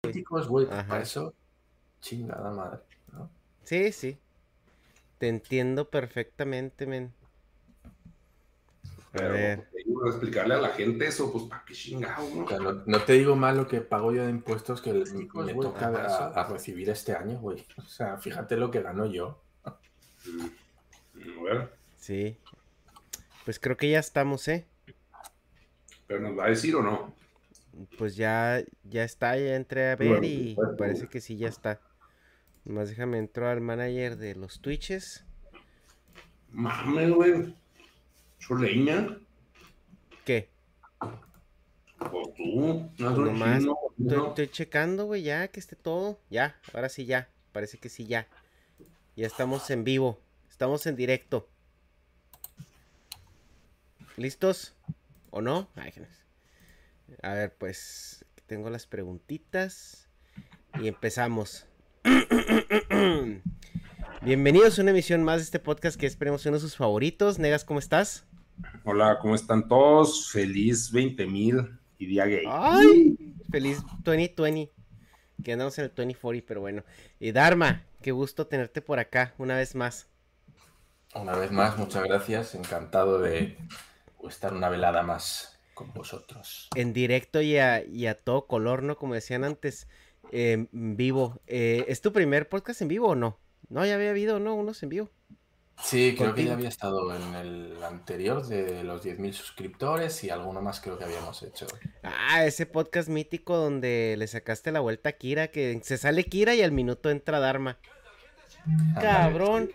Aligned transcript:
políticos, 0.00 0.48
güey, 0.48 0.66
para 0.66 1.02
eso, 1.02 1.34
chingada 2.00 2.50
madre, 2.50 2.80
¿no? 3.12 3.30
Sí, 3.64 3.92
sí. 3.92 4.18
Te 5.18 5.28
entiendo 5.28 5.90
perfectamente, 5.90 6.86
men. 6.86 7.12
Pero 9.10 9.34
explicarle 10.06 10.54
a 10.54 10.58
la 10.58 10.68
gente 10.68 11.06
eso, 11.06 11.32
pues 11.32 11.44
para 11.44 11.64
qué 11.64 11.74
chingado, 11.74 12.28
¿no? 12.34 12.82
no, 12.86 13.02
te 13.02 13.14
digo 13.14 13.34
mal 13.34 13.56
lo 13.56 13.66
que 13.66 13.80
pago 13.80 14.12
yo 14.12 14.22
de 14.24 14.30
impuestos 14.30 14.80
que 14.80 14.92
me, 14.92 15.04
toca 15.54 15.88
a, 16.34 16.44
recibir 16.44 16.88
este 16.90 17.14
año, 17.14 17.38
güey. 17.40 17.66
O 17.78 17.82
sea, 17.82 18.18
fíjate 18.18 18.56
lo 18.56 18.70
que 18.70 18.82
gano 18.82 19.06
yo. 19.06 19.42
Mm, 20.26 21.64
sí. 21.96 22.38
Pues 23.44 23.58
creo 23.58 23.76
que 23.76 23.90
ya 23.90 23.98
estamos, 23.98 24.46
¿eh? 24.46 24.66
Pero 26.06 26.20
nos 26.20 26.38
va 26.38 26.44
a 26.44 26.50
decir 26.50 26.76
o 26.76 26.82
no. 26.82 27.14
Pues 27.96 28.16
ya, 28.16 28.62
ya 28.84 29.04
está, 29.04 29.36
ya 29.36 29.54
entré 29.54 29.90
a 29.90 29.96
ver 29.96 30.24
y 30.24 30.56
parece 30.76 31.08
que 31.08 31.20
sí, 31.20 31.36
ya 31.36 31.48
está. 31.48 31.80
Más 32.64 32.88
déjame 32.88 33.18
entrar 33.18 33.50
al 33.50 33.60
manager 33.60 34.16
de 34.16 34.34
los 34.34 34.60
Twitches. 34.60 35.24
Mames, 36.50 37.10
güey. 37.10 37.54
leña? 38.60 39.18
¿Qué? 40.24 40.48
Pues 41.98 42.34
tú, 42.36 42.90
no 42.98 43.10
Nomás 43.10 43.64
estoy, 43.98 44.28
estoy, 44.28 44.48
checando, 44.48 45.06
güey, 45.06 45.22
ya 45.22 45.48
que 45.48 45.60
esté 45.60 45.76
todo. 45.76 46.18
Ya, 46.30 46.56
ahora 46.72 46.88
sí 46.88 47.06
ya. 47.06 47.28
Parece 47.52 47.78
que 47.78 47.88
sí 47.88 48.06
ya. 48.06 48.28
Ya 49.16 49.26
estamos 49.26 49.70
en 49.70 49.84
vivo. 49.84 50.20
Estamos 50.50 50.86
en 50.86 50.96
directo. 50.96 51.48
¿Listos? 54.16 54.74
¿O 55.30 55.40
no? 55.40 55.68
A 57.22 57.34
ver, 57.34 57.54
pues 57.56 58.24
tengo 58.46 58.70
las 58.70 58.86
preguntitas 58.86 60.08
y 60.80 60.88
empezamos. 60.88 61.66
Bienvenidos 64.22 64.78
a 64.78 64.82
una 64.82 64.90
emisión 64.90 65.22
más 65.22 65.38
de 65.38 65.44
este 65.44 65.58
podcast 65.58 65.98
que 65.98 66.06
esperemos 66.06 66.44
uno 66.46 66.56
de 66.56 66.60
sus 66.60 66.76
favoritos. 66.76 67.38
Negas, 67.38 67.64
¿cómo 67.64 67.78
estás? 67.78 68.26
Hola, 68.84 69.18
¿cómo 69.20 69.34
están 69.34 69.68
todos? 69.68 70.30
Feliz 70.30 70.92
20.000 70.92 71.78
y 71.98 72.06
día 72.06 72.26
gay. 72.26 72.44
¡Ay! 72.48 73.34
Feliz 73.50 73.82
2020. 74.00 74.72
Que 75.42 75.52
andamos 75.52 75.78
en 75.78 75.84
el 75.84 75.94
2040, 75.94 76.46
pero 76.46 76.60
bueno. 76.60 76.84
Y 77.20 77.32
Dharma, 77.32 77.84
qué 78.02 78.10
gusto 78.10 78.48
tenerte 78.48 78.82
por 78.82 78.98
acá 78.98 79.34
una 79.38 79.56
vez 79.56 79.74
más. 79.74 80.08
Una 81.14 81.36
vez 81.36 81.52
más, 81.52 81.78
muchas 81.78 82.04
gracias. 82.04 82.54
Encantado 82.54 83.20
de 83.20 83.56
estar 84.24 84.52
una 84.52 84.68
velada 84.68 85.02
más 85.02 85.57
con 85.78 85.92
vosotros. 85.92 86.68
En 86.74 86.92
directo 86.92 87.40
y 87.40 87.56
a, 87.56 87.84
todo 88.24 88.48
color, 88.48 88.82
¿no? 88.82 88.96
Como 88.98 89.14
decían 89.14 89.44
antes, 89.44 89.86
en 90.32 90.68
vivo. 90.72 91.40
Eh, 91.46 91.84
¿Es 91.86 92.00
tu 92.00 92.12
primer 92.12 92.48
podcast 92.48 92.82
en 92.82 92.88
vivo 92.88 93.10
o 93.10 93.14
no? 93.14 93.38
No, 93.68 93.86
ya 93.86 93.94
había 93.94 94.10
habido, 94.10 94.40
¿no? 94.40 94.56
Unos 94.56 94.82
en 94.82 94.88
vivo. 94.88 95.10
Sí, 95.80 96.16
creo 96.18 96.34
que 96.34 96.44
ya 96.44 96.54
había 96.54 96.68
estado 96.68 97.14
en 97.14 97.34
el 97.36 97.84
anterior 97.84 98.44
de 98.44 98.82
los 98.82 99.04
10.000 99.04 99.32
suscriptores 99.32 100.24
y 100.24 100.30
alguno 100.30 100.60
más 100.60 100.80
creo 100.80 100.98
que 100.98 101.04
habíamos 101.04 101.44
hecho. 101.44 101.68
Ah, 102.02 102.44
ese 102.44 102.66
podcast 102.66 103.08
mítico 103.08 103.56
donde 103.56 104.16
le 104.18 104.26
sacaste 104.26 104.72
la 104.72 104.80
vuelta 104.80 105.10
a 105.10 105.12
Kira, 105.12 105.52
que 105.52 105.80
se 105.84 105.96
sale 105.96 106.24
Kira 106.24 106.56
y 106.56 106.62
al 106.62 106.72
minuto 106.72 107.08
entra 107.08 107.38
Dharma. 107.38 107.78
Cabrón. 109.00 109.70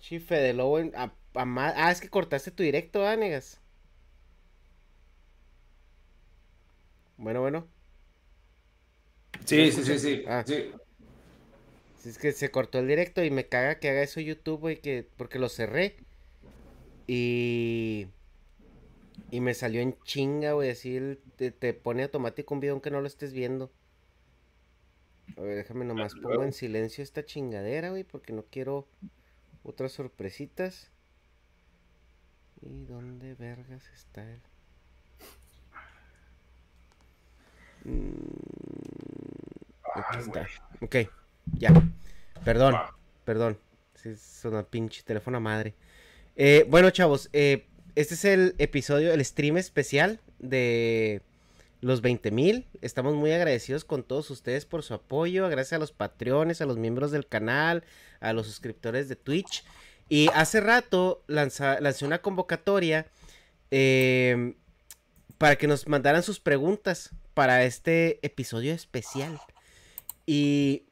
Chife 0.00 0.34
de 0.34 0.52
lobo. 0.52 0.78
ah, 0.94 1.90
es 1.90 2.02
que 2.02 2.10
cortaste 2.10 2.50
tu 2.50 2.62
directo, 2.62 3.06
¿ah, 3.06 3.16
negas? 3.16 3.59
Bueno, 7.20 7.42
bueno. 7.42 7.68
Sí, 9.44 9.70
sí, 9.70 9.84
sí, 9.84 9.98
sí. 9.98 10.24
Ah. 10.26 10.42
sí. 10.46 10.70
Es 12.04 12.16
que 12.16 12.32
se 12.32 12.50
cortó 12.50 12.78
el 12.78 12.88
directo 12.88 13.22
y 13.22 13.30
me 13.30 13.46
caga 13.46 13.78
que 13.78 13.90
haga 13.90 14.02
eso 14.02 14.20
YouTube, 14.20 14.60
güey, 14.60 14.80
que 14.80 15.06
porque 15.16 15.38
lo 15.38 15.50
cerré. 15.50 15.96
Y 17.06 18.06
y 19.30 19.40
me 19.40 19.52
salió 19.52 19.82
en 19.82 19.96
chinga, 20.04 20.54
güey, 20.54 20.70
así 20.70 20.98
te, 21.36 21.50
te, 21.50 21.74
pone 21.74 22.04
automático 22.04 22.54
un 22.54 22.60
video 22.60 22.72
aunque 22.74 22.90
no 22.90 23.02
lo 23.02 23.06
estés 23.06 23.34
viendo. 23.34 23.70
A 25.36 25.42
ver, 25.42 25.56
déjame 25.56 25.84
nomás 25.84 26.14
pongo 26.14 26.42
en 26.42 26.54
silencio 26.54 27.04
esta 27.04 27.24
chingadera, 27.24 27.90
güey, 27.90 28.02
porque 28.02 28.32
no 28.32 28.44
quiero 28.50 28.88
otras 29.62 29.92
sorpresitas. 29.92 30.90
¿Y 32.62 32.84
dónde 32.84 33.34
vergas 33.34 33.84
está 33.94 34.28
él? 34.28 34.40
Mm, 37.84 38.10
aquí 39.94 40.18
está. 40.18 40.46
Ok. 40.80 40.96
Ya. 41.58 41.72
Perdón, 42.44 42.76
perdón. 43.24 43.58
Es 44.04 44.42
una 44.44 44.62
pinche 44.62 45.02
teléfono 45.02 45.40
madre. 45.40 45.74
Eh, 46.36 46.64
bueno, 46.68 46.90
chavos, 46.90 47.28
eh, 47.32 47.66
este 47.96 48.14
es 48.14 48.24
el 48.24 48.54
episodio, 48.58 49.12
el 49.12 49.22
stream 49.24 49.58
especial 49.58 50.20
de 50.38 51.20
los 51.80 52.00
20 52.00 52.30
mil. 52.30 52.66
Estamos 52.80 53.14
muy 53.14 53.32
agradecidos 53.32 53.84
con 53.84 54.02
todos 54.02 54.30
ustedes 54.30 54.64
por 54.64 54.82
su 54.82 54.94
apoyo. 54.94 55.48
Gracias 55.48 55.74
a 55.74 55.78
los 55.78 55.92
patreones, 55.92 56.60
a 56.60 56.66
los 56.66 56.78
miembros 56.78 57.10
del 57.10 57.26
canal, 57.26 57.84
a 58.20 58.32
los 58.32 58.46
suscriptores 58.46 59.08
de 59.08 59.16
Twitch. 59.16 59.64
Y 60.08 60.28
hace 60.34 60.60
rato 60.60 61.22
lancé 61.26 62.04
una 62.04 62.20
convocatoria 62.20 63.06
eh, 63.70 64.54
para 65.38 65.56
que 65.56 65.68
nos 65.68 65.86
mandaran 65.86 66.22
sus 66.22 66.40
preguntas 66.40 67.10
para 67.40 67.64
este 67.64 68.18
episodio 68.20 68.74
especial. 68.74 69.40
Y 70.26 70.82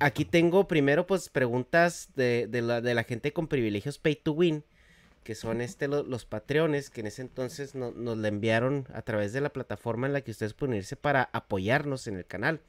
aquí 0.00 0.24
tengo 0.24 0.66
primero 0.66 1.06
pues 1.06 1.28
preguntas 1.28 2.08
de, 2.16 2.48
la, 2.50 3.04
gente 3.04 3.32
con 3.32 3.46
privilegios 3.46 3.98
pay 3.98 4.16
to 4.16 4.32
win, 4.32 4.64
que 5.22 5.36
son 5.36 5.60
este 5.60 5.86
los 5.86 6.24
patreones, 6.24 6.90
que 6.90 7.02
en 7.02 7.06
ese 7.06 7.22
entonces 7.22 7.76
nos 7.76 8.18
la 8.18 8.26
enviaron 8.26 8.88
a 8.92 9.02
través 9.02 9.32
de 9.32 9.40
la 9.40 9.52
plataforma 9.52 10.08
en 10.08 10.14
la 10.14 10.20
que 10.22 10.32
ustedes 10.32 10.52
pueden 10.52 10.74
irse 10.74 10.96
para 10.96 11.30
apoyarnos 11.32 12.08
en 12.08 12.16
el 12.16 12.26
canal. 12.26 12.60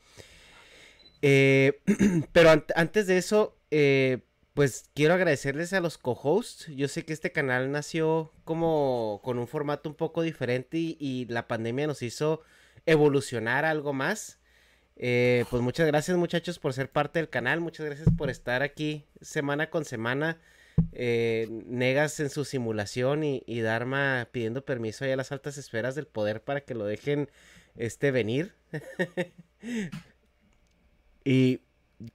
Eh, 1.23 1.81
pero 2.31 2.51
antes 2.75 3.07
de 3.07 3.17
eso, 3.17 3.57
eh, 3.71 4.19
pues 4.53 4.91
quiero 4.93 5.15
agradecerles 5.15 5.73
a 5.73 5.79
los 5.79 5.97
co-hosts. 5.97 6.67
Yo 6.67 6.87
sé 6.87 7.05
que 7.05 7.13
este 7.13 7.31
canal 7.31 7.71
nació 7.71 8.31
como 8.43 9.19
con 9.23 9.39
un 9.39 9.47
formato 9.47 9.89
un 9.89 9.95
poco 9.95 10.21
diferente 10.21 10.77
y 10.77 11.25
la 11.27 11.47
pandemia 11.47 11.87
nos 11.87 12.03
hizo 12.03 12.43
evolucionar 12.91 13.65
algo 13.65 13.93
más. 13.93 14.39
Eh, 15.01 15.45
pues 15.49 15.63
muchas 15.63 15.87
gracias 15.87 16.17
muchachos 16.17 16.59
por 16.59 16.73
ser 16.73 16.91
parte 16.91 17.19
del 17.19 17.29
canal, 17.29 17.61
muchas 17.61 17.85
gracias 17.85 18.09
por 18.17 18.29
estar 18.29 18.63
aquí 18.63 19.05
semana 19.21 19.69
con 19.69 19.85
semana. 19.85 20.37
Eh, 20.91 21.47
negas 21.65 22.19
en 22.19 22.29
su 22.29 22.45
simulación 22.45 23.23
y, 23.23 23.61
Dharma 23.61 24.27
pidiendo 24.31 24.65
permiso 24.65 25.05
a 25.05 25.15
las 25.15 25.31
altas 25.31 25.57
esferas 25.57 25.95
del 25.95 26.07
poder 26.07 26.43
para 26.43 26.61
que 26.61 26.73
lo 26.73 26.85
dejen 26.85 27.29
este 27.75 28.11
venir. 28.11 28.53
y 31.23 31.61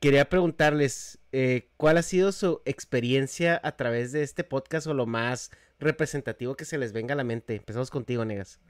quería 0.00 0.28
preguntarles 0.28 1.18
eh, 1.32 1.68
cuál 1.76 1.98
ha 1.98 2.02
sido 2.02 2.32
su 2.32 2.62
experiencia 2.64 3.60
a 3.62 3.76
través 3.76 4.12
de 4.12 4.22
este 4.22 4.44
podcast 4.44 4.86
o 4.86 4.94
lo 4.94 5.06
más 5.06 5.50
representativo 5.78 6.54
que 6.56 6.64
se 6.64 6.78
les 6.78 6.92
venga 6.92 7.14
a 7.14 7.16
la 7.16 7.24
mente. 7.24 7.56
Empezamos 7.56 7.90
contigo, 7.90 8.24
Negas. 8.24 8.60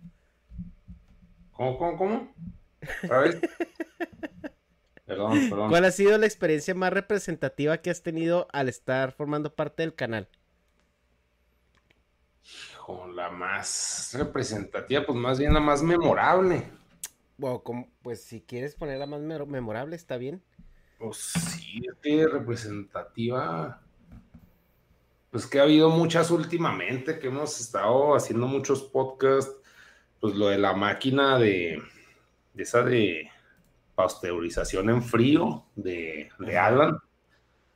¿Cómo, 1.54 1.78
cómo, 1.78 1.96
cómo? 1.96 2.34
¿Sabes? 3.06 3.40
perdón, 5.06 5.48
perdón. 5.48 5.70
¿Cuál 5.70 5.84
ha 5.84 5.90
sido 5.90 6.18
la 6.18 6.26
experiencia 6.26 6.74
más 6.74 6.92
representativa 6.92 7.78
que 7.78 7.90
has 7.90 8.02
tenido 8.02 8.48
al 8.52 8.68
estar 8.68 9.12
formando 9.12 9.54
parte 9.54 9.82
del 9.82 9.94
canal? 9.94 10.28
Hijo, 12.44 13.06
la 13.08 13.30
más 13.30 14.10
representativa, 14.18 15.06
pues 15.06 15.16
más 15.16 15.38
bien 15.38 15.54
la 15.54 15.60
más 15.60 15.82
memorable. 15.82 16.68
Bueno, 17.36 17.62
pues 18.02 18.22
si 18.22 18.40
quieres 18.40 18.74
poner 18.74 18.98
la 18.98 19.06
más 19.06 19.20
memorable, 19.20 19.96
está 19.96 20.16
bien. 20.16 20.42
Pues 20.98 21.16
sí, 21.16 21.82
representativa. 22.26 23.80
Pues 25.30 25.46
que 25.46 25.58
ha 25.58 25.62
habido 25.62 25.90
muchas 25.90 26.30
últimamente, 26.30 27.18
que 27.18 27.28
hemos 27.28 27.60
estado 27.60 28.14
haciendo 28.14 28.46
muchos 28.46 28.82
podcasts. 28.82 29.56
Pues 30.24 30.36
lo 30.36 30.48
de 30.48 30.56
la 30.56 30.72
máquina 30.72 31.38
de, 31.38 31.82
de 32.54 32.62
esa 32.62 32.82
de 32.82 33.30
pasteurización 33.94 34.88
en 34.88 35.02
frío 35.02 35.66
de, 35.76 36.30
de 36.38 36.56
Alan. 36.56 36.96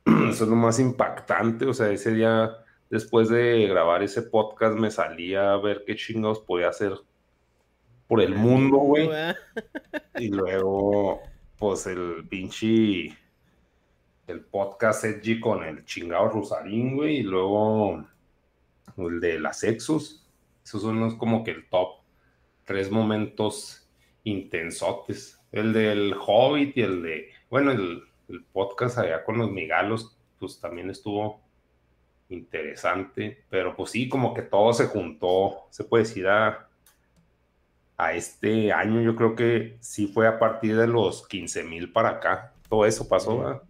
Eso 0.31 0.45
es 0.45 0.49
lo 0.49 0.55
más 0.55 0.79
impactante. 0.79 1.67
O 1.67 1.75
sea, 1.75 1.91
ese 1.91 2.11
día, 2.11 2.49
después 2.89 3.29
de 3.29 3.67
grabar 3.67 4.01
ese 4.01 4.23
podcast, 4.23 4.75
me 4.79 4.89
salía 4.89 5.53
a 5.53 5.57
ver 5.57 5.83
qué 5.85 5.95
chingados 5.95 6.39
podía 6.39 6.69
hacer 6.69 6.93
por 8.07 8.19
el 8.19 8.33
mundo, 8.33 8.77
güey. 8.77 9.11
Y 10.15 10.29
luego, 10.29 11.21
pues 11.55 11.85
el 11.85 12.27
pinche. 12.27 13.15
El 14.25 14.41
podcast 14.41 15.03
Edgy 15.03 15.39
con 15.39 15.63
el 15.63 15.85
chingado 15.85 16.29
Rosarín, 16.29 16.95
güey. 16.95 17.17
Y 17.17 17.21
luego 17.21 18.03
el 18.97 19.19
de 19.19 19.39
las 19.39 19.63
Exos. 19.63 20.27
Esos 20.63 20.81
son 20.81 20.99
los, 20.99 21.13
como 21.13 21.43
que 21.43 21.51
el 21.51 21.69
top 21.69 21.98
tres 22.69 22.91
momentos 22.91 23.89
intensotes. 24.23 25.39
El 25.51 25.73
del 25.73 26.13
Hobbit 26.13 26.77
y 26.77 26.81
el 26.83 27.01
de, 27.01 27.29
bueno, 27.49 27.71
el, 27.71 28.03
el 28.27 28.43
podcast 28.43 28.99
allá 28.99 29.23
con 29.23 29.39
los 29.39 29.49
migalos, 29.49 30.15
pues 30.37 30.59
también 30.59 30.91
estuvo 30.91 31.41
interesante, 32.29 33.43
pero 33.49 33.75
pues 33.75 33.89
sí, 33.89 34.07
como 34.07 34.35
que 34.35 34.43
todo 34.43 34.71
se 34.73 34.85
juntó, 34.85 35.65
se 35.71 35.83
puede 35.83 36.03
decir, 36.03 36.27
a, 36.27 36.69
a 37.97 38.13
este 38.13 38.71
año, 38.71 39.01
yo 39.01 39.15
creo 39.15 39.35
que 39.35 39.77
sí 39.79 40.05
fue 40.05 40.27
a 40.27 40.37
partir 40.37 40.77
de 40.77 40.85
los 40.85 41.27
15 41.27 41.63
mil 41.63 41.91
para 41.91 42.09
acá, 42.09 42.53
todo 42.69 42.85
eso 42.85 43.07
pasó, 43.07 43.63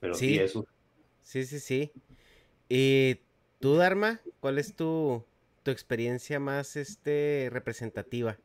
Pero 0.00 0.14
sí, 0.14 0.38
eso. 0.38 0.66
Sí, 1.22 1.46
sí, 1.46 1.60
sí. 1.60 1.92
¿Y 2.68 3.20
tú, 3.58 3.76
Dharma, 3.76 4.20
cuál 4.40 4.58
es 4.58 4.76
tu, 4.76 5.24
tu 5.64 5.70
experiencia 5.70 6.38
más 6.38 6.76
este, 6.76 7.48
representativa? 7.50 8.38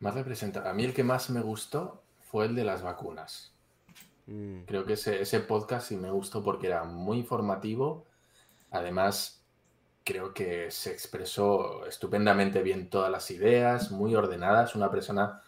Más 0.00 0.14
representativa. 0.14 0.70
A 0.70 0.74
mí 0.74 0.84
el 0.84 0.92
que 0.92 1.04
más 1.04 1.30
me 1.30 1.40
gustó 1.40 2.02
fue 2.20 2.46
el 2.46 2.54
de 2.54 2.64
las 2.64 2.82
vacunas. 2.82 3.54
Mm. 4.26 4.64
Creo 4.64 4.84
que 4.84 4.94
ese, 4.94 5.22
ese 5.22 5.40
podcast 5.40 5.88
sí 5.88 5.96
me 5.96 6.10
gustó 6.10 6.42
porque 6.42 6.66
era 6.66 6.84
muy 6.84 7.18
informativo. 7.18 8.04
Además, 8.70 9.44
creo 10.04 10.34
que 10.34 10.70
se 10.72 10.90
expresó 10.90 11.86
estupendamente 11.86 12.62
bien 12.62 12.90
todas 12.90 13.10
las 13.10 13.30
ideas, 13.30 13.92
muy 13.92 14.14
ordenadas. 14.16 14.74
Una 14.74 14.90
persona 14.90 15.40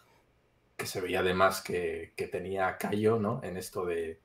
que 0.77 0.87
se 0.87 1.01
veía 1.01 1.21
además 1.21 1.61
que, 1.63 2.13
que 2.17 2.29
tenía 2.29 2.79
callo 2.79 3.19
¿no? 3.19 3.41
en 3.43 3.57
esto 3.57 3.85
de, 3.85 4.21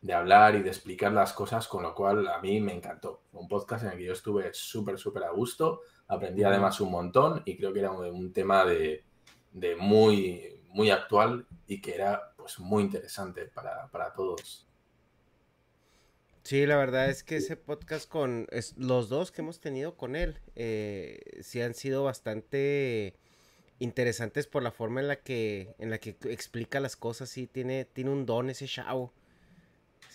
de, 0.00 0.12
hablar 0.12 0.54
y 0.56 0.62
de 0.62 0.68
explicar 0.68 1.12
las 1.12 1.32
cosas, 1.32 1.68
con 1.68 1.82
lo 1.82 1.94
cual 1.94 2.26
a 2.28 2.40
mí 2.40 2.60
me 2.60 2.74
encantó. 2.74 3.22
Un 3.32 3.48
podcast 3.48 3.84
en 3.84 3.92
el 3.92 3.98
que 3.98 4.04
yo 4.04 4.12
estuve 4.12 4.50
súper, 4.52 4.98
súper 4.98 5.24
a 5.24 5.30
gusto. 5.30 5.80
Aprendí 6.08 6.42
además 6.44 6.80
un 6.80 6.90
montón 6.90 7.42
y 7.44 7.56
creo 7.56 7.72
que 7.72 7.80
era 7.80 7.90
un, 7.90 8.04
un 8.06 8.32
tema 8.32 8.64
de, 8.64 9.04
de 9.52 9.76
muy, 9.76 10.62
muy 10.68 10.90
actual 10.90 11.46
y 11.66 11.80
que 11.80 11.94
era 11.94 12.34
pues 12.36 12.58
muy 12.58 12.84
interesante 12.84 13.46
para, 13.46 14.12
todos. 14.14 14.66
Sí, 16.42 16.64
la 16.64 16.76
verdad 16.76 17.10
es 17.10 17.22
que 17.22 17.36
ese 17.36 17.56
podcast 17.56 18.08
con 18.08 18.46
los 18.76 19.08
dos 19.08 19.30
que 19.30 19.42
hemos 19.42 19.60
tenido 19.60 19.96
con 19.96 20.16
él, 20.16 20.40
eh, 20.54 21.20
sí 21.42 21.60
han 21.60 21.74
sido 21.74 22.04
bastante 22.04 23.16
interesantes 23.80 24.46
por 24.46 24.62
la 24.62 24.72
forma 24.72 25.00
en 25.00 25.08
la 25.08 25.16
que, 25.16 25.74
en 25.78 25.90
la 25.90 25.98
que 25.98 26.16
explica 26.24 26.80
las 26.80 26.96
cosas, 26.96 27.28
sí, 27.28 27.46
tiene, 27.46 27.84
tiene 27.84 28.10
un 28.10 28.24
don 28.24 28.48
ese 28.48 28.66
chavo. 28.66 29.12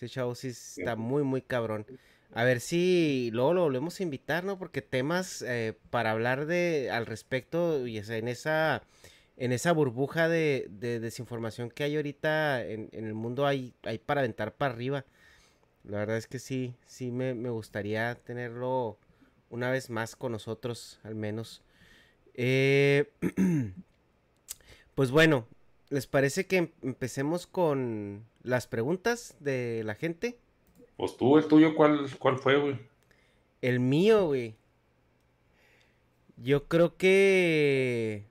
Ese 0.04 0.16
chavo 0.16 0.36
sí 0.36 0.50
está 0.50 0.98
muy, 0.98 1.24
muy 1.24 1.42
cabrón. 1.42 1.86
A 2.34 2.44
ver 2.44 2.60
si 2.60 3.30
luego 3.32 3.54
lo 3.54 3.62
volvemos 3.62 3.98
a 4.00 4.04
invitar, 4.04 4.44
¿no? 4.44 4.58
Porque 4.58 4.82
temas 4.82 5.42
eh, 5.48 5.78
para 5.92 6.12
hablar 6.12 6.46
de 6.46 6.90
al 6.92 7.06
respecto 7.06 7.88
y 7.88 8.00
en 8.00 8.28
esa 8.28 8.84
en 9.38 9.54
esa 9.54 9.72
burbuja 9.72 10.28
de, 10.28 10.68
desinformación 10.70 11.72
que 11.72 11.86
hay 11.86 11.96
ahorita 11.96 12.66
en, 12.66 12.90
el 12.92 13.14
mundo 13.14 13.48
hay, 13.48 13.74
hay 13.84 13.98
para 13.98 14.20
aventar 14.22 14.54
para 14.56 14.74
arriba. 14.74 15.06
La 15.86 16.00
verdad 16.00 16.18
es 16.18 16.28
que 16.28 16.40
sí, 16.40 16.76
sí 16.86 17.10
me, 17.10 17.34
gustaría 17.50 18.16
tenerlo 18.16 18.98
una 19.50 19.72
vez 19.72 19.90
más 19.90 20.18
con 20.18 20.34
nosotros, 20.34 21.00
al 21.04 21.16
menos. 21.16 21.62
Eh, 22.34 23.10
pues 24.96 25.12
bueno, 25.12 25.48
¿les 25.94 26.08
parece 26.08 26.46
que 26.48 26.72
empecemos 26.82 27.48
con 27.48 28.26
las 28.42 28.68
preguntas 28.68 29.36
de 29.40 29.84
la 29.86 29.96
gente? 29.96 30.38
Pues 30.98 31.18
tú, 31.18 31.38
el 31.38 31.48
tuyo, 31.48 31.76
¿cuál, 31.76 32.08
cuál 32.20 32.38
fue, 32.38 32.58
güey? 32.60 32.80
El 33.62 33.80
mío, 33.80 34.26
güey. 34.26 34.56
Yo 36.38 36.68
creo 36.68 36.98
que 36.98 38.26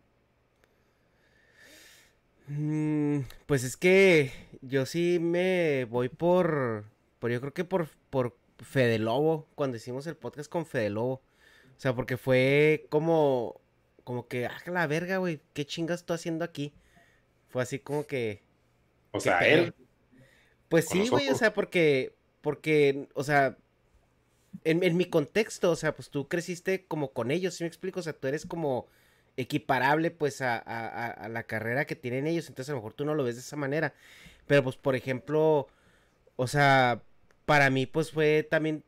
Mm, 2.48 3.20
pues 3.46 3.64
es 3.64 3.76
que 3.76 4.32
yo 4.60 4.84
sí 4.84 5.18
me 5.20 5.86
voy 5.86 6.08
por, 6.08 6.84
por 7.18 7.30
yo 7.30 7.40
creo 7.40 7.54
que 7.54 7.64
por, 7.64 7.88
por 8.10 8.36
Fede 8.58 8.98
Lobo, 8.98 9.46
cuando 9.54 9.76
hicimos 9.76 10.06
el 10.06 10.16
podcast 10.16 10.50
con 10.50 10.66
Fede 10.66 10.90
Lobo. 10.90 11.22
O 11.76 11.80
sea, 11.82 11.94
porque 11.94 12.16
fue 12.16 12.86
como, 12.90 13.60
como 14.04 14.28
que, 14.28 14.46
ah, 14.46 14.56
la 14.66 14.86
verga, 14.86 15.16
güey, 15.18 15.40
¿qué 15.54 15.64
chingas 15.64 16.00
estoy 16.00 16.16
haciendo 16.16 16.44
aquí? 16.44 16.72
Fue 17.52 17.62
así 17.62 17.78
como 17.78 18.06
que... 18.06 18.42
O 19.12 19.20
sea, 19.20 19.38
él. 19.40 19.74
Pues 20.68 20.88
sí, 20.88 21.08
güey, 21.08 21.28
o 21.28 21.34
sea, 21.34 21.52
porque, 21.52 22.14
porque, 22.40 23.06
o 23.14 23.22
sea, 23.22 23.56
en, 24.64 24.82
en 24.82 24.96
mi 24.96 25.04
contexto, 25.04 25.70
o 25.70 25.76
sea, 25.76 25.94
pues 25.94 26.08
tú 26.08 26.28
creciste 26.28 26.86
como 26.86 27.12
con 27.12 27.30
ellos, 27.30 27.54
¿sí 27.54 27.64
me 27.64 27.68
explico? 27.68 28.00
O 28.00 28.02
sea, 28.02 28.14
tú 28.14 28.26
eres 28.26 28.46
como 28.46 28.88
equiparable 29.36 30.10
pues 30.10 30.40
a, 30.42 31.28
la 31.30 31.42
carrera 31.44 31.86
que 31.86 31.96
tienen 31.96 32.26
ellos, 32.26 32.48
entonces 32.48 32.70
a 32.70 32.72
lo 32.72 32.78
mejor 32.78 32.92
tú 32.94 33.04
no 33.04 33.14
lo 33.14 33.24
ves 33.24 33.36
de 33.36 33.40
esa 33.40 33.56
manera. 33.56 33.94
Pero 34.46 34.62
pues 34.62 34.76
por 34.76 34.94
ejemplo, 34.94 35.68
o 36.36 36.46
sea, 36.46 37.02
para 37.44 37.70
mí 37.70 37.86
pues 37.86 38.10
fue 38.10 38.42
también, 38.42 38.84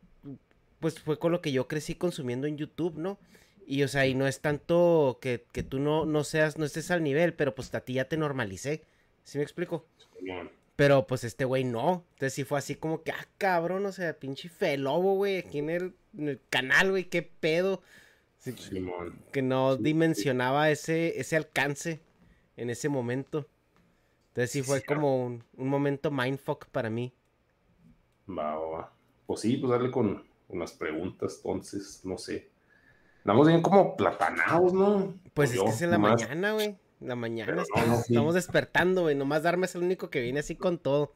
pues 0.80 1.00
fue 1.00 1.18
con 1.18 1.32
lo 1.32 1.40
que 1.40 1.52
yo 1.52 1.68
crecí 1.68 1.94
consumiendo 1.94 2.46
en 2.46 2.56
YouTube, 2.58 2.96
¿no? 2.96 3.18
Y 3.66 3.82
o 3.82 3.88
sea, 3.88 4.06
y 4.06 4.14
no 4.14 4.26
es 4.26 4.40
tanto 4.40 5.18
que, 5.20 5.38
tú 5.68 5.78
no, 5.78 6.04
no 6.04 6.24
seas, 6.24 6.58
no 6.58 6.64
estés 6.64 6.90
al 6.90 7.02
nivel, 7.02 7.34
pero 7.34 7.54
pues 7.54 7.74
a 7.74 7.80
ti 7.80 7.94
ya 7.94 8.08
te 8.08 8.16
normalicé. 8.16 8.84
¿Sí 9.24 9.38
me 9.38 9.44
explico? 9.44 9.86
Pero 10.76 11.06
pues 11.06 11.24
este 11.24 11.44
güey 11.44 11.64
no. 11.64 12.04
Entonces 12.14 12.34
sí 12.34 12.44
fue 12.44 12.58
así 12.58 12.74
como 12.74 13.02
que, 13.02 13.12
ah, 13.12 13.26
cabrón, 13.38 13.86
o 13.86 13.92
sea, 13.92 14.18
pinche 14.18 14.48
felobo, 14.48 15.14
güey, 15.14 15.38
aquí 15.38 15.58
en 15.58 15.70
el, 15.70 15.94
en 16.16 16.28
el 16.28 16.40
canal, 16.50 16.90
güey, 16.90 17.04
qué 17.04 17.22
pedo 17.22 17.82
que 19.32 19.42
no 19.42 19.76
dimensionaba 19.76 20.70
ese, 20.70 21.18
ese 21.18 21.36
alcance 21.36 22.00
en 22.56 22.70
ese 22.70 22.88
momento. 22.88 23.46
Entonces 24.28 24.50
sí 24.50 24.62
fue 24.62 24.82
como 24.82 25.26
un, 25.26 25.44
momento 25.56 26.10
mindfuck 26.10 26.66
para 26.66 26.90
mí. 26.90 27.12
Va, 28.28 28.56
va. 28.58 28.92
Pues 29.26 29.40
sí, 29.40 29.56
pues 29.56 29.70
darle 29.70 29.90
con 29.90 30.24
unas 30.48 30.72
preguntas, 30.72 31.36
entonces, 31.36 32.04
no 32.04 32.18
sé. 32.18 32.50
Estamos 33.24 33.48
bien 33.48 33.62
como 33.62 33.96
platanados, 33.96 34.74
¿no? 34.74 35.14
Pues 35.32 35.54
es 35.54 35.62
que 35.62 35.70
es 35.70 35.80
en 35.80 35.92
la 35.92 35.96
mañana, 35.96 36.52
güey. 36.52 36.76
La 37.00 37.16
mañana 37.16 37.62
estamos, 37.62 38.34
despertando, 38.34 39.00
güey. 39.00 39.14
Nomás 39.14 39.42
darme 39.42 39.64
es 39.64 39.74
el 39.74 39.82
único 39.82 40.10
que 40.10 40.20
viene 40.20 40.40
así 40.40 40.56
con 40.56 40.76
todo. 40.76 41.14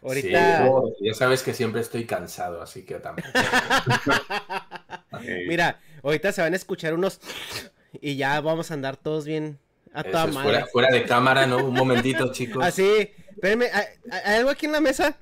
Ahorita. 0.00 0.70
ya 1.00 1.14
sabes 1.14 1.42
que 1.42 1.52
siempre 1.52 1.80
estoy 1.80 2.04
cansado, 2.04 2.62
así 2.62 2.84
que 2.84 3.00
tampoco. 3.00 3.28
Mira, 5.48 5.80
ahorita 6.04 6.30
se 6.30 6.40
van 6.40 6.52
a 6.52 6.56
escuchar 6.56 6.94
unos 6.94 7.18
y 8.00 8.14
ya 8.14 8.40
vamos 8.40 8.70
a 8.70 8.74
andar 8.74 8.96
todos 8.96 9.24
bien 9.24 9.58
a 9.92 10.04
toda 10.04 10.28
madre. 10.28 10.64
Fuera, 10.70 10.92
de 10.92 11.04
cámara, 11.04 11.48
¿no? 11.48 11.66
Un 11.66 11.74
momentito, 11.74 12.30
chicos. 12.30 12.64
Así, 12.64 12.86
ah, 12.86 13.08
espérenme, 13.30 13.70
¿hay, 13.72 14.36
algo 14.36 14.50
aquí 14.50 14.66
en 14.66 14.72
la 14.72 14.80
mesa? 14.80 15.16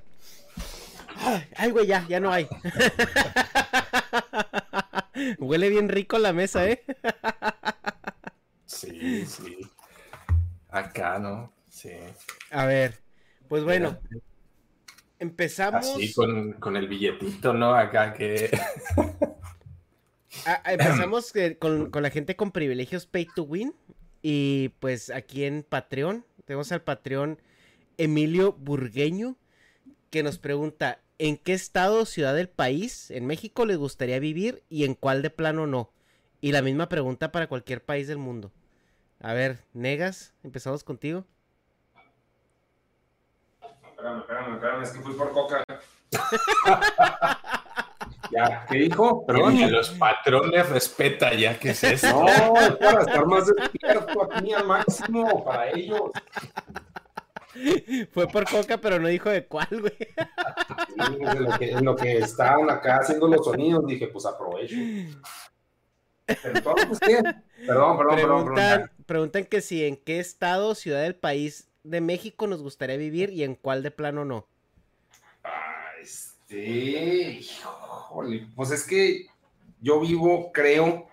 Ay, 1.55 1.71
güey, 1.71 1.87
ya, 1.87 2.05
ya 2.07 2.19
no 2.19 2.31
hay. 2.31 2.47
Huele 5.39 5.69
bien 5.69 5.89
rico 5.89 6.17
la 6.19 6.33
mesa, 6.33 6.69
¿eh? 6.69 6.83
sí, 8.65 9.25
sí. 9.25 9.57
Acá, 10.69 11.19
¿no? 11.19 11.53
Sí. 11.69 11.91
A 12.51 12.65
ver, 12.65 12.99
pues 13.47 13.63
bueno. 13.63 13.99
Empezamos. 15.19 15.87
Así 15.87 16.13
con, 16.13 16.53
con 16.53 16.75
el 16.75 16.87
billetito, 16.87 17.53
¿no? 17.53 17.75
Acá 17.75 18.13
que. 18.13 18.49
Ah, 20.45 20.61
empezamos 20.65 21.33
eh, 21.35 21.57
con, 21.57 21.91
la 21.93 22.09
gente 22.09 22.35
con 22.35 22.51
privilegios 22.51 23.05
Pay 23.05 23.27
to 23.35 23.43
Win. 23.43 23.75
Y 24.21 24.69
pues 24.79 25.09
aquí 25.09 25.43
en 25.43 25.63
Patreon, 25.63 26.25
tenemos 26.45 26.71
al 26.71 26.81
Patreon 26.81 27.41
Emilio 27.97 28.53
Burgueño, 28.53 29.37
que 30.09 30.23
nos 30.23 30.39
pregunta, 30.39 31.02
¿en 31.19 31.37
qué 31.37 31.53
estado 31.53 32.01
o 32.01 32.05
ciudad 32.05 32.33
del 32.35 32.49
país 32.49 33.11
en 33.11 33.25
México 33.25 33.65
les 33.65 33.77
gustaría 33.77 34.19
vivir 34.19 34.63
y 34.69 34.85
en 34.85 34.95
cuál 34.95 35.21
de 35.21 35.29
plano 35.29 35.67
no? 35.67 35.91
Y 36.41 36.51
la 36.51 36.61
misma 36.61 36.89
pregunta 36.89 37.31
para 37.31 37.47
cualquier 37.47 37.83
país 37.83 38.07
del 38.07 38.17
mundo. 38.17 38.51
A 39.21 39.33
ver, 39.33 39.63
Negas, 39.73 40.33
empezamos 40.43 40.83
contigo. 40.83 41.25
Espérame, 43.89 44.19
espérame, 44.19 44.53
espérame, 44.55 44.83
es 44.83 44.91
que 44.91 44.99
fui 44.99 45.13
por 45.13 45.31
coca. 45.31 45.63
Ya, 48.31 48.65
¿qué 48.69 48.77
dijo? 48.77 49.25
Perdón. 49.25 49.61
A 49.63 49.67
los 49.67 49.89
patrones 49.91 50.69
respeta 50.69 51.33
ya, 51.33 51.57
¿qué 51.59 51.71
es 51.71 51.83
eso? 51.83 52.07
No, 52.07 52.53
para 52.79 53.01
estar 53.01 53.25
más 53.27 53.45
despierto 53.45 54.23
aquí 54.31 54.53
al 54.53 54.65
máximo, 54.65 55.43
para 55.45 55.69
ellos. 55.71 56.11
Fue 58.11 58.27
por 58.27 58.49
coca, 58.49 58.77
pero 58.77 58.99
no 58.99 59.07
dijo 59.07 59.29
de 59.29 59.45
cuál, 59.45 59.67
güey. 59.71 59.93
en, 61.19 61.43
lo 61.43 61.57
que, 61.57 61.71
en 61.71 61.85
lo 61.85 61.95
que 61.95 62.17
estaban 62.17 62.69
acá 62.69 62.97
haciendo 62.97 63.27
los 63.27 63.45
sonidos, 63.45 63.85
dije, 63.85 64.07
pues 64.07 64.25
aprovecho. 64.25 64.75
Entonces, 66.27 66.99
¿qué? 66.99 67.21
Perdón, 67.67 67.97
perdón, 67.97 68.15
preguntan, 68.15 68.55
perdón, 68.55 68.91
Preguntan 69.05 69.45
que 69.45 69.61
si 69.61 69.85
en 69.85 69.97
qué 69.97 70.19
estado, 70.19 70.73
ciudad 70.75 71.01
del 71.01 71.15
país 71.15 71.69
de 71.83 72.01
México 72.01 72.47
nos 72.47 72.61
gustaría 72.61 72.97
vivir 72.97 73.29
y 73.29 73.43
en 73.43 73.55
cuál 73.55 73.83
de 73.83 73.91
plano 73.91 74.25
no. 74.25 74.47
Ah, 75.43 75.91
este, 76.01 77.39
hijo 77.39 77.83
pues 78.55 78.71
es 78.71 78.85
que 78.85 79.25
yo 79.81 79.99
vivo, 79.99 80.51
creo, 80.53 81.07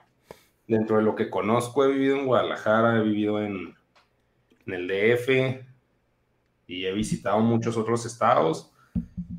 dentro 0.67 0.99
de 0.99 1.03
lo 1.03 1.17
que 1.17 1.31
conozco, 1.31 1.85
he 1.85 1.89
vivido 1.89 2.17
en 2.17 2.27
Guadalajara, 2.27 2.99
he 2.99 3.03
vivido 3.03 3.43
en, 3.43 3.75
en 4.67 4.73
el 4.73 4.87
DF 4.87 5.70
y 6.71 6.87
he 6.87 6.93
visitado 6.93 7.41
muchos 7.41 7.77
otros 7.77 8.07
estados. 8.07 8.73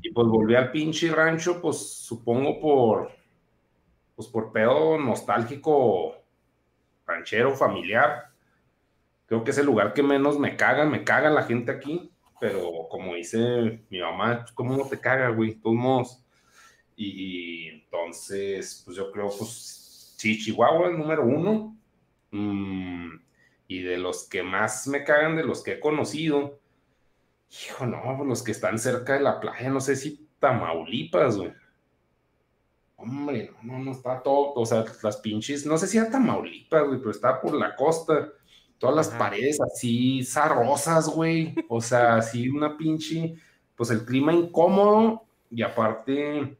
Y 0.02 0.10
pues 0.10 0.28
volví 0.28 0.54
al 0.54 0.70
pinche 0.70 1.10
rancho, 1.10 1.62
pues 1.62 1.78
supongo 1.78 2.60
por, 2.60 3.10
pues 4.14 4.28
por 4.28 4.52
pedo 4.52 4.98
nostálgico, 4.98 6.14
ranchero, 7.06 7.56
familiar. 7.56 8.30
Creo 9.24 9.42
que 9.42 9.50
es 9.50 9.56
el 9.56 9.64
lugar 9.64 9.94
que 9.94 10.02
menos 10.02 10.38
me 10.38 10.56
caga, 10.56 10.84
me 10.84 11.04
caga 11.04 11.30
la 11.30 11.44
gente 11.44 11.72
aquí, 11.72 12.12
pero 12.38 12.86
como 12.90 13.14
dice 13.14 13.82
mi 13.88 14.00
mamá, 14.00 14.40
pues 14.42 14.52
cómo 14.52 14.76
no 14.76 14.86
te 14.86 15.00
caga, 15.00 15.30
güey, 15.30 15.54
todos 15.54 15.76
modos. 15.76 16.24
Y, 16.96 17.68
entonces, 17.68 18.82
pues 18.84 18.94
yo 18.94 19.10
creo, 19.10 19.30
pues 19.30 20.14
sí, 20.18 20.38
Chihuahua 20.38 20.90
es 20.90 20.98
número 20.98 21.24
uno. 21.24 21.74
Mm, 22.30 23.16
y 23.68 23.82
de 23.82 23.96
los 23.96 24.28
que 24.28 24.42
más 24.42 24.86
me 24.86 25.02
cagan, 25.02 25.34
de 25.34 25.44
los 25.44 25.62
que 25.62 25.72
he 25.72 25.80
conocido, 25.80 26.60
hijo, 27.52 27.86
no, 27.86 28.00
pues, 28.16 28.28
los 28.28 28.42
que 28.42 28.52
están 28.52 28.78
cerca 28.78 29.14
de 29.14 29.20
la 29.20 29.40
playa, 29.40 29.70
no 29.70 29.80
sé 29.80 29.96
si 29.96 30.28
Tamaulipas, 30.38 31.36
güey. 31.36 31.52
Hombre, 32.96 33.52
no, 33.62 33.78
no, 33.78 33.92
está 33.92 34.22
todo, 34.22 34.54
o 34.54 34.64
sea, 34.64 34.84
las 35.02 35.16
pinches, 35.18 35.66
no 35.66 35.76
sé 35.76 35.86
si 35.86 35.98
era 35.98 36.10
Tamaulipas, 36.10 36.86
güey, 36.86 36.98
pero 36.98 37.10
está 37.10 37.40
por 37.40 37.54
la 37.54 37.74
costa. 37.76 38.28
Todas 38.78 38.96
las 38.96 39.08
paredes 39.10 39.60
así 39.60 40.24
zarrosas, 40.24 41.08
güey. 41.08 41.54
O 41.68 41.80
sea, 41.80 42.16
así 42.16 42.48
una 42.48 42.76
pinche, 42.76 43.34
pues 43.76 43.90
el 43.90 44.04
clima 44.04 44.32
incómodo 44.32 45.24
y 45.50 45.62
aparte, 45.62 46.56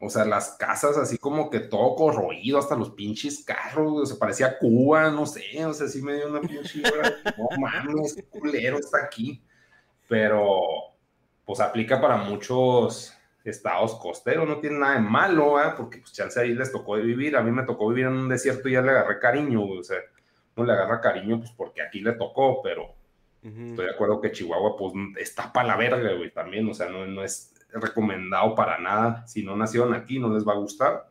o 0.00 0.08
sea, 0.08 0.24
las 0.24 0.50
casas 0.56 0.96
así 0.96 1.18
como 1.18 1.50
que 1.50 1.60
todo 1.60 1.94
corroído, 1.94 2.58
hasta 2.58 2.76
los 2.76 2.90
pinches 2.90 3.44
carros, 3.44 4.02
o 4.02 4.06
sea, 4.06 4.18
parecía 4.18 4.58
Cuba, 4.58 5.10
no 5.10 5.26
sé, 5.26 5.64
o 5.64 5.72
sea, 5.72 5.86
así 5.86 6.02
me 6.02 6.14
dio 6.14 6.28
una 6.28 6.40
pinche, 6.40 6.82
no 7.38 7.48
mames, 7.60 8.16
culero 8.30 8.78
está 8.78 9.04
aquí. 9.04 9.42
Pero, 10.08 10.62
pues 11.44 11.60
aplica 11.60 12.00
para 12.00 12.16
muchos 12.16 13.16
estados 13.50 13.94
costeros, 13.94 14.48
no 14.48 14.58
tiene 14.58 14.78
nada 14.78 14.94
de 14.94 15.00
malo, 15.00 15.60
¿eh? 15.60 15.72
porque 15.76 15.98
pues 15.98 16.12
chance 16.12 16.40
ahí 16.40 16.54
les 16.54 16.72
tocó 16.72 16.94
vivir, 16.94 17.36
a 17.36 17.42
mí 17.42 17.50
me 17.50 17.62
tocó 17.62 17.88
vivir 17.88 18.06
en 18.06 18.14
un 18.14 18.28
desierto 18.28 18.68
y 18.68 18.72
ya 18.72 18.82
le 18.82 18.90
agarré 18.90 19.18
cariño, 19.18 19.62
o 19.62 19.82
sea, 19.84 19.98
no 20.56 20.64
le 20.64 20.72
agarra 20.72 21.00
cariño 21.00 21.38
pues 21.38 21.52
porque 21.52 21.82
aquí 21.82 22.00
le 22.00 22.12
tocó, 22.12 22.60
pero 22.62 22.94
estoy 23.42 23.84
de 23.84 23.92
acuerdo 23.92 24.20
que 24.20 24.32
Chihuahua 24.32 24.76
pues 24.76 24.92
está 25.18 25.52
para 25.52 25.68
la 25.68 25.76
verga, 25.76 26.12
güey, 26.14 26.32
también, 26.32 26.68
o 26.68 26.74
sea, 26.74 26.88
no, 26.88 27.06
no 27.06 27.22
es 27.22 27.54
recomendado 27.70 28.56
para 28.56 28.78
nada, 28.78 29.24
si 29.26 29.44
no 29.44 29.54
nacieron 29.54 29.94
aquí 29.94 30.18
no 30.18 30.34
les 30.34 30.46
va 30.46 30.54
a 30.54 30.58
gustar, 30.58 31.08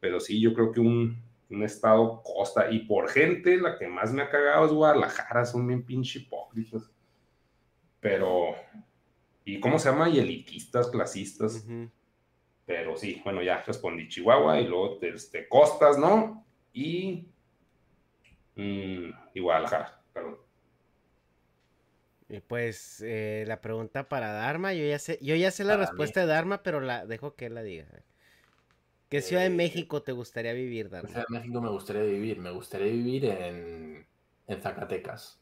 pero 0.00 0.18
sí, 0.18 0.40
yo 0.40 0.52
creo 0.52 0.72
que 0.72 0.80
un, 0.80 1.22
un 1.50 1.62
estado 1.62 2.20
costa, 2.24 2.68
y 2.70 2.80
por 2.80 3.08
gente, 3.08 3.56
la 3.58 3.78
que 3.78 3.86
más 3.86 4.12
me 4.12 4.22
ha 4.22 4.30
cagado 4.30 4.66
es 4.66 4.72
Guadalajara, 4.72 5.44
son 5.44 5.68
bien 5.68 5.84
pinche 5.84 6.18
hipócritas, 6.18 6.90
pero 8.00 8.54
¿Y 9.48 9.60
cómo 9.60 9.78
se 9.78 9.88
llama? 9.88 10.10
Y 10.10 10.18
elitistas, 10.18 10.88
clasistas. 10.88 11.64
Pero 12.66 12.96
sí, 12.98 13.22
bueno, 13.24 13.42
ya 13.42 13.62
respondí 13.62 14.06
Chihuahua 14.06 14.60
y 14.60 14.66
luego 14.66 14.98
este, 15.00 15.48
Costas, 15.48 15.96
¿no? 15.96 16.44
Y, 16.74 17.28
mm, 18.56 19.08
y 19.32 19.40
Guadalajara, 19.40 20.02
perdón. 20.12 20.36
Y 22.28 22.40
pues 22.40 23.00
eh, 23.00 23.44
la 23.46 23.62
pregunta 23.62 24.06
para 24.10 24.34
Dharma, 24.34 24.74
yo 24.74 24.84
ya 24.84 24.98
sé, 24.98 25.18
yo 25.22 25.34
ya 25.34 25.50
sé 25.50 25.64
la 25.64 25.78
respuesta 25.78 26.20
de 26.20 26.26
Dharma, 26.26 26.62
pero 26.62 26.80
la 26.80 27.06
dejo 27.06 27.34
que 27.34 27.46
él 27.46 27.54
la 27.54 27.62
diga. 27.62 27.86
¿Qué 29.08 29.22
ciudad 29.22 29.44
de 29.44 29.46
eh, 29.46 29.56
México 29.56 30.02
te 30.02 30.12
gustaría 30.12 30.52
vivir, 30.52 30.90
Dharma? 30.90 31.08
Ciudad 31.08 31.24
de 31.26 31.38
México 31.38 31.62
me 31.62 31.70
gustaría 31.70 32.02
vivir? 32.02 32.38
Me 32.38 32.50
gustaría 32.50 32.92
vivir 32.92 33.24
en, 33.24 34.06
en 34.46 34.60
Zacatecas. 34.60 35.40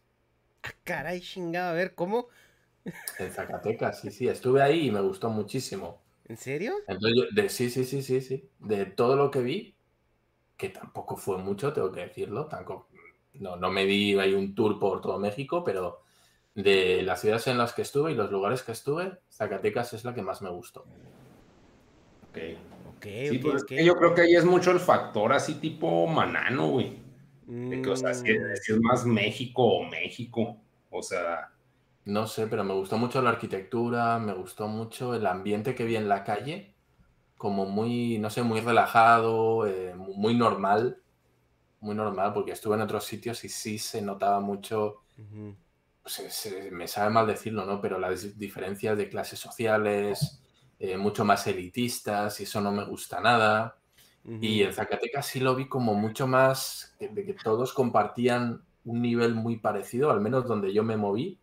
Ah, 0.63 0.71
caray, 0.85 1.21
chingado, 1.21 1.71
a 1.71 1.73
ver, 1.73 1.97
¿cómo? 1.97 2.29
En 3.19 3.33
Zacatecas, 3.33 4.01
sí, 4.01 4.11
sí, 4.11 4.29
estuve 4.29 4.63
ahí 4.63 4.87
y 4.87 4.91
me 4.91 5.01
gustó 5.01 5.31
muchísimo. 5.31 6.03
¿En 6.29 6.37
serio? 6.37 6.75
de, 7.35 7.49
sí, 7.49 7.71
sí, 7.71 7.85
sí, 7.85 8.03
sí, 8.03 8.21
sí. 8.21 8.49
De 8.59 8.87
todo 8.87 9.17
lo 9.17 9.31
que 9.31 9.41
vi, 9.41 9.77
que 10.57 10.71
tampoco 10.71 11.17
fue 11.17 11.39
mucho, 11.39 11.73
tengo 11.73 11.93
que 11.93 12.01
decirlo, 12.01 12.47
tampoco, 12.47 12.89
no, 13.35 13.57
no 13.57 13.71
me 13.71 13.87
di 13.87 14.19
ahí 14.19 14.35
un 14.35 14.55
tour 14.55 14.79
por 14.79 15.01
todo 15.01 15.19
México, 15.19 15.63
pero 15.65 16.03
de 16.55 17.03
las 17.03 17.21
ciudades 17.21 17.47
en 17.49 17.59
las 17.59 17.75
que 17.75 17.83
estuve 17.83 18.13
y 18.13 18.15
los 18.15 18.31
lugares 18.31 18.63
que 18.63 18.73
estuve, 18.73 19.19
Zacatecas 19.31 19.93
es 19.93 20.05
la 20.05 20.15
que 20.15 20.23
más 20.23 20.43
me 20.43 20.51
gustó. 20.51 20.87
Ok. 22.31 22.39
Ok, 22.97 23.07
pues, 23.43 23.65
Yo 23.69 23.95
creo 23.95 24.15
que 24.15 24.23
ahí 24.23 24.35
es 24.35 24.45
mucho 24.45 24.71
el 24.71 24.81
factor 24.81 25.33
así 25.33 25.57
tipo 25.57 26.07
manano, 26.07 26.71
güey. 26.71 26.97
De 27.47 27.83
que, 27.83 27.91
o 27.91 27.97
sea, 27.97 28.15
si 28.15 28.31
es 28.33 28.71
mm. 28.71 28.81
más 28.83 29.05
México 29.05 29.63
o 29.63 29.85
México. 29.85 30.57
O 30.91 31.03
sea, 31.03 31.53
no 32.07 32.29
sé, 32.29 32.47
pero 32.47 32.63
me 32.63 32.73
gustó 32.73 32.99
mucho 32.99 33.21
la 33.21 33.31
arquitectura, 33.31 34.21
me 34.21 34.33
gustó 34.33 34.69
mucho 34.69 35.15
el 35.15 35.27
ambiente 35.27 35.75
que 35.75 35.85
vi 35.85 35.97
en 35.97 36.09
la 36.09 36.23
calle, 36.23 36.73
como 37.37 37.67
muy, 37.67 38.19
no 38.19 38.31
sé, 38.31 38.45
muy 38.45 38.61
relajado, 38.61 39.67
eh, 39.67 39.93
muy 39.97 40.35
normal, 40.35 41.03
muy 41.81 41.97
normal, 41.97 42.33
porque 42.33 42.53
estuve 42.53 42.77
en 42.77 42.83
otros 42.83 43.05
sitios 43.05 43.45
y 43.45 43.49
sí 43.49 43.79
se 43.79 44.01
notaba 44.03 44.39
mucho, 44.39 45.03
me 46.71 46.87
sabe 46.87 47.11
mal 47.11 47.27
decirlo, 47.27 47.67
¿no? 47.67 47.81
Pero 47.81 47.99
las 47.99 48.39
diferencias 48.39 48.97
de 48.97 49.09
clases 49.09 49.41
sociales, 49.41 50.41
eh, 50.79 50.97
mucho 50.97 51.25
más 51.25 51.45
elitistas, 51.49 52.39
y 52.39 52.45
eso 52.45 52.61
no 52.61 52.71
me 52.71 52.85
gusta 52.85 53.21
nada. 53.21 53.79
Y 54.41 54.63
en 54.63 54.73
Zacatecas 54.73 55.27
sí 55.27 55.41
lo 55.41 55.57
vi 55.57 55.69
como 55.69 55.95
mucho 55.95 56.29
más, 56.29 56.95
de 57.01 57.25
que 57.25 57.35
todos 57.35 57.73
compartían 57.73 58.65
un 58.85 59.03
nivel 59.03 59.35
muy 59.35 59.57
parecido, 59.57 60.13
al 60.13 60.21
menos 60.21 60.47
donde 60.47 60.73
yo 60.73 60.85
me 60.85 60.97
moví 60.97 61.41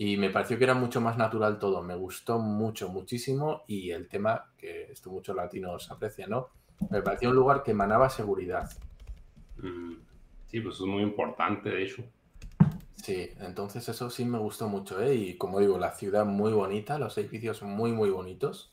y 0.00 0.16
me 0.16 0.30
pareció 0.30 0.56
que 0.56 0.64
era 0.64 0.74
mucho 0.74 1.00
más 1.00 1.18
natural 1.18 1.58
todo. 1.58 1.82
Me 1.82 1.96
gustó 1.96 2.38
mucho, 2.38 2.88
muchísimo. 2.88 3.64
Y 3.66 3.90
el 3.90 4.06
tema, 4.08 4.52
que 4.56 4.92
esto 4.92 5.10
muchos 5.10 5.34
latinos 5.34 5.90
aprecian, 5.90 6.30
¿no? 6.30 6.50
Me 6.88 7.02
pareció 7.02 7.30
un 7.30 7.34
lugar 7.34 7.64
que 7.64 7.72
emanaba 7.72 8.08
seguridad. 8.08 8.70
Mm, 9.56 9.94
sí, 10.46 10.60
pues 10.60 10.76
es 10.76 10.82
muy 10.82 11.02
importante, 11.02 11.70
de 11.70 11.82
hecho. 11.82 12.04
Sí, 12.94 13.30
entonces 13.40 13.88
eso 13.88 14.08
sí 14.08 14.24
me 14.24 14.38
gustó 14.38 14.68
mucho, 14.68 15.02
¿eh? 15.02 15.16
Y 15.16 15.36
como 15.36 15.58
digo, 15.58 15.80
la 15.80 15.90
ciudad 15.90 16.24
muy 16.24 16.52
bonita, 16.52 16.96
los 17.00 17.18
edificios 17.18 17.62
muy, 17.62 17.90
muy 17.90 18.10
bonitos. 18.10 18.72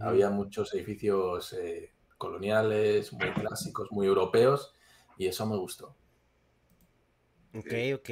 Había 0.00 0.30
muchos 0.30 0.72
edificios 0.72 1.52
eh, 1.52 1.90
coloniales, 2.16 3.12
muy 3.12 3.32
clásicos, 3.32 3.90
muy 3.90 4.06
europeos, 4.06 4.72
y 5.18 5.26
eso 5.26 5.46
me 5.46 5.56
gustó. 5.56 5.96
Ok, 7.52 7.74
ok 7.96 8.10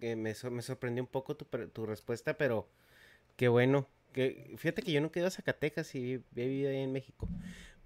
me, 0.00 0.34
me 0.50 0.62
sorprendió 0.62 1.02
un 1.02 1.08
poco 1.08 1.36
tu, 1.36 1.86
respuesta, 1.86 2.36
pero 2.36 2.68
qué 3.36 3.48
bueno. 3.48 3.88
Que, 4.12 4.54
fíjate 4.56 4.82
que 4.82 4.92
yo 4.92 5.00
no 5.00 5.12
quedo 5.12 5.26
a 5.26 5.30
Zacatecas 5.30 5.94
y 5.94 6.14
he 6.14 6.22
vivido 6.34 6.70
ahí 6.70 6.78
en 6.78 6.92
México. 6.92 7.28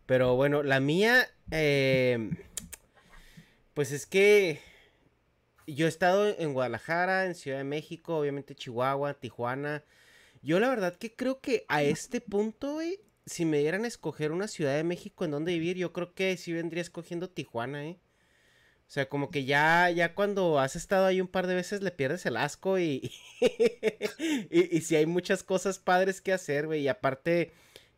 Pero 0.07 0.37
bueno, 0.37 0.63
la 0.63 0.81
mía, 0.81 1.29
em, 1.51 2.37
pues 3.75 3.93
es 3.93 4.07
que 4.07 4.61
yo 5.67 5.87
he 5.87 5.89
estado 5.89 6.29
en 6.39 6.53
Guadalajara, 6.53 7.27
en 7.27 7.35
Ciudad 7.35 7.59
de 7.59 7.65
México, 7.65 8.19
obviamente 8.19 8.55
Chihuahua, 8.55 9.15
Tijuana. 9.15 9.85
Yo 10.43 10.61
la 10.61 10.69
verdad 10.69 10.97
que 10.97 11.15
creo 11.15 11.41
que 11.41 11.65
a 11.69 11.83
este 11.83 12.21
punto, 12.21 12.81
si 13.27 13.45
me 13.45 13.59
dieran 13.59 13.85
a 13.85 13.89
escoger 13.89 14.33
una 14.33 14.49
Ciudad 14.49 14.77
de 14.77 14.85
México 14.85 15.25
en 15.25 15.31
donde 15.31 15.53
vivir, 15.53 15.77
yo 15.77 15.93
creo 15.93 16.15
que 16.15 16.37
sí 16.37 16.53
vendría 16.53 16.83
escogiendo 16.83 17.31
Tijuana, 17.31 17.87
¿eh? 17.87 17.99
O 18.87 18.91
sea, 18.95 19.09
como 19.09 19.31
que 19.31 19.45
ya, 19.45 19.91
ya 19.91 20.15
cuando 20.15 20.61
has 20.61 20.77
estado 20.77 21.07
ahí 21.07 21.21
un 21.21 21.29
par 21.29 21.47
de 21.47 21.55
veces 21.55 21.83
le 21.83 21.91
pierdes 21.91 22.27
el 22.27 22.37
asco 22.37 22.79
y, 22.79 23.13
y, 24.51 24.81
si 24.83 24.97
hay 24.97 25.07
muchas 25.07 25.43
cosas 25.43 25.79
padres 25.79 26.21
que 26.21 26.33
hacer, 26.33 26.67
güey. 26.67 26.83
Y 26.83 26.89
aparte, 26.89 27.53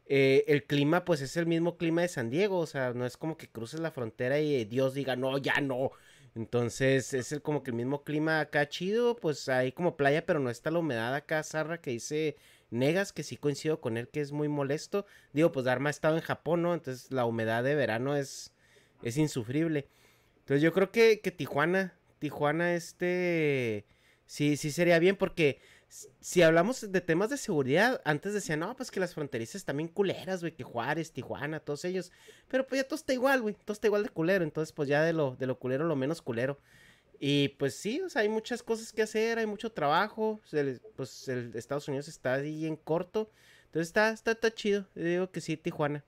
eh, 0.07 0.45
el 0.49 0.64
clima, 0.64 1.05
pues 1.05 1.21
es 1.21 1.37
el 1.37 1.47
mismo 1.47 1.76
clima 1.76 2.02
de 2.02 2.09
San 2.09 2.31
Diego. 2.31 2.59
O 2.59 2.66
sea, 2.66 2.95
no 2.95 3.05
es 3.05 3.16
como 3.16 3.37
que 3.37 3.49
cruces 3.49 3.81
la 3.81 3.90
frontera 3.90 4.38
y 4.40 4.64
Dios 4.64 4.95
diga, 4.95 5.16
no, 5.16 5.38
ya 5.38 5.61
no. 5.61 5.90
Entonces, 6.37 7.14
es 7.14 7.33
el, 7.33 7.43
como 7.43 7.62
que 7.62 7.71
el 7.71 7.76
mismo 7.76 8.05
clima 8.05 8.40
acá 8.40 8.69
chido, 8.69 9.16
pues 9.16 9.49
hay 9.49 9.73
como 9.73 9.97
playa, 9.97 10.26
pero 10.26 10.38
no 10.38 10.50
está 10.50 10.71
la 10.71 10.78
humedad 10.81 11.14
acá, 11.14 11.43
Zarra, 11.43 11.81
que 11.81 11.90
dice 11.93 12.37
Negas, 12.71 13.12
que 13.12 13.23
sí 13.23 13.37
coincido 13.37 13.81
con 13.81 13.97
él, 13.97 14.09
que 14.09 14.21
es 14.21 14.33
muy 14.33 14.49
molesto. 14.49 15.07
Digo, 15.33 15.52
pues 15.52 15.64
Dharma 15.64 15.88
ha 15.88 15.90
estado 15.90 16.16
en 16.16 16.23
Japón, 16.23 16.62
¿no? 16.62 16.75
Entonces 16.75 17.11
la 17.11 17.25
humedad 17.25 17.64
de 17.64 17.75
verano 17.75 18.16
es, 18.16 18.52
es 19.02 19.16
insufrible. 19.16 19.88
Entonces 20.47 20.62
yo 20.62 20.73
creo 20.73 20.93
que, 20.93 21.19
que 21.21 21.33
Tijuana, 21.33 21.99
Tijuana 22.21 22.76
este, 22.76 23.85
sí, 24.26 24.57
sí 24.57 24.71
sería 24.71 25.00
bien 25.00 25.17
porque 25.17 25.59
si 26.21 26.43
hablamos 26.43 26.93
de 26.93 27.00
temas 27.00 27.31
de 27.31 27.37
seguridad, 27.37 28.00
antes 28.05 28.33
decían, 28.33 28.61
no, 28.61 28.76
pues 28.76 28.93
que 28.93 29.00
las 29.00 29.12
fronterizas 29.12 29.65
también 29.65 29.88
culeras, 29.88 30.43
güey, 30.43 30.55
que 30.55 30.62
Juárez, 30.62 31.11
Tijuana, 31.11 31.59
todos 31.59 31.85
ellos. 31.85 32.12
Pero 32.47 32.65
pues 32.65 32.81
ya 32.81 32.87
todo 32.87 32.95
está 32.95 33.12
igual, 33.12 33.43
güey, 33.43 33.57
todo 33.65 33.73
está 33.73 33.88
igual 33.88 34.05
de 34.05 34.09
culero. 34.09 34.45
Entonces, 34.45 34.73
pues 34.73 34.88
ya 34.88 35.03
de 35.03 35.12
lo, 35.12 35.35
de 35.35 35.47
lo 35.49 35.59
culero, 35.59 35.85
lo 35.85 35.97
menos 35.97 36.23
culero. 36.23 36.61
Y 37.19 37.49
pues 37.59 37.75
sí, 37.75 38.00
o 38.03 38.09
sea, 38.09 38.23
hay 38.23 38.29
muchas 38.29 38.62
cosas 38.62 38.93
que 38.93 39.03
hacer, 39.03 39.41
hay 39.41 39.47
mucho 39.47 39.73
trabajo. 39.73 40.41
pues 40.95 41.26
el 41.26 41.50
Estados 41.57 41.88
Unidos 41.88 42.07
está 42.07 42.35
ahí 42.35 42.67
en 42.67 42.76
corto. 42.76 43.33
Entonces 43.67 43.88
está, 43.88 44.11
está, 44.11 44.31
está 44.31 44.55
chido. 44.55 44.87
Yo 44.95 45.03
digo 45.03 45.31
que 45.33 45.41
sí, 45.41 45.57
Tijuana. 45.57 46.05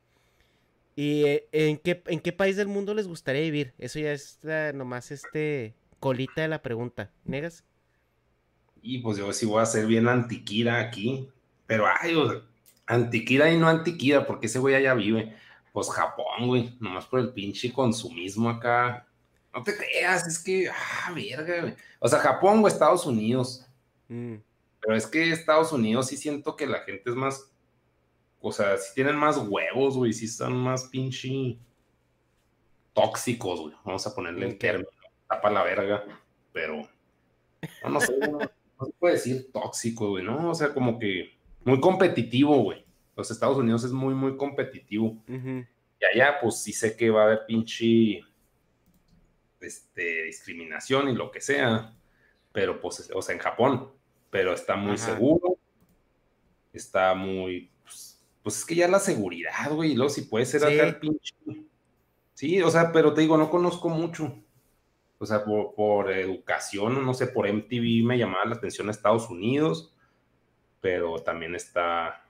¿Y 1.01 1.27
eh, 1.27 1.49
en 1.53 1.79
qué, 1.79 2.03
en 2.07 2.19
qué 2.19 2.33
país 2.33 2.57
del 2.57 2.67
mundo 2.67 2.93
les 2.93 3.07
gustaría 3.07 3.43
vivir? 3.43 3.73
Eso 3.79 4.01
ya 4.01 4.11
es 4.11 4.41
nomás 4.75 5.13
este 5.13 5.77
colita 6.01 6.43
de 6.43 6.49
la 6.49 6.61
pregunta. 6.61 7.13
¿Negas? 7.25 7.63
Y 8.83 8.99
pues 8.99 9.17
yo 9.17 9.33
sí 9.33 9.47
voy 9.47 9.63
a 9.63 9.67
ser 9.67 9.87
bien 9.87 10.09
antiquira 10.09 10.81
aquí. 10.81 11.29
Pero 11.69 11.85
ay, 11.87 12.17
antiquira 12.85 13.49
y 13.49 13.57
no 13.57 13.69
antiquira, 13.69 14.27
porque 14.27 14.47
ese 14.47 14.59
güey 14.59 14.75
allá 14.75 14.95
vive. 14.95 15.37
Pues 15.73 15.89
Japón, 15.89 16.49
güey. 16.49 16.77
Nomás 16.81 17.07
por 17.07 17.21
el 17.21 17.33
pinche 17.33 17.73
consumismo 17.73 18.51
acá. 18.51 19.07
No 19.55 19.63
te 19.63 19.77
creas, 19.77 20.27
es 20.27 20.41
que, 20.41 20.69
ah, 20.69 21.13
verga, 21.15 21.61
güey. 21.61 21.77
O 22.01 22.09
sea, 22.09 22.19
Japón 22.19 22.61
o 22.65 22.67
Estados 22.67 23.07
Unidos. 23.07 23.65
Mm. 24.09 24.35
Pero 24.81 24.97
es 24.97 25.07
que 25.07 25.31
Estados 25.31 25.71
Unidos 25.71 26.09
sí 26.09 26.17
siento 26.17 26.57
que 26.57 26.67
la 26.67 26.81
gente 26.81 27.09
es 27.09 27.15
más. 27.15 27.53
O 28.41 28.53
sea, 28.53 28.77
si 28.77 28.95
tienen 28.95 29.17
más 29.17 29.37
huevos, 29.37 29.97
güey, 29.97 30.13
sí 30.13 30.27
están 30.27 30.55
más 30.55 30.85
pinche 30.85 31.59
tóxicos, 32.93 33.61
güey. 33.61 33.75
Vamos 33.85 34.07
a 34.07 34.15
ponerle 34.15 34.47
el 34.47 34.59
término. 34.59 34.89
Tapa 35.29 35.51
la 35.51 35.63
verga. 35.63 36.05
Pero. 36.53 36.89
No, 37.83 37.91
no 37.91 38.01
sé, 38.01 38.17
no, 38.19 38.39
se 38.87 38.93
puede 38.99 39.15
decir 39.15 39.51
tóxico, 39.53 40.11
güey, 40.11 40.25
¿no? 40.25 40.51
O 40.51 40.55
sea, 40.55 40.73
como 40.73 40.99
que 40.99 41.37
muy 41.65 41.81
competitivo, 41.81 42.63
güey. 42.63 42.85
Los 43.17 43.31
Estados 43.31 43.59
Unidos 43.59 43.83
es 43.85 43.93
muy, 43.93 44.15
muy 44.15 44.37
competitivo. 44.37 45.17
Y 45.27 46.05
allá, 46.05 46.39
pues 46.41 46.63
sí 46.63 46.73
sé 46.73 46.97
que 46.97 47.11
va 47.11 47.23
a 47.23 47.25
haber 47.25 47.47
pinche 47.47 48.21
este, 49.61 50.25
discriminación 50.25 51.09
y 51.09 51.15
lo 51.15 51.31
que 51.31 51.41
sea, 51.41 51.95
pero 52.53 52.81
pues, 52.81 53.11
o 53.15 53.23
sea, 53.23 53.35
en 53.35 53.41
Japón, 53.41 53.91
pero 54.31 54.53
está 54.53 54.77
muy 54.77 54.99
seguro, 54.99 55.59
está 56.73 57.15
muy, 57.15 57.71
pues, 58.43 58.59
es 58.59 58.65
que 58.65 58.75
ya 58.75 58.89
la 58.89 59.01
seguridad, 59.01 59.71
güey, 59.73 59.93
y 59.93 59.95
luego 59.95 60.11
si 60.11 60.23
puede 60.23 60.47
ser 60.47 60.65
acá 60.65 60.87
el 60.87 60.97
pinche. 60.97 61.35
Sí, 62.35 62.63
o 62.63 62.71
sea, 62.71 62.93
pero 62.93 63.13
te 63.15 63.23
digo, 63.23 63.37
no 63.37 63.51
conozco 63.51 63.89
mucho. 63.89 64.33
O 65.19 65.27
sea, 65.27 65.45
por, 65.45 65.75
por 65.75 66.13
educación, 66.13 67.05
no 67.05 67.13
sé, 67.15 67.27
por 67.27 67.49
MTV 67.49 68.05
me 68.05 68.19
llamaba 68.19 68.45
la 68.45 68.55
atención 68.55 68.89
a 68.89 68.93
Estados 68.93 69.29
Unidos, 69.29 69.93
pero 70.81 71.19
también 71.19 71.57
está, 71.57 72.25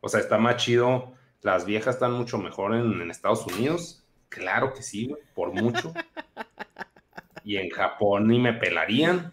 o 0.00 0.08
sea, 0.08 0.20
está 0.20 0.36
más 0.36 0.56
chido. 0.56 1.14
Las 1.40 1.64
viejas 1.64 1.94
están 1.94 2.12
mucho 2.12 2.36
mejor 2.36 2.74
en, 2.74 3.00
en 3.00 3.10
Estados 3.10 3.46
Unidos. 3.46 4.04
Claro 4.28 4.74
que 4.74 4.82
sí, 4.82 5.06
güey, 5.06 5.22
por 5.34 5.52
mucho. 5.52 5.94
y 7.44 7.56
en 7.56 7.70
Japón 7.70 8.28
ni 8.28 8.38
me 8.38 8.52
pelarían. 8.52 9.32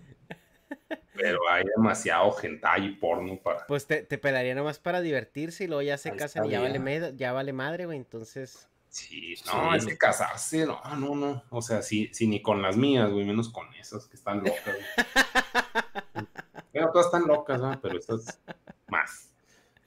Pero 1.16 1.40
hay 1.50 1.64
demasiado 1.76 2.36
hentai 2.42 2.86
y 2.86 2.92
porno 2.96 3.38
para. 3.42 3.66
Pues 3.68 3.88
te, 3.88 4.04
te 4.04 4.18
pelaría 4.18 4.56
nomás 4.56 4.80
para 4.80 5.02
divertirse 5.02 5.64
y 5.64 5.68
luego 5.68 5.82
ya 5.82 5.98
se 5.98 6.16
casan 6.16 6.46
y 6.46 6.50
ya 6.52 6.62
vale, 6.62 7.14
ya 7.16 7.32
vale 7.32 7.54
madre, 7.54 7.86
güey. 7.86 7.98
Entonces. 7.98 8.70
Sí, 8.90 9.36
no, 9.46 9.72
hay 9.72 9.86
que 9.86 9.98
casarse, 9.98 10.66
no, 10.66 10.82
no, 10.98 11.16
no. 11.16 11.44
O 11.50 11.62
sea, 11.62 11.82
sí, 11.82 12.10
sí, 12.14 12.28
ni 12.28 12.42
con 12.42 12.62
las 12.62 12.78
mías, 12.78 13.12
güey, 13.12 13.26
menos 13.26 13.50
con 13.50 13.74
esas 13.76 14.08
que 14.08 14.16
están 14.16 14.38
locas. 14.38 14.78
bueno, 16.74 16.92
todas 16.92 17.08
están 17.08 17.28
locas, 17.28 17.60
¿no? 17.60 17.80
Pero 17.82 17.98
estas 17.98 18.40
más. 18.88 19.32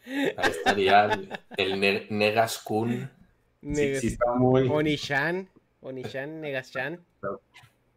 Ahí 0.05 0.51
estaría 0.51 1.11
el, 1.57 2.07
Negas 2.11 2.59
Kun. 2.59 3.11
Sí, 3.63 3.97
sí, 3.97 4.07
está 4.09 4.33
muy. 4.35 4.69
Onishan, 4.69 5.49
Onishan, 5.81 6.43
Negas-chan 6.43 7.01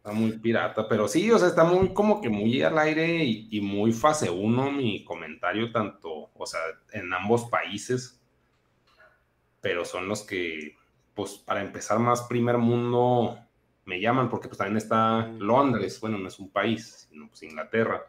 está 0.02 0.10
muy 0.10 0.32
pirata, 0.32 0.88
pero 0.88 1.06
sí, 1.06 1.30
o 1.30 1.38
sea, 1.38 1.46
está 1.46 1.62
muy 1.62 1.94
como 1.94 2.20
que 2.20 2.28
muy 2.28 2.60
al 2.60 2.76
aire 2.76 3.24
y, 3.24 3.60
muy 3.60 3.92
fase 3.92 4.28
uno 4.30 4.72
mi 4.72 5.04
comentario, 5.04 5.70
tanto, 5.70 6.30
o 6.34 6.44
sea, 6.44 6.58
en 6.90 7.12
ambos 7.14 7.44
países, 7.44 8.20
pero 9.60 9.84
son 9.84 10.08
los 10.08 10.24
que, 10.24 10.76
pues, 11.14 11.34
para 11.34 11.62
empezar 11.62 12.00
más 12.00 12.22
primer 12.22 12.58
mundo 12.58 13.38
me 13.84 14.00
llaman, 14.00 14.28
porque 14.28 14.48
pues 14.48 14.58
también 14.58 14.78
está 14.78 15.24
Londres, 15.38 16.00
bueno, 16.00 16.18
no 16.18 16.26
es 16.26 16.38
un 16.40 16.50
país, 16.50 17.06
sino 17.08 17.28
pues 17.28 17.44
Inglaterra, 17.44 18.04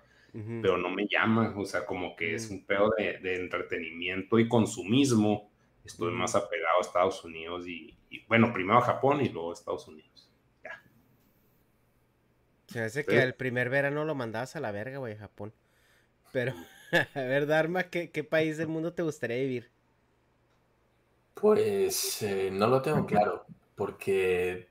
pero 0.63 0.77
no 0.77 0.89
me 0.89 1.07
llaman, 1.07 1.53
o 1.55 1.63
sea, 1.63 1.85
como 1.85 2.15
que 2.15 2.33
es 2.33 2.49
un 2.49 2.65
pedo 2.65 2.91
de, 2.97 3.35
entretenimiento 3.35 4.39
y 4.39 4.47
consumismo, 4.47 5.51
estoy 5.85 6.11
más 6.11 6.33
apegado 6.33 6.79
a 6.79 6.81
Estados 6.81 7.23
Unidos 7.23 7.67
y, 7.67 7.95
y, 8.09 8.25
bueno, 8.25 8.51
primero 8.51 8.79
a 8.79 8.81
Japón 8.81 9.21
y 9.21 9.29
luego 9.29 9.51
a 9.51 9.53
Estados 9.53 9.87
Unidos. 9.87 10.22
Se 12.73 12.81
hace 12.81 13.05
que 13.05 13.21
el 13.21 13.35
primer 13.35 13.69
verano 13.69 14.03
lo 14.03 14.15
mandabas 14.15 14.55
a 14.55 14.59
la 14.59 14.71
verga, 14.71 14.97
güey, 14.97 15.15
Japón. 15.15 15.53
Pero, 16.31 16.53
a 17.13 17.19
ver, 17.19 17.45
Dharma, 17.45 17.83
¿qué, 17.83 18.23
país 18.23 18.57
del 18.57 18.67
mundo 18.67 18.93
te 18.93 19.03
gustaría 19.03 19.37
vivir? 19.37 19.69
Pues 21.35 22.23
eh, 22.23 22.49
no 22.51 22.65
lo 22.65 22.81
tengo 22.81 23.05
claro, 23.05 23.45
porque 23.75 24.69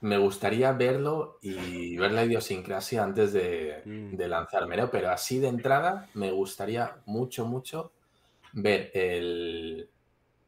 me 0.00 0.18
gustaría 0.18 0.72
verlo 0.72 1.38
y 1.42 1.96
ver 1.96 2.10
la 2.10 2.24
idiosincrasia 2.24 3.04
antes 3.04 3.32
de, 3.32 3.82
mm. 3.84 4.16
de 4.16 4.28
lanzarme, 4.28 4.84
Pero 4.88 5.10
así 5.10 5.38
de 5.38 5.46
entrada 5.46 6.08
me 6.14 6.32
gustaría 6.32 6.96
mucho, 7.06 7.44
mucho 7.44 7.92
ver 8.52 8.90
el, 8.94 9.88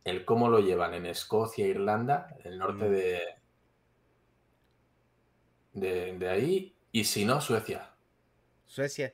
el 0.03 0.25
cómo 0.25 0.49
lo 0.49 0.59
llevan 0.59 0.95
en 0.95 1.07
Escocia 1.07 1.69
Irlanda, 1.69 2.37
el 2.43 2.59
norte 2.59 2.87
mm. 2.87 2.91
de, 2.91 3.21
de, 5.81 6.29
ahí. 6.29 6.75
Y 6.93 7.05
si 7.05 7.25
no, 7.25 7.41
Suecia. 7.41 7.91
Suecia. 8.67 9.13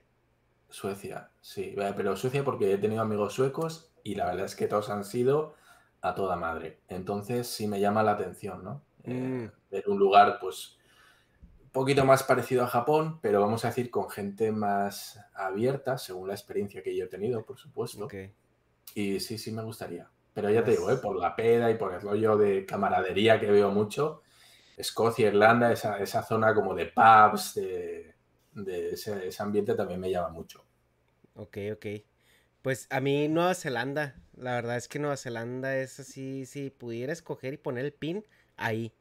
Suecia, 0.69 1.31
sí. 1.41 1.75
Pero 1.77 2.17
Suecia 2.17 2.45
porque 2.45 2.73
he 2.73 2.79
tenido 2.79 3.03
amigos 3.03 3.35
suecos 3.35 3.91
y 4.03 4.15
la 4.15 4.27
verdad 4.27 4.47
es 4.47 4.57
que 4.57 4.67
todos 4.67 4.91
han 4.91 5.05
sido 5.05 5.55
a 6.01 6.15
toda 6.15 6.37
madre. 6.37 6.81
Entonces 6.89 7.47
sí 7.47 7.67
me 7.67 7.81
llama 7.81 8.03
la 8.03 8.13
atención, 8.13 8.63
¿no? 8.63 8.83
Eh, 9.05 9.13
mm. 9.13 9.53
ver 9.71 9.85
un 9.89 9.99
lugar, 9.99 10.39
pues, 10.41 10.79
un 11.63 11.71
poquito 11.71 12.05
más 12.05 12.23
parecido 12.23 12.65
a 12.65 12.67
Japón, 12.67 13.19
pero 13.23 13.41
vamos 13.41 13.65
a 13.65 13.69
decir 13.69 13.91
con 13.91 14.11
gente 14.11 14.53
más 14.53 15.19
abierta, 15.35 15.99
según 15.99 16.29
la 16.29 16.35
experiencia 16.35 16.83
que 16.83 16.97
yo 16.97 17.05
he 17.05 17.09
tenido, 17.09 17.45
por 17.45 17.59
supuesto. 17.59 18.09
Y 18.95 19.21
sí, 19.21 19.39
sí 19.39 19.51
me 19.51 19.63
gustaría. 19.63 20.09
Pero 20.35 20.51
ya 20.51 20.65
te 20.65 20.73
digo, 20.73 20.91
¿eh? 20.91 20.97
por 20.97 21.17
la 21.17 21.37
peda 21.37 21.71
y 21.71 21.77
por 21.77 21.95
el 21.95 22.01
rollo 22.01 22.37
de 22.37 22.67
camaradería 22.67 23.41
que 23.41 23.51
veo 23.51 23.71
mucho, 23.71 24.23
Escocia, 24.77 25.29
Irlanda, 25.29 25.73
esa, 25.73 25.99
esa 25.99 26.23
zona 26.23 26.55
como 26.55 26.75
de 26.75 26.87
pubs, 26.87 27.55
de, 27.55 28.15
ese, 28.93 29.31
ambiente 29.39 29.75
también 29.75 30.01
me 30.01 30.11
llama 30.11 30.31
mucho. 30.31 30.65
Ok, 31.35 31.59
ok. 31.73 31.87
Pues 32.63 32.87
a 32.91 33.01
mí 33.01 33.29
Nueva 33.29 33.55
Zelanda, 33.55 34.17
la 34.37 34.53
verdad 34.53 34.77
es 34.77 34.89
que 34.89 34.99
Nueva 34.99 35.17
Zelanda 35.17 35.77
es 35.77 36.01
así, 36.01 36.47
si 36.47 36.71
pudiera 36.71 37.13
escoger 37.13 37.55
y 37.55 37.59
poner 37.59 37.85
el 37.85 37.93
pin, 37.93 38.25
ahí. 38.57 38.93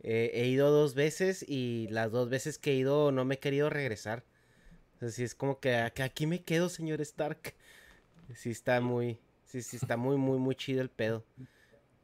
Eh, 0.00 0.30
he 0.34 0.46
ido 0.46 0.70
dos 0.70 0.94
veces 0.94 1.44
y 1.46 1.88
las 1.90 2.10
dos 2.12 2.28
veces 2.30 2.58
que 2.58 2.70
he 2.70 2.74
ido 2.74 3.12
no 3.12 3.24
me 3.24 3.34
he 3.34 3.38
querido 3.38 3.68
regresar. 3.68 4.24
Así 5.00 5.22
es 5.22 5.34
como 5.34 5.60
que, 5.60 5.76
aquí 5.76 6.26
me 6.26 6.42
quedo, 6.42 6.68
señor 6.68 7.00
Stark. 7.00 7.54
Sí 8.34 8.50
está 8.50 8.80
muy, 8.80 9.18
sí, 9.44 9.62
sí 9.62 9.76
está 9.76 9.96
muy, 9.96 10.16
muy, 10.16 10.38
muy 10.38 10.54
chido 10.54 10.82
el 10.82 10.90
pedo. 10.90 11.24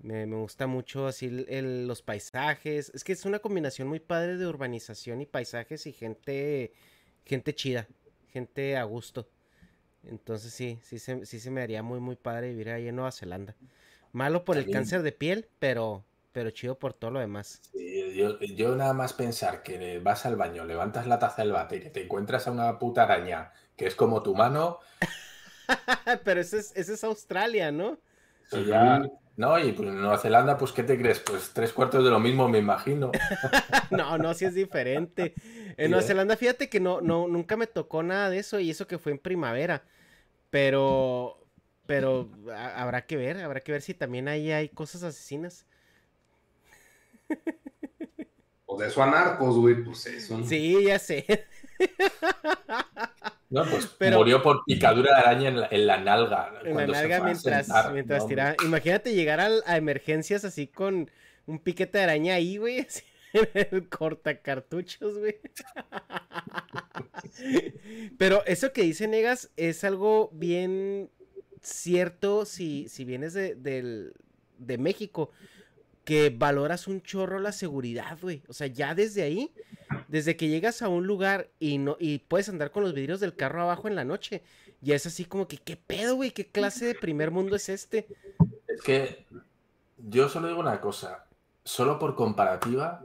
Me, 0.05 0.27
gusta 0.27 0.67
mucho 0.67 1.07
así 1.07 1.31
los 1.31 2.03
paisajes. 2.03 2.93
Es 2.95 3.03
que 3.05 3.15
es 3.15 3.25
una 3.25 3.39
combinación 3.39 3.89
muy 3.89 4.01
padre 4.01 4.37
de 4.37 4.47
urbanización 4.47 5.23
y 5.23 5.27
paisajes 5.27 5.87
y 5.87 5.95
gente, 5.95 6.75
gente 7.25 7.55
chida, 7.55 7.89
gente 8.31 8.77
a 8.77 8.85
gusto. 8.85 9.27
Entonces 10.03 10.53
sí, 10.53 10.79
sí 10.83 10.99
se, 10.99 11.25
sí 11.25 11.41
se 11.41 11.51
me 11.51 11.63
haría 11.63 11.83
muy, 11.83 12.01
muy 12.01 12.17
padre 12.17 12.51
vivir 12.51 12.69
ahí 12.69 12.89
en 12.89 12.97
Nueva 12.97 13.13
Zelanda. 13.13 13.57
Malo 14.13 14.45
por 14.45 14.59
el 14.59 14.71
cáncer 14.71 15.01
de 15.01 15.13
piel, 15.13 15.49
pero, 15.59 16.05
pero 16.33 16.51
chido 16.51 16.79
por 16.79 16.93
todo 16.93 17.13
lo 17.13 17.21
demás. 17.21 17.63
yo, 17.73 18.39
yo, 18.41 18.77
nada 18.77 18.93
más 18.93 19.15
pensar 19.15 19.63
que 19.63 20.01
vas 20.01 20.27
al 20.27 20.37
baño, 20.37 20.67
levantas 20.67 21.07
la 21.07 21.19
taza 21.19 21.41
del 21.41 21.53
bate 21.53 21.77
y 21.77 21.91
te 21.91 22.03
encuentras 22.05 22.47
a 22.47 22.51
una 22.51 22.79
puta 22.79 23.05
araña 23.05 23.53
que 23.75 23.87
es 23.87 23.95
como 23.95 24.23
tu 24.23 24.35
mano. 24.35 24.81
pero 26.25 26.43
ese 26.43 26.59
es, 26.59 26.73
ese 26.77 26.93
es 26.93 27.05
Australia, 27.05 27.73
¿no? 27.73 27.99
ya, 28.53 29.03
no, 29.37 29.59
y 29.59 29.73
pues 29.73 29.89
en 29.89 30.01
Nueva 30.01 30.19
Zelanda, 30.19 30.57
pues, 30.57 30.73
¿qué 30.73 30.85
te 30.85 30.97
crees? 30.97 31.19
Pues 31.19 31.51
tres 31.53 31.73
cuartos 31.73 32.05
de 32.05 32.11
lo 32.11 32.21
mismo, 32.21 32.49
me 32.49 32.59
imagino. 32.59 33.11
no, 33.91 34.17
no, 34.17 34.35
sí 34.35 34.45
es 34.45 34.55
diferente. 34.55 35.35
En 35.77 35.91
Nueva 35.91 36.05
¿eh? 36.05 36.07
Zelanda, 36.07 36.37
fíjate 36.37 36.69
que 36.69 36.79
no, 36.79 37.01
no, 37.01 37.27
nunca 37.27 37.57
me 37.57 37.67
tocó 37.67 38.05
nada 38.05 38.31
de 38.31 38.39
eso, 38.39 38.61
y 38.61 38.71
eso 38.71 38.87
que 38.87 38.97
fue 38.97 39.11
en 39.11 39.19
primavera. 39.19 39.83
Pero, 40.51 41.45
pero 41.85 42.31
habrá 42.77 43.07
que 43.07 43.17
ver, 43.17 43.39
habrá 43.39 43.59
que 43.59 43.73
ver 43.73 43.83
si 43.83 43.93
también 43.93 44.29
ahí 44.29 44.53
hay 44.53 44.69
cosas 44.69 45.03
asesinas. 45.03 45.67
O 48.67 48.79
de 48.79 48.87
eso 48.87 49.03
a 49.03 49.07
narcos, 49.07 49.57
güey, 49.57 49.83
pues 49.83 50.07
eso. 50.07 50.45
Sí, 50.45 50.85
ya 50.85 51.01
sé. 51.01 51.49
No, 53.55 53.65
pues 53.65 53.97
murió 54.13 54.43
por 54.43 54.65
picadura 54.65 55.15
de 55.15 55.23
araña 55.23 55.69
en 55.71 55.87
la, 55.87 56.01
nalga. 56.01 56.61
En 56.65 56.77
la 56.77 56.89
nalga 56.89 57.23
mientras, 57.23 57.69
mientras 57.93 58.27
tiraba. 58.27 58.57
Imagínate 58.65 59.15
llegar 59.15 59.39
a, 59.39 59.77
emergencias 59.77 60.45
así 60.45 60.67
con 60.67 61.09
un 61.47 61.61
piquete 61.61 61.99
de 61.99 62.05
araña 62.05 62.35
ahí, 62.35 62.57
güey. 62.57 62.81
Así, 62.81 63.05
el 63.55 63.89
cortacartuchos, 63.89 65.19
güey. 65.19 65.37
Pero 68.19 68.45
eso 68.45 68.73
que 68.73 68.83
dice 68.83 69.07
Negas 69.07 69.53
es 69.57 69.85
algo 69.85 70.31
bien 70.33 71.11
cierto 71.63 72.47
si, 72.47 72.89
si 72.89 73.05
vienes 73.05 73.35
de, 73.35 73.55
de 73.55 74.79
México, 74.79 75.31
que 76.05 76.31
valoras 76.31 76.87
un 76.87 77.03
chorro 77.03 77.39
la 77.41 77.53
seguridad, 77.53 78.19
güey. 78.21 78.43
O 78.49 78.53
sea, 78.53 78.67
ya 78.67 78.95
desde 78.95 79.23
ahí, 79.23 79.53
desde 80.09 80.37
que 80.37 80.49
llegas 80.49 80.83
a 80.83 80.89
un 80.89 81.07
lugar 81.07 81.49
y 81.59 81.79
no 81.79 81.97
y 81.99 82.19
puedes 82.19 82.49
andar 82.49 82.71
con 82.71 82.83
los 82.83 82.95
vidrios 82.95 83.21
del 83.21 83.35
carro 83.35 83.63
abajo 83.63 83.89
en 83.89 83.97
la 83.97 84.05
noche, 84.05 84.43
ya 84.81 84.95
es 84.95 85.07
así 85.07 85.25
como 85.25 85.49
que 85.49 85.57
qué 85.57 85.77
pedo, 85.77 86.17
güey, 86.17 86.31
qué 86.31 86.47
clase 86.47 86.85
de 86.87 86.95
primer 86.95 87.31
mundo 87.31 87.57
es 87.57 87.69
este. 87.69 88.07
Es 88.69 88.83
que 88.83 89.27
yo 89.99 90.29
solo 90.29 90.49
digo 90.49 90.61
una 90.61 90.81
cosa, 90.81 91.25
solo 91.65 91.99
por 91.99 92.15
comparativa, 92.15 93.03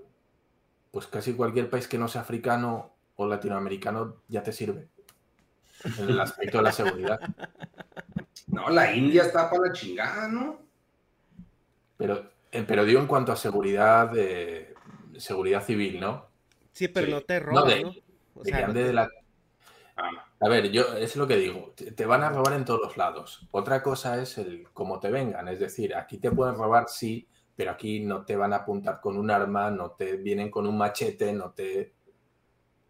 pues 0.91 1.07
casi 1.07 1.33
cualquier 1.33 1.69
país 1.69 1.87
que 1.87 1.97
no 1.97 2.07
sea 2.07 2.21
africano 2.21 2.91
o 3.15 3.27
latinoamericano 3.27 4.17
ya 4.27 4.43
te 4.43 4.51
sirve. 4.51 4.87
En 5.97 6.09
el 6.09 6.19
aspecto 6.19 6.57
de 6.57 6.63
la 6.63 6.71
seguridad. 6.71 7.19
No, 8.47 8.67
la 8.71 8.95
India 8.95 9.21
está 9.21 9.47
para 9.47 9.67
la 9.67 9.73
chingada, 9.73 10.27
¿no? 10.27 10.59
Pero 11.97 12.31
pero 12.51 12.85
digo 12.85 12.99
en 12.99 13.07
cuanto 13.07 13.31
a 13.31 13.35
seguridad 13.35 14.11
de 14.11 14.75
seguridad 15.17 15.63
civil, 15.63 15.99
¿no? 15.99 16.29
Sí, 16.73 16.87
pero 16.87 17.07
no 17.07 17.21
te 17.21 17.39
roban, 17.39 17.81
¿no? 17.81 17.93
O 18.35 18.43
sea, 18.43 18.71
ah. 19.97 20.25
A 20.41 20.47
ver, 20.47 20.71
yo 20.71 20.95
es 20.95 21.17
lo 21.17 21.27
que 21.27 21.35
digo, 21.35 21.73
te 21.73 22.05
van 22.05 22.23
a 22.23 22.29
robar 22.29 22.53
en 22.53 22.63
todos 22.63 22.79
los 22.81 22.95
lados. 22.95 23.47
Otra 23.51 23.83
cosa 23.83 24.21
es 24.21 24.37
el 24.37 24.69
cómo 24.71 24.99
te 24.99 25.11
vengan, 25.11 25.47
es 25.49 25.59
decir, 25.59 25.93
aquí 25.93 26.17
te 26.17 26.31
pueden 26.31 26.55
robar, 26.55 26.85
sí, 26.87 27.27
pero 27.55 27.71
aquí 27.71 27.99
no 27.99 28.23
te 28.23 28.37
van 28.37 28.53
a 28.53 28.57
apuntar 28.57 29.01
con 29.01 29.17
un 29.17 29.29
arma, 29.29 29.69
no 29.69 29.91
te 29.91 30.15
vienen 30.15 30.49
con 30.49 30.65
un 30.65 30.77
machete, 30.77 31.33
no 31.33 31.51
te... 31.51 31.93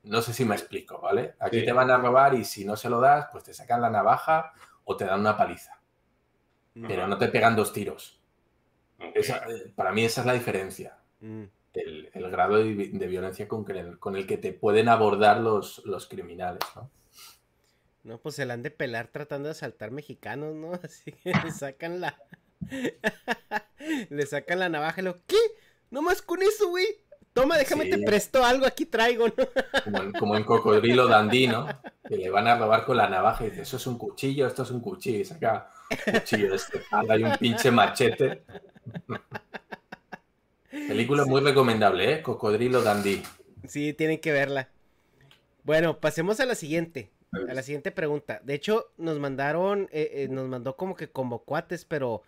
No 0.04 0.22
sé 0.22 0.32
si 0.34 0.46
me 0.46 0.54
explico, 0.56 1.02
¿vale? 1.02 1.34
Aquí 1.40 1.66
te 1.66 1.74
van 1.74 1.90
a 1.90 1.98
robar 1.98 2.36
y 2.36 2.46
si 2.46 2.64
no 2.64 2.76
se 2.76 2.90
lo 2.90 3.02
das, 3.02 3.28
pues 3.32 3.44
te 3.44 3.54
sacan 3.54 3.82
la 3.82 3.90
navaja 3.90 4.54
o 4.84 4.96
te 4.96 5.06
dan 5.06 5.22
una 5.22 5.36
paliza. 5.36 5.82
Pero 6.74 7.08
no 7.08 7.18
te 7.18 7.28
pegan 7.30 7.56
dos 7.56 7.74
tiros. 7.74 8.19
Eh, 9.00 9.72
para 9.76 9.92
mí 9.92 10.06
esa 10.06 10.22
es 10.22 10.28
la 10.28 10.34
diferencia. 10.34 10.98
Mm. 11.22 11.44
El, 11.74 12.32
grado 12.32 12.58
de, 12.58 12.74
violencia 13.08 13.48
con, 13.48 13.66
el 14.16 14.28
que 14.28 14.38
te 14.38 14.54
pueden 14.54 14.90
abordar 14.90 15.40
los, 15.40 15.84
los 15.86 16.08
criminales, 16.08 16.60
¿no? 16.76 16.90
No, 18.04 18.18
pues 18.18 18.36
se 18.36 18.46
la 18.46 18.54
han 18.54 18.64
de 18.64 18.72
pelar 18.72 19.08
tratando 19.08 19.48
de 19.48 19.52
asaltar 19.52 19.92
mexicanos, 19.92 20.56
¿no? 20.56 20.74
Así 20.84 21.12
que 21.12 21.32
le 21.32 21.52
sacan 21.52 22.02
la. 22.02 22.18
le 24.10 24.26
sacan 24.26 24.60
la 24.60 24.70
navaja 24.70 25.02
y 25.02 25.04
lo. 25.04 25.26
¿Qué? 25.26 25.38
¿No 25.92 26.02
más 26.02 26.22
con 26.22 26.42
eso, 26.42 26.70
güey? 26.70 26.86
Toma, 27.34 27.58
déjame 27.58 27.86
te 27.86 28.00
presto 28.00 28.44
algo, 28.44 28.66
aquí 28.66 28.86
traigo, 28.86 29.28
¿no? 29.28 30.14
Como 30.20 30.36
en, 30.36 30.44
Cocodrilo 30.44 31.08
Dandí, 31.08 31.48
¿no? 31.48 31.68
Que 32.08 32.18
le 32.18 32.30
van 32.30 32.48
a 32.48 32.58
robar 32.58 32.86
con 32.86 32.98
la 32.98 33.08
navaja 33.08 33.46
y 33.46 33.52
dice, 33.52 33.62
eso 33.62 33.78
es 33.78 33.88
un 33.88 33.98
cuchillo, 33.98 34.48
esto 34.48 34.64
es 34.64 34.72
un 34.72 34.82
cuchillo. 34.82 35.20
Y 35.20 35.26
saca 35.26 35.72
un 36.08 36.14
cuchillo 36.14 36.50
de 36.50 36.56
este 36.56 36.82
hay 36.92 37.24
un 37.24 37.38
pinche 37.38 37.70
machete. 37.70 38.44
Película 40.88 41.26
muy 41.26 41.42
recomendable, 41.42 42.14
¿eh? 42.14 42.22
Cocodrilo 42.22 42.82
Dandy. 42.82 43.22
Sí, 43.68 43.94
tienen 43.94 44.20
que 44.20 44.32
verla. 44.32 44.70
Bueno, 45.64 46.00
pasemos 46.00 46.40
a 46.40 46.46
la 46.46 46.56
siguiente. 46.56 47.12
A 47.32 47.54
la 47.54 47.62
siguiente 47.62 47.92
pregunta. 47.92 48.42
De 48.44 48.56
hecho, 48.56 48.92
nos 48.98 49.20
mandaron, 49.20 49.88
eh, 49.92 50.10
eh, 50.14 50.28
nos 50.30 50.48
mandó 50.48 50.76
como 50.76 50.96
que 50.96 51.12
como 51.12 51.44
cuates, 51.44 51.86
pero 51.86 52.24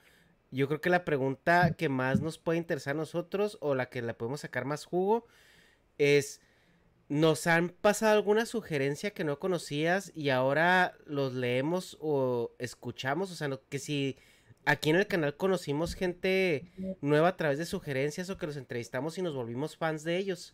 yo 0.52 0.68
creo 0.68 0.82
que 0.82 0.90
la 0.90 1.06
pregunta 1.06 1.74
que 1.76 1.90
más 1.90 2.22
nos 2.22 2.38
puede 2.38 2.60
interesar 2.60 2.96
a 2.96 3.00
nosotros 3.00 3.58
o 3.62 3.74
la 3.74 3.90
que 3.90 4.02
le 4.02 4.14
podemos 4.14 4.42
sacar 4.42 4.66
más 4.66 4.86
jugo 4.86 5.26
es, 5.98 6.42
¿nos 7.10 7.48
han 7.48 7.70
pasado 7.70 8.14
alguna 8.14 8.46
sugerencia 8.46 9.12
que 9.12 9.24
no 9.24 9.40
conocías 9.40 10.12
y 10.14 10.30
ahora 10.30 10.94
los 11.06 11.34
leemos 11.34 11.98
o 12.00 12.52
escuchamos? 12.60 13.32
O 13.32 13.36
sea, 13.36 13.50
que 13.70 13.80
si 13.80 14.18
aquí 14.66 14.90
en 14.90 14.96
el 14.98 15.08
canal 15.08 15.36
conocimos 15.36 15.96
gente 15.96 16.72
nueva 17.02 17.30
a 17.30 17.38
través 17.38 17.58
de 17.58 17.66
sugerencias 17.66 18.30
o 18.30 18.38
que 18.38 18.48
los 18.48 18.58
entrevistamos 18.58 19.18
y 19.18 19.22
nos 19.22 19.36
volvimos 19.36 19.78
fans 19.78 20.04
de 20.04 20.18
ellos. 20.18 20.54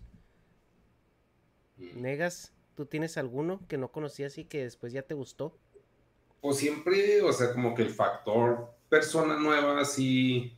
Mm. 1.77 2.01
Negas, 2.01 2.53
¿tú 2.75 2.85
tienes 2.85 3.17
alguno 3.17 3.61
que 3.67 3.77
no 3.77 3.91
conocías 3.91 4.37
y 4.37 4.45
que 4.45 4.63
después 4.63 4.93
ya 4.93 5.03
te 5.03 5.13
gustó? 5.13 5.57
Pues 6.41 6.57
siempre, 6.57 7.21
o 7.21 7.33
sea, 7.33 7.51
como 7.51 7.73
que 7.73 7.81
el 7.81 7.89
factor 7.89 8.73
persona 8.89 9.37
nueva 9.37 9.83
sí, 9.85 10.57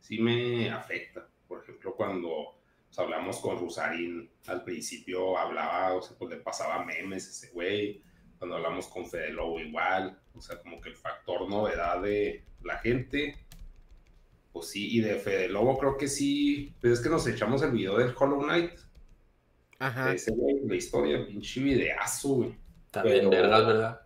sí 0.00 0.18
me 0.18 0.70
afecta. 0.70 1.26
Por 1.48 1.62
ejemplo, 1.62 1.94
cuando 1.94 2.58
pues, 2.86 2.98
hablamos 2.98 3.38
con 3.38 3.58
Rusarín, 3.58 4.30
al 4.46 4.64
principio 4.64 5.38
hablaba, 5.38 5.94
o 5.94 6.02
sea, 6.02 6.16
pues 6.18 6.30
le 6.30 6.36
pasaba 6.36 6.84
memes 6.84 7.28
ese 7.28 7.52
güey 7.52 8.02
cuando 8.40 8.56
hablamos 8.56 8.88
con 8.88 9.04
Fede 9.04 9.34
Lobo 9.34 9.60
igual, 9.60 10.18
o 10.34 10.40
sea, 10.40 10.58
como 10.62 10.80
que 10.80 10.88
el 10.88 10.96
factor 10.96 11.46
novedad 11.46 12.00
de 12.00 12.42
la 12.64 12.78
gente, 12.78 13.36
pues 14.50 14.70
sí, 14.70 14.96
y 14.96 15.02
de 15.02 15.16
Fede 15.16 15.50
Lobo 15.50 15.78
creo 15.78 15.98
que 15.98 16.08
sí, 16.08 16.74
pero 16.80 16.94
es 16.94 17.00
que 17.00 17.10
nos 17.10 17.26
echamos 17.26 17.60
el 17.60 17.72
video 17.72 17.98
del 17.98 18.14
Hollow 18.18 18.42
Knight. 18.42 18.80
Ajá. 19.78 20.14
Ese 20.14 20.32
güey, 20.32 20.58
la 20.66 20.74
historia, 20.74 21.26
pinche 21.26 21.60
videazo, 21.60 22.28
güey. 22.30 22.54
Está 22.86 23.02
bien 23.02 23.28
vergas, 23.28 23.66
¿verdad? 23.66 24.00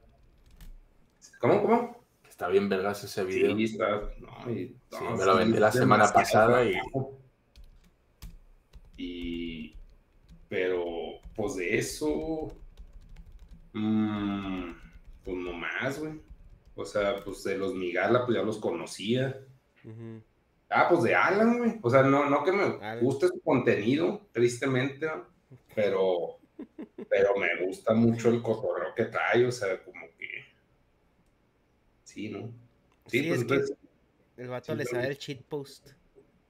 ¿Cómo, 1.38 1.62
cómo? 1.62 2.04
Está 2.28 2.48
bien 2.48 2.68
vergas 2.68 3.04
ese 3.04 3.22
video. 3.22 3.56
Sí, 3.56 3.64
está, 3.64 4.00
no, 4.18 4.50
y, 4.50 4.76
me 5.16 5.24
lo 5.24 5.36
vendí 5.36 5.58
la 5.58 5.70
semana 5.70 6.12
pasada 6.12 6.64
y... 6.64 6.74
Y... 8.96 9.76
Pero, 10.48 10.84
pues 11.36 11.54
de 11.54 11.78
eso 11.78 12.52
Mm, 13.74 14.70
pues 15.24 15.36
no 15.36 15.52
más, 15.52 15.98
güey. 15.98 16.20
O 16.76 16.84
sea, 16.84 17.22
pues 17.22 17.44
de 17.44 17.58
los 17.58 17.74
Migala, 17.74 18.24
pues 18.24 18.36
ya 18.38 18.42
los 18.42 18.58
conocía. 18.58 19.40
Ah, 20.70 20.88
pues 20.88 21.02
de 21.02 21.14
Alan, 21.14 21.58
güey. 21.58 21.78
O 21.82 21.90
sea, 21.90 22.02
no, 22.02 22.28
no 22.28 22.42
que 22.42 22.52
me 22.52 23.00
guste 23.00 23.28
su 23.28 23.40
contenido, 23.40 24.28
tristemente, 24.32 25.08
pero, 25.74 26.38
pero 27.08 27.36
me 27.36 27.66
gusta 27.66 27.94
mucho 27.94 28.30
el 28.30 28.42
cotorreo 28.42 28.94
que 28.94 29.04
trae, 29.04 29.46
o 29.46 29.52
sea, 29.52 29.82
como 29.84 30.06
que. 30.18 30.28
Sí, 32.04 32.28
¿no? 32.28 32.50
Sí, 33.06 33.22
pues 33.28 33.44
que 33.44 34.42
el 34.42 34.48
vato 34.48 34.74
le 34.74 34.84
sabe 34.84 35.08
el 35.08 35.18
cheat 35.18 35.42
post. 35.42 35.90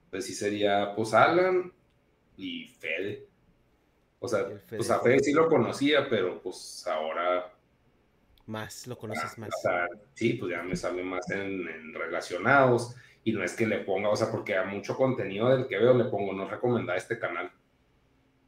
Pues 0.09 0.25
sí 0.25 0.33
sería, 0.33 0.93
pues 0.95 1.13
Alan 1.13 1.71
y 2.37 2.67
Fede. 2.67 3.27
O 4.25 4.27
sea, 4.27 4.47
pues 4.67 4.89
a 4.89 4.99
Fede 4.99 5.19
sí 5.19 5.33
lo 5.33 5.47
conocía, 5.47 6.07
pero 6.09 6.41
pues 6.41 6.85
ahora... 6.87 7.51
Más, 8.47 8.85
lo 8.85 8.97
conoces 8.97 9.31
ah, 9.37 9.41
más. 9.41 9.49
sí, 10.13 10.33
pues 10.33 10.51
ya 10.51 10.61
me 10.61 10.75
sale 10.75 11.03
más 11.03 11.29
en, 11.31 11.93
relacionados 11.93 12.95
y 13.23 13.31
no 13.31 13.43
es 13.43 13.53
que 13.53 13.65
le 13.65 13.79
ponga, 13.79 14.09
o 14.09 14.15
sea, 14.15 14.29
porque 14.29 14.55
a 14.55 14.63
mucho 14.63 14.95
contenido 14.95 15.49
del 15.49 15.67
que 15.67 15.79
veo 15.79 15.95
le 15.95 16.05
pongo, 16.05 16.31
no 16.33 16.47
recomendar 16.47 16.97
este 16.97 17.17
canal. 17.17 17.51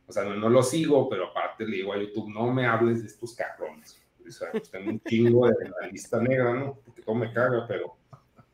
O 0.05 0.11
sea, 0.11 0.23
no, 0.23 0.49
lo 0.49 0.63
sigo, 0.63 1.09
pero 1.09 1.29
aparte 1.29 1.65
le 1.65 1.77
digo 1.77 1.93
a 1.93 1.97
YouTube, 1.97 2.29
no 2.29 2.51
me 2.51 2.65
hables 2.65 3.01
de 3.01 3.07
estos 3.07 3.33
cabrones. 3.33 3.99
O 4.25 4.31
sea, 4.31 4.51
pues 4.51 4.69
tengo 4.69 4.91
un 4.91 5.01
chingo 5.01 5.47
de 5.47 5.69
la 5.69 5.87
lista 5.87 6.21
negra, 6.21 6.53
¿no? 6.53 6.79
Porque 6.85 7.01
todo 7.01 7.15
me 7.15 7.33
caga, 7.33 7.65
pero 7.67 7.97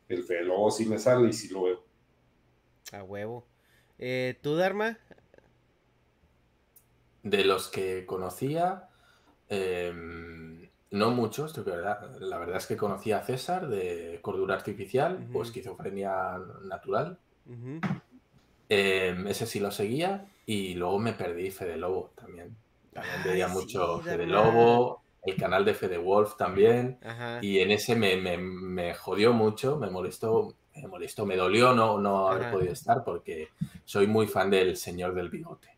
el 0.08 0.24
Fede 0.24 0.44
luego 0.44 0.72
sí 0.72 0.86
me 0.86 0.98
sale 0.98 1.30
y 1.30 1.34
sí 1.34 1.54
lo 1.54 1.64
veo. 1.64 1.84
A 2.94 3.04
huevo. 3.04 3.46
Eh, 3.98 4.38
¿Tú, 4.42 4.56
Dharma? 4.56 4.98
De 7.24 7.46
los 7.46 7.70
que 7.70 8.06
conocía, 8.06 8.90
em, 9.50 10.70
no 10.92 11.10
muchos, 11.10 11.58
la 11.58 12.38
verdad 12.38 12.58
es 12.58 12.68
que 12.68 12.78
conocía 12.78 13.18
a 13.18 13.24
César 13.24 13.68
de 13.68 14.20
cordura 14.22 14.54
artificial 14.54 15.28
o 15.34 15.42
esquizofrenia 15.42 16.38
natural. 16.66 17.18
Em, 18.70 19.28
ese 19.28 19.46
sí 19.46 19.60
lo 19.60 19.72
seguía 19.72 20.26
y 20.46 20.76
luego 20.76 21.00
me 21.00 21.14
perdí 21.14 21.50
Fede 21.52 21.78
Lobo 21.78 22.12
también. 22.16 22.56
También 22.94 23.24
veía 23.24 23.48
mucho 23.48 24.00
Fede 24.02 24.28
Lobo, 24.28 25.02
el 25.24 25.36
canal 25.36 25.66
de 25.66 25.74
Fede 25.74 25.98
Wolf 25.98 26.36
también. 26.38 27.00
Y 27.42 27.60
en 27.60 27.72
ese 27.72 27.96
me, 27.96 28.94
jodió 28.94 29.34
mucho, 29.34 29.78
me 29.78 29.90
molestó, 29.90 30.54
me 30.76 30.88
molestó, 30.88 31.26
me 31.26 31.36
dolió 31.36 31.74
no, 31.74 32.00
no 32.00 32.28
haber 32.28 32.52
podido 32.52 32.74
estar 32.74 33.04
porque 33.04 33.50
soy 33.86 34.08
muy 34.08 34.28
fan 34.28 34.50
del 34.50 34.78
Señor 34.78 35.14
del 35.14 35.30
Bigote. 35.30 35.70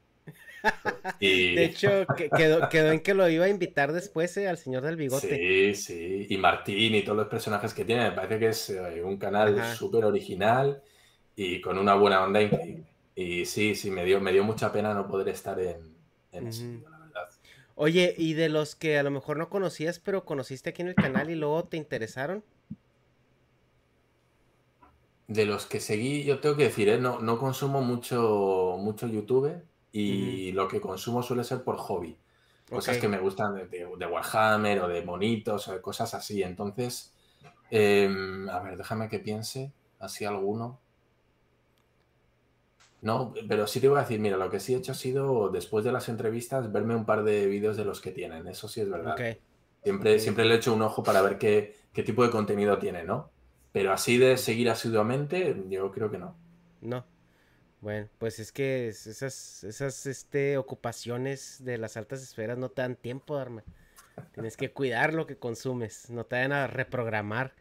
De 1.20 1.66
hecho, 1.66 2.06
quedó, 2.38 2.68
quedó, 2.70 2.92
en 2.92 3.00
que 3.02 3.14
lo 3.14 3.28
iba 3.30 3.46
a 3.46 3.50
invitar 3.50 3.92
después 3.94 4.36
eh, 4.38 4.48
al 4.48 4.58
señor 4.58 4.84
del 4.84 4.96
bigote. 4.96 5.74
Sí, 5.76 5.76
sí. 5.76 6.28
Y 6.30 6.38
Martín 6.38 6.96
y 6.96 7.04
todos 7.04 7.18
los 7.18 7.28
personajes 7.28 7.74
que 7.74 7.86
tiene. 7.86 8.10
Me 8.10 8.16
parece 8.16 8.40
que 8.40 8.48
es 8.50 8.70
eh, 8.70 9.04
un 9.04 9.18
canal 9.18 9.76
súper 9.76 10.06
original 10.06 10.82
y 11.36 11.62
con 11.62 11.78
una 11.78 11.96
buena 11.96 12.24
onda 12.24 12.42
increíble. 12.42 12.86
Y 13.16 13.46
sí, 13.46 13.76
sí, 13.76 13.92
me 13.92 14.04
dio, 14.04 14.20
me 14.20 14.34
dio 14.34 14.44
mucha 14.44 14.72
pena 14.72 14.94
no 14.94 15.08
poder 15.08 15.30
estar 15.30 15.60
en, 15.60 15.96
en 16.32 16.84
la 16.84 16.98
verdad. 17.00 17.30
Oye, 17.76 18.14
¿y 18.18 18.34
de 18.34 18.50
los 18.50 18.76
que 18.76 18.98
a 18.98 19.04
lo 19.04 19.12
mejor 19.12 19.38
no 19.38 19.50
conocías, 19.50 20.00
pero 20.00 20.26
conociste 20.26 20.72
aquí 20.72 20.82
en 20.82 20.90
el 20.90 20.96
canal 20.96 21.30
y 21.30 21.36
luego 21.36 21.64
te 21.66 21.78
interesaron? 21.78 22.44
De 25.28 25.46
los 25.46 25.66
que 25.66 25.80
seguí, 25.80 26.24
yo 26.24 26.40
tengo 26.40 26.56
que 26.56 26.66
decir, 26.66 26.88
¿eh? 26.88 27.00
no, 27.00 27.20
no 27.20 27.40
consumo 27.40 27.82
mucho, 27.82 28.78
mucho 28.80 29.08
YouTube 29.08 29.64
y 29.98 30.52
lo 30.52 30.68
que 30.68 30.82
consumo 30.82 31.24
suele 31.24 31.46
ser 31.46 31.64
por 31.64 31.78
hobby. 31.78 32.18
Cosas 32.70 32.98
que 32.98 33.08
me 33.08 33.18
gustan 33.18 33.70
de, 33.70 33.86
Warhammer 33.86 34.82
o 34.82 34.88
de 34.90 35.04
monitos 35.04 35.68
o 35.70 35.74
de 35.74 35.80
cosas 35.80 36.14
así. 36.14 36.44
Entonces, 36.44 37.14
em, 37.70 38.50
a 38.50 38.60
ver, 38.60 38.76
déjame 38.76 39.08
que 39.08 39.20
piense, 39.20 39.72
así 40.00 40.26
alguno. 40.26 40.80
No, 43.02 43.34
pero 43.48 43.68
sí 43.68 43.80
te 43.80 43.88
voy 43.88 44.00
a 44.00 44.02
decir, 44.02 44.20
mira, 44.20 44.36
lo 44.36 44.50
que 44.50 44.60
sí 44.60 44.74
he 44.74 44.78
hecho 44.78 44.92
ha 44.92 44.96
sido, 44.96 45.50
después 45.50 45.86
de 45.86 45.94
las 45.94 46.10
entrevistas, 46.10 46.72
verme 46.72 46.96
un 46.96 47.06
par 47.06 47.24
de 47.24 47.46
vídeos 47.46 47.78
de 47.78 47.86
los 47.86 48.02
que 48.02 48.12
tienen. 48.12 48.48
Eso 48.48 48.68
sí 48.68 48.82
es 48.82 48.90
verdad. 48.90 49.16
Siempre, 49.84 50.20
siempre 50.20 50.44
le 50.44 50.56
he 50.56 50.58
hecho 50.58 50.74
un 50.74 50.82
ojo 50.82 51.04
para 51.04 51.22
ver 51.22 51.38
qué, 51.38 51.78
qué 51.94 52.04
tipo 52.04 52.24
de 52.24 52.32
contenido 52.32 52.80
tiene, 52.80 53.04
¿no? 53.04 53.30
Pero 53.72 53.94
así 53.94 54.18
de 54.18 54.36
seguir 54.38 54.70
asiduamente, 54.70 55.64
yo 55.70 55.92
creo 55.92 56.10
que 56.10 56.18
no. 56.18 56.36
No. 56.82 57.06
Bueno, 57.86 58.10
pues 58.18 58.40
es 58.40 58.52
que 58.52 58.88
esas, 58.88 59.64
esas 59.64 60.08
este, 60.08 60.58
ocupaciones 60.58 61.64
de 61.64 61.78
las 61.78 61.98
altas 61.98 62.24
esferas 62.24 62.58
no 62.58 62.70
te 62.70 62.82
dan 62.82 62.96
tiempo, 62.96 63.38
Darme. 63.38 63.62
Tienes 64.34 64.58
que 64.58 64.72
cuidar 64.72 65.14
lo 65.14 65.28
que 65.28 65.38
consumes, 65.38 66.10
no 66.10 66.26
te 66.26 66.36
vayan 66.36 66.52
a 66.54 66.66
reprogramar. 66.66 67.54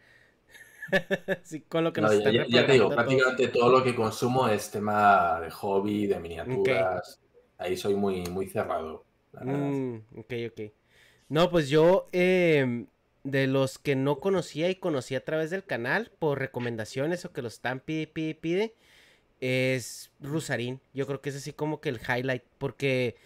sí, 1.42 1.60
con 1.60 1.84
lo 1.84 1.92
que 1.92 2.00
nos 2.00 2.22
ya, 2.22 2.46
ya, 2.48 2.64
te 2.64 2.72
digo, 2.72 2.88
prácticamente 2.88 3.48
todo 3.48 3.68
lo 3.68 3.84
que 3.84 3.94
consumo 3.94 4.48
es 4.48 4.70
tema 4.70 5.42
de 5.42 5.50
hobby, 5.50 6.06
de 6.06 6.18
miniaturas. 6.18 7.20
Ahí 7.58 7.76
soy 7.76 7.94
muy, 7.94 8.22
muy 8.22 8.46
cerrado. 8.48 9.04
Mm, 9.42 9.96
ok, 10.16 10.32
ok. 10.52 10.72
No, 11.28 11.50
pues 11.50 11.68
yo, 11.68 12.08
em, 12.12 12.86
de 13.24 13.46
los 13.46 13.76
que 13.76 13.94
no 13.94 14.20
conocía 14.20 14.70
y 14.70 14.76
conocí 14.76 15.16
a 15.16 15.22
través 15.22 15.50
del 15.50 15.64
canal, 15.64 16.12
por 16.18 16.38
recomendaciones 16.38 17.26
o 17.26 17.32
que 17.34 17.42
los 17.42 17.52
están 17.52 17.80
pide, 17.80 18.06
pide, 18.06 18.34
pide 18.34 18.74
es 19.44 20.10
Rusarín. 20.20 20.80
Yo 20.94 21.06
creo 21.06 21.20
que 21.20 21.28
es 21.28 21.36
así 21.36 21.52
como 21.52 21.80
que 21.82 21.90
el 21.90 22.00
highlight, 22.00 22.42
porque 22.56 23.16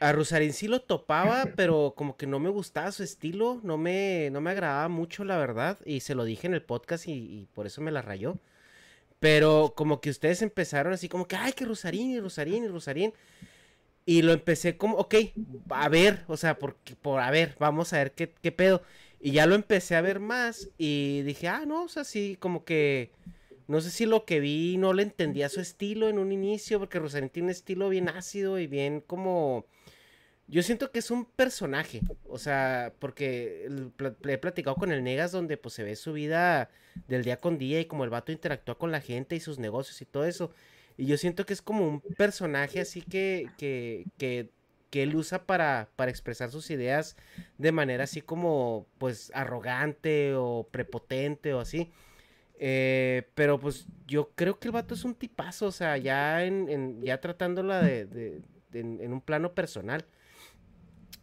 a 0.00 0.12
Rusarín 0.12 0.52
sí 0.52 0.68
lo 0.68 0.82
topaba, 0.82 1.46
pero 1.56 1.94
como 1.96 2.16
que 2.18 2.26
no 2.26 2.38
me 2.38 2.50
gustaba 2.50 2.92
su 2.92 3.02
estilo, 3.02 3.58
no 3.62 3.78
me, 3.78 4.28
no 4.32 4.42
me 4.42 4.50
agradaba 4.50 4.88
mucho, 4.88 5.24
la 5.24 5.38
verdad, 5.38 5.78
y 5.86 6.00
se 6.00 6.14
lo 6.14 6.24
dije 6.24 6.46
en 6.46 6.52
el 6.52 6.62
podcast 6.62 7.08
y, 7.08 7.48
por 7.54 7.66
eso 7.66 7.80
me 7.80 7.90
la 7.90 8.02
rayó. 8.02 8.38
Pero 9.18 9.72
como 9.74 10.02
que 10.02 10.10
ustedes 10.10 10.42
empezaron 10.42 10.92
así 10.92 11.08
como 11.08 11.26
que, 11.26 11.36
ay, 11.36 11.52
que 11.54 11.64
Rusarín 11.64 12.10
y 12.10 12.20
Rusarín 12.20 12.64
y 12.64 12.68
Rusarín. 12.68 13.14
Y 14.06 14.20
lo 14.20 14.32
empecé 14.32 14.76
como, 14.76 14.98
ok, 14.98 15.14
a 15.70 15.88
ver, 15.88 16.24
o 16.28 16.36
sea, 16.36 16.58
por, 16.58 16.76
por 17.00 17.20
a 17.20 17.30
ver, 17.30 17.56
vamos 17.58 17.94
a 17.94 17.98
ver 17.98 18.12
qué, 18.12 18.30
qué 18.42 18.52
pedo. 18.52 18.82
Y 19.20 19.32
ya 19.32 19.46
lo 19.46 19.54
empecé 19.54 19.96
a 19.96 20.02
ver 20.02 20.20
más 20.20 20.68
y 20.76 21.22
dije, 21.22 21.48
ah, 21.48 21.64
no, 21.66 21.84
o 21.84 21.88
sea, 21.88 22.04
sí, 22.04 22.36
como 22.38 22.64
que 22.64 23.12
no 23.66 23.80
sé 23.80 23.90
si 23.90 24.06
lo 24.06 24.24
que 24.24 24.40
vi 24.40 24.76
no 24.76 24.92
le 24.92 25.02
entendía 25.02 25.48
su 25.48 25.60
estilo 25.60 26.08
en 26.08 26.18
un 26.18 26.32
inicio, 26.32 26.78
porque 26.78 26.98
Rosarín 26.98 27.30
tiene 27.30 27.46
un 27.46 27.50
estilo 27.50 27.88
bien 27.88 28.08
ácido 28.08 28.58
y 28.58 28.66
bien 28.66 29.00
como... 29.00 29.66
Yo 30.46 30.62
siento 30.62 30.92
que 30.92 30.98
es 30.98 31.10
un 31.10 31.24
personaje, 31.24 32.02
o 32.28 32.38
sea, 32.38 32.92
porque 32.98 33.66
le 34.22 34.32
he 34.34 34.38
platicado 34.38 34.76
con 34.76 34.92
el 34.92 35.02
Negas 35.02 35.32
donde 35.32 35.56
pues 35.56 35.74
se 35.74 35.84
ve 35.84 35.96
su 35.96 36.12
vida 36.12 36.68
del 37.08 37.24
día 37.24 37.40
con 37.40 37.56
día 37.56 37.80
y 37.80 37.86
como 37.86 38.04
el 38.04 38.10
vato 38.10 38.30
interactúa 38.30 38.76
con 38.76 38.92
la 38.92 39.00
gente 39.00 39.36
y 39.36 39.40
sus 39.40 39.58
negocios 39.58 40.02
y 40.02 40.04
todo 40.04 40.26
eso. 40.26 40.52
Y 40.98 41.06
yo 41.06 41.16
siento 41.16 41.46
que 41.46 41.54
es 41.54 41.62
como 41.62 41.88
un 41.88 42.00
personaje 42.00 42.80
así 42.80 43.00
que, 43.00 43.48
que, 43.56 44.04
que, 44.18 44.50
que 44.90 45.02
él 45.02 45.16
usa 45.16 45.46
para, 45.46 45.88
para 45.96 46.10
expresar 46.10 46.50
sus 46.50 46.70
ideas 46.70 47.16
de 47.58 47.72
manera 47.72 48.04
así 48.04 48.20
como 48.20 48.86
pues 48.98 49.32
arrogante 49.34 50.34
o 50.34 50.68
prepotente 50.70 51.54
o 51.54 51.60
así. 51.60 51.90
Eh, 52.58 53.28
pero 53.34 53.58
pues 53.58 53.86
yo 54.06 54.30
creo 54.34 54.58
que 54.58 54.68
el 54.68 54.72
vato 54.72 54.94
es 54.94 55.04
un 55.04 55.14
tipazo, 55.14 55.66
o 55.66 55.72
sea, 55.72 55.96
ya 55.96 56.44
en, 56.44 57.02
ya 57.02 57.20
tratándola 57.20 57.82
de, 57.82 58.42
en, 58.72 59.12
un 59.12 59.20
plano 59.20 59.54
personal. 59.54 60.04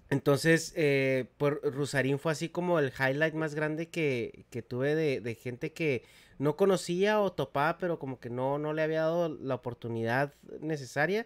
Entonces, 0.09 0.73
eh, 0.75 1.29
Rusarín 1.39 2.19
fue 2.19 2.33
así 2.33 2.49
como 2.49 2.79
el 2.79 2.91
highlight 2.91 3.33
más 3.33 3.55
grande 3.55 3.89
que, 3.89 4.45
tuve 4.67 4.93
de, 4.95 5.35
gente 5.35 5.71
que 5.71 6.03
no 6.37 6.57
conocía 6.57 7.21
o 7.21 7.31
topaba, 7.31 7.77
pero 7.77 7.97
como 7.97 8.19
que 8.19 8.29
no, 8.29 8.57
no 8.57 8.73
le 8.73 8.81
había 8.81 9.01
dado 9.01 9.29
la 9.29 9.55
oportunidad 9.55 10.33
necesaria. 10.59 11.25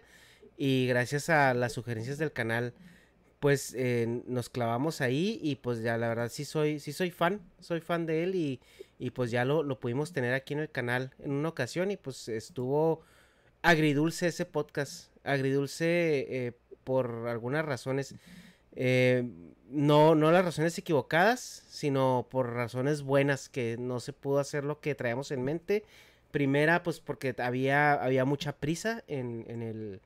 Y 0.56 0.86
gracias 0.86 1.28
a 1.30 1.52
las 1.52 1.72
sugerencias 1.72 2.16
del 2.16 2.32
canal, 2.32 2.74
pues 3.46 3.74
eh, 3.78 4.22
nos 4.26 4.48
clavamos 4.48 5.00
ahí 5.00 5.38
y 5.40 5.54
pues 5.54 5.80
ya 5.80 5.96
la 5.98 6.08
verdad 6.08 6.28
sí 6.32 6.44
soy, 6.44 6.80
sí 6.80 6.92
soy 6.92 7.12
fan, 7.12 7.40
soy 7.60 7.80
fan 7.80 8.04
de 8.04 8.24
él 8.24 8.34
y, 8.34 8.60
y 8.98 9.10
pues 9.10 9.30
ya 9.30 9.44
lo, 9.44 9.62
lo, 9.62 9.78
pudimos 9.78 10.12
tener 10.12 10.34
aquí 10.34 10.54
en 10.54 10.58
el 10.58 10.68
canal 10.68 11.12
en 11.20 11.30
una 11.30 11.50
ocasión 11.50 11.92
y 11.92 11.96
pues 11.96 12.26
estuvo 12.26 13.02
agridulce 13.62 14.26
ese 14.26 14.46
podcast, 14.46 15.16
agridulce 15.22 16.26
eh, 16.28 16.58
por 16.82 17.28
algunas 17.28 17.64
razones, 17.64 18.16
eh, 18.74 19.22
no, 19.70 20.16
no 20.16 20.32
las 20.32 20.44
razones 20.44 20.76
equivocadas, 20.76 21.62
sino 21.68 22.26
por 22.28 22.52
razones 22.52 23.02
buenas 23.02 23.48
que 23.48 23.76
no 23.78 24.00
se 24.00 24.12
pudo 24.12 24.40
hacer 24.40 24.64
lo 24.64 24.80
que 24.80 24.96
traíamos 24.96 25.30
en 25.30 25.44
mente. 25.44 25.84
Primera, 26.32 26.82
pues 26.82 26.98
porque 26.98 27.32
había, 27.38 27.92
había 27.92 28.24
mucha 28.24 28.56
prisa 28.56 29.04
en, 29.06 29.44
en 29.46 29.62
el 29.62 30.00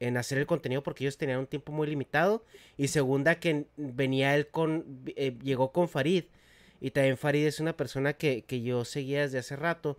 en 0.00 0.16
hacer 0.16 0.38
el 0.38 0.46
contenido 0.46 0.82
porque 0.82 1.04
ellos 1.04 1.16
tenían 1.16 1.38
un 1.38 1.46
tiempo 1.46 1.72
muy 1.72 1.86
limitado. 1.86 2.44
Y 2.76 2.88
segunda, 2.88 3.38
que 3.40 3.66
venía 3.76 4.34
él 4.34 4.48
con, 4.48 5.02
eh, 5.16 5.36
llegó 5.42 5.72
con 5.72 5.88
Farid. 5.88 6.24
Y 6.80 6.90
también 6.90 7.16
Farid 7.16 7.46
es 7.46 7.60
una 7.60 7.76
persona 7.76 8.12
que, 8.12 8.44
yo 8.62 8.84
seguía 8.84 9.22
desde 9.22 9.38
hace 9.38 9.56
rato. 9.56 9.98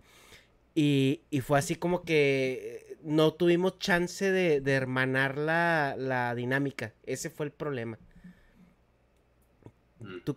Y, 0.74 1.22
fue 1.42 1.58
así 1.58 1.74
como 1.74 2.02
que 2.02 2.96
no 3.02 3.34
tuvimos 3.34 3.78
chance 3.78 4.30
de, 4.30 4.72
hermanar 4.72 5.36
la, 5.36 6.34
dinámica. 6.36 6.94
Ese 7.04 7.30
fue 7.30 7.46
el 7.46 7.52
problema. 7.52 7.98
Mm. 9.98 10.20
¿Tú, 10.24 10.36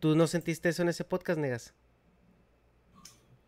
tú, 0.00 0.16
no 0.16 0.26
sentiste 0.26 0.70
eso 0.70 0.82
en 0.82 0.88
ese 0.88 1.04
podcast, 1.04 1.38
Negas? 1.38 1.74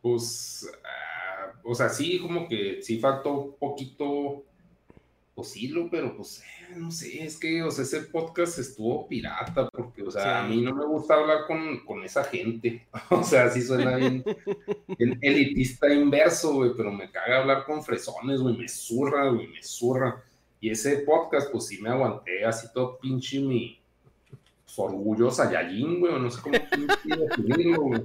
Pues, 0.02 0.70
ah, 0.84 1.52
o 1.64 1.74
sea, 1.74 1.88
sí, 1.88 2.18
como 2.18 2.48
que 2.48 2.82
sí 2.82 2.98
faltó 2.98 3.32
un 3.32 3.56
poquito 3.56 4.44
pues 5.34 5.54
pero 5.90 6.16
pues, 6.16 6.40
eh, 6.40 6.74
no 6.76 6.90
sé, 6.90 7.24
es 7.24 7.38
que, 7.38 7.62
o 7.62 7.70
sea, 7.70 7.84
ese 7.84 8.02
podcast 8.02 8.58
estuvo 8.58 9.08
pirata, 9.08 9.68
porque, 9.70 10.02
o 10.02 10.10
sea, 10.10 10.44
a 10.44 10.48
mí 10.48 10.60
no 10.60 10.74
me 10.74 10.84
gusta 10.84 11.14
hablar 11.14 11.46
con, 11.46 12.04
esa 12.04 12.24
gente, 12.24 12.86
o 13.10 13.22
sea, 13.22 13.48
sí 13.50 13.62
suena 13.62 13.96
bien, 13.96 14.24
elitista 15.22 15.92
inverso, 15.92 16.54
güey, 16.54 16.72
pero 16.76 16.92
me 16.92 17.10
caga 17.10 17.38
hablar 17.38 17.64
con 17.64 17.82
fresones, 17.82 18.40
güey, 18.40 18.56
me 18.56 18.68
zurra, 18.68 19.30
güey, 19.30 19.46
me 19.46 19.62
zurra, 19.62 20.22
y 20.60 20.70
ese 20.70 20.98
podcast, 20.98 21.50
pues 21.50 21.66
sí 21.66 21.80
me 21.80 21.88
aguanté 21.88 22.44
así 22.44 22.68
todo 22.74 22.98
pinche 22.98 23.40
mi 23.40 23.80
pues, 24.64 24.78
orgullo 24.78 25.30
Saiyajin, 25.30 26.00
güey, 26.00 26.20
no 26.20 26.30
sé 26.30 26.42
cómo 26.42 26.58
definirlo, 27.04 27.82
güey. 27.82 28.02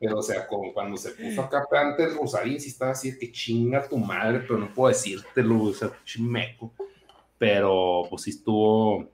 Pero, 0.00 0.18
o 0.18 0.22
sea, 0.22 0.46
como 0.46 0.72
cuando 0.72 0.96
se 0.96 1.10
puso 1.10 1.42
acá 1.42 1.64
antes 1.72 2.16
Rosarín, 2.16 2.60
sí 2.60 2.68
estaba 2.68 2.92
así 2.92 3.18
que 3.18 3.30
chinga 3.30 3.88
tu 3.88 3.98
madre, 3.98 4.40
pero 4.40 4.58
no 4.58 4.72
puedo 4.72 4.88
decírtelo, 4.88 5.62
o 5.62 5.72
sea, 5.72 5.90
chimeco. 6.04 6.72
Pero, 7.38 8.06
pues 8.08 8.22
sí 8.22 8.30
estuvo, 8.30 9.08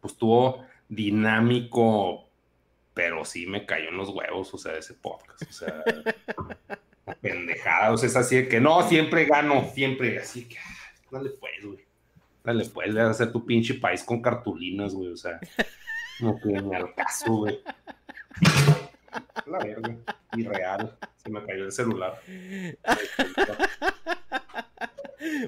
pues 0.00 0.12
estuvo 0.12 0.64
dinámico, 0.88 2.28
pero 2.94 3.24
sí 3.24 3.46
me 3.46 3.64
cayó 3.64 3.88
en 3.88 3.96
los 3.96 4.10
huevos, 4.10 4.52
o 4.52 4.58
sea, 4.58 4.76
ese 4.76 4.94
podcast, 4.94 5.42
o 5.42 5.52
sea, 5.52 5.82
pendejada, 7.20 7.92
o 7.92 7.96
sea, 7.96 8.08
es 8.08 8.16
así 8.16 8.36
de 8.36 8.48
que 8.48 8.60
no, 8.60 8.86
siempre 8.88 9.24
gano, 9.24 9.70
siempre, 9.74 10.18
así 10.18 10.44
que, 10.44 10.58
ah, 10.58 10.92
dale 11.10 11.30
pues, 11.30 11.64
güey, 11.64 11.84
dale 12.44 12.64
pues, 12.66 12.96
a 12.96 13.10
hacer 13.10 13.32
tu 13.32 13.44
pinche 13.44 13.74
país 13.74 14.04
con 14.04 14.20
cartulinas, 14.20 14.94
güey, 14.94 15.12
o 15.12 15.16
sea, 15.16 15.40
no 16.20 16.38
ni 16.44 16.74
al 16.74 16.94
caso, 16.94 17.32
güey. 17.32 17.60
La 19.46 19.58
verga. 19.58 19.96
Irreal. 20.36 20.96
Se 21.22 21.30
me 21.30 21.44
cayó 21.44 21.64
el 21.64 21.72
celular. 21.72 22.20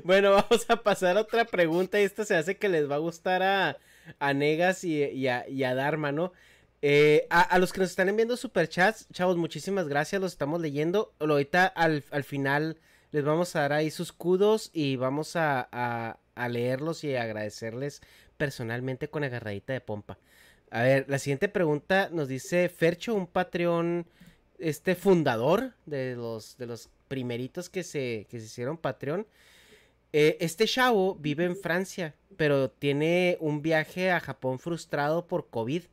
Bueno, 0.04 0.30
vamos 0.30 0.66
a 0.68 0.76
pasar 0.82 1.16
a 1.16 1.22
otra 1.22 1.44
pregunta. 1.44 2.00
Y 2.00 2.04
esta 2.04 2.24
se 2.24 2.36
hace 2.36 2.56
que 2.56 2.68
les 2.68 2.88
va 2.90 2.96
a 2.96 2.98
gustar 2.98 3.42
a, 3.42 3.76
a 4.18 4.32
Negas 4.32 4.84
y, 4.84 5.28
a, 5.28 5.74
Dharma, 5.74 6.12
¿no? 6.12 6.32
Eh, 6.82 7.26
a, 7.30 7.58
los 7.58 7.72
que 7.72 7.80
nos 7.80 7.90
están 7.90 8.08
enviando 8.08 8.36
superchats, 8.36 9.08
chavos, 9.12 9.36
muchísimas 9.36 9.88
gracias. 9.88 10.20
Los 10.20 10.32
estamos 10.32 10.60
leyendo. 10.60 11.12
Ahorita 11.18 11.66
al, 11.66 12.04
al 12.10 12.24
final 12.24 12.78
les 13.10 13.24
vamos 13.24 13.56
a 13.56 13.60
dar 13.60 13.72
ahí 13.72 13.90
sus 13.90 14.12
kudos 14.12 14.70
y 14.72 14.96
vamos 14.96 15.36
a, 15.36 15.68
a 16.34 16.48
leerlos 16.48 17.04
y 17.04 17.16
agradecerles 17.16 18.00
personalmente 18.36 19.08
con 19.08 19.24
agarradita 19.24 19.72
de 19.72 19.80
pompa. 19.80 20.18
A 20.74 20.82
ver, 20.82 21.04
la 21.08 21.20
siguiente 21.20 21.48
pregunta 21.48 22.08
nos 22.10 22.26
dice 22.26 22.68
Fercho, 22.68 23.14
un 23.14 23.28
Patreon, 23.28 24.08
este 24.58 24.96
fundador 24.96 25.74
de 25.86 26.16
los, 26.16 26.56
de 26.58 26.66
los 26.66 26.90
primeritos 27.06 27.70
que 27.70 27.84
se, 27.84 28.26
que 28.28 28.40
se 28.40 28.46
hicieron 28.46 28.76
Patreon. 28.76 29.24
Eh, 30.12 30.36
este 30.40 30.66
chavo 30.66 31.14
vive 31.14 31.44
en 31.44 31.54
Francia, 31.54 32.16
pero 32.36 32.72
tiene 32.72 33.36
un 33.38 33.62
viaje 33.62 34.10
a 34.10 34.18
Japón 34.18 34.58
frustrado 34.58 35.28
por 35.28 35.48
COVID. 35.48 35.84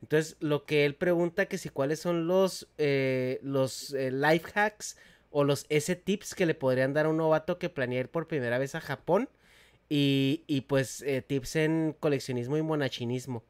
Entonces, 0.00 0.36
lo 0.38 0.64
que 0.64 0.84
él 0.84 0.94
pregunta 0.94 1.46
que 1.46 1.58
si 1.58 1.68
cuáles 1.68 1.98
son 1.98 2.28
los, 2.28 2.68
eh, 2.78 3.40
los 3.42 3.92
eh, 3.94 4.12
life 4.12 4.52
hacks 4.54 4.96
o 5.30 5.42
los 5.42 5.66
S 5.70 5.96
tips 5.96 6.36
que 6.36 6.46
le 6.46 6.54
podrían 6.54 6.92
dar 6.94 7.06
a 7.06 7.08
un 7.08 7.16
novato 7.16 7.58
que 7.58 7.68
planea 7.68 7.98
ir 7.98 8.08
por 8.08 8.28
primera 8.28 8.58
vez 8.58 8.76
a 8.76 8.80
Japón. 8.80 9.28
Y, 9.88 10.44
y 10.46 10.60
pues 10.60 11.04
tips 11.26 11.56
en 11.56 11.96
coleccionismo 11.98 12.56
y 12.56 12.62
monachinismo. 12.62 13.42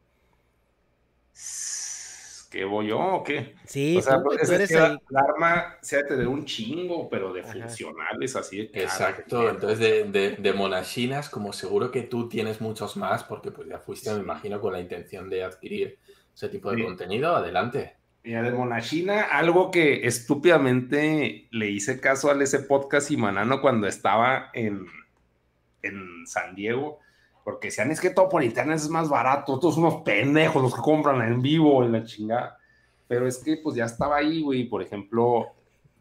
¿Qué 2.51 2.65
voy 2.65 2.87
yo 2.87 2.99
o 2.99 3.23
qué? 3.23 3.55
Sí, 3.65 3.97
o 3.97 4.01
sea, 4.01 4.21
pues, 4.21 4.71
la, 4.71 4.99
arma 5.19 5.77
se 5.81 5.95
ha 5.95 5.99
de 5.99 6.09
tener 6.09 6.27
un 6.27 6.45
chingo, 6.45 7.09
pero 7.09 7.31
de 7.33 7.43
funcionales, 7.43 8.35
así 8.35 8.67
de 8.67 8.81
Exacto, 8.83 9.49
entonces 9.49 9.79
de, 9.79 10.03
de, 10.03 10.35
de, 10.37 10.53
monachinas, 10.53 11.29
como 11.29 11.53
seguro 11.53 11.91
que 11.91 12.03
tú 12.03 12.27
tienes 12.27 12.59
muchos 12.59 12.97
más, 12.97 13.23
porque 13.23 13.51
pues 13.51 13.67
ya 13.69 13.79
fuiste, 13.79 14.13
me 14.13 14.19
imagino, 14.19 14.59
con 14.59 14.73
la 14.73 14.81
intención 14.81 15.29
de 15.29 15.43
adquirir 15.43 15.97
ese 16.33 16.49
tipo 16.49 16.71
de 16.71 16.83
contenido, 16.83 17.35
adelante. 17.35 17.95
Mira, 18.23 18.43
de 18.43 18.51
Monachina, 18.51 19.23
algo 19.23 19.71
que 19.71 20.05
estúpidamente 20.05 21.47
le 21.49 21.69
hice 21.71 21.99
caso 21.99 22.29
al 22.29 22.41
ese 22.43 22.59
podcast 22.59 23.09
y 23.09 23.17
Manano 23.17 23.61
cuando 23.61 23.87
estaba 23.87 24.51
en, 24.53 24.85
en 25.81 26.27
San 26.27 26.53
Diego, 26.53 26.99
porque 27.43 27.67
decían, 27.67 27.91
es 27.91 27.99
que 27.99 28.09
todo 28.09 28.29
por 28.29 28.43
internet 28.43 28.77
es 28.77 28.89
más 28.89 29.09
barato, 29.09 29.59
todos 29.59 29.77
unos 29.77 30.01
pendejos 30.03 30.61
los 30.61 30.75
que 30.75 30.81
compran 30.81 31.21
en 31.21 31.41
vivo, 31.41 31.83
en 31.83 31.91
la 31.91 32.03
chingada. 32.03 32.57
Pero 33.07 33.27
es 33.27 33.37
que 33.37 33.57
pues 33.57 33.75
ya 33.75 33.85
estaba 33.85 34.17
ahí, 34.17 34.41
güey, 34.41 34.65
por 34.65 34.81
ejemplo, 34.81 35.47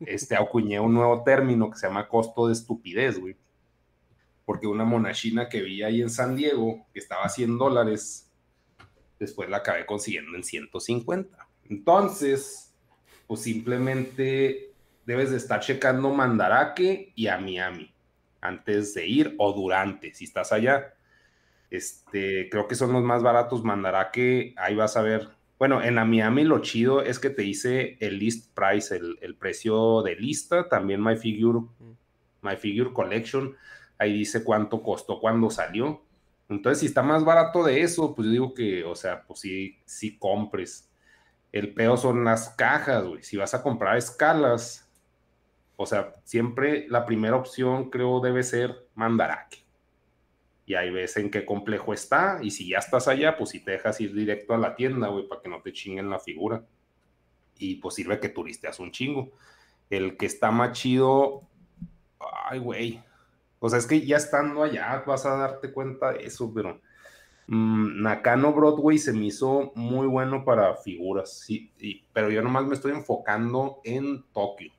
este, 0.00 0.36
acuñé 0.36 0.78
un 0.80 0.94
nuevo 0.94 1.22
término 1.22 1.70
que 1.70 1.78
se 1.78 1.86
llama 1.86 2.08
costo 2.08 2.46
de 2.46 2.52
estupidez, 2.52 3.18
güey. 3.18 3.36
Porque 4.44 4.66
una 4.66 4.84
monachina 4.84 5.48
que 5.48 5.62
vi 5.62 5.82
ahí 5.82 6.02
en 6.02 6.10
San 6.10 6.36
Diego, 6.36 6.86
que 6.92 6.98
estaba 6.98 7.24
a 7.24 7.28
100 7.28 7.58
dólares, 7.58 8.30
después 9.18 9.48
la 9.48 9.58
acabé 9.58 9.86
consiguiendo 9.86 10.36
en 10.36 10.44
150. 10.44 11.48
Entonces, 11.68 12.74
pues 13.26 13.40
simplemente 13.42 14.72
debes 15.06 15.30
de 15.30 15.36
estar 15.36 15.60
checando 15.60 16.12
Mandarake 16.12 17.12
y 17.14 17.28
a 17.28 17.38
Miami 17.38 17.94
antes 18.40 18.94
de 18.94 19.06
ir 19.06 19.34
o 19.38 19.52
durante, 19.52 20.12
si 20.14 20.24
estás 20.24 20.52
allá. 20.52 20.94
Este, 21.70 22.48
creo 22.50 22.66
que 22.66 22.74
son 22.74 22.92
los 22.92 23.02
más 23.02 23.22
baratos 23.22 23.64
Mandarake, 23.64 24.54
ahí 24.56 24.74
vas 24.74 24.96
a 24.96 25.02
ver. 25.02 25.28
Bueno, 25.58 25.82
en 25.82 25.94
la 25.94 26.04
Miami 26.04 26.44
lo 26.44 26.60
chido 26.60 27.02
es 27.02 27.18
que 27.18 27.30
te 27.30 27.42
dice 27.42 27.96
el 28.00 28.18
list 28.18 28.52
price, 28.54 28.96
el, 28.96 29.36
precio 29.36 30.02
de 30.02 30.16
lista, 30.16 30.68
también 30.68 31.02
My 31.02 31.16
Figure, 31.16 31.66
My 32.42 32.56
Figure 32.56 32.92
Collection, 32.92 33.54
ahí 33.98 34.14
dice 34.14 34.42
cuánto 34.42 34.82
costó 34.82 35.20
cuando 35.20 35.50
salió. 35.50 36.02
Entonces, 36.48 36.80
si 36.80 36.86
está 36.86 37.02
más 37.02 37.24
barato 37.24 37.62
de 37.62 37.82
eso, 37.82 38.14
pues 38.14 38.26
yo 38.26 38.32
digo 38.32 38.54
que, 38.54 38.82
o 38.84 38.96
sea, 38.96 39.22
pues 39.22 39.40
sí, 39.40 39.78
sí 39.84 40.18
compres. 40.18 40.90
El 41.52 41.74
peor 41.74 41.98
son 41.98 42.24
las 42.24 42.48
cajas, 42.50 43.04
güey. 43.04 43.22
Si 43.22 43.36
vas 43.36 43.54
a 43.54 43.62
comprar 43.62 43.96
escalas, 43.96 44.88
o 45.76 45.86
sea, 45.86 46.14
siempre 46.24 46.86
la 46.88 47.06
primera 47.06 47.36
opción 47.36 47.90
creo 47.90 48.20
debe 48.20 48.42
ser 48.42 48.88
Mandarake. 48.94 49.59
Y 50.70 50.74
ahí 50.74 50.90
ves 50.90 51.16
en 51.16 51.30
qué 51.30 51.44
complejo 51.44 51.92
está. 51.92 52.38
Y 52.42 52.50
si 52.50 52.68
ya 52.68 52.78
estás 52.78 53.08
allá, 53.08 53.36
pues 53.36 53.50
si 53.50 53.60
te 53.60 53.72
dejas 53.72 54.00
ir 54.00 54.14
directo 54.14 54.54
a 54.54 54.58
la 54.58 54.74
tienda, 54.74 55.08
güey, 55.08 55.26
para 55.26 55.40
que 55.40 55.48
no 55.48 55.60
te 55.62 55.72
chinguen 55.72 56.10
la 56.10 56.18
figura. 56.18 56.64
Y 57.58 57.76
pues 57.76 57.94
sirve 57.94 58.20
que 58.20 58.28
turisteas 58.28 58.78
un 58.80 58.92
chingo. 58.92 59.30
El 59.88 60.16
que 60.16 60.26
está 60.26 60.50
más 60.50 60.78
chido, 60.78 61.42
ay, 62.48 62.58
güey. 62.58 63.02
O 63.58 63.68
sea, 63.68 63.78
es 63.78 63.86
que 63.86 64.00
ya 64.06 64.16
estando 64.16 64.62
allá 64.62 65.02
vas 65.06 65.26
a 65.26 65.36
darte 65.36 65.72
cuenta 65.72 66.12
de 66.12 66.26
eso, 66.26 66.52
pero 66.54 66.80
Mm, 67.52 68.02
Nakano 68.02 68.52
Broadway 68.52 68.96
se 68.96 69.12
me 69.12 69.26
hizo 69.26 69.72
muy 69.74 70.06
bueno 70.06 70.44
para 70.44 70.76
figuras, 70.76 71.40
sí, 71.40 71.72
pero 72.12 72.30
yo 72.30 72.42
nomás 72.42 72.64
me 72.64 72.74
estoy 72.74 72.92
enfocando 72.92 73.80
en 73.82 74.22
Tokio, 74.32 74.70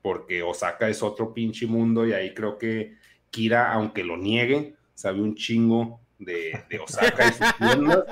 porque 0.00 0.40
Osaka 0.44 0.88
es 0.88 1.02
otro 1.02 1.34
pinche 1.34 1.66
mundo 1.66 2.06
y 2.06 2.12
ahí 2.12 2.32
creo 2.32 2.58
que 2.58 2.94
Kira, 3.30 3.72
aunque 3.72 4.04
lo 4.04 4.16
niegue, 4.16 4.76
sabe 5.00 5.22
un 5.22 5.34
chingo 5.34 6.00
de, 6.18 6.62
Osaka 6.82 7.28
y 7.28 7.32
sus 7.32 7.56
tiendas. 7.56 8.04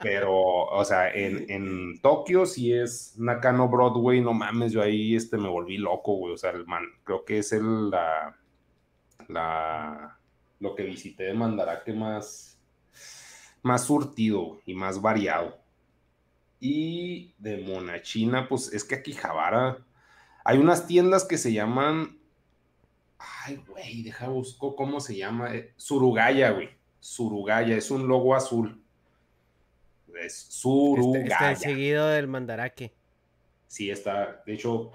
Pero, 0.00 0.36
o 0.36 0.84
sea, 0.84 1.10
en, 1.10 1.50
en, 1.50 2.00
Tokio 2.00 2.46
sí 2.46 2.72
es 2.72 3.14
Nakano 3.18 3.68
Broadway, 3.68 4.20
no 4.20 4.32
mames, 4.32 4.72
yo 4.72 4.80
ahí 4.80 5.16
este, 5.16 5.38
me 5.38 5.48
volví 5.48 5.76
loco, 5.76 6.14
güey. 6.14 6.34
O 6.34 6.36
sea, 6.36 6.50
el 6.50 6.66
man, 6.66 6.84
creo 7.02 7.24
que 7.24 7.38
es 7.38 7.52
el, 7.52 7.90
la, 7.90 8.36
la, 9.26 10.18
lo 10.60 10.74
que 10.74 10.84
visité 10.84 11.24
de 11.24 11.34
Mandarake 11.34 11.92
más, 11.94 12.60
más 13.62 13.84
surtido 13.84 14.60
y 14.66 14.74
más 14.74 15.00
variado. 15.00 15.58
Y 16.60 17.34
de 17.38 17.58
Monachina, 17.58 18.48
pues 18.48 18.72
es 18.72 18.84
que 18.84 18.96
aquí 18.96 19.12
Javara 19.12 19.78
hay 20.44 20.58
unas 20.58 20.86
tiendas 20.86 21.24
que 21.24 21.38
se 21.38 21.52
llaman. 21.52 22.17
Ay, 23.18 23.62
güey, 23.66 24.02
deja 24.02 24.28
busco 24.28 24.76
cómo 24.76 25.00
se 25.00 25.16
llama. 25.16 25.54
Eh, 25.54 25.72
Surugaya, 25.76 26.50
güey. 26.50 26.70
Surugaya, 27.00 27.76
es 27.76 27.90
un 27.90 28.06
logo 28.06 28.34
azul. 28.34 28.82
Es 30.22 30.46
Surugaya. 30.50 31.24
Está, 31.24 31.54
seguido 31.56 32.08
del 32.08 32.28
Mandarake. 32.28 32.92
Sí, 33.66 33.90
está. 33.90 34.42
De 34.46 34.54
hecho, 34.54 34.92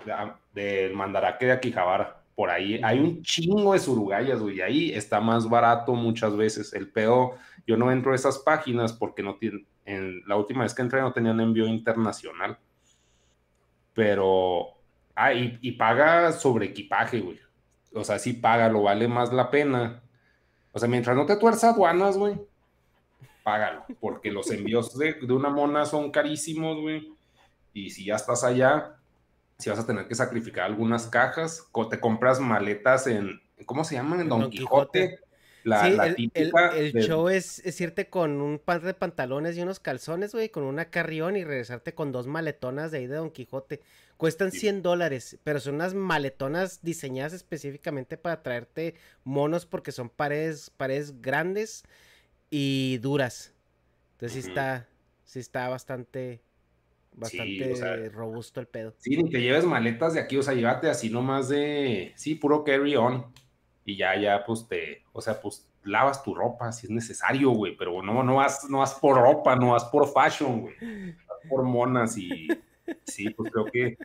del 0.54 0.94
Mandarake 0.94 1.46
de 1.46 1.52
Aquijabara 1.52 2.24
por 2.36 2.50
ahí 2.50 2.80
hay 2.84 3.00
un 3.00 3.22
chingo 3.22 3.74
de 3.74 3.80
surugayas, 3.80 4.40
güey, 4.40 4.62
ahí 4.62 4.92
está 4.92 5.20
más 5.20 5.48
barato 5.48 5.94
muchas 5.94 6.36
veces. 6.36 6.74
El 6.74 6.90
pedo, 6.90 7.36
yo 7.68 7.78
no 7.78 7.92
entro 7.92 8.12
a 8.12 8.16
esas 8.16 8.40
páginas 8.40 8.94
porque 8.94 9.22
no 9.22 9.36
tienen, 9.36 9.68
en 9.86 10.24
la 10.28 10.36
última 10.36 10.64
vez 10.64 10.74
que 10.74 10.82
entré 10.82 11.02
no 11.02 11.14
tenían 11.14 11.40
envío 11.40 11.68
internacional. 11.68 12.58
Pero, 13.94 14.70
ah, 15.16 15.34
y, 15.34 15.72
paga 15.74 16.32
sobre 16.32 16.66
equipaje, 16.68 17.20
güey. 17.20 17.40
O 17.94 18.04
sea, 18.04 18.20
sí 18.20 18.34
paga, 18.34 18.70
lo 18.70 18.84
vale 18.84 19.08
más 19.08 19.32
la 19.32 19.52
pena. 19.52 20.02
O 20.72 20.80
sea, 20.80 20.90
mientras 20.90 21.16
no 21.16 21.26
te 21.26 21.36
tuerzas 21.36 21.74
aduanas, 21.74 22.18
güey, 22.18 22.36
págalo, 23.44 23.86
porque 24.00 24.32
los 24.32 24.50
envíos 24.50 24.98
de, 24.98 25.14
de 25.14 25.34
una 25.34 25.50
mona 25.50 25.86
son 25.86 26.12
carísimos, 26.12 26.80
güey. 26.80 27.14
Y 27.74 27.92
si 27.92 28.06
ya 28.06 28.16
estás 28.16 28.44
allá, 28.44 28.98
si 29.58 29.70
vas 29.70 29.80
a 29.80 29.86
tener 29.86 30.08
que 30.08 30.16
sacrificar 30.16 30.66
algunas 30.66 31.08
cajas, 31.08 31.68
te 31.90 32.00
compras 32.00 32.40
maletas 32.40 33.08
en, 33.08 33.42
¿cómo 33.66 33.84
se 33.84 33.96
llaman? 33.96 34.22
En 34.22 34.30
Don, 34.30 34.50
Quijote. 34.50 35.20
La, 35.64 36.14
sí, 36.14 36.30
el, 36.34 36.52
show 36.94 37.30
es, 37.30 37.60
es, 37.60 37.80
irte 37.80 38.10
con 38.10 38.42
un 38.42 38.60
par 38.60 38.82
de 38.82 38.94
pantalones 38.94 39.56
y 39.56 39.62
unos 39.62 39.80
calzones, 39.80 40.34
güey, 40.34 40.50
con 40.50 40.66
una 40.66 40.90
carrión 40.90 41.38
y 41.38 41.46
regresarte 41.46 41.94
con 41.94 42.12
dos 42.12 42.28
maletonas 42.28 42.92
de 42.92 42.98
ahí 42.98 43.08
de 43.08 43.16
Don 43.16 43.32
Quijote. 43.32 43.80
Cuestan 44.18 44.52
100 44.52 44.82
dólares, 44.84 45.38
pero 45.44 45.60
son 45.60 45.76
unas 45.76 45.94
maletonas 45.94 46.82
diseñadas 46.82 47.34
específicamente 47.34 48.18
para 48.18 48.42
traerte 48.42 48.96
monos 49.24 49.66
porque 49.66 49.92
son 49.92 50.10
paredes, 50.10 50.70
paredes 50.70 51.22
grandes 51.22 51.84
y 52.50 53.00
duras. 53.00 53.54
Entonces 54.14 54.44
sí 54.44 54.50
está, 54.50 54.88
sí 55.26 55.40
está 55.40 55.68
bastante, 55.68 56.42
bastante 57.14 58.10
robusto 58.10 58.60
el 58.60 58.68
pedo. 58.68 58.94
Sí, 59.00 59.18
ni 59.18 59.30
te 59.30 59.42
lleves 59.42 59.66
maletas 59.66 60.14
de 60.14 60.22
aquí, 60.22 60.38
o 60.38 60.44
sea, 60.44 60.54
llévate 60.54 60.90
así 60.90 61.10
nomás 61.10 61.50
de, 61.50 62.14
sí, 62.16 62.36
puro 62.36 62.64
carry 62.64 62.96
on. 62.96 63.26
Y 63.86 63.98
ya, 63.98 64.18
ya, 64.18 64.46
pues 64.46 64.66
te, 64.68 65.04
o 65.12 65.22
sea, 65.22 65.42
pues 65.42 65.68
lavas 65.84 66.24
tu 66.24 66.34
ropa 66.34 66.72
si 66.72 66.88
es 66.88 66.92
necesario, 66.92 67.50
güey, 67.52 67.76
pero 67.76 68.02
no, 68.02 68.24
no 68.24 68.36
vas, 68.36 68.70
no 68.70 68.80
vas 68.80 68.94
por 68.94 69.18
ropa, 69.18 69.56
no 69.56 69.72
vas 69.72 69.86
por 69.86 70.08
fashion, 70.08 70.62
güey. 70.62 70.76
Vas 71.28 71.40
por 71.50 71.64
monas 71.64 72.18
y 72.18 72.48
sí, 73.06 73.30
pues 73.32 73.52
creo 73.52 73.66
que, 73.66 73.98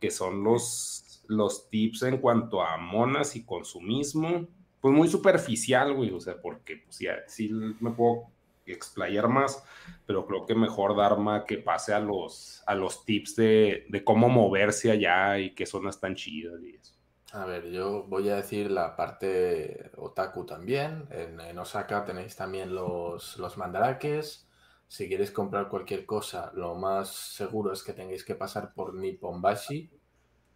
que 0.00 0.10
son 0.10 0.42
los, 0.42 1.22
los 1.28 1.68
tips 1.70 2.02
en 2.02 2.18
cuanto 2.18 2.62
a 2.62 2.76
monas 2.76 3.36
y 3.36 3.44
consumismo. 3.44 4.46
Pues 4.80 4.94
muy 4.94 5.08
superficial, 5.08 5.94
güey, 5.94 6.10
o 6.10 6.20
sea, 6.20 6.40
porque 6.40 6.78
pues 6.84 6.98
ya, 6.98 7.16
sí 7.26 7.48
me 7.80 7.90
puedo 7.90 8.26
explayar 8.66 9.28
más, 9.28 9.62
pero 10.06 10.26
creo 10.26 10.46
que 10.46 10.54
mejor 10.54 10.96
Dharma 10.96 11.44
que 11.44 11.58
pase 11.58 11.92
a 11.92 12.00
los, 12.00 12.62
a 12.66 12.74
los 12.74 13.04
tips 13.04 13.36
de, 13.36 13.86
de 13.88 14.04
cómo 14.04 14.28
moverse 14.28 14.90
allá 14.90 15.38
y 15.38 15.54
qué 15.54 15.66
zonas 15.66 16.00
tan 16.00 16.14
chidas 16.14 16.62
y 16.62 16.76
eso. 16.76 16.94
A 17.34 17.46
ver, 17.46 17.68
yo 17.72 18.04
voy 18.04 18.28
a 18.28 18.36
decir 18.36 18.70
la 18.70 18.94
parte 18.94 19.90
otaku 19.96 20.46
también. 20.46 21.08
En, 21.10 21.58
Osaka 21.58 22.04
tenéis 22.04 22.36
también 22.36 22.72
los, 22.72 23.36
los 23.38 23.56
mandarakes. 23.56 24.43
Si 24.88 25.08
quieres 25.08 25.30
comprar 25.30 25.68
cualquier 25.68 26.06
cosa, 26.06 26.52
lo 26.54 26.74
más 26.74 27.08
seguro 27.08 27.72
es 27.72 27.82
que 27.82 27.92
tengáis 27.92 28.24
que 28.24 28.34
pasar 28.34 28.72
por 28.74 28.94
Nipponbashi, 28.94 29.90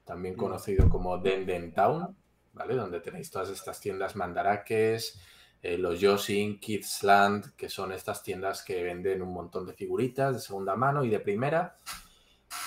también 0.05 0.37
conocido 0.37 0.89
como 0.89 1.19
Denden 1.19 1.73
Town, 1.75 2.17
¿vale? 2.53 2.75
Donde 2.75 3.01
tenéis 3.01 3.31
todas 3.31 3.51
estas 3.51 3.81
tiendas 3.81 4.17
mandarakes, 4.17 5.21
eh, 5.61 5.77
los 5.77 6.01
Yosin, 6.01 6.61
Kids 6.61 7.03
Land, 7.03 7.57
que 7.57 7.69
son 7.69 7.93
estas 7.93 8.23
tiendas 8.23 8.63
que 8.63 8.83
venden 8.83 9.23
un 9.23 9.33
montón 9.33 9.67
de 9.67 9.75
figuritas 9.75 10.35
de 10.35 10.41
segunda 10.41 10.77
mano 10.77 11.05
y 11.05 11.11
de 11.11 11.21
primera. 11.21 11.79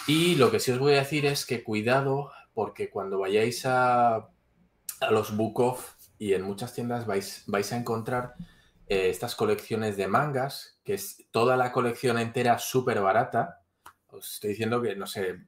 Y 0.07 0.35
lo 0.35 0.51
que 0.51 0.59
sí 0.59 0.71
os 0.71 0.79
voy 0.79 0.93
a 0.93 0.99
decir 0.99 1.25
es 1.25 1.45
que 1.45 1.63
cuidado, 1.63 2.31
porque 2.53 2.89
cuando 2.89 3.19
vayáis 3.19 3.65
a, 3.65 4.15
a 4.15 5.11
los 5.11 5.33
Off 5.37 5.93
y 6.19 6.33
en 6.33 6.43
muchas 6.43 6.73
tiendas 6.73 7.07
vais, 7.07 7.43
vais 7.47 7.71
a 7.71 7.77
encontrar 7.77 8.35
eh, 8.91 9.09
estas 9.09 9.35
colecciones 9.35 9.95
de 9.95 10.09
mangas, 10.09 10.77
que 10.83 10.95
es 10.95 11.25
toda 11.31 11.55
la 11.55 11.71
colección 11.71 12.19
entera 12.19 12.59
súper 12.59 12.99
barata. 12.99 13.61
Os 14.07 14.33
estoy 14.33 14.49
diciendo 14.49 14.81
que, 14.81 14.97
no 14.97 15.07
sé, 15.07 15.47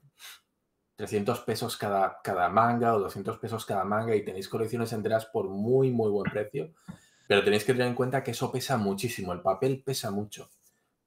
300 0.96 1.41
pesos 1.41 1.76
cada, 1.76 2.22
cada 2.24 2.48
manga 2.48 2.96
o 2.96 3.02
200 3.02 3.39
pesos 3.39 3.66
cada 3.66 3.84
manga 3.84 4.16
y 4.16 4.24
tenéis 4.24 4.48
colecciones 4.48 4.94
enteras 4.94 5.26
por 5.26 5.50
muy, 5.50 5.91
muy 5.91 6.10
buen 6.10 6.32
precio. 6.32 6.72
Pero 7.28 7.44
tenéis 7.44 7.66
que 7.66 7.74
tener 7.74 7.89
en 7.89 7.96
cuenta 7.96 8.24
que 8.24 8.32
eso 8.32 8.50
pesa 8.50 8.78
muchísimo, 8.78 9.34
el 9.34 9.41
papel 9.41 9.84
pesa 9.84 10.10
mucho. 10.10 10.50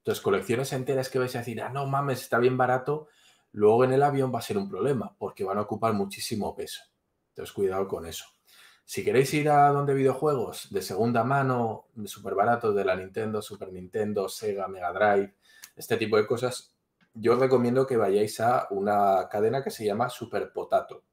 Entonces, 0.01 0.23
colecciones 0.23 0.71
enteras 0.73 1.09
que 1.09 1.17
vais 1.17 1.35
a 1.35 1.39
decir, 1.39 1.59
ah, 1.63 1.69
no 1.69 1.87
mames, 1.87 2.21
está 2.21 2.37
bien 2.37 2.55
barato, 2.55 3.07
luego 3.51 3.83
en 3.83 3.93
el 3.93 4.03
avión 4.03 4.31
va 4.31 4.37
a 4.37 4.43
ser 4.43 4.59
un 4.59 4.69
problema 4.69 5.15
porque 5.17 5.43
van 5.43 5.57
a 5.57 5.61
ocupar 5.61 5.93
muchísimo 5.93 6.55
peso. 6.55 6.83
Entonces, 7.29 7.51
cuidado 7.51 7.87
con 7.87 8.05
eso. 8.05 8.36
Si 8.87 9.03
queréis 9.03 9.33
ir 9.33 9.49
a 9.49 9.67
donde 9.73 9.93
videojuegos 9.93 10.69
de 10.71 10.81
segunda 10.81 11.25
mano, 11.25 11.87
súper 12.05 12.35
baratos 12.35 12.73
de 12.73 12.85
la 12.85 12.95
Nintendo, 12.95 13.41
Super 13.41 13.73
Nintendo, 13.73 14.29
Sega, 14.29 14.69
Mega 14.69 14.93
Drive, 14.93 15.35
este 15.75 15.97
tipo 15.97 16.15
de 16.15 16.25
cosas, 16.25 16.73
yo 17.13 17.33
os 17.33 17.39
recomiendo 17.39 17.85
que 17.85 17.97
vayáis 17.97 18.39
a 18.39 18.67
una 18.71 19.27
cadena 19.29 19.61
que 19.61 19.71
se 19.71 19.83
llama 19.83 20.07
Super 20.09 20.53
Potato. 20.53 21.03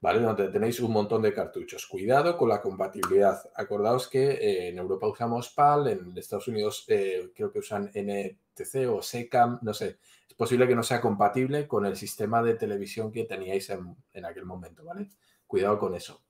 ¿vale? 0.00 0.20
Donde 0.20 0.48
tenéis 0.48 0.80
un 0.80 0.92
montón 0.92 1.20
de 1.20 1.34
cartuchos. 1.34 1.86
Cuidado 1.86 2.38
con 2.38 2.48
la 2.48 2.62
compatibilidad. 2.62 3.38
Acordaos 3.54 4.08
que 4.08 4.30
eh, 4.30 4.68
en 4.68 4.78
Europa 4.78 5.08
usamos 5.08 5.50
PAL, 5.50 5.88
en 5.88 6.16
Estados 6.16 6.48
Unidos 6.48 6.86
eh, 6.88 7.30
creo 7.34 7.52
que 7.52 7.58
usan 7.58 7.90
NTC 7.94 8.88
o 8.88 9.02
SECAM, 9.02 9.58
no 9.60 9.74
sé. 9.74 9.98
Es 10.26 10.34
posible 10.34 10.66
que 10.66 10.76
no 10.76 10.82
sea 10.82 11.02
compatible 11.02 11.66
con 11.68 11.84
el 11.84 11.96
sistema 11.96 12.42
de 12.42 12.54
televisión 12.54 13.12
que 13.12 13.24
teníais 13.24 13.70
en, 13.70 14.24
aquel 14.24 14.46
momento, 14.46 14.84
¿vale? 14.84 15.10
Cuidado 15.46 15.78
con 15.78 15.94
eso. 15.94 16.22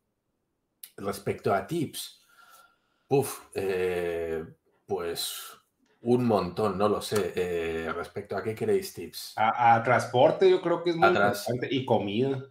Respecto 0.98 1.54
a 1.54 1.66
tips, 1.66 2.26
puff, 3.06 3.46
eh, 3.54 4.44
pues 4.86 5.56
un 6.02 6.24
montón, 6.26 6.76
no 6.78 6.88
lo 6.88 7.00
sé. 7.00 7.90
respecto 7.94 8.36
a 8.36 8.42
qué 8.42 8.54
queréis 8.54 8.92
tips. 8.92 9.34
A, 9.36 9.82
transporte, 9.82 10.48
yo 10.50 10.60
creo 10.60 10.82
que 10.82 10.90
es 10.90 10.96
muy 10.96 11.08
importante. 11.08 11.68
Y 11.70 11.84
comida 11.84 12.42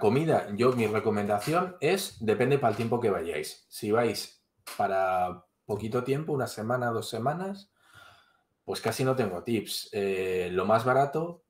comida, 0.00 0.48
yo 0.56 0.72
mi 0.72 0.86
recomendación 0.86 1.76
es, 1.80 2.16
depende 2.24 2.58
para 2.58 2.72
el 2.72 2.76
tiempo 2.76 3.00
que 3.00 3.10
vayáis. 3.10 3.66
Si 3.68 3.90
vais 3.90 4.42
para 4.76 5.44
poquito 5.64 6.04
tiempo, 6.04 6.32
una 6.32 6.46
semana, 6.46 6.90
dos 6.90 7.08
semanas, 7.08 7.70
pues 8.64 8.80
casi 8.80 9.04
no 9.04 9.16
tengo 9.16 9.42
tips. 9.42 9.90
Eh, 9.92 10.48
lo 10.52 10.66
más 10.66 10.84
barato 10.84 11.44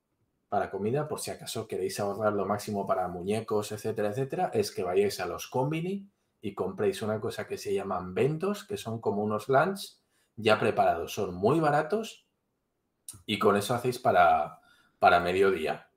para 0.48 0.70
comida, 0.70 1.08
por 1.08 1.20
si 1.20 1.30
acaso 1.30 1.66
queréis 1.66 1.98
ahorrar 1.98 2.32
lo 2.32 2.46
máximo 2.46 2.86
para 2.86 3.08
muñecos, 3.08 3.72
etcétera, 3.72 4.10
etcétera, 4.10 4.50
es 4.54 4.70
que 4.70 4.84
vayáis 4.84 5.18
a 5.20 5.26
los 5.26 5.48
combini 5.48 6.08
y 6.44 6.54
compréis 6.54 7.00
una 7.00 7.22
cosa 7.22 7.46
que 7.46 7.56
se 7.56 7.72
llaman 7.72 8.12
ventos, 8.12 8.64
que 8.64 8.76
son 8.76 9.00
como 9.00 9.22
unos 9.22 9.48
lunch 9.48 9.96
ya 10.36 10.60
preparados. 10.60 11.14
Son 11.14 11.34
muy 11.34 11.58
baratos 11.58 12.28
y 13.24 13.38
con 13.38 13.56
eso 13.56 13.72
hacéis 13.72 13.98
para, 13.98 14.60
para 14.98 15.20
mediodía. 15.20 15.88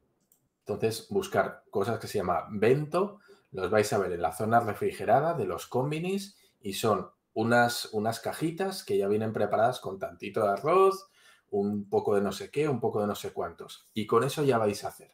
Entonces, 0.60 1.10
buscar 1.10 1.66
cosas 1.70 2.00
que 2.00 2.08
se 2.08 2.20
llama 2.20 2.48
bento, 2.50 3.20
los 3.52 3.70
vais 3.70 3.92
a 3.92 3.98
ver 3.98 4.14
en 4.14 4.22
la 4.22 4.32
zona 4.32 4.62
refrigerada 4.62 5.34
de 5.34 5.44
los 5.44 5.68
combinis 5.68 6.38
y 6.62 6.76
son 6.76 7.10
unas, 7.34 7.90
unas 7.92 8.22
cajitas 8.22 8.86
que 8.86 8.98
ya 8.98 9.10
vienen 9.10 9.34
preparadas 9.34 9.82
con 9.82 10.00
tantito 10.00 10.44
de 10.44 10.52
arroz, 10.52 11.10
un 11.50 11.90
poco 11.90 12.16
de 12.16 12.22
no 12.22 12.32
sé 12.32 12.52
qué, 12.52 12.70
un 12.70 12.80
poco 12.80 13.02
de 13.02 13.08
no 13.08 13.16
sé 13.16 13.34
cuántos. 13.34 13.90
Y 13.94 14.08
con 14.08 14.24
eso 14.24 14.46
ya 14.46 14.58
vais 14.58 14.86
a 14.86 14.88
hacer. 14.88 15.12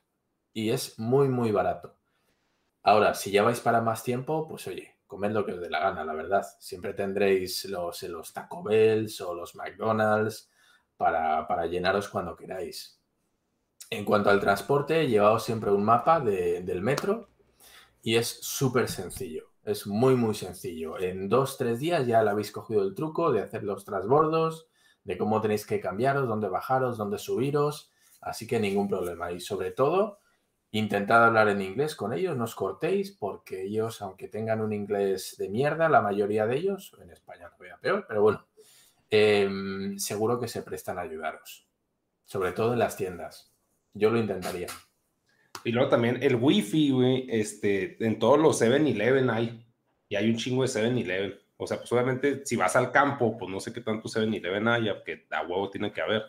Y 0.53 0.69
es 0.69 0.99
muy, 0.99 1.27
muy 1.27 1.51
barato. 1.51 1.95
Ahora, 2.84 3.15
si 3.15 3.31
ya 3.31 3.41
vais 3.41 3.61
para 3.61 3.81
más 3.81 4.03
tiempo, 4.03 4.47
pues 4.47 4.67
oye, 4.67 4.92
comed 5.14 5.32
lo 5.32 5.45
que 5.45 5.53
os 5.53 5.61
dé 5.61 5.70
la 5.70 5.80
gana, 5.80 6.03
la 6.03 6.14
verdad. 6.14 6.43
Siempre 6.59 6.95
tendréis 6.95 7.66
los, 7.66 8.01
los 8.03 8.34
Taco 8.34 8.64
Bells 8.64 9.22
o 9.22 9.36
los 9.36 9.55
McDonald's 9.55 10.49
para, 10.97 11.47
para 11.47 11.68
llenaros 11.68 12.09
cuando 12.09 12.36
queráis. 12.36 12.99
En 13.91 14.05
cuanto 14.05 14.32
al 14.32 14.39
transporte, 14.39 15.07
llevaos 15.07 15.43
siempre 15.43 15.70
un 15.70 15.84
mapa 15.84 16.20
del 16.20 16.82
metro 16.82 17.30
y 18.01 18.16
es 18.16 18.28
súper 18.41 18.89
sencillo. 18.89 19.51
Es 19.64 19.86
muy, 19.86 20.16
muy 20.16 20.34
sencillo. 20.34 20.97
En 20.97 21.30
dos, 21.30 21.57
tres 21.59 21.80
días 21.80 22.07
ya 22.07 22.24
le 22.24 22.32
habéis 22.32 22.51
cogido 22.51 22.82
el 22.82 22.95
truco 22.95 23.32
de 23.32 23.41
hacer 23.41 23.64
los 23.64 23.86
transbordos, 23.86 24.68
de 25.03 25.16
cómo 25.16 25.41
tenéis 25.41 25.68
que 25.68 25.80
cambiaros, 25.80 26.28
dónde 26.28 26.49
bajaros, 26.49 26.97
dónde 26.97 27.20
subiros. 27.20 27.91
Así 28.20 28.47
que 28.47 28.59
ningún 28.59 28.89
problema. 28.89 29.32
Y 29.32 29.39
sobre 29.39 29.70
todo, 29.70 30.18
intentad 30.74 31.24
hablar 31.24 31.49
en 31.49 31.61
inglés 31.61 31.95
con 31.95 32.13
ellos, 32.13 32.36
no 32.36 32.45
os 32.45 32.55
cortéis, 32.55 33.11
porque 33.11 33.63
ellos, 33.63 34.01
aunque 34.01 34.28
tengan 34.28 34.59
un 34.59 34.74
inglés 34.74 35.36
de 35.38 35.49
mierda, 35.49 35.88
la 35.88 36.01
mayoría 36.01 36.47
de 36.47 36.57
ellos, 36.57 36.95
en 37.01 37.11
España 37.11 37.49
todavía 37.49 37.78
peor, 37.78 38.05
pero 38.07 38.24
bueno, 38.24 38.47
em, 39.09 39.97
seguro 39.99 40.39
que 40.39 40.47
se 40.47 40.63
prestan 40.63 40.97
a 40.97 41.01
ayudaros. 41.01 41.67
Sobre 42.26 42.53
todo 42.53 42.74
en 42.74 42.80
las 42.80 42.97
tiendas. 42.97 43.53
Yo 43.93 44.09
lo 44.09 44.17
intentaría. 44.17 44.67
Y 45.63 45.71
luego 45.71 45.89
también 45.89 46.17
el 46.24 46.36
wifi, 46.36 46.89
güey, 46.89 47.28
este, 47.30 48.03
en 48.03 48.17
todos 48.17 48.39
los 48.39 48.59
7-Eleven 48.59 49.30
hay. 49.30 49.65
Y 50.09 50.15
hay 50.15 50.30
un 50.30 50.38
chingo 50.38 50.63
de 50.63 50.69
7-Eleven. 50.69 51.39
O 51.57 51.67
sea, 51.67 51.78
pues 51.78 51.91
obviamente 51.91 52.45
si 52.45 52.55
vas 52.55 52.76
al 52.76 52.91
campo, 52.91 53.38
pues 53.38 53.51
no 53.51 53.59
sé 53.59 53.71
qué 53.71 53.82
tanto 53.82 54.09
7-Eleven 54.09 54.67
haya, 54.67 54.95
porque 54.95 55.28
a 55.30 55.43
huevo 55.43 55.69
tiene 55.69 55.93
que 55.93 56.01
haber. 56.01 56.24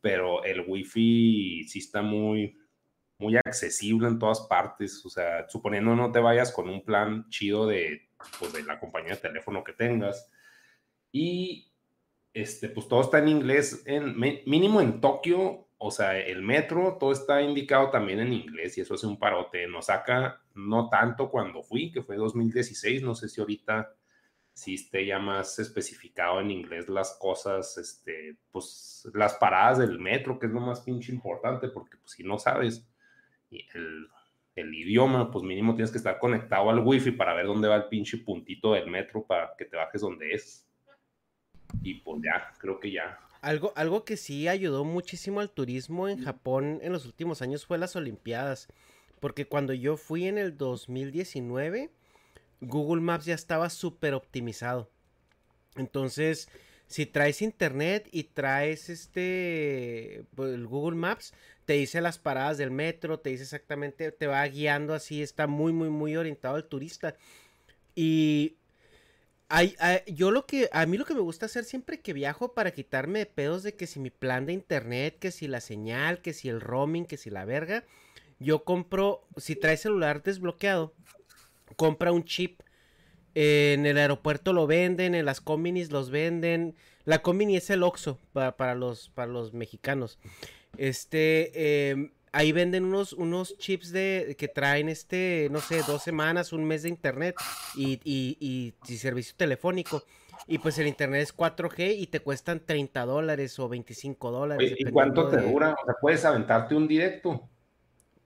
Pero 0.00 0.42
el 0.44 0.64
wifi 0.66 1.64
sí 1.68 1.80
está 1.80 2.00
muy, 2.00 2.56
muy 3.18 3.36
accesible 3.36 4.08
en 4.08 4.18
todas 4.18 4.40
partes. 4.42 5.04
O 5.04 5.10
sea, 5.10 5.48
suponiendo 5.48 5.94
no 5.94 6.12
te 6.12 6.20
vayas 6.20 6.52
con 6.52 6.68
un 6.68 6.84
plan 6.84 7.28
chido 7.28 7.66
de, 7.66 8.08
pues, 8.38 8.52
de 8.52 8.62
la 8.62 8.80
compañía 8.80 9.14
de 9.14 9.20
teléfono 9.20 9.64
que 9.64 9.72
tengas. 9.72 10.30
Y 11.12 11.72
este, 12.32 12.68
pues 12.68 12.88
todo 12.88 13.02
está 13.02 13.18
en 13.18 13.28
inglés. 13.28 13.82
En, 13.86 14.18
mínimo 14.18 14.80
en 14.80 15.00
Tokio 15.00 15.68
o 15.80 15.92
sea, 15.92 16.18
el 16.18 16.42
metro, 16.42 16.96
todo 16.98 17.12
está 17.12 17.40
indicado 17.40 17.90
también 17.90 18.18
en 18.18 18.32
inglés 18.32 18.76
y 18.76 18.80
eso 18.80 18.94
hace 18.94 19.06
un 19.06 19.18
parote. 19.18 19.68
Nos 19.68 19.86
saca 19.86 20.42
no 20.54 20.88
tanto 20.88 21.30
cuando 21.30 21.62
fui, 21.62 21.92
que 21.92 22.02
fue 22.02 22.16
2016, 22.16 23.02
no 23.02 23.14
sé 23.14 23.28
si 23.28 23.40
ahorita 23.40 23.94
si 24.52 24.74
esté 24.74 25.06
ya 25.06 25.20
más 25.20 25.56
especificado 25.60 26.40
en 26.40 26.50
inglés 26.50 26.88
las 26.88 27.16
cosas, 27.20 27.78
este, 27.78 28.38
pues 28.50 29.08
las 29.14 29.34
paradas 29.34 29.78
del 29.78 30.00
metro, 30.00 30.36
que 30.36 30.46
es 30.46 30.52
lo 30.52 30.60
más 30.60 30.80
pinche 30.80 31.12
importante, 31.12 31.68
porque 31.68 31.96
pues, 31.96 32.10
si 32.10 32.24
no 32.24 32.40
sabes 32.40 32.84
el, 33.50 34.08
el 34.56 34.74
idioma, 34.74 35.30
pues 35.30 35.44
mínimo 35.44 35.74
tienes 35.74 35.90
que 35.90 35.98
estar 35.98 36.18
conectado 36.18 36.70
al 36.70 36.80
wifi 36.80 37.12
para 37.12 37.34
ver 37.34 37.46
dónde 37.46 37.68
va 37.68 37.76
el 37.76 37.88
pinche 37.88 38.18
puntito 38.18 38.72
del 38.72 38.90
metro 38.90 39.24
para 39.24 39.54
que 39.56 39.64
te 39.64 39.76
bajes 39.76 40.00
donde 40.00 40.32
es. 40.32 40.66
Y 41.82 41.94
pues 41.94 42.20
ya, 42.22 42.52
creo 42.58 42.80
que 42.80 42.92
ya 42.92 43.18
algo, 43.40 43.72
algo 43.76 44.04
que 44.04 44.16
sí 44.16 44.48
ayudó 44.48 44.84
muchísimo 44.84 45.40
al 45.40 45.50
turismo 45.50 46.08
en 46.08 46.22
Japón 46.22 46.80
en 46.82 46.92
los 46.92 47.06
últimos 47.06 47.42
años 47.42 47.66
fue 47.66 47.78
las 47.78 47.96
Olimpiadas. 47.96 48.68
Porque 49.20 49.46
cuando 49.46 49.72
yo 49.72 49.96
fui 49.96 50.26
en 50.26 50.38
el 50.38 50.56
2019, 50.56 51.90
Google 52.60 53.00
Maps 53.00 53.24
ya 53.24 53.34
estaba 53.34 53.70
súper 53.70 54.14
optimizado. 54.14 54.90
Entonces, 55.76 56.48
si 56.88 57.06
traes 57.06 57.42
internet 57.42 58.08
y 58.10 58.24
traes 58.24 58.88
este 58.88 60.24
pues, 60.34 60.54
el 60.54 60.66
Google 60.66 60.96
Maps, 60.96 61.34
te 61.66 61.74
dice 61.74 62.00
las 62.00 62.18
paradas 62.18 62.58
del 62.58 62.70
metro, 62.70 63.20
te 63.20 63.30
dice 63.30 63.44
exactamente, 63.44 64.10
te 64.10 64.26
va 64.26 64.46
guiando 64.48 64.94
así, 64.94 65.22
está 65.22 65.46
muy, 65.46 65.72
muy, 65.72 65.90
muy 65.90 66.16
orientado 66.16 66.56
al 66.56 66.64
turista. 66.64 67.14
Y 67.94 68.56
yo 70.06 70.30
lo 70.30 70.46
que, 70.46 70.68
a 70.72 70.86
mí 70.86 70.96
lo 70.96 71.04
que 71.04 71.14
me 71.14 71.20
gusta 71.20 71.46
hacer 71.46 71.64
siempre 71.64 72.00
que 72.00 72.12
viajo 72.12 72.54
para 72.54 72.70
quitarme 72.70 73.20
de 73.20 73.26
pedos 73.26 73.62
de 73.62 73.74
que 73.74 73.86
si 73.86 74.00
mi 74.00 74.10
plan 74.10 74.46
de 74.46 74.54
internet, 74.54 75.18
que 75.18 75.30
si 75.30 75.46
la 75.46 75.60
señal, 75.60 76.22
que 76.22 76.32
si 76.32 76.48
el 76.48 76.60
roaming, 76.60 77.04
que 77.04 77.16
si 77.16 77.28
la 77.30 77.44
verga, 77.44 77.84
yo 78.38 78.64
compro, 78.64 79.26
si 79.36 79.56
trae 79.56 79.76
celular 79.76 80.22
desbloqueado, 80.22 80.94
compra 81.76 82.12
un 82.12 82.24
chip. 82.24 82.60
En 83.40 83.86
el 83.86 83.98
aeropuerto 83.98 84.52
lo 84.52 84.66
venden, 84.66 85.14
en 85.14 85.24
las 85.24 85.40
combinis 85.40 85.92
los 85.92 86.10
venden. 86.10 86.74
La 87.04 87.22
combini 87.22 87.56
es 87.56 87.70
el 87.70 87.84
Oxxo 87.84 88.18
para, 88.32 88.74
los, 88.74 89.10
para 89.10 89.30
los 89.30 89.54
mexicanos. 89.54 90.18
Este, 90.76 91.90
em, 91.90 92.10
ahí 92.32 92.50
venden 92.50 92.84
unos, 92.84 93.12
unos 93.12 93.56
chips 93.58 93.92
de 93.92 94.34
que 94.36 94.48
traen 94.48 94.88
este, 94.88 95.46
no 95.52 95.60
sé, 95.60 95.82
dos 95.86 96.02
semanas, 96.02 96.52
un 96.52 96.64
mes 96.64 96.82
de 96.82 96.88
internet 96.88 97.36
y, 97.76 98.00
y, 98.02 98.74
y, 98.88 98.96
servicio 98.96 99.36
telefónico. 99.36 100.02
Y 100.48 100.58
pues 100.58 100.76
el 100.78 100.88
internet 100.88 101.22
es 101.22 101.36
4G 101.36 101.96
y 101.96 102.08
te 102.08 102.18
cuestan 102.18 102.58
30 102.66 103.06
dólares 103.06 103.56
o 103.60 103.68
25 103.68 104.32
dólares. 104.32 104.74
¿Y 104.76 104.84
cuánto 104.86 105.28
te 105.28 105.36
dura? 105.36 105.76
O 105.80 105.84
sea, 105.84 105.94
puedes 106.00 106.24
aventarte 106.24 106.74
un 106.74 106.88
directo. 106.88 107.48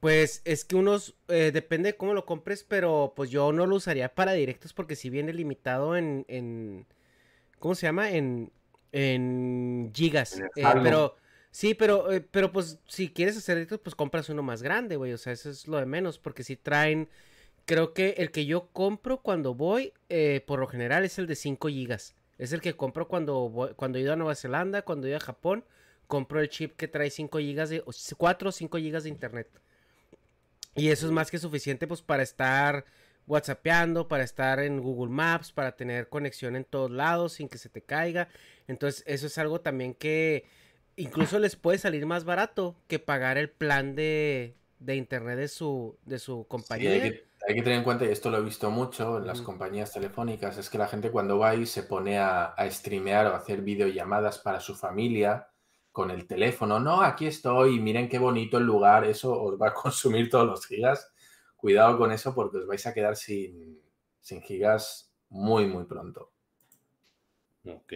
Pues 0.02 0.42
es 0.44 0.64
que 0.64 0.74
unos, 0.74 1.14
eh, 1.28 1.52
depende 1.54 1.92
de 1.92 1.96
cómo 1.96 2.12
lo 2.12 2.26
compres, 2.26 2.64
pero 2.64 3.12
pues 3.14 3.30
yo 3.30 3.52
no 3.52 3.66
lo 3.66 3.76
usaría 3.76 4.12
para 4.12 4.32
directos 4.32 4.72
porque 4.72 4.96
si 4.96 5.10
viene 5.10 5.32
limitado 5.32 5.96
en, 5.96 6.24
en 6.26 6.86
¿cómo 7.60 7.76
se 7.76 7.86
llama? 7.86 8.10
En, 8.10 8.50
en 8.90 9.92
gigas. 9.94 10.40
Eh, 10.56 10.64
pero 10.82 11.14
Sí, 11.52 11.74
pero, 11.74 12.10
eh, 12.10 12.22
pero 12.22 12.50
pues 12.50 12.78
si 12.88 13.10
quieres 13.10 13.36
hacer 13.36 13.58
esto, 13.58 13.80
pues 13.80 13.94
compras 13.94 14.30
uno 14.30 14.42
más 14.42 14.62
grande, 14.62 14.96
güey. 14.96 15.12
O 15.12 15.18
sea, 15.18 15.34
eso 15.34 15.50
es 15.50 15.68
lo 15.68 15.76
de 15.76 15.86
menos, 15.86 16.18
porque 16.18 16.44
si 16.44 16.56
traen, 16.56 17.08
creo 17.66 17.92
que 17.92 18.14
el 18.18 18.30
que 18.32 18.46
yo 18.46 18.68
compro 18.72 19.22
cuando 19.22 19.54
voy, 19.54 19.92
eh, 20.08 20.42
por 20.46 20.60
lo 20.60 20.66
general 20.66 21.04
es 21.04 21.18
el 21.18 21.26
de 21.26 21.36
5 21.36 21.68
gigas. 21.68 22.16
Es 22.38 22.52
el 22.52 22.62
que 22.62 22.74
compro 22.74 23.06
cuando 23.06 23.50
voy, 23.50 23.74
cuando 23.76 23.98
he 23.98 24.02
ido 24.02 24.14
a 24.14 24.16
Nueva 24.16 24.34
Zelanda, 24.34 24.82
cuando 24.82 25.06
he 25.06 25.10
ido 25.10 25.18
a 25.18 25.20
Japón, 25.20 25.64
compro 26.08 26.40
el 26.40 26.48
chip 26.48 26.74
que 26.76 26.88
trae 26.88 27.10
5 27.10 27.38
gigas 27.38 27.70
de, 27.70 27.84
4 28.16 28.48
o 28.48 28.52
5 28.52 28.78
gigas 28.78 29.04
de 29.04 29.10
internet. 29.10 29.48
Y 30.74 30.88
eso 30.88 31.06
es 31.06 31.12
más 31.12 31.30
que 31.30 31.38
suficiente, 31.38 31.86
pues, 31.86 32.02
para 32.02 32.22
estar 32.22 32.84
whatsappeando, 33.26 34.08
para 34.08 34.24
estar 34.24 34.60
en 34.60 34.80
Google 34.80 35.12
Maps, 35.12 35.52
para 35.52 35.76
tener 35.76 36.08
conexión 36.08 36.56
en 36.56 36.64
todos 36.64 36.90
lados 36.90 37.34
sin 37.34 37.48
que 37.48 37.58
se 37.58 37.68
te 37.68 37.82
caiga. 37.82 38.28
Entonces, 38.66 39.04
eso 39.06 39.26
es 39.26 39.38
algo 39.38 39.60
también 39.60 39.94
que 39.94 40.44
incluso 40.96 41.38
les 41.38 41.56
puede 41.56 41.78
salir 41.78 42.06
más 42.06 42.24
barato 42.24 42.76
que 42.88 42.98
pagar 42.98 43.38
el 43.38 43.50
plan 43.50 43.94
de, 43.94 44.54
internet 44.86 45.38
de 45.38 45.48
su, 45.48 45.96
de 46.04 46.18
su 46.18 46.46
compañía. 46.48 46.90
hay, 46.90 47.00
que, 47.54 47.62
tener 47.62 47.78
en 47.78 47.84
cuenta, 47.84 48.04
y 48.04 48.08
esto 48.08 48.30
lo 48.30 48.38
he 48.38 48.42
visto 48.42 48.70
mucho 48.70 49.18
en 49.18 49.26
las 49.26 49.40
compañías 49.40 49.92
telefónicas, 49.92 50.58
es 50.58 50.68
que 50.68 50.78
la 50.78 50.88
gente 50.88 51.10
cuando 51.10 51.38
va 51.38 51.50
ahí 51.50 51.66
se 51.66 51.84
pone 51.84 52.18
a, 52.18 52.46
a 52.46 52.70
streamear 52.70 53.26
o 53.26 53.34
a 53.34 53.36
hacer 53.36 53.62
videollamadas 53.62 54.38
para 54.38 54.60
su 54.60 54.74
familia 54.74 55.48
con 55.92 56.10
el 56.10 56.26
teléfono. 56.26 56.80
No, 56.80 57.02
aquí 57.02 57.26
estoy, 57.26 57.78
miren 57.78 58.08
qué 58.08 58.18
bonito 58.18 58.58
el 58.58 58.64
lugar, 58.64 59.04
eso 59.04 59.40
os 59.40 59.60
va 59.60 59.68
a 59.68 59.74
consumir 59.74 60.28
todos 60.28 60.46
los 60.46 60.66
gigas. 60.66 61.12
Cuidado 61.56 61.96
con 61.96 62.10
eso 62.10 62.34
porque 62.34 62.56
os 62.58 62.66
vais 62.66 62.84
a 62.86 62.94
quedar 62.94 63.14
sin, 63.14 63.80
sin 64.20 64.42
gigas 64.42 65.14
muy, 65.28 65.66
muy 65.66 65.84
pronto. 65.84 66.32
Ok. 67.64 67.92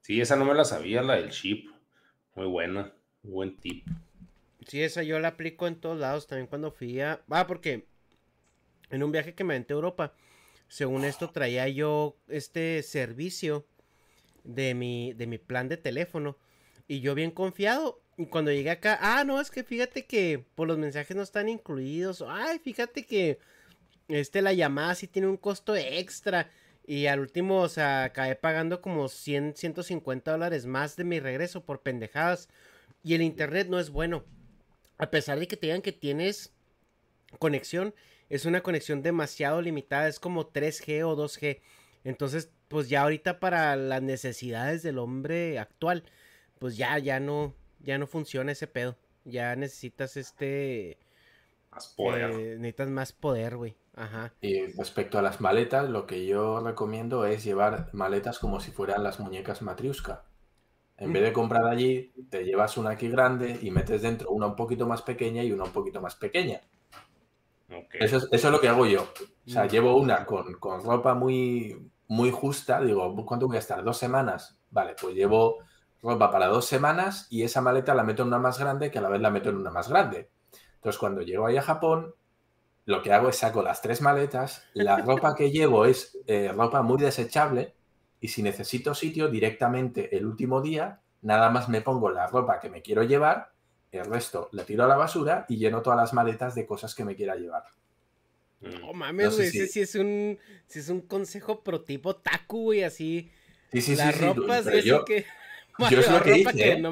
Sí, 0.00 0.20
esa 0.20 0.36
no 0.36 0.44
me 0.44 0.54
la 0.54 0.64
sabía, 0.64 1.02
la 1.02 1.16
del 1.16 1.30
chip. 1.30 1.68
Muy 2.34 2.46
buena, 2.46 2.92
buen 3.22 3.56
tip. 3.56 3.86
Sí, 4.66 4.82
esa 4.82 5.02
yo 5.02 5.18
la 5.18 5.28
aplico 5.28 5.66
en 5.66 5.80
todos 5.80 5.98
lados, 5.98 6.26
también 6.26 6.46
cuando 6.46 6.70
fui 6.70 7.00
a... 7.00 7.22
Ah, 7.28 7.46
porque 7.46 7.86
en 8.90 9.02
un 9.02 9.12
viaje 9.12 9.34
que 9.34 9.44
me 9.44 9.54
aventé 9.54 9.74
a 9.74 9.76
Europa, 9.76 10.14
según 10.68 11.04
esto 11.04 11.30
traía 11.30 11.68
yo 11.68 12.16
este 12.28 12.82
servicio 12.82 13.66
de 14.42 14.74
mi, 14.74 15.12
de 15.12 15.26
mi 15.26 15.38
plan 15.38 15.68
de 15.68 15.76
teléfono. 15.76 16.38
Y 16.86 17.00
yo 17.00 17.14
bien 17.14 17.30
confiado. 17.30 18.00
Y 18.16 18.26
cuando 18.26 18.52
llegué 18.52 18.70
acá, 18.70 18.98
ah, 19.00 19.24
no, 19.24 19.40
es 19.40 19.50
que 19.50 19.64
fíjate 19.64 20.06
que 20.06 20.44
por 20.54 20.68
los 20.68 20.78
mensajes 20.78 21.16
no 21.16 21.22
están 21.22 21.48
incluidos. 21.48 22.22
Ay, 22.26 22.58
fíjate 22.58 23.04
que 23.04 23.38
este 24.08 24.42
la 24.42 24.52
llamada 24.52 24.94
sí 24.94 25.08
tiene 25.08 25.28
un 25.28 25.36
costo 25.36 25.74
extra. 25.74 26.50
Y 26.86 27.06
al 27.06 27.20
último, 27.20 27.60
o 27.62 27.68
sea, 27.68 28.04
acabé 28.04 28.36
pagando 28.36 28.82
como 28.82 29.08
100, 29.08 29.56
150 29.56 30.30
dólares 30.32 30.66
más 30.66 30.96
de 30.96 31.04
mi 31.04 31.18
regreso 31.18 31.64
por 31.64 31.82
pendejadas. 31.82 32.48
Y 33.02 33.14
el 33.14 33.22
internet 33.22 33.68
no 33.68 33.78
es 33.80 33.90
bueno. 33.90 34.24
A 34.98 35.10
pesar 35.10 35.38
de 35.38 35.48
que 35.48 35.56
te 35.56 35.66
digan 35.66 35.82
que 35.82 35.92
tienes 35.92 36.52
conexión, 37.38 37.94
es 38.28 38.44
una 38.44 38.62
conexión 38.62 39.02
demasiado 39.02 39.60
limitada. 39.62 40.08
Es 40.08 40.20
como 40.20 40.52
3G 40.52 41.04
o 41.04 41.16
2G. 41.16 41.60
Entonces, 42.04 42.50
pues 42.68 42.88
ya 42.88 43.02
ahorita 43.02 43.40
para 43.40 43.74
las 43.76 44.02
necesidades 44.02 44.82
del 44.82 44.98
hombre 44.98 45.58
actual, 45.58 46.04
pues 46.64 46.78
ya, 46.78 46.96
ya 46.96 47.20
no, 47.20 47.54
ya 47.80 47.98
no 47.98 48.06
funciona 48.06 48.52
ese 48.52 48.66
pedo. 48.66 48.96
Ya 49.26 49.54
necesitas 49.54 50.16
este... 50.16 50.96
Más 51.70 51.88
poder. 51.88 52.30
Eh, 52.30 52.56
necesitas 52.56 52.88
más 52.88 53.12
poder, 53.12 53.58
güey. 53.58 53.76
Ajá. 53.94 54.32
Y 54.40 54.64
respecto 54.72 55.18
a 55.18 55.22
las 55.22 55.42
maletas, 55.42 55.90
lo 55.90 56.06
que 56.06 56.24
yo 56.24 56.60
recomiendo 56.60 57.26
es 57.26 57.44
llevar 57.44 57.90
maletas 57.92 58.38
como 58.38 58.60
si 58.60 58.70
fueran 58.70 59.04
las 59.04 59.20
muñecas 59.20 59.60
Matriuska. 59.60 60.24
En 60.96 61.12
vez 61.12 61.22
de 61.24 61.34
comprar 61.34 61.66
allí, 61.66 62.14
te 62.30 62.44
llevas 62.46 62.78
una 62.78 62.92
aquí 62.92 63.10
grande 63.10 63.58
y 63.60 63.70
metes 63.70 64.00
dentro 64.00 64.30
una 64.30 64.46
un 64.46 64.56
poquito 64.56 64.86
más 64.86 65.02
pequeña 65.02 65.42
y 65.42 65.52
una 65.52 65.64
un 65.64 65.72
poquito 65.72 66.00
más 66.00 66.14
pequeña. 66.14 66.62
Eso, 67.68 68.16
es, 68.16 68.22
eso, 68.22 68.28
es, 68.32 68.44
lo 68.44 68.58
que 68.58 68.68
hago 68.68 68.86
yo. 68.86 69.02
O 69.46 69.50
sea, 69.50 69.66
mm. 69.66 69.68
llevo 69.68 69.98
una 69.98 70.24
con, 70.24 70.54
con, 70.54 70.82
ropa 70.82 71.12
muy, 71.12 71.90
muy 72.08 72.30
justa. 72.30 72.80
Digo, 72.80 73.14
¿cuánto 73.26 73.48
voy 73.48 73.56
a 73.56 73.60
estar? 73.60 73.84
¿Dos 73.84 73.98
semanas? 73.98 74.56
Vale, 74.70 74.96
pues 74.98 75.14
llevo 75.14 75.58
ropa 76.04 76.30
para 76.30 76.46
dos 76.46 76.66
semanas 76.66 77.26
y 77.30 77.42
esa 77.42 77.62
maleta 77.62 77.94
la 77.94 78.04
meto 78.04 78.22
en 78.22 78.28
una 78.28 78.38
más 78.38 78.58
grande 78.58 78.90
que 78.90 78.98
a 78.98 79.02
la 79.02 79.08
vez 79.08 79.20
la 79.20 79.30
meto 79.30 79.48
en 79.48 79.56
una 79.56 79.70
más 79.70 79.88
grande. 79.88 80.28
Entonces, 80.76 80.98
cuando 80.98 81.22
llego 81.22 81.46
ahí 81.46 81.56
a 81.56 81.62
Japón, 81.62 82.14
lo 82.84 83.02
que 83.02 83.12
hago 83.12 83.30
es 83.30 83.36
saco 83.36 83.62
las 83.62 83.80
tres 83.80 84.02
maletas, 84.02 84.64
la 84.74 84.96
ropa 85.06 85.34
que 85.34 85.50
llevo 85.50 85.86
es 85.86 86.18
eh, 86.26 86.52
ropa 86.54 86.82
muy 86.82 86.98
desechable 86.98 87.74
y 88.20 88.28
si 88.28 88.42
necesito 88.42 88.94
sitio 88.94 89.28
directamente 89.28 90.14
el 90.16 90.26
último 90.26 90.60
día, 90.60 91.00
nada 91.22 91.48
más 91.50 91.70
me 91.70 91.80
pongo 91.80 92.10
la 92.10 92.26
ropa 92.26 92.60
que 92.60 92.68
me 92.68 92.82
quiero 92.82 93.02
llevar, 93.02 93.52
el 93.90 94.04
resto 94.04 94.48
la 94.52 94.64
tiro 94.64 94.84
a 94.84 94.88
la 94.88 94.96
basura 94.96 95.46
y 95.48 95.56
lleno 95.56 95.80
todas 95.80 95.98
las 95.98 96.12
maletas 96.12 96.54
de 96.54 96.66
cosas 96.66 96.94
que 96.94 97.04
me 97.04 97.16
quiera 97.16 97.36
llevar. 97.36 97.64
No 98.60 98.92
mames, 98.92 99.36
güey, 99.36 99.48
ese 99.48 99.66
sí 99.68 99.80
es 99.80 99.94
un, 99.94 100.38
si 100.66 100.80
es 100.80 100.88
un 100.88 101.02
consejo 101.02 101.62
protipo 101.62 102.16
taku, 102.16 102.64
güey, 102.64 102.82
así. 102.82 103.30
Sí, 103.72 103.80
sí, 103.80 103.96
la 103.96 104.12
ropa 104.12 104.58
es 104.58 104.66
que... 105.06 105.24
Yo 105.90 106.00
es 106.00 106.10
lo 106.10 106.22
que 106.22 106.38
hice. 106.38 106.72
¿eh? 106.72 106.82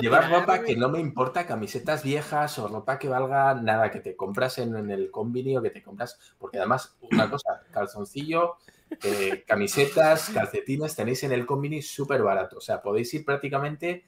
llevar 0.00 0.30
ropa 0.30 0.62
que 0.62 0.76
no 0.76 0.88
me 0.88 1.00
importa, 1.00 1.46
camisetas 1.46 2.02
viejas 2.02 2.58
o 2.58 2.68
ropa 2.68 2.98
que 2.98 3.08
valga 3.08 3.54
nada, 3.54 3.90
que 3.90 4.00
te 4.00 4.14
compras 4.14 4.58
en, 4.58 4.90
el 4.90 5.10
combini 5.10 5.56
o 5.56 5.62
que 5.62 5.70
te 5.70 5.82
compras. 5.82 6.18
Porque 6.38 6.58
además, 6.58 6.96
una 7.00 7.30
cosa, 7.30 7.62
calzoncillo, 7.70 8.56
eh, 9.02 9.44
camisetas, 9.46 10.30
calcetines, 10.30 10.94
tenéis 10.94 11.22
en 11.24 11.32
el 11.32 11.46
combini 11.46 11.80
súper 11.80 12.22
barato. 12.22 12.58
O 12.58 12.60
sea, 12.60 12.82
podéis 12.82 13.12
ir 13.14 13.24
prácticamente 13.24 14.04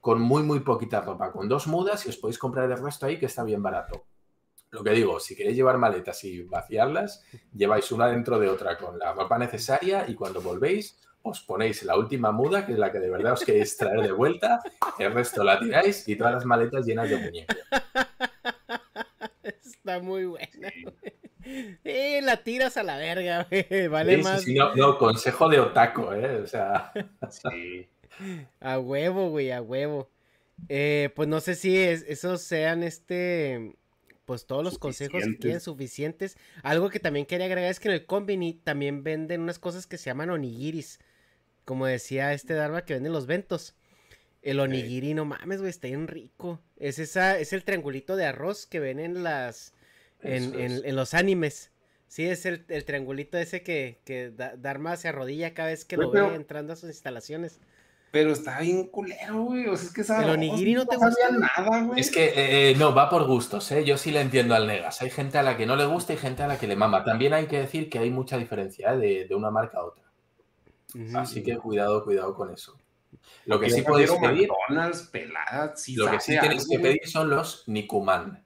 con 0.00 0.20
muy, 0.20 0.42
muy 0.42 0.60
poquita 0.60 1.00
ropa, 1.00 1.32
con 1.32 1.48
dos 1.48 1.66
mudas 1.66 2.04
y 2.06 2.10
os 2.10 2.16
podéis 2.16 2.38
comprar 2.38 2.70
el 2.70 2.76
resto 2.76 3.06
ahí 3.06 3.18
que 3.18 3.26
está 3.26 3.44
bien 3.44 3.62
barato. 3.62 4.04
Lo 4.70 4.82
que 4.82 4.90
digo, 4.90 5.20
si 5.20 5.36
queréis 5.36 5.56
llevar 5.56 5.78
maletas 5.78 6.24
y 6.24 6.42
vaciarlas, 6.42 7.22
lleváis 7.54 7.92
una 7.92 8.08
dentro 8.08 8.38
de 8.38 8.48
otra 8.48 8.78
con 8.78 8.98
la 8.98 9.12
ropa 9.12 9.38
necesaria 9.38 10.08
y 10.08 10.14
cuando 10.14 10.40
volvéis 10.40 10.98
os 11.22 11.40
ponéis 11.40 11.82
la 11.82 11.96
última 11.96 12.32
muda, 12.32 12.66
que 12.66 12.72
es 12.72 12.78
la 12.78 12.90
que 12.90 12.98
de 12.98 13.10
verdad 13.10 13.32
os 13.34 13.44
queréis 13.44 13.76
traer 13.76 14.02
de 14.02 14.12
vuelta, 14.12 14.60
el 14.98 15.12
resto 15.12 15.44
la 15.44 15.58
tiráis 15.58 16.06
y 16.08 16.16
todas 16.16 16.34
las 16.34 16.44
maletas 16.44 16.84
llenas 16.86 17.08
de 17.08 17.16
muñecos. 17.16 17.56
Está 19.42 20.00
muy 20.00 20.26
buena. 20.26 20.70
Eh, 21.84 22.20
la 22.22 22.42
tiras 22.42 22.76
a 22.76 22.82
la 22.82 22.96
verga, 22.96 23.48
Vale 23.90 24.18
más. 24.18 24.44
no, 24.46 24.98
consejo 24.98 25.48
de 25.48 25.60
otaco, 25.60 26.14
¿eh? 26.14 26.40
O 26.42 26.46
sea. 26.46 26.92
Sí. 27.30 27.88
A 28.60 28.78
huevo, 28.78 29.30
güey, 29.30 29.50
a 29.50 29.62
huevo. 29.62 30.10
Eh, 30.68 31.10
pues 31.16 31.28
no 31.28 31.40
sé 31.40 31.54
si 31.54 31.76
esos 31.78 32.42
sean 32.42 32.82
este. 32.82 33.74
Pues 34.26 34.46
todos 34.46 34.62
los 34.62 34.78
consejos 34.78 35.24
que 35.24 35.38
quieren 35.38 35.60
suficientes. 35.60 36.36
Algo 36.62 36.90
que 36.90 37.00
también 37.00 37.26
quería 37.26 37.46
agregar 37.46 37.70
es 37.70 37.80
que 37.80 37.88
en 37.88 37.94
el 37.94 38.06
Combini 38.06 38.54
también 38.54 39.02
venden 39.02 39.40
unas 39.40 39.58
cosas 39.58 39.86
que 39.86 39.98
se 39.98 40.10
llaman 40.10 40.30
onigiris 40.30 41.00
como 41.64 41.86
decía 41.86 42.32
este 42.32 42.54
Darma 42.54 42.84
que 42.84 42.94
venden 42.94 43.12
los 43.12 43.26
ventos. 43.26 43.74
El 44.42 44.58
onigiri, 44.58 45.14
no 45.14 45.24
mames, 45.24 45.60
güey, 45.60 45.70
está 45.70 45.86
bien 45.86 46.08
rico. 46.08 46.60
Es 46.76 46.98
esa, 46.98 47.38
es 47.38 47.52
el 47.52 47.62
triangulito 47.62 48.16
de 48.16 48.26
arroz 48.26 48.66
que 48.66 48.80
ven 48.80 48.98
en 48.98 49.22
las, 49.22 49.72
en, 50.20 50.96
los 50.96 51.14
animes. 51.14 51.70
Sí, 52.08 52.26
es 52.26 52.44
el, 52.44 52.64
triangulito 52.84 53.38
ese 53.38 53.62
que, 53.62 54.00
que 54.04 54.30
Dharma 54.30 54.96
se 54.96 55.08
arrodilla 55.08 55.54
cada 55.54 55.68
vez 55.68 55.84
que 55.84 55.96
lo 55.96 56.10
ve 56.10 56.34
entrando 56.34 56.72
a 56.72 56.76
sus 56.76 56.88
instalaciones. 56.88 57.60
Pero 58.12 58.30
está 58.32 58.60
bien 58.60 58.88
culero, 58.88 59.42
güey. 59.44 59.66
O 59.68 59.74
sea, 59.74 59.86
es 59.86 59.94
que 59.94 60.22
El 60.22 60.30
onigiri 60.30 60.74
no 60.74 60.84
te 60.84 60.96
gusta 60.96 61.30
nada, 61.30 61.82
güey. 61.82 61.98
Es 61.98 62.10
que 62.10 62.26
eh, 62.26 62.70
eh, 62.70 62.74
no, 62.76 62.94
va 62.94 63.08
por 63.08 63.26
gustos, 63.26 63.72
¿eh? 63.72 63.84
Yo 63.84 63.96
sí 63.96 64.10
le 64.10 64.20
entiendo 64.20 64.54
al 64.54 64.66
Negas. 64.66 65.00
Hay 65.00 65.08
gente 65.08 65.38
a 65.38 65.42
la 65.42 65.56
que 65.56 65.64
no 65.64 65.76
le 65.76 65.86
gusta 65.86 66.12
y 66.12 66.18
gente 66.18 66.42
a 66.42 66.46
la 66.46 66.58
que 66.58 66.66
le 66.66 66.76
mama. 66.76 67.04
También 67.04 67.32
hay 67.32 67.46
que 67.46 67.58
decir 67.58 67.88
que 67.88 67.98
hay 67.98 68.10
mucha 68.10 68.36
diferencia 68.36 68.92
¿eh? 68.92 69.26
de, 69.26 69.34
una 69.34 69.50
marca 69.50 69.78
a 69.78 69.84
otra. 69.84 70.04
Así 71.14 71.42
que 71.42 71.56
cuidado, 71.56 72.04
cuidado 72.04 72.34
con 72.34 72.52
eso. 72.52 72.76
Lo 73.46 73.60
que 73.60 73.70
sí 73.70 73.82
podéis 73.82 74.10
pedir. 74.12 74.48
lo 75.96 76.10
que 76.10 76.20
sí 76.20 76.38
tenéis 76.38 76.66
que 76.68 76.78
pedir 76.78 77.06
son 77.06 77.30
los 77.30 77.64
Nikuman. 77.66 78.44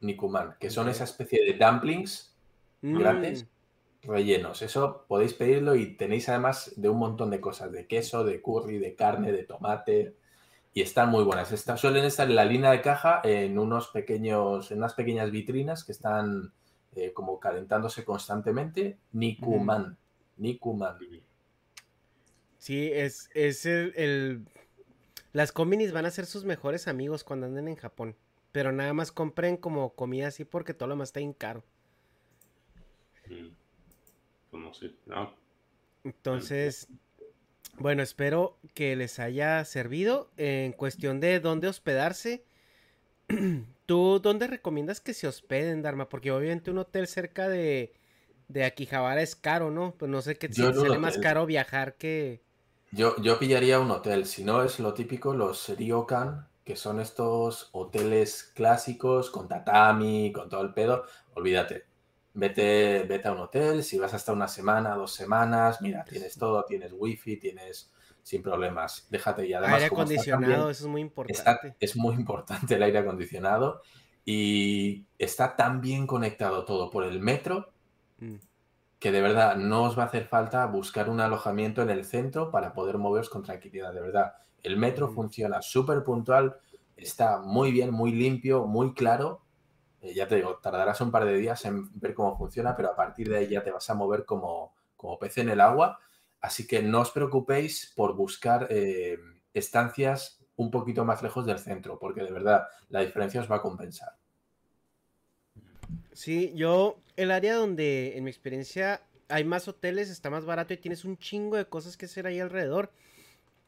Nikuman, 0.00 0.56
que 0.60 0.70
son 0.70 0.88
esa 0.88 1.04
especie 1.04 1.44
de 1.44 1.58
dumplings 1.58 2.36
mm. 2.82 2.98
grandes 2.98 3.46
rellenos. 4.02 4.62
Eso 4.62 5.04
podéis 5.08 5.34
pedirlo 5.34 5.74
y 5.74 5.96
tenéis 5.96 6.28
además 6.28 6.72
de 6.76 6.88
un 6.88 6.98
montón 6.98 7.30
de 7.30 7.40
cosas: 7.40 7.72
de 7.72 7.86
queso, 7.86 8.24
de 8.24 8.40
curry, 8.40 8.78
de 8.78 8.94
carne, 8.94 9.32
de 9.32 9.44
tomate. 9.44 10.16
Y 10.74 10.82
están 10.82 11.08
muy 11.10 11.24
buenas. 11.24 11.48
suelen 11.76 12.04
estar 12.04 12.28
en 12.28 12.36
la 12.36 12.44
línea 12.44 12.70
de 12.70 12.82
caja 12.82 13.20
en 13.24 13.58
unos 13.58 13.88
pequeños, 13.88 14.70
en 14.70 14.78
unas 14.78 14.94
pequeñas 14.94 15.30
vitrinas 15.30 15.82
que 15.82 15.92
están 15.92 16.52
eh, 16.94 17.12
como 17.12 17.40
calentándose 17.40 18.04
constantemente. 18.04 18.98
Nikuman. 19.12 19.96
Nikuman. 20.36 20.98
Sí, 22.58 22.90
es, 22.92 23.30
es 23.34 23.64
el, 23.66 24.44
Las 25.32 25.52
combinis 25.52 25.92
van 25.92 26.06
a 26.06 26.10
ser 26.10 26.26
sus 26.26 26.44
mejores 26.44 26.88
amigos 26.88 27.24
cuando 27.24 27.46
anden 27.46 27.68
en 27.68 27.76
Japón. 27.76 28.16
Pero 28.52 28.72
nada 28.72 28.92
más 28.92 29.12
compren 29.12 29.56
como 29.56 29.94
comida 29.94 30.28
así 30.28 30.44
porque 30.44 30.74
todo 30.74 30.88
lo 30.88 30.96
más 30.96 31.10
está 31.10 31.20
bien 31.20 31.32
caro. 31.32 31.62
Mm. 33.28 33.48
Pues 34.50 34.62
no 34.62 34.74
sé, 34.74 34.92
no. 35.06 35.34
Entonces, 36.04 36.88
bueno, 37.78 38.02
espero 38.02 38.58
que 38.74 38.96
les 38.96 39.18
haya 39.18 39.64
servido. 39.64 40.30
En 40.36 40.72
cuestión 40.72 41.20
de 41.20 41.38
dónde 41.38 41.68
hospedarse, 41.68 42.44
¿tú 43.86 44.20
dónde 44.20 44.46
recomiendas 44.46 45.00
que 45.00 45.14
se 45.14 45.28
hospeden, 45.28 45.82
Dharma? 45.82 46.08
Porque 46.08 46.32
obviamente 46.32 46.70
un 46.70 46.78
hotel 46.78 47.06
cerca 47.06 47.48
de, 47.48 47.92
de 48.48 48.64
Akihabara 48.64 49.22
es 49.22 49.36
caro, 49.36 49.70
¿no? 49.70 49.94
Pues 49.96 50.10
no 50.10 50.22
sé 50.22 50.36
qué 50.36 50.52
si 50.52 50.62
sale 50.62 50.98
más 50.98 51.18
caro 51.18 51.44
viajar 51.44 51.94
que, 51.96 52.40
yo, 52.90 53.16
yo 53.20 53.38
pillaría 53.38 53.80
un 53.80 53.90
hotel, 53.90 54.26
si 54.26 54.44
no 54.44 54.62
es 54.62 54.80
lo 54.80 54.94
típico, 54.94 55.34
los 55.34 55.68
ryokan, 55.76 56.48
que 56.64 56.76
son 56.76 57.00
estos 57.00 57.70
hoteles 57.72 58.52
clásicos 58.54 59.30
con 59.30 59.48
tatami, 59.48 60.32
con 60.32 60.48
todo 60.48 60.62
el 60.62 60.72
pedo, 60.72 61.04
olvídate. 61.34 61.86
Vete, 62.34 63.04
vete 63.04 63.26
a 63.26 63.32
un 63.32 63.38
hotel, 63.38 63.82
si 63.82 63.98
vas 63.98 64.14
hasta 64.14 64.32
una 64.32 64.48
semana, 64.48 64.94
dos 64.94 65.12
semanas, 65.12 65.80
mira, 65.80 66.04
tienes 66.04 66.36
todo, 66.36 66.64
tienes 66.64 66.92
wifi, 66.92 67.38
tienes 67.38 67.90
sin 68.22 68.42
problemas. 68.42 69.06
Déjate 69.10 69.46
y 69.46 69.54
además. 69.54 69.76
Aire 69.76 69.86
acondicionado, 69.86 70.70
eso 70.70 70.84
es 70.84 70.90
muy 70.90 71.00
importante. 71.00 71.74
es 71.80 71.96
muy 71.96 72.14
importante 72.14 72.74
el 72.74 72.82
aire 72.82 72.98
acondicionado 72.98 73.80
y 74.24 75.06
está 75.18 75.56
tan 75.56 75.80
bien 75.80 76.06
conectado 76.06 76.66
todo 76.66 76.90
por 76.90 77.04
el 77.04 77.18
metro 77.18 77.72
mm. 78.18 78.34
Que 78.98 79.12
de 79.12 79.20
verdad 79.20 79.56
no 79.56 79.84
os 79.84 79.98
va 79.98 80.04
a 80.04 80.06
hacer 80.06 80.26
falta 80.26 80.66
buscar 80.66 81.08
un 81.08 81.20
alojamiento 81.20 81.82
en 81.82 81.90
el 81.90 82.04
centro 82.04 82.50
para 82.50 82.72
poder 82.72 82.98
moveros 82.98 83.30
con 83.30 83.42
tranquilidad. 83.42 83.92
De 83.92 84.00
verdad, 84.00 84.34
el 84.62 84.76
metro 84.76 85.08
mm. 85.08 85.14
funciona 85.14 85.62
súper 85.62 86.02
puntual, 86.02 86.56
está 86.96 87.38
muy 87.38 87.70
bien, 87.70 87.92
muy 87.92 88.12
limpio, 88.12 88.66
muy 88.66 88.94
claro. 88.94 89.42
Eh, 90.00 90.14
ya 90.14 90.26
te 90.26 90.36
digo, 90.36 90.58
tardarás 90.58 91.00
un 91.00 91.10
par 91.10 91.24
de 91.24 91.36
días 91.36 91.64
en 91.64 91.88
ver 92.00 92.14
cómo 92.14 92.36
funciona, 92.36 92.76
pero 92.76 92.90
a 92.90 92.96
partir 92.96 93.28
de 93.28 93.38
ahí 93.38 93.48
ya 93.48 93.62
te 93.62 93.70
vas 93.70 93.88
a 93.88 93.94
mover 93.94 94.24
como, 94.24 94.74
como 94.96 95.18
pez 95.18 95.38
en 95.38 95.48
el 95.48 95.60
agua. 95.60 95.98
Así 96.40 96.66
que 96.66 96.82
no 96.82 97.00
os 97.00 97.10
preocupéis 97.10 97.92
por 97.96 98.14
buscar 98.14 98.66
eh, 98.70 99.18
estancias 99.52 100.44
un 100.56 100.70
poquito 100.70 101.04
más 101.04 101.22
lejos 101.22 101.46
del 101.46 101.58
centro, 101.58 101.98
porque 102.00 102.22
de 102.22 102.32
verdad 102.32 102.66
la 102.88 103.00
diferencia 103.00 103.40
os 103.40 103.50
va 103.50 103.56
a 103.56 103.62
compensar. 103.62 104.16
Sí, 106.18 106.50
yo, 106.56 106.98
el 107.14 107.30
área 107.30 107.54
donde 107.54 108.16
en 108.16 108.24
mi 108.24 108.30
experiencia 108.30 109.02
hay 109.28 109.44
más 109.44 109.68
hoteles, 109.68 110.10
está 110.10 110.30
más 110.30 110.44
barato 110.44 110.74
y 110.74 110.76
tienes 110.76 111.04
un 111.04 111.16
chingo 111.16 111.56
de 111.56 111.66
cosas 111.66 111.96
que 111.96 112.06
hacer 112.06 112.26
ahí 112.26 112.40
alrededor. 112.40 112.90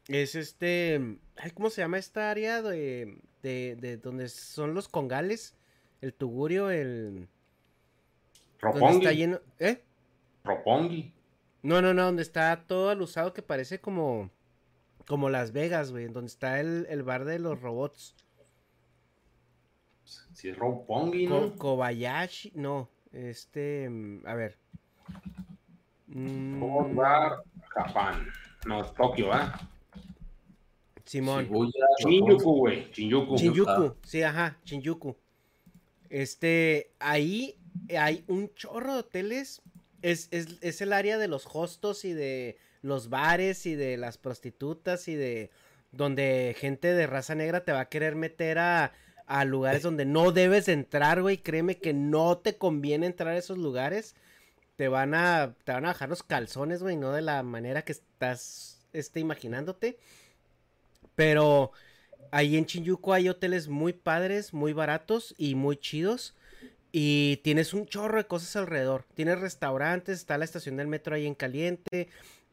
Es 0.09 0.35
este, 0.35 1.15
¿cómo 1.53 1.69
se 1.69 1.79
llama 1.79 1.97
esta 1.97 2.29
área 2.29 2.61
de, 2.61 3.19
de, 3.41 3.97
donde 4.03 4.27
son 4.27 4.73
los 4.73 4.89
congales? 4.89 5.55
El 6.01 6.13
tugurio, 6.13 6.69
el... 6.69 7.29
Ropongi. 8.59 8.97
Está 8.97 9.13
lleno, 9.13 9.39
¿Eh? 9.57 9.81
Ropongi. 10.43 11.13
No, 11.63 11.81
no, 11.81 11.93
no, 11.93 12.03
donde 12.03 12.21
está 12.21 12.65
todo 12.67 12.89
alusado 12.89 13.31
que 13.31 13.41
parece 13.41 13.79
como 13.79 14.29
como 15.07 15.29
Las 15.29 15.53
Vegas, 15.53 15.91
güey, 15.91 16.07
donde 16.07 16.27
está 16.27 16.59
el, 16.59 16.85
el, 16.89 17.03
bar 17.03 17.23
de 17.23 17.39
los 17.39 17.61
robots. 17.61 18.13
Si 20.33 20.49
es 20.49 20.57
Roppongi, 20.57 21.27
¿no? 21.27 21.55
Kobayashi, 21.55 22.51
no, 22.55 22.89
este, 23.11 23.89
mm, 23.89 24.25
a 24.25 24.33
ver. 24.35 24.57
Mm. 26.07 26.95
Bar, 26.95 27.43
Japón. 27.69 28.27
No, 28.65 28.83
es 28.83 28.93
Tokio, 28.93 29.31
¿ah? 29.31 29.59
Simón. 31.05 31.49
Shinjuku, 31.99 32.57
güey. 32.57 32.91
Shinjuku. 32.91 33.37
Shinjuku, 33.37 33.95
sí, 34.03 34.23
ajá, 34.23 34.57
Shinjuku. 34.65 35.15
Este, 36.09 36.91
ahí 36.99 37.57
hay 37.97 38.23
un 38.27 38.53
chorro 38.53 38.93
de 38.93 38.99
hoteles. 38.99 39.61
Es, 40.01 40.27
es, 40.31 40.57
es 40.61 40.81
el 40.81 40.93
área 40.93 41.17
de 41.17 41.27
los 41.27 41.47
hostos 41.53 42.05
y 42.05 42.13
de 42.13 42.57
los 42.81 43.09
bares 43.09 43.65
y 43.65 43.75
de 43.75 43.97
las 43.97 44.17
prostitutas 44.17 45.07
y 45.07 45.15
de 45.15 45.51
donde 45.91 46.55
gente 46.57 46.93
de 46.93 47.07
raza 47.07 47.35
negra 47.35 47.63
te 47.63 47.71
va 47.71 47.81
a 47.81 47.89
querer 47.89 48.15
meter 48.15 48.57
a, 48.59 48.93
a 49.39 49.45
lugares 49.45 49.83
donde 49.83 50.05
no 50.05 50.31
debes 50.31 50.67
entrar, 50.67 51.21
güey. 51.21 51.37
Créeme 51.37 51.77
que 51.77 51.93
no 51.93 52.37
te 52.37 52.57
conviene 52.57 53.05
entrar 53.05 53.33
a 53.33 53.37
esos 53.37 53.57
lugares. 53.57 54.15
Te 54.75 54.87
van 54.87 55.13
a, 55.13 55.55
te 55.63 55.71
van 55.71 55.85
a 55.85 55.89
bajar 55.89 56.09
los 56.09 56.23
calzones, 56.23 56.81
güey, 56.81 56.97
no 56.97 57.11
de 57.11 57.21
la 57.21 57.41
manera 57.43 57.83
que 57.83 57.93
estás 57.93 58.79
este, 58.93 59.19
imaginándote. 59.19 59.97
Pero 61.15 61.71
ahí 62.31 62.57
en 62.57 62.65
Shinjuku 62.65 63.13
hay 63.13 63.29
hoteles 63.29 63.67
muy 63.67 63.93
padres, 63.93 64.53
muy 64.53 64.73
baratos 64.73 65.35
y 65.37 65.55
muy 65.55 65.77
chidos. 65.77 66.35
Y 66.91 67.37
tienes 67.37 67.73
un 67.73 67.85
chorro 67.85 68.17
de 68.17 68.27
cosas 68.27 68.55
alrededor. 68.55 69.05
Tienes 69.13 69.39
restaurantes, 69.39 70.19
está 70.19 70.37
la 70.37 70.45
estación 70.45 70.77
del 70.77 70.87
metro 70.87 71.15
ahí 71.15 71.25
en 71.25 71.35
caliente 71.35 72.09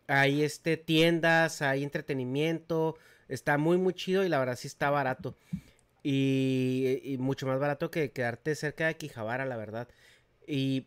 hay 0.09 0.43
este 0.43 0.76
tiendas, 0.76 1.62
hay 1.62 1.85
entretenimiento, 1.85 2.97
está 3.29 3.59
muy 3.59 3.76
muy 3.76 3.93
chido 3.93 4.24
y 4.24 4.29
la 4.29 4.39
verdad 4.39 4.57
sí 4.57 4.66
está 4.66 4.91
barato. 4.91 5.37
Y, 6.03 7.17
mucho 7.19 7.47
más 7.47 7.59
barato 7.59 7.91
que 7.91 8.13
quedarte 8.13 8.55
cerca 8.55 8.87
de 8.87 8.97
Quijabara, 8.97 9.45
la 9.45 9.57
verdad. 9.57 9.89
Y 10.47 10.87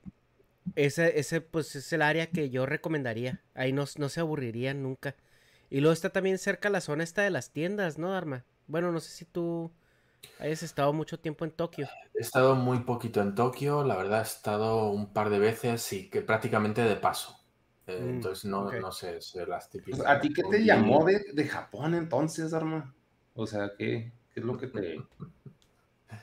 ese, 0.76 1.20
ese 1.20 1.42
pues 1.42 1.76
es 1.76 1.92
el 1.94 2.02
área 2.02 2.28
que 2.28 2.50
yo 2.50 2.66
recomendaría. 2.66 3.42
Ahí 3.54 3.74
no, 3.74 3.86
no 3.98 4.10
se 4.10 4.20
aburrirían 4.20 4.84
nunca. 4.84 5.16
Y 5.70 5.80
luego 5.80 5.94
está 5.94 6.10
también 6.10 6.38
cerca 6.38 6.70
la 6.70 6.82
zona 6.82 7.04
esta 7.04 7.22
de 7.22 7.30
las 7.30 7.52
tiendas, 7.52 7.98
¿no, 7.98 8.14
Arma? 8.14 8.44
Bueno, 8.68 8.92
no 8.92 9.00
sé 9.00 9.10
si 9.10 9.26
tú 9.26 9.72
hayas 10.40 10.64
estado 10.64 10.92
mucho 10.94 11.20
tiempo 11.20 11.46
en 11.46 11.52
Tokio. 11.52 11.88
He 12.14 12.22
estado 12.22 12.56
muy 12.56 12.80
poquito 12.80 13.22
en 13.22 13.36
Tokio, 13.36 13.84
la 13.84 13.96
verdad 13.96 14.20
he 14.20 14.24
estado 14.24 14.92
un 14.92 15.14
par 15.14 15.30
de 15.30 15.40
veces 15.40 15.92
y 15.94 16.10
que 16.10 16.22
prácticamente 16.22 16.82
de 16.84 16.96
paso. 16.96 17.38
Eh, 17.88 18.00
mm, 18.00 18.10
entonces 18.10 18.46
no, 18.46 18.72
no 18.72 18.92
sé, 18.92 19.20
las 19.48 19.70
típicas. 19.70 20.00
Pues, 20.00 20.10
¿A 20.10 20.20
ti 20.20 20.34
qué 20.34 20.44
te 20.44 20.64
llamó 20.64 21.06
de, 21.06 21.24
de, 21.34 21.48
Japón 21.48 21.96
entonces, 21.96 22.54
Arma? 22.54 22.94
O 23.34 23.48
sea, 23.48 23.72
¿qué, 23.78 24.12
¿qué, 24.34 24.40
es 24.40 24.46
lo 24.46 24.58
que 24.58 24.68
te... 24.68 25.02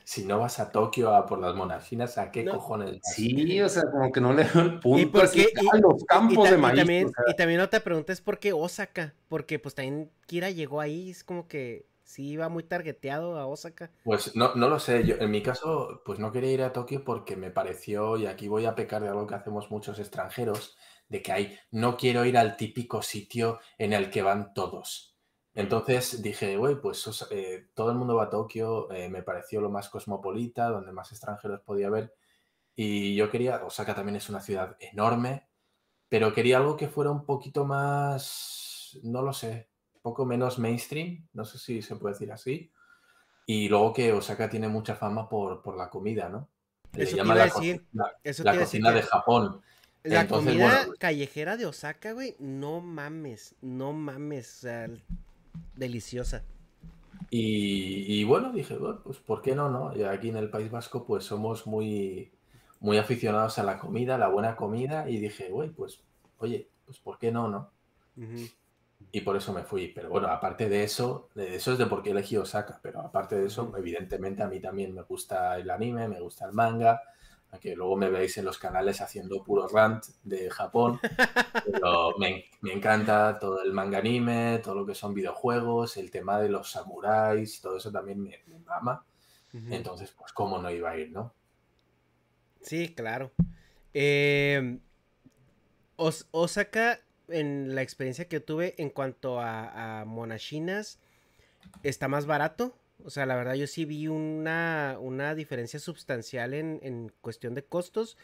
Si 0.03 0.23
no 0.25 0.39
vas 0.39 0.59
a 0.59 0.71
Tokio 0.71 1.13
a 1.15 1.25
por 1.25 1.39
las 1.39 1.55
monajinas, 1.55 2.17
¿a 2.17 2.31
qué 2.31 2.45
cojones? 2.45 2.99
Sí, 3.03 3.59
o 3.61 3.69
sea, 3.69 3.83
como 3.91 4.11
que 4.11 4.21
no 4.21 4.33
le 4.33 4.43
veo 4.43 4.61
el 4.61 4.79
punto. 4.79 4.99
¿Y 4.99 5.05
por 5.07 5.31
qué? 5.31 5.47
los 5.81 6.03
campos 6.05 6.49
de 6.49 6.57
maíz. 6.57 6.73
Y 6.73 6.77
también, 6.77 7.11
y 7.27 7.35
también 7.35 7.59
no 7.59 7.69
te 7.69 7.79
preguntes 7.79 8.21
por 8.21 8.39
qué 8.39 8.53
Osaka, 8.53 9.13
porque 9.27 9.59
pues 9.59 9.75
también 9.75 10.11
Kira 10.27 10.51
llegó 10.51 10.79
ahí, 10.81 11.09
es 11.09 11.23
como 11.23 11.47
que 11.47 11.87
sí 12.09 12.29
iba 12.29 12.49
muy 12.49 12.63
targeteado 12.63 13.37
a 13.37 13.45
Osaka. 13.45 13.91
Pues 14.03 14.35
no, 14.35 14.55
no 14.55 14.67
lo 14.67 14.79
sé, 14.79 15.05
yo 15.05 15.15
en 15.19 15.29
mi 15.29 15.43
caso, 15.43 16.01
pues 16.03 16.17
no 16.17 16.31
quería 16.31 16.53
ir 16.53 16.63
a 16.63 16.73
Tokio 16.73 17.03
porque 17.03 17.35
me 17.35 17.51
pareció, 17.51 18.17
y 18.17 18.25
aquí 18.25 18.47
voy 18.47 18.65
a 18.65 18.73
pecar 18.73 19.03
de 19.03 19.09
algo 19.09 19.27
que 19.27 19.35
hacemos 19.35 19.69
muchos 19.69 19.99
extranjeros, 19.99 20.75
de 21.07 21.21
que 21.21 21.31
hay, 21.31 21.59
no 21.69 21.97
quiero 21.97 22.25
ir 22.25 22.35
al 22.37 22.57
típico 22.57 23.03
sitio 23.03 23.59
en 23.77 23.93
el 23.93 24.09
que 24.09 24.23
van 24.23 24.55
todos. 24.55 25.08
Entonces 25.59 26.21
dije, 26.21 26.55
güey, 26.55 26.79
pues 26.79 27.27
eh, 27.31 27.67
todo 27.73 27.91
el 27.91 27.97
mundo 27.97 28.15
va 28.15 28.23
a 28.23 28.29
Tokio, 28.29 28.89
eh, 28.93 29.09
me 29.09 29.23
pareció 29.23 29.59
lo 29.59 29.69
más 29.69 29.89
cosmopolita, 29.89 30.69
donde 30.69 30.93
más 30.93 31.11
extranjeros 31.11 31.59
podía 31.59 31.87
haber. 31.87 32.15
Y 32.77 33.13
yo 33.13 33.29
quería, 33.29 33.65
Osaka 33.65 33.93
también 33.93 34.15
es 34.15 34.29
una 34.29 34.39
ciudad 34.39 34.77
enorme, 34.79 35.49
pero 36.07 36.33
quería 36.33 36.59
algo 36.59 36.77
que 36.77 36.87
fuera 36.87 37.11
un 37.11 37.25
poquito 37.25 37.65
más, 37.65 38.97
no 39.03 39.21
lo 39.21 39.33
sé, 39.33 39.67
un 39.95 40.01
poco 40.01 40.25
menos 40.25 40.59
mainstream, 40.59 41.27
no 41.33 41.43
sé 41.43 41.57
si 41.57 41.81
se 41.81 41.97
puede 41.97 42.13
decir 42.13 42.31
así. 42.31 42.71
Y 43.45 43.67
luego 43.67 43.91
que 43.91 44.13
Osaka 44.13 44.49
tiene 44.49 44.69
mucha 44.69 44.95
fama 44.95 45.27
por, 45.27 45.75
la 45.75 45.89
comida, 45.89 46.29
¿no? 46.29 46.47
Eso 46.93 47.17
llama 47.17 47.35
la, 47.35 47.49
cocina 47.49 48.91
de 48.93 49.01
Japón. 49.01 49.61
La 50.03 50.25
comida 50.25 50.87
callejera 50.97 51.57
de 51.57 51.65
Osaka, 51.65 52.13
güey, 52.13 52.37
no 52.39 52.79
mames, 52.79 53.55
no 53.61 53.91
mames, 53.91 54.55
o 54.55 54.59
sea, 54.61 54.87
deliciosa. 55.75 56.43
Y, 57.31 58.23
bueno, 58.23 58.51
dije, 58.51 58.75
bueno, 58.77 59.01
pues 59.03 59.17
¿por 59.19 59.41
qué 59.41 59.55
no, 59.55 59.69
no? 59.69 59.95
Y 59.95 60.03
aquí 60.03 60.29
en 60.29 60.37
el 60.37 60.49
País 60.49 60.71
Vasco, 60.71 61.05
pues 61.05 61.25
somos 61.25 61.67
muy, 61.67 62.31
muy 62.79 62.97
aficionados 62.97 63.59
a 63.59 63.63
la 63.63 63.77
comida, 63.77 64.15
a 64.15 64.17
la 64.17 64.29
buena 64.29 64.55
comida, 64.55 65.09
y 65.09 65.19
dije, 65.19 65.49
güey, 65.49 65.69
pues, 65.69 66.01
oye, 66.39 66.69
pues 66.85 66.97
¿por 66.99 67.19
qué 67.19 67.31
no, 67.31 67.47
no? 67.47 67.71
Y 69.11 69.21
por 69.21 69.37
eso 69.37 69.53
me 69.53 69.63
fui. 69.63 69.89
Pero 69.89 70.09
bueno, 70.09 70.27
aparte 70.27 70.69
de 70.69 70.83
eso, 70.83 71.29
de 71.35 71.55
eso 71.55 71.73
es 71.73 71.77
de 71.77 71.85
por 71.85 72.01
qué 72.01 72.11
elegí 72.11 72.35
Osaka, 72.35 72.79
pero 72.81 73.01
aparte 73.01 73.35
de 73.35 73.45
eso, 73.45 73.71
evidentemente 73.77 74.41
a 74.41 74.47
mí 74.47 74.59
también 74.59 74.93
me 74.93 75.03
gusta 75.03 75.57
el 75.59 75.69
anime, 75.69 76.07
me 76.07 76.19
gusta 76.19 76.45
el 76.45 76.53
manga, 76.53 77.01
que 77.57 77.75
luego 77.75 77.95
me 77.95 78.09
veis 78.09 78.37
en 78.37 78.45
los 78.45 78.59
canales 78.59 79.01
haciendo 79.01 79.43
puro 79.43 79.67
rant 79.67 80.05
de 80.23 80.49
Japón, 80.49 80.99
pero 81.71 82.15
me, 82.17 82.49
encanta 82.63 83.39
todo 83.39 83.63
el 83.63 83.73
manga 83.73 83.97
anime, 83.97 84.59
todo 84.63 84.75
lo 84.75 84.85
que 84.85 84.93
son 84.93 85.13
videojuegos, 85.13 85.97
el 85.97 86.11
tema 86.11 86.39
de 86.39 86.49
los 86.49 86.71
samuráis, 86.71 87.59
todo 87.61 87.77
eso 87.77 87.91
también 87.91 88.21
me, 88.21 88.39
me 88.47 88.59
mama. 88.59 89.03
Entonces, 89.51 90.11
pues, 90.11 90.31
¿cómo 90.31 90.59
no 90.59 90.69
iba 90.69 90.91
a 90.91 90.97
ir, 90.97 91.11
no? 91.11 91.33
Sí, 92.61 92.93
claro. 92.93 93.31
Em, 93.93 94.79
Osaka, 95.95 96.99
en 97.29 97.73
la 97.73 97.81
experiencia 97.81 98.27
que 98.27 98.39
tuve 98.39 98.75
en 98.77 98.91
cuanto 98.91 99.39
a, 99.39 100.01
a 100.01 100.05
monachinas, 100.05 100.99
está 101.81 102.07
más 102.07 102.27
barato. 102.27 102.78
O 103.03 103.09
sea, 103.09 103.25
la 103.25 103.35
verdad 103.35 103.53
yo 103.53 103.67
sí 103.67 103.85
vi 103.85 104.07
una, 104.07 104.97
una 104.99 105.35
diferencia 105.35 105.79
sustancial 105.79 106.53
en, 106.53 106.79
en, 106.83 107.11
cuestión 107.21 107.55
de 107.55 107.63
costos. 107.63 108.17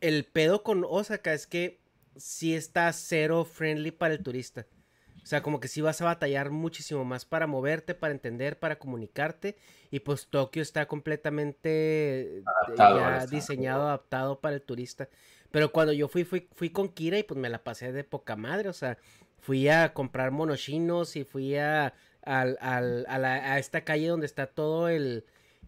El 0.00 0.24
pedo 0.24 0.62
con 0.62 0.84
Osaka 0.88 1.32
es 1.32 1.46
que 1.46 1.80
sí 2.16 2.54
está 2.54 2.92
cero 2.92 3.44
friendly 3.44 3.90
para 3.90 4.14
el 4.14 4.22
turista. 4.22 4.66
O 5.24 5.26
sea, 5.26 5.42
como 5.42 5.58
que 5.58 5.68
sí 5.68 5.80
vas 5.80 6.02
a 6.02 6.04
batallar 6.04 6.50
muchísimo 6.50 7.02
más 7.04 7.24
para 7.24 7.46
moverte, 7.46 7.94
para 7.94 8.12
entender, 8.12 8.58
para 8.58 8.78
comunicarte. 8.78 9.56
Y 9.90 10.00
pues 10.00 10.26
Tokio 10.26 10.60
está 10.60 10.86
completamente 10.86 12.42
ya 12.76 13.24
diseñado, 13.26 13.84
adaptado 13.84 14.40
para 14.40 14.56
el 14.56 14.62
turista. 14.62 15.08
Pero 15.50 15.72
cuando 15.72 15.94
yo 15.94 16.08
fui, 16.08 16.24
fui, 16.24 16.46
fui 16.52 16.68
con 16.68 16.90
Kira 16.90 17.18
y 17.18 17.22
pues 17.22 17.40
me 17.40 17.48
la 17.48 17.64
pasé 17.64 17.90
de 17.90 18.04
poca 18.04 18.36
madre. 18.36 18.68
O 18.68 18.74
sea, 18.74 18.98
fui 19.40 19.66
a 19.68 19.94
comprar 19.94 20.30
monoshinos 20.30 21.16
y 21.16 21.24
fui 21.24 21.56
a 21.56 21.94
al, 22.24 22.58
al, 22.60 23.06
a, 23.08 23.18
la, 23.18 23.52
a, 23.52 23.58
esta 23.58 23.84
calle 23.84 24.08
donde 24.08 24.26
está 24.26 24.46
todo 24.46 24.88
el, 24.88 25.24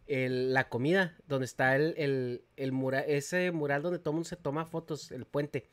el 0.07 0.55
la 0.55 0.69
comida, 0.69 1.17
donde 1.27 1.47
está 1.47 1.77
el, 1.77 1.95
el, 1.97 2.43
el 2.57 2.73
mural, 2.73 3.05
ese 3.09 3.51
mural 3.53 3.83
donde 3.83 3.99
todo 3.99 4.11
el 4.11 4.15
mundo 4.17 4.29
se 4.29 4.37
toma 4.37 4.67
fotos, 4.67 5.11
el 5.13 5.25
puente. 5.25 5.69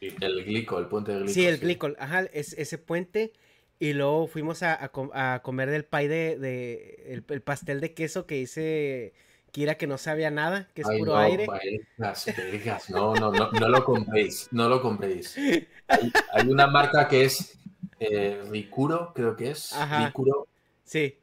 El 0.00 0.44
glicol, 0.44 0.82
el 0.82 0.88
puente 0.88 1.12
del 1.12 1.20
glicol. 1.22 1.34
Sí, 1.34 1.46
el 1.46 1.58
glicol, 1.58 1.96
ajá, 1.98 2.22
es, 2.32 2.52
ese 2.54 2.78
puente. 2.78 3.32
Y 3.78 3.92
luego 3.92 4.28
fuimos 4.28 4.62
a, 4.62 4.90
comer 5.42 5.70
del 5.70 5.84
pay 5.84 6.06
de, 6.08 7.24
el, 7.28 7.42
pastel 7.42 7.80
de 7.80 7.92
queso 7.92 8.26
que 8.26 8.38
hice 8.38 9.12
Kira 9.50 9.76
que 9.76 9.86
no 9.86 9.98
sabía 9.98 10.30
nada, 10.30 10.68
que 10.74 10.82
es 10.82 10.88
puro 10.98 11.16
aire. 11.16 11.46
no, 12.88 13.14
no, 13.14 13.32
no, 13.32 13.50
no 13.52 13.68
lo 13.68 13.84
compréis, 13.84 14.48
no 14.52 14.68
lo 14.68 14.80
compréis. 14.80 15.36
Hay, 15.88 16.48
una 16.48 16.66
marca 16.66 17.08
que 17.08 17.24
es 17.24 17.58
eh, 18.00 18.42
Ricuro, 18.50 19.12
creo 19.14 19.36
que 19.36 19.50
es. 19.50 19.74
Ricuro. 20.04 20.48
Sí. 20.84 21.18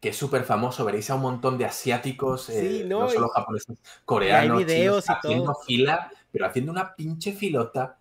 Que 0.00 0.10
es 0.10 0.16
súper 0.16 0.44
famoso, 0.44 0.84
veréis 0.84 1.10
a 1.10 1.16
un 1.16 1.22
montón 1.22 1.58
de 1.58 1.66
asiáticos, 1.66 2.48
eh, 2.48 2.84
no, 2.86 3.08
solo 3.08 3.28
japoneses, 3.28 3.78
coreanos, 4.04 4.64
videos 4.64 5.10
haciendo 5.10 5.54
fila, 5.66 6.10
pero 6.32 6.46
haciendo 6.46 6.72
una 6.72 6.94
pinche 6.94 7.32
filota. 7.32 7.98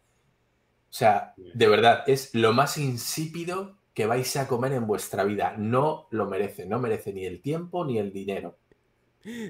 O 0.89 0.93
sea, 0.93 1.34
de 1.38 1.67
verdad, 1.67 2.03
es 2.07 2.34
lo 2.34 2.53
más 2.53 2.78
insípido 2.78 3.76
que 3.93 4.05
vais 4.05 4.38
a 4.38 4.47
comer 4.47 4.74
en 4.74 4.88
vuestra 4.88 5.26
vida. 5.26 5.55
No 5.57 6.07
lo 6.11 6.26
merece, 6.26 6.65
no 6.65 6.80
merece 6.80 7.11
ni 7.11 7.26
el 7.26 7.41
tiempo 7.41 7.84
ni 7.84 7.97
el 7.97 8.13
dinero. 8.13 8.57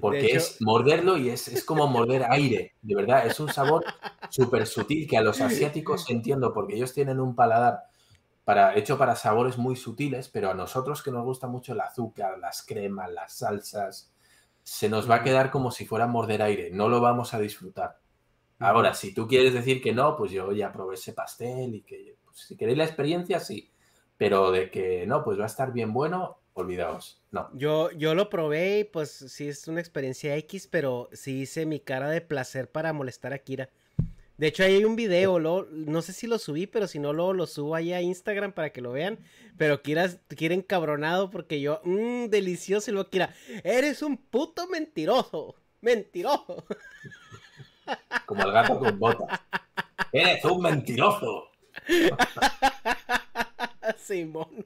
Porque 0.01 0.31
es 0.31 0.57
morderlo 0.61 1.17
y 1.17 1.29
es, 1.29 1.47
es, 1.47 1.63
como 1.63 1.87
morder 1.87 2.25
aire, 2.29 2.73
de 2.81 2.95
verdad, 2.95 3.27
es 3.27 3.39
un 3.39 3.53
sabor 3.53 3.85
súper 4.29 4.65
sutil 4.65 5.07
que 5.07 5.17
a 5.17 5.21
los 5.21 5.39
asiáticos 5.41 6.09
entiendo 6.09 6.53
porque 6.53 6.75
ellos 6.75 6.93
tienen 6.93 7.19
un 7.19 7.35
paladar 7.35 7.83
para, 8.49 8.75
hecho 8.75 8.97
para 8.97 9.15
sabores 9.15 9.59
muy 9.59 9.75
sutiles, 9.75 10.27
pero 10.27 10.49
a 10.49 10.55
nosotros 10.55 11.03
que 11.03 11.11
nos 11.11 11.23
gusta 11.23 11.45
mucho 11.45 11.73
el 11.73 11.81
azúcar, 11.81 12.39
las 12.39 12.63
cremas, 12.63 13.11
las 13.11 13.31
salsas, 13.31 14.11
se 14.63 14.89
nos 14.89 15.07
va 15.07 15.17
a 15.17 15.23
quedar 15.23 15.51
como 15.51 15.69
si 15.69 15.85
fuera 15.85 16.07
morder 16.07 16.41
aire, 16.41 16.71
no 16.71 16.89
lo 16.89 16.99
vamos 16.99 17.35
a 17.35 17.39
disfrutar. 17.39 17.99
Ahora, 18.57 18.95
si 18.95 19.13
tú 19.13 19.27
quieres 19.27 19.53
decir 19.53 19.83
que 19.83 19.93
no, 19.93 20.17
pues 20.17 20.31
yo 20.31 20.51
ya 20.51 20.71
probé 20.71 20.95
ese 20.95 21.13
pastel 21.13 21.75
y 21.75 21.81
que 21.83 22.17
pues, 22.25 22.39
si 22.39 22.57
queréis 22.57 22.79
la 22.79 22.85
experiencia, 22.85 23.39
sí, 23.39 23.71
pero 24.17 24.49
de 24.49 24.71
que 24.71 25.05
no, 25.05 25.23
pues 25.23 25.37
va 25.37 25.43
a 25.43 25.45
estar 25.45 25.71
bien 25.71 25.93
bueno, 25.93 26.39
olvidaos. 26.53 27.21
No. 27.29 27.51
Yo, 27.53 27.91
yo 27.91 28.15
lo 28.15 28.31
probé 28.31 28.79
y 28.79 28.83
pues 28.83 29.11
sí 29.11 29.47
es 29.47 29.67
una 29.67 29.79
experiencia 29.79 30.35
X, 30.37 30.65
pero 30.65 31.07
sí 31.13 31.41
hice 31.41 31.67
mi 31.67 31.81
cara 31.81 32.09
de 32.09 32.21
placer 32.21 32.71
para 32.71 32.93
molestar 32.93 33.31
a 33.31 33.37
Kira. 33.37 33.69
De 34.39 34.47
hecho, 34.47 34.63
ahí 34.63 34.75
hay 34.75 34.85
un 34.85 34.95
video, 34.95 35.37
no 35.69 36.01
sé 36.01 36.13
si 36.13 36.25
lo 36.25 36.39
subí, 36.39 36.65
pero 36.65 36.87
si 36.87 36.97
no, 36.97 37.11
lo 37.11 37.45
subo 37.45 37.75
ahí 37.75 37.91
a 37.91 38.01
Instagram 38.01 38.53
para 38.53 38.69
que 38.69 38.79
lo 38.79 38.93
vean. 38.93 39.19
Pero 39.57 39.81
Kira, 39.81 40.09
Kira 40.33 40.55
encabronado 40.55 41.29
porque 41.29 41.59
yo, 41.59 41.81
mmm, 41.83 42.27
delicioso. 42.27 42.89
Y 42.89 42.93
luego 42.93 43.09
Kira, 43.09 43.35
eres 43.65 44.01
un 44.01 44.15
puto 44.15 44.69
mentiroso. 44.69 45.55
Mentiroso. 45.81 46.63
Como 48.25 48.43
el 48.43 48.53
gato 48.53 48.79
con 48.79 48.97
botas. 48.97 49.41
Eres 50.13 50.45
un 50.45 50.61
mentiroso. 50.61 51.49
Simón, 53.97 54.65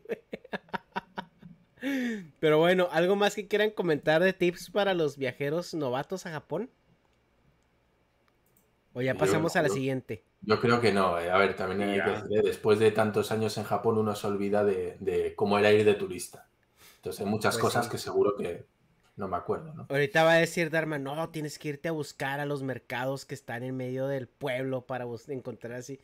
Pero 2.39 2.59
bueno, 2.59 2.89
¿algo 2.91 3.15
más 3.15 3.33
que 3.33 3.47
quieran 3.47 3.71
comentar 3.71 4.21
de 4.21 4.33
tips 4.33 4.69
para 4.69 4.93
los 4.93 5.17
viajeros 5.17 5.73
novatos 5.73 6.27
a 6.27 6.31
Japón? 6.31 6.69
¿O 8.93 9.01
ya 9.01 9.15
pasamos 9.15 9.55
a 9.55 9.61
la 9.61 9.69
siguiente? 9.69 10.23
Yo 10.41 10.59
creo 10.59 10.79
que 10.79 10.91
no. 10.91 11.19
Eh. 11.19 11.29
A 11.29 11.37
ver, 11.37 11.55
también 11.55 11.89
hay 11.89 12.01
que 12.01 12.09
decir, 12.09 12.37
eh, 12.37 12.41
después 12.43 12.79
de 12.79 12.91
tantos 12.91 13.31
años 13.31 13.57
en 13.57 13.63
Japón 13.63 13.97
uno 13.97 14.15
se 14.15 14.27
olvida 14.27 14.63
de, 14.63 15.33
cómo 15.35 15.57
era 15.57 15.71
ir 15.71 15.83
de 15.83 15.95
turista. 15.95 16.47
Entonces 16.97 17.21
hay 17.21 17.27
muchas 17.27 17.55
pues 17.55 17.63
cosas 17.63 17.87
que 17.87 17.97
seguro 17.97 18.35
que 18.35 18.65
no 19.15 19.27
me 19.27 19.37
acuerdo, 19.37 19.73
¿no? 19.73 19.87
Ahorita 19.89 20.23
va 20.23 20.33
a 20.33 20.37
decir 20.37 20.69
Dharma, 20.69 20.99
no, 20.99 21.29
tienes 21.29 21.59
que 21.59 21.69
irte 21.69 21.89
a 21.89 21.91
buscar 21.91 22.39
a 22.39 22.45
los 22.45 22.63
mercados 22.63 23.25
que 23.25 23.35
están 23.35 23.63
en 23.63 23.75
medio 23.75 24.07
del 24.07 24.27
pueblo 24.27 24.85
para 24.85 25.05
encontrar 25.27 25.73
así 25.73 25.99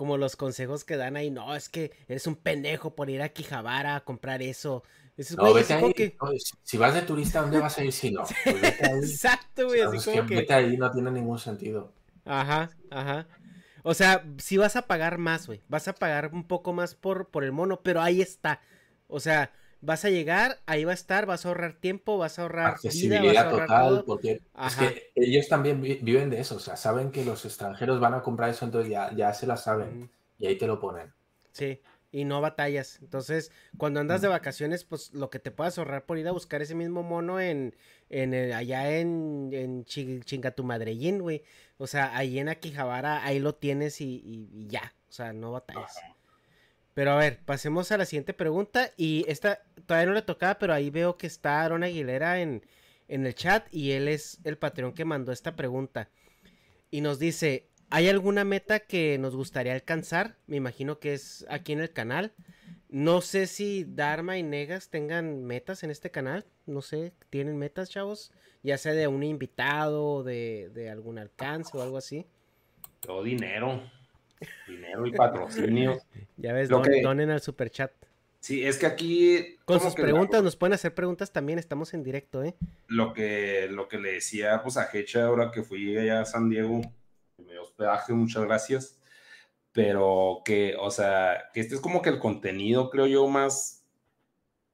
como 0.00 0.16
los 0.16 0.34
consejos 0.34 0.84
que 0.84 0.96
dan 0.96 1.16
ahí, 1.16 1.30
no, 1.30 1.54
es 1.54 1.68
que 1.68 1.92
eres 2.08 2.26
un 2.26 2.36
pendejo 2.36 2.94
por 2.94 3.10
ir 3.10 3.20
a 3.20 3.28
Quijabara 3.28 3.96
a 3.96 4.00
comprar 4.00 4.40
eso. 4.40 4.82
no, 5.36 5.52
vete 5.52 5.74
ahí, 5.74 5.94
si 6.62 6.78
vas 6.78 6.94
de 6.94 7.02
turista, 7.02 7.42
¿dónde 7.42 7.58
vas 7.58 7.76
a 7.76 7.84
ir 7.84 7.92
si 7.92 8.10
no? 8.10 8.24
Pues 8.44 9.12
Exacto, 9.12 9.66
güey. 9.66 9.82
así 9.82 10.10
como 10.10 10.26
que... 10.26 10.36
Vete 10.36 10.54
ahí 10.54 10.78
no 10.78 10.90
tiene 10.90 11.10
ningún 11.10 11.38
sentido. 11.38 11.92
Ajá, 12.30 12.70
ajá. 12.90 13.26
O 13.82 13.92
sea, 13.92 14.24
si 14.38 14.56
vas 14.56 14.76
a 14.76 14.82
pagar 14.82 15.18
más, 15.18 15.48
güey. 15.48 15.62
Vas 15.68 15.88
a 15.88 15.94
pagar 15.94 16.30
un 16.32 16.44
poco 16.44 16.72
más 16.72 16.94
por, 16.94 17.28
por 17.28 17.42
el 17.42 17.50
mono, 17.50 17.80
pero 17.82 18.00
ahí 18.00 18.22
está. 18.22 18.60
O 19.08 19.18
sea, 19.18 19.52
vas 19.80 20.04
a 20.04 20.10
llegar, 20.10 20.60
ahí 20.66 20.84
va 20.84 20.92
a 20.92 20.94
estar, 20.94 21.26
vas 21.26 21.44
a 21.44 21.48
ahorrar 21.48 21.74
tiempo, 21.80 22.18
vas 22.18 22.38
a 22.38 22.42
ahorrar 22.42 22.66
accesibilidad 22.66 23.50
total, 23.50 24.04
porque 24.06 24.42
es 24.66 24.76
que 24.76 25.12
ellos 25.16 25.48
también 25.48 25.80
viven 25.80 26.30
de 26.30 26.38
eso, 26.38 26.56
o 26.56 26.60
sea, 26.60 26.76
saben 26.76 27.10
que 27.10 27.24
los 27.24 27.44
extranjeros 27.44 27.98
van 27.98 28.14
a 28.14 28.22
comprar 28.22 28.50
eso, 28.50 28.64
entonces 28.64 28.90
ya, 28.90 29.12
ya 29.12 29.32
se 29.32 29.46
la 29.46 29.56
saben 29.56 30.10
y 30.38 30.46
ahí 30.46 30.56
te 30.56 30.68
lo 30.68 30.78
ponen. 30.78 31.12
Sí, 31.52 31.80
y 32.12 32.24
no 32.24 32.40
batallas. 32.40 32.98
Entonces, 33.02 33.52
cuando 33.76 34.00
andas 34.00 34.20
de 34.20 34.28
vacaciones, 34.28 34.84
pues 34.84 35.12
lo 35.12 35.30
que 35.30 35.38
te 35.38 35.50
puedas 35.50 35.78
ahorrar 35.78 36.06
por 36.06 36.18
ir 36.18 36.26
a 36.28 36.32
buscar 36.32 36.62
ese 36.62 36.74
mismo 36.74 37.02
mono 37.02 37.40
en, 37.40 37.76
en 38.08 38.34
allá 38.52 38.98
en, 38.98 39.50
en 39.52 39.84
Chingatumadrellín, 39.84 41.20
güey. 41.20 41.44
O 41.78 41.86
sea, 41.86 42.16
ahí 42.16 42.38
en 42.38 42.48
Aquijabara, 42.48 43.24
ahí 43.24 43.38
lo 43.38 43.54
tienes 43.54 44.00
y, 44.00 44.22
y 44.24 44.66
ya. 44.68 44.94
O 45.08 45.12
sea, 45.12 45.32
no 45.32 45.52
batallas. 45.52 45.94
Pero 46.94 47.12
a 47.12 47.16
ver, 47.16 47.38
pasemos 47.44 47.90
a 47.92 47.96
la 47.96 48.04
siguiente 48.04 48.34
pregunta. 48.34 48.90
Y 48.96 49.24
esta 49.28 49.62
todavía 49.86 50.06
no 50.06 50.14
le 50.14 50.22
tocaba, 50.22 50.58
pero 50.58 50.74
ahí 50.74 50.90
veo 50.90 51.16
que 51.16 51.26
está 51.26 51.62
Aaron 51.62 51.84
Aguilera 51.84 52.40
en, 52.40 52.64
en 53.08 53.26
el 53.26 53.34
chat 53.34 53.66
y 53.72 53.92
él 53.92 54.08
es 54.08 54.38
el 54.44 54.58
patrón 54.58 54.92
que 54.92 55.04
mandó 55.04 55.32
esta 55.32 55.56
pregunta. 55.56 56.10
Y 56.90 57.00
nos 57.00 57.18
dice, 57.18 57.69
¿hay 57.90 58.08
alguna 58.08 58.44
meta 58.44 58.80
que 58.80 59.18
nos 59.18 59.36
gustaría 59.36 59.74
alcanzar? 59.74 60.36
Me 60.46 60.56
imagino 60.56 60.98
que 60.98 61.14
es 61.14 61.44
aquí 61.48 61.72
en 61.72 61.80
el 61.80 61.92
canal. 61.92 62.32
No 62.88 63.20
sé 63.20 63.46
si 63.46 63.84
Dharma 63.84 64.38
y 64.38 64.42
Negas 64.42 64.88
tengan 64.88 65.44
metas 65.44 65.82
en 65.82 65.90
este 65.90 66.10
canal. 66.10 66.44
No 66.66 66.82
sé, 66.82 67.12
¿tienen 67.30 67.58
metas, 67.58 67.90
chavos? 67.90 68.32
Ya 68.62 68.78
sea 68.78 68.92
de 68.92 69.06
un 69.06 69.22
invitado, 69.22 70.22
de, 70.22 70.70
de 70.74 70.90
algún 70.90 71.18
alcance 71.18 71.76
o 71.76 71.82
algo 71.82 71.98
así. 71.98 72.26
Todo 73.00 73.22
dinero. 73.22 73.82
Dinero 74.66 75.06
y 75.06 75.12
patrocinio. 75.12 76.00
ya 76.36 76.52
ves, 76.52 76.68
donen 76.68 77.30
al 77.30 77.40
super 77.40 77.70
chat. 77.70 77.92
Sí, 78.40 78.64
es 78.66 78.78
que 78.78 78.86
aquí. 78.86 79.58
Con 79.66 79.80
sus 79.80 79.94
preguntas, 79.94 80.42
nos 80.42 80.56
pueden 80.56 80.72
hacer 80.72 80.94
preguntas 80.94 81.30
también, 81.30 81.58
estamos 81.58 81.92
en 81.92 82.02
directo, 82.02 82.42
¿eh? 82.42 82.54
Lo 82.88 83.12
que, 83.12 83.68
lo 83.70 83.86
que 83.86 83.98
le 83.98 84.12
decía 84.12 84.62
pues, 84.62 84.78
a 84.78 84.88
Hecha 84.92 85.26
ahora 85.26 85.50
que 85.50 85.62
fui 85.62 85.96
allá 85.96 86.22
a 86.22 86.24
San 86.24 86.48
Diego, 86.48 86.80
me 87.46 87.58
hospedaje, 87.58 88.12
muchas 88.12 88.44
gracias. 88.44 89.00
Pero 89.72 90.42
que, 90.44 90.74
o 90.78 90.90
sea, 90.90 91.44
que 91.52 91.60
este 91.60 91.76
es 91.76 91.80
como 91.80 92.02
que 92.02 92.10
el 92.10 92.18
contenido, 92.18 92.90
creo 92.90 93.06
yo, 93.06 93.28
más 93.28 93.86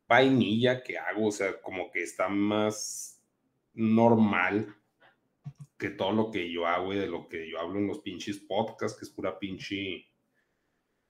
vainilla 0.08 0.82
que 0.82 0.98
hago, 0.98 1.28
o 1.28 1.32
sea, 1.32 1.60
como 1.60 1.90
que 1.90 2.02
está 2.02 2.28
más 2.28 3.22
normal 3.74 4.74
que 5.78 5.90
todo 5.90 6.12
lo 6.12 6.30
que 6.30 6.50
yo 6.50 6.66
hago 6.66 6.94
y 6.94 6.96
de 6.96 7.06
lo 7.06 7.28
que 7.28 7.50
yo 7.50 7.60
hablo 7.60 7.78
en 7.78 7.88
los 7.88 7.98
pinches 7.98 8.38
podcasts, 8.38 8.98
que 8.98 9.04
es 9.04 9.10
pura 9.10 9.38
pinche, 9.38 10.06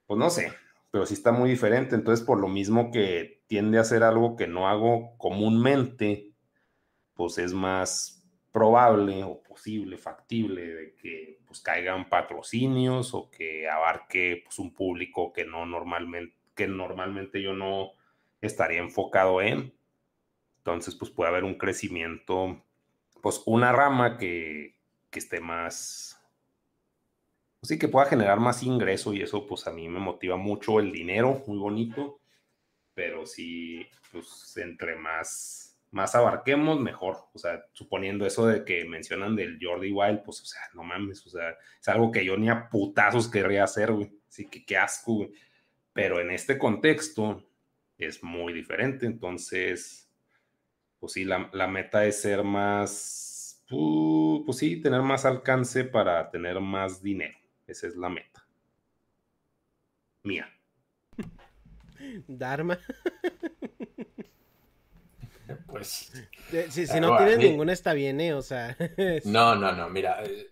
pues 0.06 0.18
no 0.18 0.28
sé, 0.30 0.52
pero 0.90 1.06
sí 1.06 1.14
está 1.14 1.30
muy 1.30 1.50
diferente. 1.50 1.94
Entonces, 1.94 2.24
por 2.24 2.40
lo 2.40 2.48
mismo 2.48 2.90
que 2.90 3.42
tiende 3.46 3.78
a 3.78 3.84
ser 3.84 4.02
algo 4.02 4.36
que 4.36 4.48
no 4.48 4.68
hago 4.68 5.16
comúnmente, 5.18 6.32
pues 7.14 7.38
es 7.38 7.52
más 7.52 8.15
probable 8.56 9.22
o 9.22 9.42
posible, 9.42 9.98
factible 9.98 10.66
de 10.66 10.94
que 10.94 11.40
pues 11.46 11.60
caigan 11.60 12.08
patrocinios 12.08 13.12
o 13.12 13.30
que 13.30 13.68
abarque 13.68 14.44
pues 14.46 14.58
un 14.58 14.72
público 14.72 15.30
que 15.30 15.44
no 15.44 15.66
normalmente, 15.66 16.34
que 16.54 16.66
normalmente 16.66 17.42
yo 17.42 17.52
no 17.52 17.90
estaría 18.40 18.78
enfocado 18.78 19.42
en. 19.42 19.74
Entonces, 20.56 20.94
pues 20.94 21.10
puede 21.10 21.28
haber 21.28 21.44
un 21.44 21.58
crecimiento 21.58 22.64
pues 23.20 23.42
una 23.44 23.72
rama 23.72 24.16
que, 24.16 24.74
esté 25.12 25.40
más, 25.40 26.18
pues 27.60 27.68
sí, 27.68 27.78
que 27.78 27.88
pueda 27.88 28.06
generar 28.06 28.40
más 28.40 28.62
ingreso 28.62 29.12
y 29.12 29.20
eso 29.20 29.46
pues 29.46 29.66
a 29.66 29.70
mí 29.70 29.86
me 29.88 29.98
motiva 29.98 30.36
mucho 30.36 30.80
el 30.80 30.92
dinero, 30.92 31.42
muy 31.46 31.58
bonito, 31.58 32.20
pero 32.94 33.26
sí, 33.26 33.86
pues 34.12 34.56
entre 34.56 34.96
más, 34.96 35.65
más 35.96 36.14
abarquemos, 36.14 36.78
mejor. 36.78 37.16
O 37.32 37.38
sea, 37.38 37.64
suponiendo 37.72 38.26
eso 38.26 38.46
de 38.46 38.64
que 38.64 38.84
mencionan 38.84 39.34
del 39.34 39.58
Jordi 39.60 39.90
Wild, 39.90 40.22
pues, 40.22 40.42
o 40.42 40.44
sea, 40.44 40.60
no 40.74 40.84
mames, 40.84 41.26
o 41.26 41.30
sea, 41.30 41.56
es 41.80 41.88
algo 41.88 42.12
que 42.12 42.24
yo 42.24 42.36
ni 42.36 42.48
a 42.48 42.68
putazos 42.68 43.28
querría 43.28 43.64
hacer, 43.64 43.92
güey. 43.92 44.12
Así 44.28 44.46
que 44.48 44.64
qué 44.64 44.76
asco, 44.76 45.14
güey. 45.14 45.32
Pero 45.92 46.20
en 46.20 46.30
este 46.30 46.58
contexto 46.58 47.42
es 47.96 48.22
muy 48.22 48.52
diferente, 48.52 49.06
entonces 49.06 50.06
pues 50.98 51.12
sí, 51.12 51.24
la, 51.24 51.66
meta 51.68 52.04
es 52.04 52.20
ser 52.22 52.42
más, 52.42 53.64
pues 53.68 54.56
sí, 54.56 54.80
tener 54.80 55.02
más 55.02 55.24
alcance 55.24 55.84
para 55.84 56.30
tener 56.30 56.60
más 56.60 57.02
dinero. 57.02 57.38
Esa 57.66 57.86
es 57.86 57.96
la 57.96 58.08
meta. 58.08 58.46
Mía. 60.22 60.48
Dharma. 62.26 62.78
Pues. 65.66 66.12
Si, 66.70 67.00
no 67.00 67.16
tienes 67.16 67.38
ninguna 67.38 67.72
está 67.72 67.92
bien, 67.92 68.20
¿eh? 68.20 68.34
O 68.34 68.42
sea. 68.42 68.76
No, 69.24 69.54
no, 69.54 69.72
no, 69.72 69.88
mira. 69.88 70.22
Eh, 70.24 70.48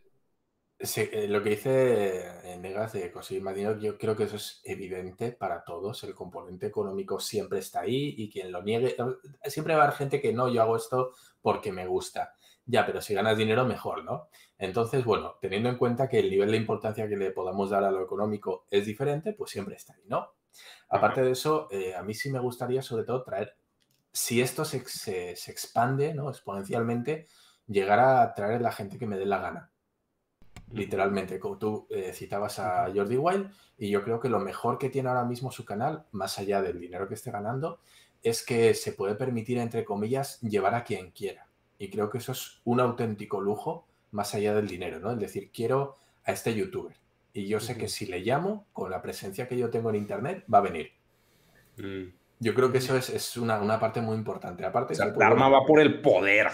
eh, 0.96 1.28
lo 1.28 1.42
que 1.42 1.50
dice 1.50 2.58
Negas 2.60 2.92
de 2.92 3.10
conseguir 3.10 3.42
más 3.42 3.54
dinero, 3.54 3.78
yo 3.78 3.96
creo 3.96 4.14
que 4.16 4.24
eso 4.24 4.36
es 4.36 4.60
evidente 4.64 5.32
para 5.32 5.64
todos. 5.64 6.02
El 6.04 6.14
componente 6.14 6.66
económico 6.66 7.18
siempre 7.20 7.60
está 7.60 7.80
ahí 7.80 8.14
y 8.18 8.30
quien 8.30 8.52
lo 8.52 8.62
niegue, 8.62 8.96
siempre 9.46 9.74
va 9.74 9.82
a 9.82 9.86
haber 9.86 9.96
gente 9.96 10.20
que 10.20 10.32
no, 10.32 10.48
yo 10.48 10.62
hago 10.62 10.76
esto 10.76 11.12
porque 11.40 11.72
me 11.72 11.86
gusta. 11.86 12.34
Ya, 12.66 12.86
pero 12.86 13.02
si 13.02 13.14
ganas 13.14 13.36
dinero, 13.36 13.64
mejor, 13.66 14.04
¿no? 14.04 14.28
Entonces, 14.58 15.04
bueno, 15.04 15.36
teniendo 15.40 15.68
en 15.68 15.76
cuenta 15.76 16.08
que 16.08 16.20
el 16.20 16.30
nivel 16.30 16.50
de 16.50 16.56
importancia 16.56 17.08
que 17.08 17.16
le 17.16 17.30
podamos 17.30 17.70
dar 17.70 17.84
a 17.84 17.90
lo 17.90 18.02
económico 18.02 18.66
es 18.70 18.86
diferente, 18.86 19.34
pues 19.34 19.50
siempre 19.50 19.76
está 19.76 19.94
ahí, 19.94 20.04
¿no? 20.06 20.30
Aparte 20.88 21.22
de 21.22 21.32
eso, 21.32 21.68
eh, 21.70 21.94
a 21.94 22.02
mí 22.02 22.14
sí 22.14 22.30
me 22.30 22.38
gustaría 22.38 22.80
sobre 22.80 23.04
todo 23.04 23.22
traer, 23.22 23.56
si 24.14 24.40
esto 24.40 24.64
se, 24.64 24.86
se 24.86 25.50
expande, 25.50 26.14
¿no? 26.14 26.30
Exponencialmente, 26.30 27.26
llegar 27.66 28.00
a 28.00 28.32
traer 28.32 28.56
a 28.56 28.60
la 28.60 28.72
gente 28.72 28.98
que 28.98 29.06
me 29.06 29.18
dé 29.18 29.26
la 29.26 29.40
gana 29.40 29.70
literalmente, 30.74 31.38
como 31.38 31.58
tú 31.58 31.86
eh, 31.90 32.12
citabas 32.12 32.58
a 32.58 32.90
Jordi 32.94 33.16
Wild, 33.16 33.50
y 33.78 33.90
yo 33.90 34.02
creo 34.02 34.20
que 34.20 34.28
lo 34.28 34.40
mejor 34.40 34.78
que 34.78 34.90
tiene 34.90 35.08
ahora 35.08 35.24
mismo 35.24 35.50
su 35.50 35.64
canal, 35.64 36.04
más 36.12 36.38
allá 36.38 36.62
del 36.62 36.80
dinero 36.80 37.08
que 37.08 37.14
esté 37.14 37.30
ganando, 37.30 37.80
es 38.22 38.44
que 38.44 38.74
se 38.74 38.92
puede 38.92 39.14
permitir, 39.14 39.58
entre 39.58 39.84
comillas, 39.84 40.40
llevar 40.40 40.74
a 40.74 40.84
quien 40.84 41.10
quiera. 41.10 41.48
Y 41.78 41.90
creo 41.90 42.10
que 42.10 42.18
eso 42.18 42.32
es 42.32 42.60
un 42.64 42.80
auténtico 42.80 43.40
lujo, 43.40 43.86
más 44.12 44.34
allá 44.34 44.54
del 44.54 44.68
dinero, 44.68 45.00
¿no? 45.00 45.12
Es 45.12 45.18
decir, 45.18 45.50
quiero 45.52 45.96
a 46.24 46.32
este 46.32 46.54
youtuber. 46.54 46.96
Y 47.32 47.46
yo 47.46 47.60
sé 47.60 47.76
que 47.76 47.88
si 47.88 48.06
le 48.06 48.20
llamo, 48.20 48.66
con 48.72 48.90
la 48.90 49.02
presencia 49.02 49.48
que 49.48 49.58
yo 49.58 49.70
tengo 49.70 49.90
en 49.90 49.96
internet, 49.96 50.44
va 50.52 50.58
a 50.58 50.62
venir. 50.62 50.92
Mm. 51.76 52.14
Yo 52.44 52.52
creo 52.52 52.70
que 52.70 52.76
eso 52.76 52.94
es, 52.94 53.36
una, 53.38 53.80
parte 53.80 54.02
muy 54.02 54.14
importante. 54.16 54.66
Aparte, 54.66 54.92
el 54.92 55.22
arma 55.22 55.48
va 55.48 55.64
por 55.64 55.80
el 55.80 56.02
poder. 56.02 56.48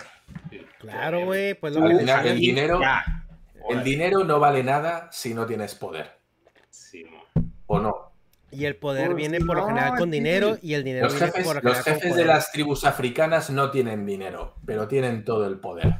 Claro, 0.78 1.24
güey. 1.24 1.54
Pues 1.54 1.74
lo 1.74 1.84
el 1.84 2.38
dinero. 2.38 2.80
El 3.68 3.82
dinero 3.82 4.22
no 4.22 4.38
vale 4.38 4.62
nada 4.62 5.08
si 5.10 5.34
no 5.34 5.46
tienes 5.46 5.74
poder. 5.74 6.12
Sí, 6.70 7.04
¿O 7.66 7.80
no? 7.80 8.12
Y 8.52 8.66
el 8.66 8.76
poder 8.76 9.14
viene 9.14 9.40
por 9.40 9.56
lo 9.56 9.66
general 9.66 9.98
con 9.98 10.12
dinero 10.12 10.58
y 10.62 10.74
el 10.74 10.84
dinero 10.84 11.06
los 11.06 11.14
viene 11.14 11.26
jefes, 11.26 11.44
por 11.44 11.56
lo 11.56 11.60
general 11.60 11.76
Los 11.84 11.84
jefes 11.84 12.16
de 12.16 12.24
las 12.24 12.52
tribus 12.52 12.84
africanas 12.84 13.50
no 13.50 13.72
tienen 13.72 14.06
dinero, 14.06 14.54
pero 14.64 14.86
tienen 14.86 15.24
todo 15.24 15.48
el 15.48 15.58
poder. 15.58 15.92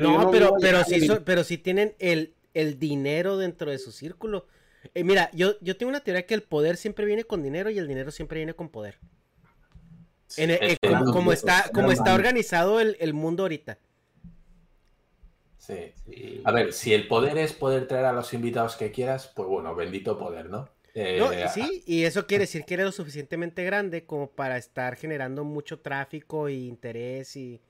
no, 0.00 0.30
pero, 0.30 0.54
pero, 0.58 0.84
si 0.84 1.06
pero 1.22 1.44
si 1.44 1.58
tienen 1.58 1.94
el, 1.98 2.34
el 2.54 2.78
dinero 2.78 3.36
dentro 3.36 3.70
de 3.70 3.78
su 3.78 3.92
círculo. 3.92 4.46
Eh, 4.94 5.04
mira, 5.04 5.28
yo, 5.34 5.60
yo 5.60 5.76
tengo 5.76 5.90
una 5.90 6.00
teoría 6.00 6.24
que 6.24 6.34
el 6.34 6.42
poder 6.42 6.78
siempre 6.78 7.04
viene 7.04 7.24
con 7.24 7.42
dinero 7.42 7.68
y 7.68 7.76
el 7.76 7.86
dinero 7.86 8.10
siempre 8.10 8.38
viene 8.38 8.54
con 8.54 8.70
poder. 8.70 8.98
Eh, 10.36 10.76
como, 11.12 11.32
está, 11.32 11.70
como 11.72 11.92
está 11.92 12.14
organizado 12.14 12.80
el, 12.80 12.96
el 13.00 13.14
mundo 13.14 13.44
ahorita. 13.44 13.78
Sí. 15.56 15.92
A 16.44 16.52
ver, 16.52 16.72
si 16.72 16.92
el 16.92 17.08
poder 17.08 17.38
es 17.38 17.52
poder 17.52 17.88
traer 17.88 18.04
a 18.04 18.12
los 18.12 18.34
invitados 18.34 18.76
que 18.76 18.90
quieras, 18.90 19.32
pues 19.34 19.48
bueno, 19.48 19.74
bendito 19.74 20.18
poder, 20.18 20.50
¿no? 20.50 20.68
Eh, 20.94 21.46
sí, 21.52 21.82
y 21.86 22.04
eso 22.04 22.26
quiere 22.26 22.42
decir 22.42 22.64
que 22.64 22.74
eres 22.74 22.86
lo 22.86 22.92
suficientemente 22.92 23.64
grande 23.64 24.04
como 24.04 24.30
para 24.30 24.58
estar 24.58 24.94
generando 24.96 25.42
mucho 25.44 25.80
tráfico 25.80 26.48
e 26.48 26.54
interés 26.54 27.36
y... 27.36 27.60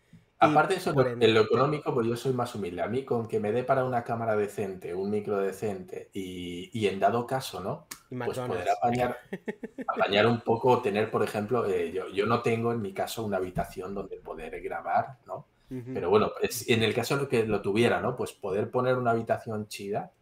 Aparte 0.40 0.74
de 0.74 0.80
eso, 0.80 0.94
en 1.20 1.34
lo 1.34 1.40
económico, 1.42 1.94
pues 1.94 2.06
yo 2.06 2.16
soy 2.16 2.32
más 2.32 2.54
humilde. 2.54 2.82
A 2.82 2.88
mí 2.88 3.04
con 3.04 3.26
que 3.26 3.40
me 3.40 3.52
dé 3.52 3.64
para 3.64 3.84
una 3.84 4.04
cámara 4.04 4.36
decente, 4.36 4.94
un 4.94 5.10
micro 5.10 5.38
decente 5.38 6.10
y, 6.12 6.86
en 6.86 7.00
dado 7.00 7.26
caso, 7.26 7.60
¿no? 7.60 7.86
pues 8.24 8.38
poder 8.38 8.68
apañar, 8.68 9.18
apañar 9.88 10.26
un 10.26 10.40
poco, 10.40 10.82
tener, 10.82 11.10
por 11.10 11.22
ejemplo, 11.22 11.66
eh, 11.66 11.92
yo, 11.92 12.08
yo 12.08 12.26
no 12.26 12.42
tengo 12.42 12.72
en 12.72 12.82
mi 12.82 12.92
caso 12.92 13.24
una 13.24 13.38
habitación 13.38 13.94
donde 13.94 14.16
poder 14.18 14.60
grabar, 14.60 15.18
¿no? 15.26 15.46
Pero 15.68 16.08
bueno, 16.08 16.30
en 16.68 16.82
el 16.84 16.94
caso 16.94 17.18
de 17.18 17.26
que 17.26 17.44
lo 17.46 17.60
tuviera, 17.60 18.00
¿no? 18.00 18.14
Pues 18.14 18.32
poder 18.32 18.70
poner 18.70 18.96
una 18.96 19.10
habitación 19.10 19.66
chida. 19.66 20.12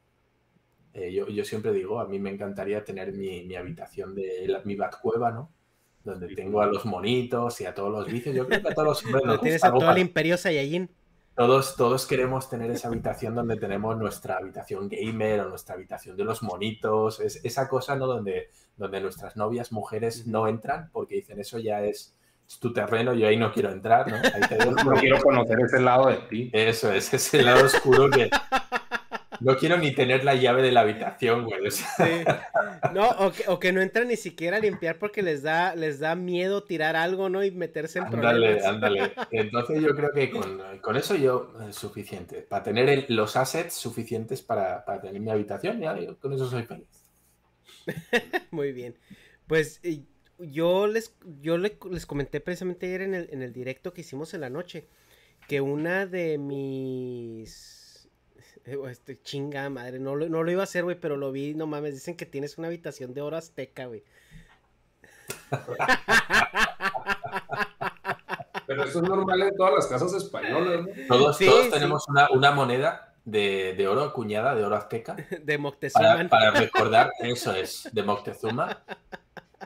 Eh, 0.95 1.13
yo, 1.13 1.45
siempre 1.45 1.73
digo, 1.73 2.01
a 2.01 2.07
mí 2.07 2.19
me 2.19 2.31
encantaría 2.31 2.83
tener 2.85 3.13
mi, 3.13 3.55
habitación 3.55 4.15
de 4.15 4.61
mi 4.65 4.77
batcueva, 4.77 5.31
¿no? 5.31 5.51
Donde 6.05 6.35
tengo 6.35 6.61
a 6.61 6.67
los 6.67 6.85
monitos 6.85 7.61
y 7.61 7.67
a 7.67 7.75
todos 7.75 7.91
los 7.91 8.07
vicios. 8.07 8.35
Yo 8.35 8.47
creo 8.47 8.63
que 8.63 8.69
a 8.69 8.75
todos 8.75 8.89
los 8.89 9.05
hombres 9.15 9.41
Tienes 9.41 9.65
a 9.65 9.73
todo 9.73 9.91
el 9.91 9.99
Imperio 9.99 10.37
Saiyajin. 10.37 10.91
Todos, 11.35 11.77
todos 11.77 12.07
queremos 12.07 12.51
tener 12.51 12.71
esa 12.71 12.89
habitación 12.89 13.35
donde 13.35 13.57
tenemos 13.57 13.97
nuestra 13.97 14.37
habitación 14.37 14.89
gamer 14.91 15.41
o 15.41 15.49
nuestra 15.49 15.77
habitación 15.77 16.15
de 16.15 16.25
los 16.25 16.43
monitos, 16.43 17.21
es, 17.21 17.43
esa 17.43 17.69
cosa 17.69 17.97
¿no? 17.97 18.07
donde, 18.07 18.51
donde 18.77 19.01
nuestras 19.01 19.35
novias 19.35 19.73
mujeres 19.73 20.27
no 20.27 20.47
entran 20.47 20.91
porque 20.93 21.15
dicen 21.15 21.41
eso 21.41 21.59
ya 21.59 21.83
es, 21.83 22.15
tu 22.61 22.73
terreno, 22.73 23.15
yo 23.15 23.29
ahí 23.29 23.37
no 23.37 23.53
quiero 23.53 23.71
entrar, 23.71 24.11
¿no? 24.11 24.17
Ahí 24.17 24.43
te 24.49 24.59
no 24.85 24.93
quiero 24.95 25.21
conocer 25.21 25.59
ese 25.61 25.81
lado 25.81 26.09
de 26.09 26.17
ti. 26.29 26.51
Eso 26.53 26.93
es, 26.93 27.13
ese 27.13 27.43
lado 27.43 27.65
oscuro 27.65 28.11
que 28.11 28.29
no 29.43 29.57
quiero 29.57 29.79
ni 29.79 29.93
tener 29.93 30.25
la 30.25 30.35
llave 30.35 30.63
de 30.63 30.73
la 30.73 30.81
habitación, 30.81 31.45
güey. 31.45 31.61
No, 32.93 33.11
o 33.47 33.59
que, 33.59 33.73
no 33.73 33.81
entran 33.81 34.09
ni 34.09 34.17
siquiera 34.17 34.57
a 34.57 34.61
limpiar 34.61 34.99
porque 34.99 35.23
les 35.23 35.43
da, 35.43 35.75
les 35.75 35.99
da 35.99 36.15
miedo 36.15 36.65
tirar 36.65 36.97
algo, 36.97 37.29
¿no? 37.29 37.45
Y 37.45 37.51
meterse 37.51 37.99
en 37.99 38.11
problemas. 38.11 38.65
Ándale, 38.65 39.05
ándale. 39.05 39.29
Entonces 39.31 39.81
yo 39.81 39.95
creo 39.95 40.13
que 40.13 40.31
con, 40.31 40.97
eso 40.97 41.15
yo 41.17 41.53
es 41.69 41.77
suficiente. 41.77 42.43
Para 42.43 42.63
tener 42.63 43.07
los 43.09 43.37
assets 43.37 43.75
suficientes 43.75 44.43
para, 44.43 44.85
tener 45.01 45.21
mi 45.21 45.31
habitación, 45.31 45.81
ya 45.81 45.97
con 46.21 46.33
eso 46.33 46.49
soy 46.49 46.65
feliz. 46.65 46.89
Muy 48.51 48.73
bien. 48.73 48.97
Pues 49.47 49.81
yo 50.39 50.87
les, 50.87 51.15
yo 51.41 51.59
les 51.59 52.07
comenté 52.07 52.41
precisamente 52.41 52.87
ayer 52.87 53.03
en 53.03 53.15
el, 53.15 53.29
en 53.33 53.43
el 53.43 53.53
directo 53.53 53.93
que 53.93 54.03
hicimos 54.03 54.35
en 54.35 54.41
la 54.41 54.51
noche 54.51 54.87
que 55.49 55.61
una 55.61 56.07
de 56.07 56.39
mis... 56.39 57.82
Eh, 58.65 58.79
este, 58.91 59.21
chinga 59.21 59.69
madre, 59.71 59.99
no 59.99 60.15
lo, 60.15 60.29
no 60.29 60.43
lo 60.43 60.51
iba 60.51 60.61
a 60.61 60.65
hacer, 60.65 60.85
güey, 60.85 60.99
pero 60.99 61.17
lo 61.17 61.33
vi, 61.33 61.55
no 61.55 61.67
mames, 61.67 61.95
dicen 61.95 62.17
que 62.17 62.27
tienes 62.27 62.59
una 62.59 62.69
habitación 62.69 63.13
de 63.15 63.21
oro 63.21 63.37
azteca, 63.37 63.87
güey. 63.87 64.05
Pero 68.67 68.85
eso 68.85 69.03
es 69.03 69.09
normal 69.09 69.43
en 69.43 69.57
todas 69.57 69.75
las 69.75 69.87
casas 69.87 70.15
españolas, 70.15 70.87
¿no? 70.87 70.89
Todos, 71.09 71.39
tenemos 71.39 72.05
Una, 72.31 72.53
moneda 72.53 73.15
de, 73.25 73.75
de, 73.77 73.89
oro 73.89 74.03
acuñada, 74.03 74.55
de 74.55 74.65
oro 74.65 74.77
azteca. 74.77 75.17
De 75.43 75.59
Moctezuma. 75.59 76.03
Para, 76.03 76.29
para, 76.29 76.51
recordar, 76.61 77.13
eso 77.21 77.53
es, 77.53 77.89
de 77.93 78.03
Moctezuma 78.03 78.83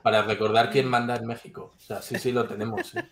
para 0.03 0.23
recordar 0.23 0.71
quién 0.71 0.87
manda 0.89 1.17
en 1.17 1.27
México. 1.27 1.73
O 1.77 1.81
sea, 1.81 2.03
sí, 2.03 2.19
sí 2.19 2.33
lo 2.33 2.47
tenemos. 2.47 2.95
¿eh? 2.95 3.05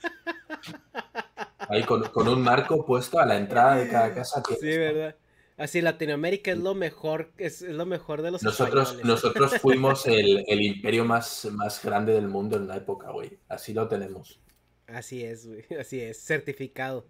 Ahí 1.59 1.82
con, 1.82 2.28
un 2.28 2.43
marco 2.43 2.85
puesto 2.85 3.18
a 3.18 3.26
la 3.26 3.37
entrada 3.37 3.76
de 3.76 3.89
cada 3.89 4.14
casa. 4.14 4.43
sí, 4.61 4.78
verdad. 4.78 5.16
Así 5.57 5.80
Latinoamérica 5.80 6.50
es 6.50 6.59
lo 6.59 6.74
mejor, 6.74 7.30
es, 7.38 7.62
lo 7.62 7.86
mejor 7.86 8.22
de 8.22 8.32
los 8.32 8.42
Nosotros, 8.42 9.05
nosotros 9.05 9.55
fuimos 9.62 10.07
el, 10.07 10.44
imperio 10.48 11.05
más, 11.05 11.46
más 11.52 11.82
grande 11.82 12.12
del 12.12 12.26
mundo 12.26 12.57
en 12.57 12.62
una 12.62 12.76
época, 12.76 13.11
güey. 13.12 13.38
Así 13.48 13.72
lo 13.72 13.86
tenemos. 13.86 14.40
Así 14.88 15.24
es, 15.24 15.46
güey. 15.46 15.64
Así 15.80 16.00
es, 16.00 16.18
certificado. 16.18 17.07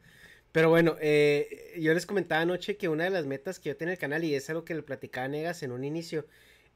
Pero 0.52 0.68
bueno, 0.68 0.96
eh, 1.00 1.74
yo 1.80 1.94
les 1.94 2.06
comentaba 2.06 2.42
anoche 2.42 2.76
que 2.76 2.88
una 2.88 3.04
de 3.04 3.10
las 3.10 3.26
metas 3.26 3.58
que 3.58 3.70
yo 3.70 3.76
tengo 3.76 3.88
en 3.88 3.94
el 3.94 3.98
canal, 3.98 4.24
y 4.24 4.34
es 4.34 4.48
algo 4.50 4.64
que 4.64 4.74
le 4.74 4.82
platicaba 4.82 5.24
a 5.24 5.28
Negas 5.28 5.62
en 5.62 5.72
un 5.72 5.82
inicio, 5.82 6.26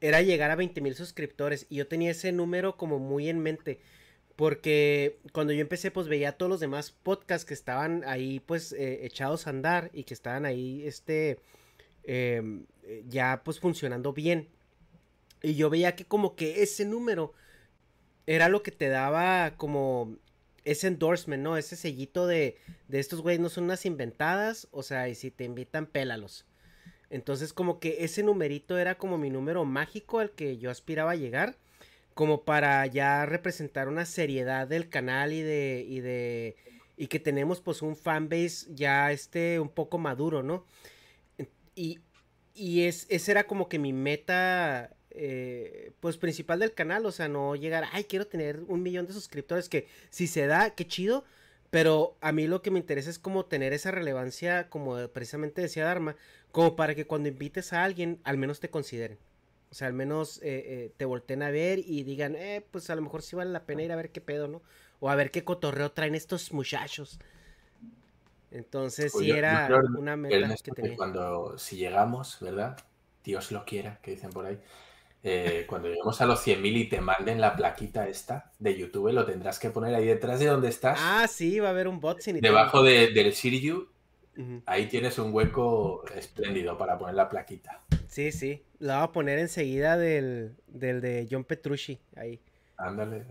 era 0.00 0.22
llegar 0.22 0.50
a 0.50 0.56
20 0.56 0.80
mil 0.80 0.94
suscriptores 0.94 1.66
y 1.68 1.76
yo 1.76 1.86
tenía 1.86 2.12
ese 2.12 2.32
número 2.32 2.76
como 2.76 2.98
muy 2.98 3.28
en 3.28 3.40
mente. 3.40 3.80
Porque 4.36 5.18
cuando 5.32 5.52
yo 5.52 5.60
empecé, 5.60 5.90
pues 5.90 6.08
veía 6.08 6.30
a 6.30 6.32
todos 6.32 6.48
los 6.50 6.60
demás 6.60 6.92
podcasts 6.92 7.44
que 7.44 7.54
estaban 7.54 8.04
ahí, 8.06 8.40
pues, 8.40 8.72
eh, 8.72 9.04
echados 9.04 9.46
a 9.46 9.50
andar 9.50 9.90
y 9.92 10.04
que 10.04 10.14
estaban 10.14 10.46
ahí, 10.46 10.86
este, 10.86 11.40
em, 12.09 12.66
ya, 13.09 13.42
pues, 13.44 13.61
funcionando 13.61 14.12
bien. 14.12 14.48
Y 15.42 15.54
yo 15.54 15.70
veía 15.70 15.94
que 15.94 16.04
como 16.04 16.34
que 16.34 16.62
ese 16.62 16.84
número 16.84 17.32
era 18.26 18.48
lo 18.48 18.62
que 18.62 18.72
te 18.72 18.88
daba 18.88 19.56
como 19.56 20.16
ese 20.64 20.88
endorsement, 20.88 21.42
¿no? 21.42 21.56
Ese 21.56 21.76
sellito 21.76 22.26
de, 22.26 22.59
de 22.88 22.98
estos 22.98 23.22
güeyes 23.22 23.40
no 23.40 23.48
son 23.48 23.64
unas 23.64 23.86
inventadas, 23.86 24.68
o 24.70 24.82
sea, 24.82 25.09
y 25.09 25.14
si 25.14 25.30
te 25.30 25.44
invitan, 25.44 25.86
pélalos. 25.86 26.44
Entonces 27.11 27.52
como 27.52 27.80
que 27.80 28.04
ese 28.04 28.22
numerito 28.22 28.76
era 28.78 28.96
como 28.96 29.18
mi 29.18 29.30
número 29.30 29.64
mágico 29.64 30.18
al 30.18 30.30
que 30.32 30.59
yo 30.59 30.70
aspiraba 30.70 31.12
a 31.12 31.16
llegar, 31.16 31.56
como 32.14 32.42
para 32.42 32.84
ya 32.86 33.24
representar 33.26 33.88
una 33.88 34.04
seriedad 34.04 34.66
del 34.66 34.88
canal 34.88 35.32
y 35.32 35.42
de 35.42 35.86
y 35.88 36.00
de 36.00 36.56
y 36.96 37.06
que 37.06 37.20
tenemos 37.20 37.61
pues 37.61 37.80
un 37.80 37.96
fanbase 37.96 38.66
ya 38.74 39.12
este 39.12 39.61
un 39.61 39.68
poco 39.68 39.98
maduro, 39.98 40.42
¿no? 40.42 40.66
Y, 41.79 42.01
y 42.55 42.83
es, 42.83 43.07
ese 43.09 43.31
era 43.31 43.47
como 43.47 43.68
que 43.68 43.79
mi 43.79 43.93
meta 43.93 44.97
eh, 45.11 45.93
pues 46.01 46.16
principal 46.16 46.59
del 46.59 46.74
canal, 46.74 47.07
o 47.07 47.12
sea, 47.12 47.29
no 47.29 47.55
llegar, 47.55 47.85
ay, 47.93 48.05
quiero 48.05 48.26
tener 48.26 48.61
un 48.66 48.83
millón 48.83 49.07
de 49.07 49.12
suscriptores, 49.12 49.68
que 49.68 49.87
si 50.11 50.26
se 50.26 50.47
da, 50.47 50.74
qué 50.74 50.87
chido, 50.87 51.24
pero 51.70 52.16
a 52.20 52.33
mí 52.33 52.49
lo 52.49 52.62
que 52.62 52.72
me 52.72 52.81
interesa 52.81 53.11
es 53.11 53.18
como 53.18 53.47
tener 53.47 53.72
esa 53.72 53.93
relevancia, 53.93 54.68
como 54.70 54.97
precisamente 55.09 55.62
decía 55.62 55.85
Dharma, 55.85 56.16
como 56.51 56.74
para 56.74 56.97
que 56.97 57.07
cuando 57.07 57.29
invites 57.29 57.72
a 57.72 57.85
alguien, 57.85 58.20
al 58.24 58.39
menos 58.39 58.59
te 58.59 58.70
consideren. 58.70 59.18
O 59.70 59.74
sea, 59.74 59.87
al 59.87 59.93
menos 59.93 60.39
eh, 60.39 60.64
eh, 60.66 60.93
te 60.97 61.05
volteen 61.05 61.43
a 61.43 61.51
ver 61.51 61.79
y 61.79 62.03
digan, 62.03 62.35
eh, 62.35 62.64
pues 62.70 62.89
a 62.91 62.97
lo 62.97 63.03
mejor 63.03 63.22
sí 63.22 63.37
vale 63.37 63.51
la 63.51 63.66
pena 63.66 63.83
ir 63.83 63.93
a 63.93 63.97
ver 63.97 64.11
qué 64.11 64.20
pedo, 64.20 64.49
¿no? 64.49 64.62
O 64.99 65.11
a 65.11 65.14
ver 65.14 65.31
qué 65.31 65.45
cotorreo 65.45 65.93
traen 65.93 66.14
estos 66.14 66.53
muchachos. 66.53 67.20
Entonces, 68.51 69.12
sí 69.12 69.30
era 69.30 69.68
una 69.96 70.16
meta 70.16 70.55
que 70.62 70.72
tenía. 70.72 70.96
Cuando, 70.96 71.59
si 71.59 71.76
llegamos, 71.76 72.38
¿verdad? 72.40 72.76
Dios 73.24 73.53
lo 73.53 73.64
quiera, 73.64 73.99
que 74.03 74.12
dicen 74.12 74.30
por 74.30 74.46
ahí, 74.46 74.59
eh, 75.22 75.66
cuando 75.68 75.88
lleguemos 75.88 76.20
a 76.20 76.26
los 76.26 76.46
100.000 76.46 76.76
y 76.76 76.88
te 76.88 77.01
manden 77.01 77.40
la 77.40 77.57
plaquita 77.57 78.09
esta 78.09 78.53
de 78.59 78.78
YouTube, 78.78 79.12
lo 79.12 79.26
tendrás 79.26 79.59
que 79.59 79.70
poner 79.70 79.94
ahí 79.94 80.07
detrás 80.07 80.40
de 80.40 80.46
donde 80.46 80.68
estás. 80.68 80.99
Ah, 81.03 81.26
sí, 81.28 81.59
va 81.59 81.68
a 81.68 81.70
haber 81.70 81.88
un 81.88 82.01
bot 82.01 82.20
sin 82.20 82.40
Debajo 82.40 82.82
de, 82.82 83.09
del 83.09 83.34
Sirius, 83.34 83.84
ahí 84.64 84.86
tienes 84.86 85.18
un 85.18 85.34
hueco 85.34 86.05
espléndido 86.14 86.78
para 86.78 86.96
poner 86.96 87.16
la 87.16 87.28
plaquita. 87.28 87.82
Sí, 88.07 88.32
sí, 88.32 88.62
la 88.78 88.99
voy 88.99 89.05
a 89.05 89.12
poner 89.12 89.38
enseguida 89.38 89.99
del, 89.99 90.55
del 90.66 91.01
de 91.01 91.28
John 91.30 91.44
Petrucci, 91.44 91.99
ahí. 92.16 92.40
Ándale. 92.78 93.26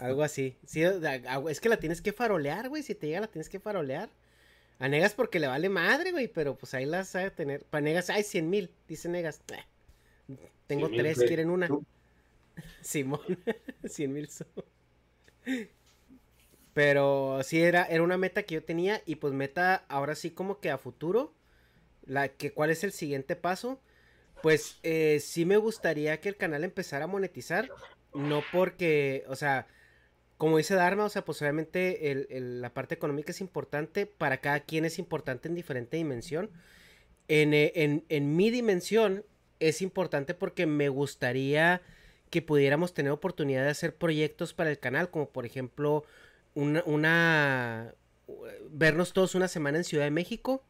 Algo 0.00 0.22
así. 0.22 0.56
Sí, 0.64 0.82
es 0.82 1.60
que 1.60 1.68
la 1.68 1.76
tienes 1.76 2.00
que 2.00 2.12
farolear, 2.12 2.70
güey. 2.70 2.82
Si 2.82 2.94
te 2.94 3.06
llega, 3.06 3.20
la 3.20 3.26
tienes 3.26 3.50
que 3.50 3.60
farolear. 3.60 4.08
A 4.78 4.88
Negas 4.88 5.14
porque 5.14 5.40
le 5.40 5.46
vale 5.46 5.68
madre, 5.68 6.12
güey. 6.12 6.28
Pero 6.28 6.56
pues 6.56 6.74
ahí 6.74 6.86
las 6.86 7.08
sabe 7.08 7.30
tener. 7.30 7.64
Para 7.64 7.82
Negas, 7.82 8.10
hay 8.10 8.22
100 8.22 8.50
mil, 8.50 8.70
dice 8.88 9.08
Negas. 9.08 9.40
Tengo 10.66 10.88
tres, 10.88 11.18
quieren 11.26 11.50
una. 11.50 11.68
Simón, 12.80 13.20
100 13.84 14.12
mil 14.12 14.28
Pero 16.72 17.40
sí, 17.42 17.60
era, 17.60 17.84
era 17.84 18.02
una 18.02 18.16
meta 18.18 18.42
que 18.42 18.54
yo 18.54 18.64
tenía. 18.64 19.02
Y 19.06 19.16
pues 19.16 19.32
meta 19.32 19.84
ahora 19.88 20.14
sí 20.14 20.30
como 20.30 20.60
que 20.60 20.70
a 20.70 20.78
futuro. 20.78 21.32
La, 22.04 22.28
que, 22.28 22.52
¿Cuál 22.52 22.70
es 22.70 22.84
el 22.84 22.92
siguiente 22.92 23.36
paso? 23.36 23.80
Pues 24.42 24.78
eh, 24.82 25.18
sí 25.20 25.44
me 25.44 25.56
gustaría 25.56 26.20
que 26.20 26.28
el 26.28 26.36
canal 26.36 26.62
empezara 26.62 27.04
a 27.04 27.08
monetizar 27.08 27.68
no 28.16 28.42
porque, 28.52 29.24
o 29.28 29.36
sea, 29.36 29.66
como 30.38 30.58
dice 30.58 30.74
Dharma, 30.74 31.04
o 31.04 31.08
sea, 31.08 31.24
pues 31.24 31.40
obviamente 31.40 32.26
la 32.38 32.74
parte 32.74 32.94
económica 32.94 33.32
es 33.32 33.40
importante, 33.40 34.06
para 34.06 34.38
cada 34.38 34.60
quien 34.60 34.84
es 34.84 34.98
importante 34.98 35.48
en 35.48 35.54
diferente 35.54 35.96
dimensión. 35.96 36.50
Eh, 37.28 37.72
en, 37.74 38.04
en, 38.08 38.36
mi 38.36 38.50
dimensión 38.50 39.24
es 39.58 39.82
importante 39.82 40.34
porque 40.34 40.66
me 40.66 40.88
gustaría 40.88 41.82
que 42.30 42.42
pudiéramos 42.42 42.94
tener 42.94 43.12
oportunidad 43.12 43.64
de 43.64 43.70
hacer 43.70 43.94
proyectos 43.94 44.52
para 44.52 44.70
el 44.70 44.78
canal, 44.78 45.10
como 45.10 45.30
por 45.30 45.46
ejemplo 45.46 46.04
una, 46.54 46.82
una 46.86 47.94
vernos 48.70 49.12
todos 49.12 49.34
una 49.34 49.48
semana 49.48 49.78
en 49.78 49.84
Ciudad 49.84 50.04
de 50.04 50.10
México 50.10 50.62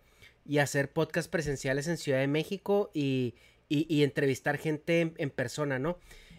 y 0.45 0.59
hacer 0.59 0.91
podcast 0.91 1.31
presenciales 1.31 1.89
en 1.89 1.97
Ciudad 1.97 2.21
de 2.21 2.27
México 2.27 2.91
y, 2.95 3.35
y, 3.69 4.03
entrevistar 4.05 4.59
gente 4.59 5.13
en 5.17 5.31
persona, 5.31 5.79
¿no? 5.79 5.99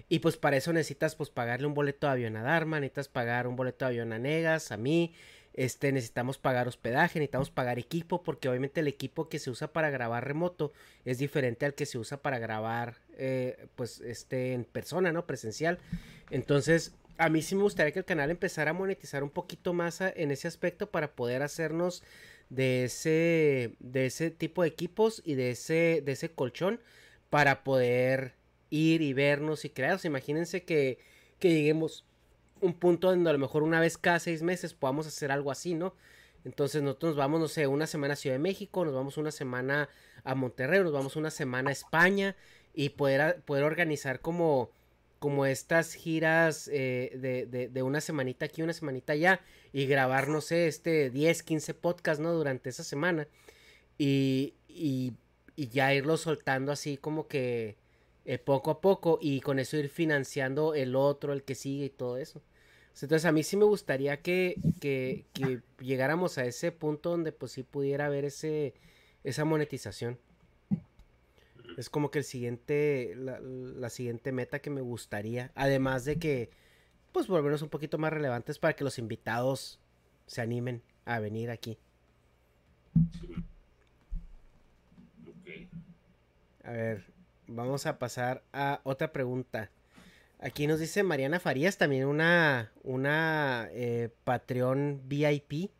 Y 0.10 0.20
pues 0.20 0.38
para 0.38 0.58
eso 0.58 0.72
necesitas 0.72 1.16
pues 1.16 1.30
pagarle 1.30 1.68
un 1.68 1.74
boleto 1.74 2.08
de 2.08 2.14
avión 2.14 2.38
a 2.38 2.44
Dharma, 2.44 2.80
necesitas 2.80 3.10
pagar 3.10 3.48
un 3.48 3.56
boleto 3.56 3.86
de 3.86 3.90
avión 3.90 4.14
a 4.14 4.20
Negas, 4.20 4.72
a 4.72 4.78
mí, 4.78 5.14
este, 5.54 5.92
necesitamos 5.92 6.38
pagar 6.38 6.68
hospedaje, 6.68 7.20
necesitamos 7.20 7.50
pagar 7.50 7.80
equipo, 7.80 8.24
porque 8.24 8.48
obviamente 8.48 8.80
el 8.80 8.88
equipo 8.88 9.28
que 9.28 9.40
se 9.40 9.50
usa 9.50 9.74
para 9.74 9.90
grabar 9.90 10.26
remoto 10.26 10.72
es 11.04 11.18
diferente 11.18 11.66
al 11.66 11.74
que 11.74 11.86
se 11.86 11.98
usa 11.98 12.22
para 12.22 12.40
grabar, 12.40 12.98
eh, 13.18 13.68
pues, 13.76 14.00
este, 14.02 14.54
en 14.54 14.66
persona, 14.66 15.12
¿no? 15.12 15.26
Presencial. 15.26 15.80
Entonces, 16.30 16.94
a 17.18 17.30
mí 17.30 17.42
sí 17.42 17.56
me 17.56 17.64
gustaría 17.64 17.92
que 17.92 18.00
el 18.00 18.06
canal 18.06 18.30
empezara 18.30 18.72
a 18.72 18.74
monetizar 18.74 19.24
un 19.24 19.32
poquito 19.32 19.74
más 19.74 20.00
en 20.02 20.32
ese 20.32 20.48
aspecto 20.48 20.92
para 20.92 21.16
poder 21.16 21.42
hacernos 21.42 22.04
de 22.50 22.86
ese, 22.86 23.76
de 23.80 24.06
ese 24.06 24.32
tipo 24.32 24.62
de 24.62 24.70
equipos 24.70 25.22
y 25.26 25.34
de 25.34 25.52
ese, 25.52 26.02
de 26.06 26.12
ese 26.12 26.30
colchón 26.30 26.80
para 27.30 27.64
poder 27.64 28.36
ir 28.70 29.02
y 29.02 29.14
vernos 29.14 29.66
y 29.66 29.70
crearnos. 29.70 30.06
Imagínense 30.06 30.64
que, 30.64 31.00
que 31.40 31.50
lleguemos 31.50 32.06
un 32.62 32.74
punto 32.74 33.10
donde 33.10 33.30
a 33.30 33.34
lo 33.34 33.40
mejor 33.40 33.64
una 33.64 33.80
vez 33.80 33.98
cada 33.98 34.20
seis 34.20 34.42
meses 34.42 34.74
podamos 34.74 35.08
hacer 35.08 35.32
algo 35.32 35.52
así, 35.52 35.74
¿no? 35.74 35.94
Entonces 36.46 36.82
nosotros 36.82 37.12
nos 37.12 37.18
vamos, 37.18 37.40
no 37.40 37.48
sé, 37.48 37.68
una 37.68 37.88
semana 37.88 38.14
a 38.14 38.18
Ciudad 38.18 38.36
de 38.36 38.40
México, 38.40 38.86
nos 38.86 38.94
vamos 38.94 39.18
una 39.18 39.32
semana 39.32 39.90
a 40.24 40.36
Monterrey, 40.36 40.82
nos 40.82 40.94
vamos 40.94 41.16
una 41.16 41.30
semana 41.30 41.70
a 41.70 41.74
España 41.74 42.36
y 42.74 42.90
poder, 42.90 43.42
poder 43.42 43.64
organizar 43.64 44.22
como, 44.22 44.72
como 45.20 45.46
estas 45.46 45.94
giras 45.94 46.70
eh, 46.72 47.12
de, 47.50 47.68
de, 47.68 47.84
una 47.84 48.02
semanita 48.02 48.46
aquí, 48.46 48.62
una 48.62 48.74
semanita 48.74 49.14
allá 49.14 49.42
y 49.74 49.88
grabar, 49.88 50.30
no 50.30 50.42
sé, 50.42 50.68
este 50.68 51.10
10, 51.10 51.44
15 51.44 51.74
podcasts, 51.74 52.22
¿no? 52.22 52.34
Durante 52.34 52.70
esa 52.70 52.84
semana 52.84 53.28
y, 53.98 54.54
y 54.68 55.14
ya 55.56 55.94
irlo 55.94 56.18
soltando 56.18 56.72
así 56.72 56.98
como 56.98 57.28
que 57.28 57.76
eh, 58.30 58.38
poco 58.40 58.72
a 58.72 58.82
poco 58.82 59.20
y 59.22 59.40
con 59.40 59.58
eso 59.58 59.78
ir 59.78 59.88
financiando 59.88 60.76
el 60.76 60.98
otro, 60.98 61.32
el 61.32 61.44
que 61.44 61.56
sigue 61.56 61.86
y 61.86 61.90
todo 61.90 62.18
eso. 62.18 62.42
Entonces 63.02 63.24
a 63.24 63.32
mí 63.32 63.42
sí 63.42 63.56
me 63.56 63.64
gustaría 63.64 64.22
que, 64.22 64.60
que, 64.82 65.24
llegáramos 65.80 66.38
a 66.38 66.44
ese 66.44 66.74
punto 66.74 67.12
donde 67.12 67.32
pues 67.32 67.54
sí 67.54 67.64
pudiera 67.64 68.08
haber 68.08 68.26
ese, 68.26 68.74
esa 69.24 69.46
monetización. 69.46 70.20
Es 71.78 71.90
como 71.90 72.12
que 72.12 72.20
el 72.20 72.26
siguiente, 72.26 73.14
la, 73.16 73.90
siguiente 73.90 74.34
meta 74.34 74.60
que 74.60 74.72
me 74.72 74.82
gustaría. 74.82 75.54
Además 75.56 76.04
de 76.04 76.20
que, 76.20 76.50
pues 77.14 77.28
volvernos 77.28 77.62
un 77.62 77.70
poquito 77.70 77.98
más 77.98 78.12
relevantes 78.12 78.60
para 78.60 78.76
que 78.76 78.84
los 78.84 79.00
invitados 79.00 79.80
se 80.26 80.42
animen 80.42 80.82
a 81.06 81.20
venir 81.20 81.50
aquí. 81.50 81.78
A 86.66 86.72
ver, 86.72 87.17
vamos 87.48 87.86
a 87.86 88.00
pasar 88.00 88.44
a 88.54 88.82
otra 88.84 89.12
pregunta. 89.12 89.72
Aquí 90.40 90.68
nos 90.68 90.80
dice 90.80 91.02
Mariana 91.02 91.40
Farías, 91.40 91.78
también 91.78 92.06
una, 92.06 92.72
una 92.84 93.70
eh, 93.72 94.10
Patreon 94.24 95.02
VIP. 95.06 95.72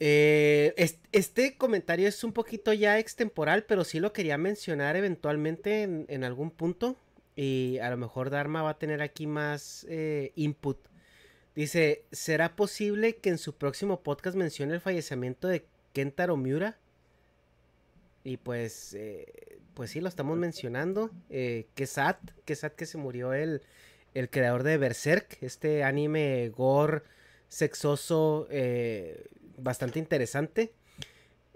Eh, 0.00 0.74
este, 1.12 1.56
comentario 1.56 2.08
es 2.08 2.24
un 2.24 2.32
poquito 2.32 2.72
ya 2.72 2.98
extemporal, 2.98 3.64
pero 3.64 3.84
sí 3.84 4.00
lo 4.00 4.12
quería 4.12 4.36
mencionar 4.36 4.96
eventualmente 4.96 5.82
en, 5.82 6.24
algún 6.24 6.50
punto. 6.50 6.96
Y 7.36 7.78
a 7.78 7.90
lo 7.90 7.96
mejor 7.96 8.30
Dharma 8.30 8.62
va 8.62 8.70
a 8.70 8.78
tener 8.78 9.00
aquí 9.00 9.26
más 9.26 9.86
eh, 9.88 10.32
input. 10.34 10.78
Dice, 11.54 12.04
¿será 12.10 12.56
posible 12.56 13.16
que 13.16 13.30
en 13.30 13.38
su 13.38 13.54
próximo 13.54 14.02
podcast 14.02 14.36
mencione 14.36 14.74
el 14.74 14.80
fallecimiento 14.80 15.46
de 15.46 15.64
Kentaro 15.92 16.36
Miura? 16.36 16.78
Y 18.24 18.38
pues 18.38 18.96
pues 19.74 19.90
sí, 19.90 20.00
lo 20.00 20.08
estamos 20.08 20.38
mencionando. 20.38 21.10
Eh, 21.28 21.66
que 21.74 21.86
sad, 21.86 22.16
que 22.44 22.54
sad 22.54 22.72
que 22.72 22.86
se 22.86 22.96
murió 22.96 23.34
el, 23.34 23.62
el 24.14 24.30
creador 24.30 24.62
de 24.62 24.78
Berserk, 24.78 25.38
este 25.42 25.84
anime 25.84 26.48
gore 26.50 27.02
sexoso 27.48 28.46
eh, 28.50 29.26
bastante 29.58 29.98
interesante. 29.98 30.72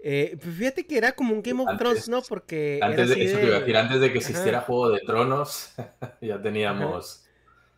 Eh, 0.01 0.37
pues 0.41 0.55
fíjate 0.55 0.85
que 0.85 0.97
era 0.97 1.13
como 1.13 1.33
un 1.33 1.41
Game 1.41 1.61
of 1.61 1.77
Thrones, 1.77 2.07
¿no? 2.07 2.21
Porque. 2.21 2.79
Antes 2.81 3.09
de, 3.09 3.23
eso 3.23 3.37
decir, 3.37 3.75
antes 3.75 3.99
de 3.99 4.11
que 4.11 4.19
existiera 4.19 4.61
Juego 4.61 4.91
de 4.91 4.99
Tronos, 4.99 5.73
ya 6.21 6.41
teníamos. 6.41 7.25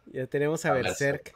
Ya 0.06 0.28
tenemos 0.28 0.66
a, 0.66 0.74
Berserk. 0.74 1.36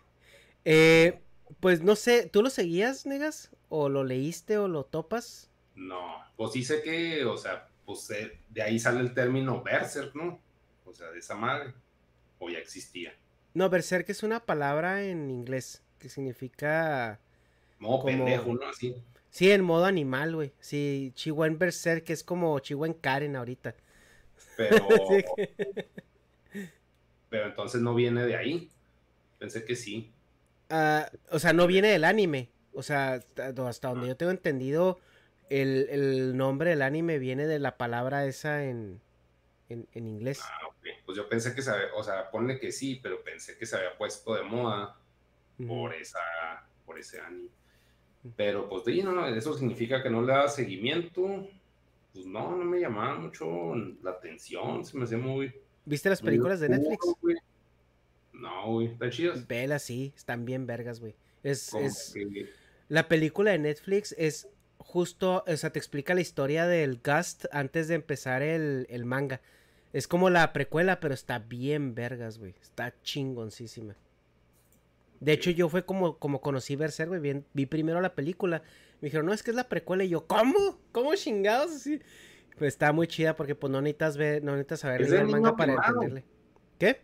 Eh, 0.64 1.22
pues 1.60 1.82
no 1.82 1.96
sé, 1.96 2.28
¿tú 2.32 2.42
lo 2.42 2.50
seguías, 2.50 3.06
Negas? 3.06 3.52
¿O 3.70 3.90
lo 3.90 4.04
leíste 4.04 4.58
o 4.58 4.68
lo 4.68 4.84
topas? 4.84 5.50
No, 5.76 6.24
pues 6.38 6.54
sí 6.54 6.64
sé 6.64 6.82
que, 6.82 7.26
o 7.26 7.38
sea, 7.38 7.68
pues 7.86 8.10
eh, 8.12 8.40
de 8.50 8.62
ahí 8.62 8.80
sale 8.80 9.02
el 9.02 9.14
término 9.14 9.62
berserk, 9.62 10.16
¿no? 10.16 10.40
O 10.86 10.94
sea, 10.94 11.12
de 11.12 11.20
esa 11.20 11.36
madre. 11.36 11.74
O 12.40 12.50
ya 12.50 12.60
existía. 12.60 13.14
No, 13.54 13.70
berserk 13.70 14.10
es 14.10 14.24
una 14.24 14.46
palabra 14.46 15.04
en 15.04 15.30
inglés 15.30 15.82
que 16.00 16.10
significa. 16.10 17.20
No, 17.80 18.04
pendejo, 18.04 18.54
¿no? 18.54 18.68
Así. 18.68 18.96
Sí, 19.30 19.52
en 19.52 19.64
modo 19.64 19.86
animal, 19.86 20.36
güey. 20.36 20.54
Sí, 20.60 21.12
Chihuahua 21.16 21.58
berserk 21.58 22.10
es 22.10 22.24
como 22.24 22.58
Chihuahua 22.60 22.96
Karen 23.02 23.36
ahorita. 23.36 23.76
Pero. 24.56 24.88
Pero 27.30 27.48
entonces 27.48 27.82
no 27.82 27.94
viene 27.96 28.26
de 28.26 28.38
ahí. 28.38 28.70
Pensé 29.40 29.66
que 29.66 29.76
sí. 29.76 30.12
Ah, 30.70 31.10
o 31.32 31.40
sea, 31.40 31.54
no 31.54 31.68
viene 31.68 31.90
del 31.90 32.06
anime. 32.06 32.50
O 32.74 32.84
sea, 32.84 33.22
hasta 33.68 33.90
donde 33.90 34.08
yo 34.08 34.18
tengo 34.18 34.32
entendido, 34.32 35.00
el, 35.50 36.36
nombre 36.36 36.72
del 36.72 36.82
anime 36.82 37.20
viene 37.20 37.48
de 37.48 37.60
la 37.60 37.78
palabra 37.78 38.26
esa 38.26 38.66
en, 38.66 39.02
en, 39.70 39.88
inglés. 39.94 40.40
Ah, 40.44 40.68
ok. 40.68 40.88
Pues 41.06 41.18
yo 41.18 41.28
pensé 41.30 41.54
que 41.54 41.62
se 41.62 41.72
había, 41.72 41.94
o 41.96 42.04
sea, 42.04 42.30
ponle 42.32 42.60
que 42.60 42.72
sí, 42.72 43.00
pero 43.02 43.24
pensé 43.24 43.58
que 43.58 43.66
se 43.66 43.76
había 43.76 43.98
puesto 43.98 44.36
de 44.36 44.44
moda 44.44 44.98
por 45.68 45.94
esa, 45.94 46.20
por 46.86 47.00
ese 47.00 47.20
anime. 47.20 47.50
Pero 48.36 48.68
pues 48.68 48.86
de 48.86 49.04
no, 49.04 49.28
eso 49.28 49.56
significa 49.56 50.02
que 50.02 50.10
no 50.10 50.22
le 50.22 50.34
da 50.34 50.48
seguimiento. 50.48 51.48
Pues 52.14 52.26
no, 52.26 52.56
no 52.56 52.64
me 52.64 52.80
llamaba 52.80 53.16
mucho 53.16 53.76
la 53.76 54.12
atención, 54.12 54.86
se 54.86 54.98
me 54.98 55.04
hacía 55.04 55.18
muy... 55.18 55.54
¿Viste 55.84 56.10
las 56.10 56.22
películas 56.22 56.60
de 56.60 56.70
Netflix? 56.70 57.06
No, 58.34 58.72
güey, 58.72 58.88
están 58.88 59.10
chidas. 59.12 59.48
Vela, 59.48 59.80
sí, 59.80 60.14
están 60.16 60.46
bien 60.46 60.66
vergas, 60.66 61.00
güey. 61.00 61.14
Es, 61.44 61.74
es... 61.76 62.16
La 62.88 63.08
película 63.08 63.52
de 63.52 63.60
Netflix 63.60 64.16
es 64.18 64.48
justo, 64.78 65.44
o 65.48 65.58
sea, 65.58 65.72
te 65.72 65.80
explica 65.80 66.14
la 66.14 66.22
historia 66.22 66.68
del 66.68 67.02
Gust 67.04 67.46
antes 67.52 67.88
de 67.88 67.96
empezar 67.96 68.42
el, 68.42 69.06
manga. 69.06 69.42
Es 69.94 70.08
como 70.08 70.30
la 70.30 70.52
precuela, 70.54 71.00
pero 71.00 71.14
está 71.14 71.40
bien 71.40 71.96
vergas, 71.96 72.38
güey. 72.38 72.56
Está 72.62 72.94
chingoncísima. 73.02 73.96
De 75.20 75.32
hecho, 75.32 75.52
yo 75.52 75.70
fue 75.70 75.86
como, 75.86 76.18
como 76.18 76.42
conocí 76.42 76.76
Berserk, 76.76 77.10
güey. 77.10 77.44
Vi, 77.54 77.66
primero 77.66 78.02
la 78.02 78.14
película. 78.14 78.62
Me 79.02 79.08
dijeron, 79.08 79.26
no, 79.26 79.34
es 79.34 79.44
que 79.44 79.52
es 79.52 79.56
la 79.56 79.70
precuela. 79.70 80.04
Y 80.04 80.10
yo, 80.10 80.28
¿cómo? 80.28 80.80
¿Cómo 80.92 81.16
chingados? 81.16 81.72
Así? 81.72 82.02
Pues 82.58 82.74
está 82.74 82.92
muy 82.92 83.08
chida 83.08 83.36
porque 83.36 83.56
pues 83.56 83.72
no 83.72 83.82
necesitas 83.82 84.18
ver, 84.18 84.44
no 84.44 84.52
necesitas 84.54 84.82
saber 84.82 85.02
el 85.02 85.28
manga 85.28 85.56
para 85.56 85.74
entenderle. 85.74 86.26
¿Qué? 86.78 87.02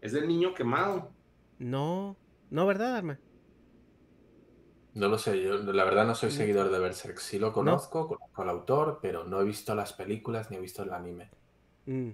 Es 0.00 0.12
del 0.12 0.28
niño 0.28 0.54
quemado. 0.54 1.12
No, 1.58 2.16
no, 2.50 2.66
¿verdad, 2.66 2.96
Arma? 2.96 3.18
No 4.94 5.08
lo 5.08 5.18
sé, 5.18 5.40
yo 5.40 5.58
la 5.58 5.84
verdad 5.84 6.06
no 6.06 6.14
soy 6.14 6.30
seguidor 6.30 6.70
de 6.70 6.78
Berserk. 6.78 7.18
Sí 7.18 7.38
lo 7.38 7.52
conozco, 7.52 8.08
conozco 8.08 8.42
al 8.42 8.48
autor, 8.48 8.98
pero 9.00 9.24
no 9.24 9.40
he 9.40 9.44
visto 9.44 9.74
las 9.74 9.92
películas 9.92 10.50
ni 10.50 10.56
he 10.56 10.60
visto 10.60 10.82
el 10.82 10.92
anime. 10.92 11.30
Mm. 11.86 12.10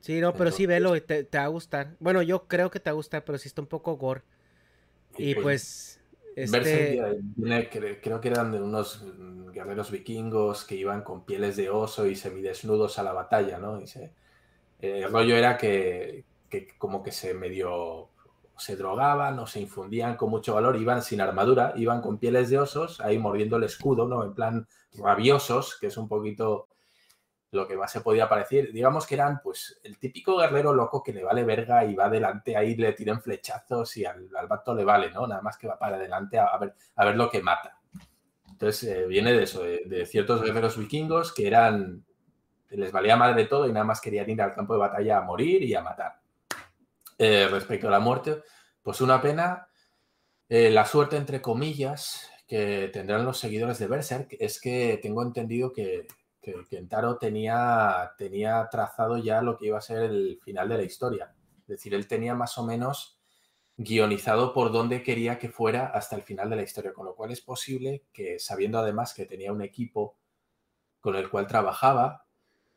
Sí, 0.00 0.20
no, 0.20 0.32
pero 0.32 0.50
sí 0.50 0.64
velo 0.64 0.96
y 0.96 1.02
te, 1.02 1.28
va 1.34 1.44
a 1.44 1.48
gustar. 1.48 1.96
Bueno, 2.00 2.22
yo 2.22 2.46
creo 2.46 2.70
que 2.70 2.80
te 2.80 2.88
va 2.88 2.92
a 2.92 2.94
gustar, 2.94 3.24
pero 3.24 3.36
sí 3.36 3.48
está 3.48 3.60
un 3.60 3.66
poco 3.66 3.96
gore. 3.96 4.22
Y, 5.18 5.34
pues, 5.34 6.00
pues 6.34 6.54
este... 6.54 7.00
creo 8.00 8.20
que 8.20 8.28
eran 8.28 8.52
de 8.52 8.62
unos 8.62 9.04
guerreros 9.52 9.90
vikingos 9.90 10.64
que 10.64 10.76
iban 10.76 11.02
con 11.02 11.24
pieles 11.24 11.56
de 11.56 11.68
oso 11.68 12.06
y 12.06 12.14
semidesnudos 12.14 12.98
a 12.98 13.02
la 13.02 13.12
batalla, 13.12 13.58
¿no? 13.58 13.80
Y 13.80 13.86
se, 13.86 14.12
el 14.80 15.10
rollo 15.10 15.36
era 15.36 15.58
que, 15.58 16.24
que 16.48 16.68
como 16.78 17.02
que 17.02 17.12
se 17.12 17.34
medio 17.34 18.10
se 18.58 18.76
drogaban 18.76 19.38
o 19.38 19.46
se 19.46 19.60
infundían 19.60 20.16
con 20.16 20.30
mucho 20.30 20.54
valor, 20.54 20.76
iban 20.76 21.02
sin 21.02 21.20
armadura, 21.20 21.72
iban 21.76 22.00
con 22.00 22.18
pieles 22.18 22.50
de 22.50 22.58
osos, 22.58 23.00
ahí 23.00 23.18
mordiendo 23.18 23.56
el 23.56 23.64
escudo, 23.64 24.06
¿no? 24.06 24.24
En 24.24 24.34
plan 24.34 24.66
rabiosos, 24.94 25.78
que 25.80 25.86
es 25.86 25.96
un 25.96 26.08
poquito 26.08 26.68
lo 27.50 27.66
que 27.66 27.76
más 27.76 27.90
se 27.90 28.00
podía 28.00 28.28
parecer. 28.28 28.72
Digamos 28.72 29.06
que 29.06 29.14
eran, 29.14 29.40
pues, 29.42 29.80
el 29.82 29.98
típico 29.98 30.36
guerrero 30.36 30.72
loco 30.72 31.02
que 31.02 31.12
le 31.12 31.24
vale 31.24 31.44
verga 31.44 31.84
y 31.84 31.94
va 31.94 32.06
adelante, 32.06 32.56
ahí 32.56 32.76
le 32.76 32.92
tiran 32.92 33.22
flechazos 33.22 33.96
y 33.96 34.04
al, 34.04 34.28
al 34.36 34.76
le 34.76 34.84
vale, 34.84 35.10
¿no? 35.10 35.26
Nada 35.26 35.40
más 35.40 35.56
que 35.56 35.68
va 35.68 35.78
para 35.78 35.96
adelante 35.96 36.38
a, 36.38 36.56
ver, 36.58 36.74
a 36.96 37.04
ver 37.06 37.16
lo 37.16 37.30
que 37.30 37.42
mata. 37.42 37.78
Entonces, 38.50 38.90
eh, 38.90 39.06
viene 39.06 39.32
de 39.32 39.44
eso, 39.44 39.62
de, 39.62 40.04
ciertos 40.04 40.42
guerreros 40.42 40.76
vikingos 40.76 41.32
que 41.32 41.46
eran, 41.46 42.04
les 42.70 42.92
valía 42.92 43.16
madre 43.16 43.44
todo 43.44 43.66
y 43.66 43.72
nada 43.72 43.84
más 43.84 44.00
querían 44.00 44.28
ir 44.28 44.42
al 44.42 44.54
campo 44.54 44.74
de 44.74 44.80
batalla 44.80 45.18
a 45.18 45.22
morir 45.22 45.62
y 45.62 45.74
a 45.74 45.80
matar. 45.80 46.20
Eh, 47.18 47.48
respecto 47.50 47.88
a 47.88 47.90
la 47.90 48.00
muerte, 48.00 48.42
pues 48.80 49.00
una 49.00 49.20
pena. 49.20 49.68
Eh, 50.48 50.70
la 50.70 50.86
suerte, 50.86 51.16
entre 51.16 51.42
comillas, 51.42 52.30
que 52.46 52.88
tendrán 52.92 53.24
los 53.24 53.38
seguidores 53.38 53.78
de 53.78 53.88
Berserk 53.88 54.36
es 54.38 54.60
que 54.60 54.98
tengo 55.02 55.22
entendido 55.22 55.72
que, 55.72 56.06
que 56.40 56.54
Kentaro 56.70 57.18
tenía, 57.18 58.12
tenía 58.16 58.68
trazado 58.70 59.18
ya 59.18 59.42
lo 59.42 59.58
que 59.58 59.66
iba 59.66 59.78
a 59.78 59.82
ser 59.82 60.04
el 60.04 60.38
final 60.42 60.68
de 60.68 60.78
la 60.78 60.84
historia. 60.84 61.34
Es 61.62 61.66
decir, 61.66 61.92
él 61.92 62.06
tenía 62.06 62.34
más 62.34 62.56
o 62.56 62.64
menos 62.64 63.18
guionizado 63.76 64.54
por 64.54 64.72
dónde 64.72 65.02
quería 65.02 65.38
que 65.38 65.50
fuera 65.50 65.86
hasta 65.88 66.16
el 66.16 66.22
final 66.22 66.48
de 66.50 66.56
la 66.56 66.62
historia, 66.62 66.92
con 66.92 67.04
lo 67.04 67.14
cual 67.14 67.30
es 67.30 67.40
posible 67.40 68.04
que, 68.12 68.38
sabiendo 68.38 68.78
además 68.78 69.12
que 69.12 69.26
tenía 69.26 69.52
un 69.52 69.62
equipo 69.62 70.16
con 71.00 71.14
el 71.14 71.28
cual 71.30 71.46
trabajaba, 71.46 72.26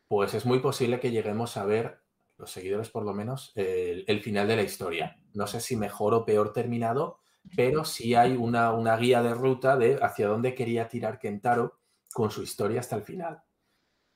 pues 0.06 0.34
es 0.34 0.44
muy 0.44 0.60
posible 0.60 1.00
que 1.00 1.10
lleguemos 1.10 1.56
a 1.56 1.64
ver 1.64 2.01
los 2.42 2.50
seguidores 2.50 2.90
por 2.90 3.04
lo 3.04 3.14
menos, 3.14 3.52
el, 3.54 4.20
final 4.20 4.48
de 4.48 4.56
la 4.56 4.62
historia. 4.62 5.16
No 5.32 5.46
sé 5.46 5.60
si 5.60 5.76
mejor 5.76 6.12
o 6.12 6.24
peor 6.24 6.52
terminado, 6.52 7.20
pero 7.54 7.84
sí 7.84 8.16
hay 8.16 8.34
una, 8.34 8.72
una, 8.72 8.96
guía 8.96 9.22
de 9.22 9.32
ruta 9.32 9.76
de 9.76 10.00
hacia 10.02 10.26
dónde 10.26 10.56
quería 10.56 10.88
tirar 10.88 11.20
Kentaro 11.20 11.78
con 12.12 12.32
su 12.32 12.42
historia 12.42 12.80
hasta 12.80 12.96
el 12.96 13.04
final. 13.04 13.44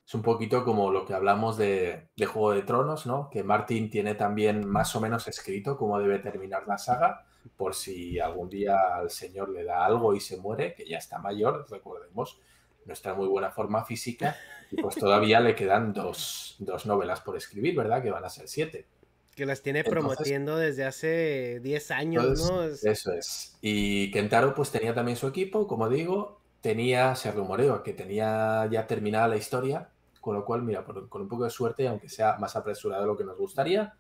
Es 0.05 0.13
un 0.13 0.23
poquito 0.23 0.65
como 0.65 0.91
lo 0.91 1.07
que 1.07 1.15
hablamos 1.15 1.57
de, 1.57 2.09
de 2.17 2.27
Juego 2.27 2.51
de 2.51 2.63
Tronos, 2.63 3.07
¿no? 3.07 3.31
Que 3.31 3.45
Martin 3.45 3.91
tiene 3.91 4.17
también 4.17 4.69
más 4.69 4.97
o 4.97 5.01
menos 5.01 5.29
escrito 5.29 5.77
cómo 5.77 6.01
debe 6.01 6.19
terminar 6.19 6.67
la 6.67 6.79
saga, 6.79 7.27
por 7.57 7.77
si 7.77 8.19
algún 8.19 8.49
día 8.49 8.97
al 8.97 9.11
señor 9.11 9.51
le 9.51 9.63
da 9.63 9.85
algo 9.85 10.15
y 10.15 10.21
se 10.21 10.37
muere, 10.37 10.75
que 10.75 10.85
ya 10.85 10.99
está 10.99 11.21
mayor, 11.21 11.65
recordemos, 11.71 12.41
no 12.87 12.93
está 12.93 13.11
en 13.11 13.19
muy 13.19 13.29
buena 13.29 13.53
forma 13.53 13.85
física 13.85 14.37
y 14.71 14.81
pues 14.81 14.97
todavía 14.97 15.41
le 15.41 15.55
quedan 15.55 15.93
dos, 15.93 16.57
novelas 16.85 17.21
por 17.21 17.37
escribir, 17.37 17.77
¿verdad? 17.77 18.03
Que 18.03 18.11
van 18.11 18.25
a 18.25 18.29
ser 18.29 18.49
siete. 18.49 18.87
Que 19.35 19.47
las 19.47 19.63
tiene 19.63 19.85
promoviendo 19.85 20.57
desde 20.57 20.85
hace 20.85 21.61
10 21.61 21.91
años, 21.91 22.51
¿no? 22.51 22.63
Eso 22.65 23.13
es. 23.13 23.59
Y 23.61 24.11
Kentaro 24.11 24.55
pues 24.55 24.71
tenía 24.71 24.95
también 24.95 25.17
su 25.17 25.27
equipo, 25.27 25.67
como 25.67 25.89
digo, 25.91 26.41
tenía, 26.63 27.15
se 27.15 27.31
rumoreó 27.33 27.83
que 27.83 27.93
tenía 27.93 28.67
ya 28.71 28.87
terminada 28.87 29.29
la 29.29 29.37
historia, 29.37 29.91
con 30.21 30.35
lo 30.35 30.45
cual, 30.45 30.63
mira, 30.63 30.85
con 30.85 31.23
un 31.23 31.29
poco 31.29 31.45
de 31.45 31.51
suerte, 31.51 31.87
aunque 31.87 32.09
sea 32.09 32.37
más 32.39 32.57
apresurado 32.57 33.03
de 33.03 33.09
lo 33.09 33.17
que 33.17 33.25
nos 33.25 33.37
gustaría, 33.37 33.95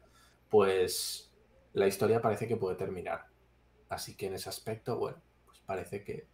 pues 0.49 1.31
la 1.75 1.87
historia 1.87 2.21
parece 2.23 2.49
que 2.49 2.57
puede 2.57 2.77
terminar. 2.77 3.27
Así 3.89 4.17
que 4.17 4.27
en 4.27 4.35
ese 4.35 4.49
aspecto, 4.49 4.99
bueno, 4.99 5.19
pues 5.45 5.61
parece 5.61 6.03
que 6.03 6.27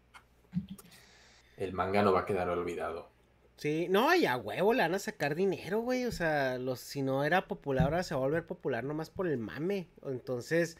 el 1.57 1.73
manga 1.73 2.03
no 2.03 2.13
va 2.13 2.21
a 2.21 2.27
quedar 2.27 2.49
olvidado. 2.49 3.12
Sí, 3.57 3.87
no, 3.89 4.15
y 4.15 4.27
a 4.27 4.37
huevo 4.37 4.73
le 4.73 4.83
van 4.83 4.95
a 4.95 4.99
sacar 4.99 5.35
dinero, 5.35 5.81
güey. 5.81 6.05
O 6.05 6.13
sea, 6.13 6.59
los, 6.59 6.81
si 6.81 7.03
no 7.03 7.25
era 7.25 7.47
popular, 7.47 7.85
ahora 7.85 8.03
se 8.03 8.15
va 8.15 8.21
a 8.21 8.25
volver 8.25 8.47
popular 8.47 8.85
nomás 8.85 9.11
por 9.11 9.29
el 9.29 9.39
mame. 9.39 9.89
Entonces, 10.05 10.77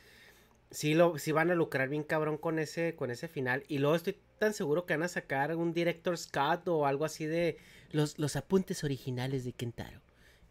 sí, 0.71 0.95
lo, 0.95 1.19
sí 1.19 1.33
van 1.33 1.51
a 1.51 1.55
lucrar 1.55 1.89
bien 1.89 2.03
cabrón 2.03 2.39
con 2.39 2.59
ese, 2.59 2.97
con 2.97 3.11
ese 3.11 3.29
final. 3.29 3.65
Y 3.69 3.79
luego 3.79 3.95
estoy 3.95 4.19
tan 4.39 4.55
seguro 4.55 4.87
que 4.87 4.95
van 4.95 5.05
a 5.05 5.09
sacar 5.09 5.55
un 5.55 5.73
director 5.73 6.17
Scott 6.19 6.67
o 6.67 6.87
algo 6.87 7.05
así 7.05 7.27
de 7.27 7.59
los, 7.93 8.19
los 8.19 8.35
apuntes 8.37 8.83
originales 8.83 9.45
de 9.45 9.53
Kentaro. 9.53 10.01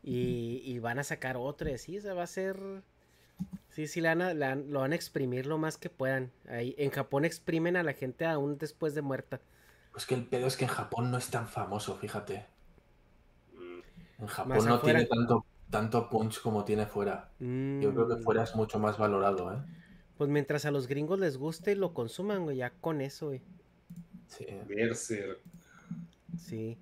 Y, 0.03 0.80
van 0.80 0.97
a 0.97 1.03
sacar 1.03 1.38
otro 1.38 1.69
y 1.69 1.74
así, 1.74 1.97
o 1.97 2.01
sea, 2.01 2.13
va 2.13 2.24
a 2.24 2.28
ser... 2.28 2.57
Sí, 3.69 3.88
sí, 3.88 4.01
lo 4.01 4.80
van 4.80 4.91
a 4.91 4.95
exprimir 4.95 5.45
lo 5.45 5.57
más 5.57 5.78
que 5.78 5.89
puedan. 5.89 6.32
Ahí, 6.47 6.76
en 6.78 6.91
Japón 6.91 7.26
exprimen 7.26 7.76
a 7.76 7.84
la 7.84 7.93
gente 7.93 8.26
aún 8.26 8.57
después 8.57 8.95
de 8.95 9.01
muerta. 9.01 9.41
Pues 9.91 10.05
que 10.05 10.15
el 10.15 10.25
pedo 10.25 10.47
es 10.47 10.57
que 10.57 10.65
en 10.65 10.71
Japón 10.71 11.11
no 11.11 11.17
es 11.17 11.29
tan 11.29 11.47
famoso, 11.47 11.95
fíjate. 11.97 12.45
En 14.19 14.27
Japón 14.27 14.65
no 14.65 14.79
tiene 14.79 15.05
tanto, 15.05 15.45
tanto 15.69 16.09
punch 16.09 16.41
como 16.41 16.63
tiene 16.63 16.85
fuera. 16.85 17.31
Yo 17.39 17.93
creo 17.93 18.07
que 18.07 18.15
mm. 18.15 18.23
fuera 18.23 18.43
es 18.43 18.55
mucho 18.55 18.79
más 18.79 18.97
valorado, 18.97 19.51
¿eh? 19.53 19.57
Pues 20.17 20.29
mientras 20.29 20.65
a 20.65 20.71
los 20.71 20.87
gringos 20.87 21.19
les 21.19 21.37
guste, 21.37 21.75
lo 21.75 21.93
consuman, 21.93 22.43
güey, 22.43 22.57
ya 22.57 22.69
con 22.69 23.01
eso, 23.01 23.27
güey. 23.27 23.41
Sí. 24.27 24.45
Sí. 26.37 26.77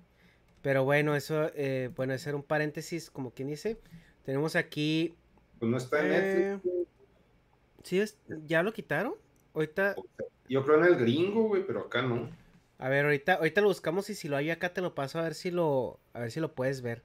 Pero 0.62 0.84
bueno, 0.84 1.16
eso, 1.16 1.50
eh, 1.54 1.90
bueno, 1.96 2.12
ese 2.12 2.28
era 2.28 2.36
un 2.36 2.42
paréntesis, 2.42 3.10
como 3.10 3.30
quien 3.30 3.48
dice. 3.48 3.80
Tenemos 4.24 4.56
aquí. 4.56 5.14
Pues 5.58 5.70
no 5.70 5.78
está 5.78 6.00
en 6.00 6.12
eh... 6.12 6.60
Sí, 7.82 8.02
¿ya 8.46 8.62
lo 8.62 8.72
quitaron? 8.72 9.14
Ahorita. 9.54 9.96
Yo 10.48 10.64
creo 10.64 10.78
en 10.78 10.84
el 10.84 10.96
gringo, 10.96 11.44
güey, 11.44 11.66
pero 11.66 11.80
acá 11.80 12.02
no. 12.02 12.28
A 12.80 12.88
ver, 12.88 13.04
ahorita, 13.04 13.34
ahorita 13.34 13.60
lo 13.60 13.68
buscamos 13.68 14.08
y 14.08 14.14
si 14.14 14.26
lo 14.26 14.38
hay 14.38 14.48
acá 14.50 14.72
te 14.72 14.80
lo 14.80 14.94
paso 14.94 15.18
a 15.18 15.22
ver 15.22 15.34
si 15.34 15.50
lo, 15.50 16.00
a 16.14 16.20
ver 16.20 16.30
si 16.30 16.40
lo 16.40 16.54
puedes 16.54 16.80
ver. 16.80 17.02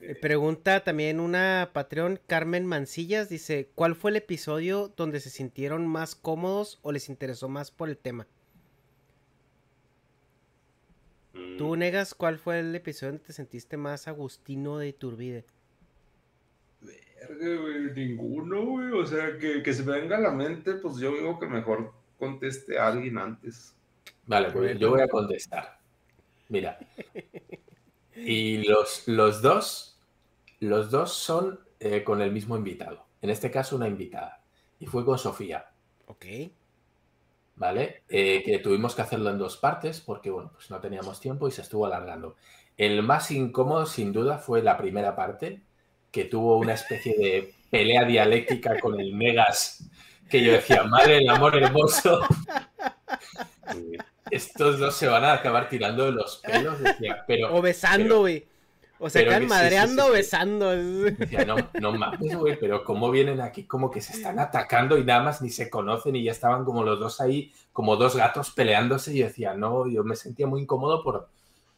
Eh, 0.00 0.14
pregunta 0.14 0.84
también 0.84 1.20
una 1.20 1.70
Patreon, 1.72 2.20
Carmen 2.26 2.66
Mancillas, 2.66 3.30
dice, 3.30 3.70
¿cuál 3.74 3.94
fue 3.94 4.10
el 4.10 4.18
episodio 4.18 4.92
donde 4.94 5.20
se 5.20 5.30
sintieron 5.30 5.86
más 5.86 6.14
cómodos 6.14 6.80
o 6.82 6.92
les 6.92 7.08
interesó 7.08 7.48
más 7.48 7.70
por 7.70 7.88
el 7.88 7.96
tema? 7.96 8.26
¿Tú 11.56 11.74
mm. 11.74 11.78
negas 11.78 12.14
cuál 12.14 12.38
fue 12.38 12.60
el 12.60 12.74
episodio 12.74 13.12
donde 13.12 13.24
te 13.24 13.32
sentiste 13.32 13.78
más 13.78 14.06
agustino 14.06 14.76
de 14.76 14.92
Turbide? 14.92 15.46
Verga, 16.82 17.62
güey, 17.62 17.90
ninguno, 17.94 18.66
güey. 18.66 18.90
O 18.92 19.06
sea, 19.06 19.38
que, 19.38 19.62
que 19.62 19.72
se 19.72 19.82
me 19.82 19.98
venga 19.98 20.18
a 20.18 20.20
la 20.20 20.30
mente, 20.30 20.74
pues 20.74 20.96
yo 20.96 21.10
digo 21.12 21.40
que 21.40 21.46
mejor 21.46 21.90
conteste 22.18 22.78
a 22.78 22.88
alguien 22.88 23.16
antes. 23.16 23.74
Vale, 24.26 24.50
pues 24.50 24.78
yo 24.78 24.90
voy 24.90 25.00
a 25.00 25.08
contestar. 25.08 25.78
Mira. 26.48 26.78
Y 28.16 28.58
los, 28.68 29.08
los 29.08 29.42
dos, 29.42 29.98
los 30.60 30.90
dos 30.90 31.12
son 31.12 31.60
eh, 31.80 32.04
con 32.04 32.20
el 32.22 32.32
mismo 32.32 32.56
invitado. 32.56 33.06
En 33.20 33.30
este 33.30 33.50
caso, 33.50 33.76
una 33.76 33.88
invitada. 33.88 34.42
Y 34.78 34.86
fue 34.86 35.04
con 35.04 35.18
Sofía. 35.18 35.66
Ok. 36.06 36.24
¿Vale? 37.56 38.02
Eh, 38.08 38.42
que 38.44 38.58
tuvimos 38.58 38.94
que 38.94 39.02
hacerlo 39.02 39.30
en 39.30 39.38
dos 39.38 39.56
partes 39.56 40.00
porque, 40.00 40.30
bueno, 40.30 40.50
pues 40.52 40.70
no 40.70 40.80
teníamos 40.80 41.20
tiempo 41.20 41.48
y 41.48 41.52
se 41.52 41.62
estuvo 41.62 41.86
alargando. 41.86 42.36
El 42.76 43.02
más 43.02 43.30
incómodo, 43.30 43.86
sin 43.86 44.12
duda, 44.12 44.38
fue 44.38 44.62
la 44.62 44.76
primera 44.76 45.14
parte, 45.14 45.62
que 46.10 46.24
tuvo 46.24 46.58
una 46.58 46.74
especie 46.74 47.14
de 47.16 47.54
pelea 47.70 48.04
dialéctica 48.04 48.78
con 48.80 48.98
el 49.00 49.14
Megas, 49.14 49.88
que 50.28 50.42
yo 50.42 50.52
decía, 50.52 50.82
madre 50.84 51.18
el 51.18 51.28
amor 51.28 51.56
hermoso 51.56 52.20
estos 54.30 54.78
dos 54.78 54.94
se 54.94 55.06
van 55.08 55.24
a 55.24 55.34
acabar 55.34 55.68
tirando 55.68 56.04
de 56.06 56.12
los 56.12 56.38
pelos. 56.38 56.78
pero, 57.26 57.54
o 57.54 57.62
besando, 57.62 58.20
güey. 58.20 58.46
O 58.98 59.10
se 59.10 59.20
acaban 59.20 59.48
madreando 59.48 60.06
o 60.06 60.12
besando. 60.12 60.70
Decía, 60.70 61.44
no, 61.44 61.56
no 61.80 61.92
mames, 61.92 62.36
güey, 62.36 62.58
pero 62.58 62.84
cómo 62.84 63.10
vienen 63.10 63.40
aquí 63.40 63.64
como 63.64 63.90
que 63.90 64.00
se 64.00 64.14
están 64.14 64.38
atacando 64.38 64.96
y 64.96 65.04
nada 65.04 65.22
más 65.22 65.42
ni 65.42 65.50
se 65.50 65.68
conocen 65.68 66.16
y 66.16 66.24
ya 66.24 66.32
estaban 66.32 66.64
como 66.64 66.84
los 66.84 67.00
dos 67.00 67.20
ahí, 67.20 67.52
como 67.72 67.96
dos 67.96 68.16
gatos 68.16 68.52
peleándose. 68.52 69.12
Y 69.12 69.18
yo 69.18 69.26
decía, 69.26 69.54
no, 69.54 69.88
yo 69.88 70.04
me 70.04 70.16
sentía 70.16 70.46
muy 70.46 70.62
incómodo 70.62 71.02
por, 71.02 71.28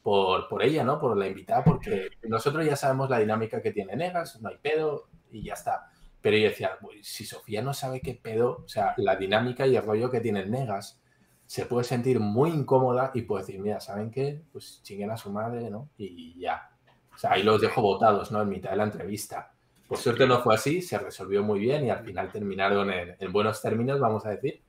por, 0.03 0.47
por 0.49 0.63
ella, 0.63 0.85
¿no? 0.85 1.01
Por 1.01 1.17
la 1.17 1.27
invitada, 1.27 1.65
porque 1.65 2.11
nosotros 2.25 2.65
ya 2.65 2.77
sabemos 2.77 3.09
la 3.09 3.19
dinámica 3.19 3.63
que 3.63 3.73
tiene 3.73 3.97
Negas, 3.97 4.41
no 4.41 4.51
hay 4.51 4.59
pedo 4.59 5.09
y 5.33 5.43
ya 5.43 5.55
está. 5.55 5.91
Pero 6.21 6.37
yo 6.37 6.49
decía, 6.49 6.79
si 7.03 7.25
Sofía 7.25 7.63
no 7.63 7.73
sabe 7.73 8.01
qué 8.01 8.15
pedo, 8.15 8.63
o 8.65 8.69
sea, 8.69 8.95
la 8.99 9.17
dinámica 9.17 9.67
y 9.67 9.75
el 9.75 9.83
rollo 9.83 10.11
que 10.11 10.21
tiene 10.21 10.45
Negas, 10.45 11.01
se 11.47 11.67
puede 11.67 11.85
sentir 11.85 12.21
muy 12.21 12.51
incómoda 12.51 13.13
y 13.15 13.23
puede 13.23 13.45
decir, 13.45 13.61
mira, 13.61 13.81
¿saben 13.81 14.11
qué? 14.11 14.43
Pues 14.53 14.81
chinguen 14.83 15.11
a 15.11 15.17
su 15.17 15.31
madre, 15.31 15.71
¿no? 15.71 15.89
Y 15.97 16.39
ya. 16.41 16.71
O 17.15 17.19
sea, 17.19 17.33
ahí 17.33 17.43
los 17.43 17.61
dejo 17.61 17.81
votados, 17.81 18.31
¿no? 18.31 18.43
En 18.43 18.49
mitad 18.49 18.71
de 18.71 18.77
la 18.77 18.85
entrevista. 18.85 19.53
Por 19.89 19.99
suerte 19.99 20.27
no 20.27 20.41
fue 20.43 20.55
así, 20.55 20.83
se 20.83 20.99
resolvió 20.99 21.43
muy 21.43 21.61
bien 21.61 21.87
y 21.87 21.91
al 21.91 22.05
final 22.05 22.31
terminaron 22.31 22.91
en, 22.91 23.33
buenos 23.33 23.63
términos, 23.63 24.01
vamos 24.01 24.27
a 24.27 24.31
decir. 24.31 24.61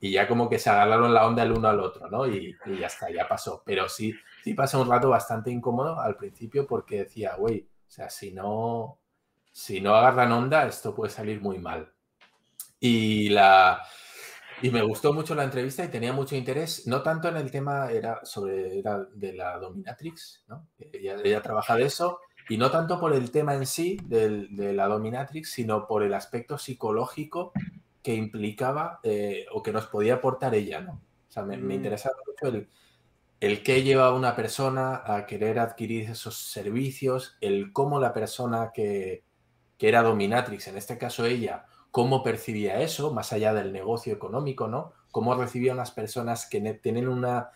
Y 0.00 0.12
ya 0.12 0.28
como 0.28 0.48
que 0.48 0.58
se 0.58 0.70
agarraron 0.70 1.12
la 1.12 1.26
onda 1.26 1.42
el 1.42 1.52
uno 1.52 1.68
al 1.68 1.80
otro, 1.80 2.08
¿no? 2.08 2.26
Y, 2.26 2.54
ya 2.78 2.86
está, 2.86 3.10
ya 3.10 3.26
pasó. 3.26 3.62
Pero 3.64 3.88
sí, 3.88 4.14
sí 4.44 4.54
pasó 4.54 4.82
un 4.82 4.88
rato 4.88 5.08
bastante 5.08 5.50
incómodo 5.50 5.98
al 5.98 6.16
principio 6.16 6.66
porque 6.66 6.98
decía, 6.98 7.34
güey, 7.36 7.66
o 7.88 7.90
sea, 7.90 8.10
si 8.10 8.32
no, 8.32 8.98
si 9.50 9.80
no 9.80 9.94
agarran 9.94 10.30
onda, 10.30 10.66
esto 10.66 10.94
puede 10.94 11.10
salir 11.10 11.40
muy 11.40 11.58
mal. 11.58 11.90
Y 12.78 13.30
la, 13.30 13.82
y 14.62 14.70
me 14.70 14.82
gustó 14.82 15.12
mucho 15.12 15.34
la 15.34 15.44
entrevista 15.44 15.84
y 15.84 15.88
tenía 15.88 16.12
mucho 16.12 16.36
interés, 16.36 16.86
no 16.86 17.02
tanto 17.02 17.28
en 17.28 17.36
el 17.36 17.50
tema 17.50 17.90
era 17.90 18.24
sobre 18.24 18.78
era 18.78 19.04
de 19.12 19.32
la 19.32 19.58
dominatrix, 19.58 20.44
¿no? 20.48 20.66
Ella, 20.78 21.42
trabaja 21.42 21.76
de 21.76 21.84
eso, 21.84 22.20
y 22.48 22.56
no 22.56 22.70
tanto 22.70 22.98
por 22.98 23.12
el 23.12 23.30
tema 23.30 23.54
en 23.54 23.66
sí 23.66 23.98
de 24.04 24.72
la 24.72 24.86
dominatrix, 24.86 25.50
sino 25.50 25.86
por 25.86 26.02
el 26.02 26.14
aspecto 26.14 26.58
psicológico 26.58 27.52
que 28.02 28.14
implicaba 28.14 29.00
eh, 29.02 29.46
o 29.52 29.62
que 29.62 29.72
nos 29.72 29.86
podía 29.86 30.14
aportar 30.14 30.54
ella, 30.54 30.80
¿no? 30.80 30.92
O 31.28 31.30
sea, 31.30 31.42
me, 31.42 31.56
me 31.56 31.74
mm. 31.74 31.76
interesaba 31.76 32.16
mucho 32.26 32.56
el, 32.56 32.68
el 33.40 33.62
qué 33.62 33.82
lleva 33.82 34.06
a 34.06 34.14
una 34.14 34.34
persona 34.34 35.02
a 35.04 35.26
querer 35.26 35.58
adquirir 35.58 36.10
esos 36.10 36.36
servicios, 36.36 37.36
el 37.40 37.72
cómo 37.72 38.00
la 38.00 38.12
persona 38.12 38.70
que, 38.74 39.24
que 39.76 39.88
era 39.88 40.02
dominatrix, 40.02 40.68
en 40.68 40.76
este 40.76 40.98
caso 40.98 41.24
ella, 41.24 41.66
cómo 41.98 42.22
percibía 42.22 42.80
eso, 42.80 43.12
más 43.12 43.32
allá 43.32 43.52
del 43.52 43.72
negocio 43.72 44.14
económico, 44.14 44.68
¿no? 44.68 44.92
Cómo 45.10 45.34
recibía 45.34 45.72
a 45.72 45.74
unas 45.74 45.90
personas 45.90 46.46
que 46.48 46.60
tienen 46.74 47.08
una 47.08 47.50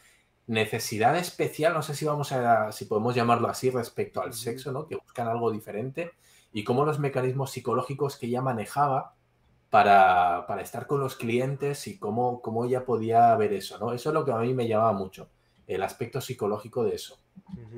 necesidad 0.48 1.16
especial, 1.16 1.74
no 1.74 1.82
sé 1.82 1.94
si 1.94 2.06
vamos 2.06 2.32
a, 2.32 2.72
si 2.72 2.86
podemos 2.86 3.14
llamarlo 3.14 3.46
así 3.46 3.70
respecto 3.70 4.20
al 4.20 4.32
sexo, 4.32 4.72
¿no? 4.72 4.88
Que 4.88 4.96
buscan 4.96 5.28
algo 5.28 5.52
diferente 5.52 6.10
y 6.52 6.64
cómo 6.64 6.84
los 6.84 6.98
mecanismos 6.98 7.52
psicológicos 7.52 8.16
que 8.16 8.26
ella 8.26 8.42
manejaba 8.42 9.14
para, 9.70 10.44
estar 10.60 10.88
con 10.88 10.98
los 10.98 11.14
clientes 11.14 11.86
y 11.86 12.00
cómo, 12.00 12.42
cómo 12.42 12.64
ella 12.64 12.84
podía 12.84 13.36
ver 13.36 13.52
eso, 13.52 13.78
¿no? 13.78 13.92
Eso 13.92 14.08
es 14.08 14.12
lo 14.12 14.24
que 14.24 14.32
a 14.32 14.38
mí 14.38 14.54
me 14.54 14.66
llamaba 14.66 14.92
mucho, 14.92 15.28
el 15.68 15.84
aspecto 15.84 16.20
psicológico 16.20 16.82
de 16.82 16.96
eso. 16.96 17.20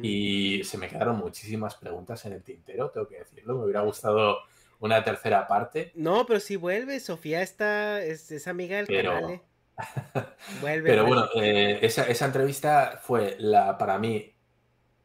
Y 0.00 0.64
se 0.64 0.78
me 0.78 0.88
quedaron 0.88 1.18
muchísimas 1.18 1.74
preguntas 1.74 2.24
en 2.24 2.32
el 2.32 2.42
tintero, 2.42 2.88
tengo 2.88 3.06
que 3.06 3.18
decirlo, 3.18 3.58
me 3.58 3.64
hubiera 3.64 3.82
gustado 3.82 4.38
una 4.84 5.02
tercera 5.02 5.46
parte. 5.48 5.92
No, 5.94 6.26
pero 6.26 6.40
si 6.40 6.56
vuelve, 6.56 7.00
Sofía 7.00 7.40
está, 7.40 8.02
es, 8.02 8.46
amiga 8.46 8.76
del 8.76 8.86
canal. 8.86 9.30
¿eh? 9.30 9.42
Vuelve. 10.60 10.90
Pero 10.90 11.06
bueno, 11.06 11.26
eh, 11.36 11.78
esa, 11.80 12.24
entrevista 12.26 13.00
fue 13.02 13.36
la, 13.38 13.78
para 13.78 13.98
mí, 13.98 14.34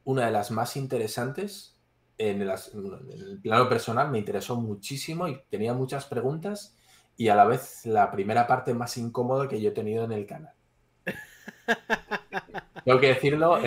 una 0.04 0.26
de 0.26 0.32
las 0.32 0.52
más 0.52 0.76
interesantes. 0.76 1.78
En 2.18 2.42
el, 2.42 2.50
en 2.50 3.22
el 3.22 3.40
plano 3.42 3.70
personal 3.70 4.12
me 4.12 4.18
interesó 4.18 4.58
muchísimo 4.58 5.30
y 5.30 5.42
tenía 5.50 5.74
muchas 5.74 6.04
preguntas 6.04 6.76
y 7.16 7.30
a 7.30 7.36
la 7.36 7.46
vez 7.46 7.86
la 7.86 8.12
primera 8.12 8.46
parte 8.46 8.74
más 8.74 8.98
incómoda 8.98 9.48
que 9.48 9.62
yo 9.62 9.70
he 9.70 9.74
tenido 9.74 10.04
en 10.04 10.12
el 10.12 10.26
canal. 10.26 10.54
Tengo 12.84 13.00
que 13.00 13.08
decirlo 13.08 13.58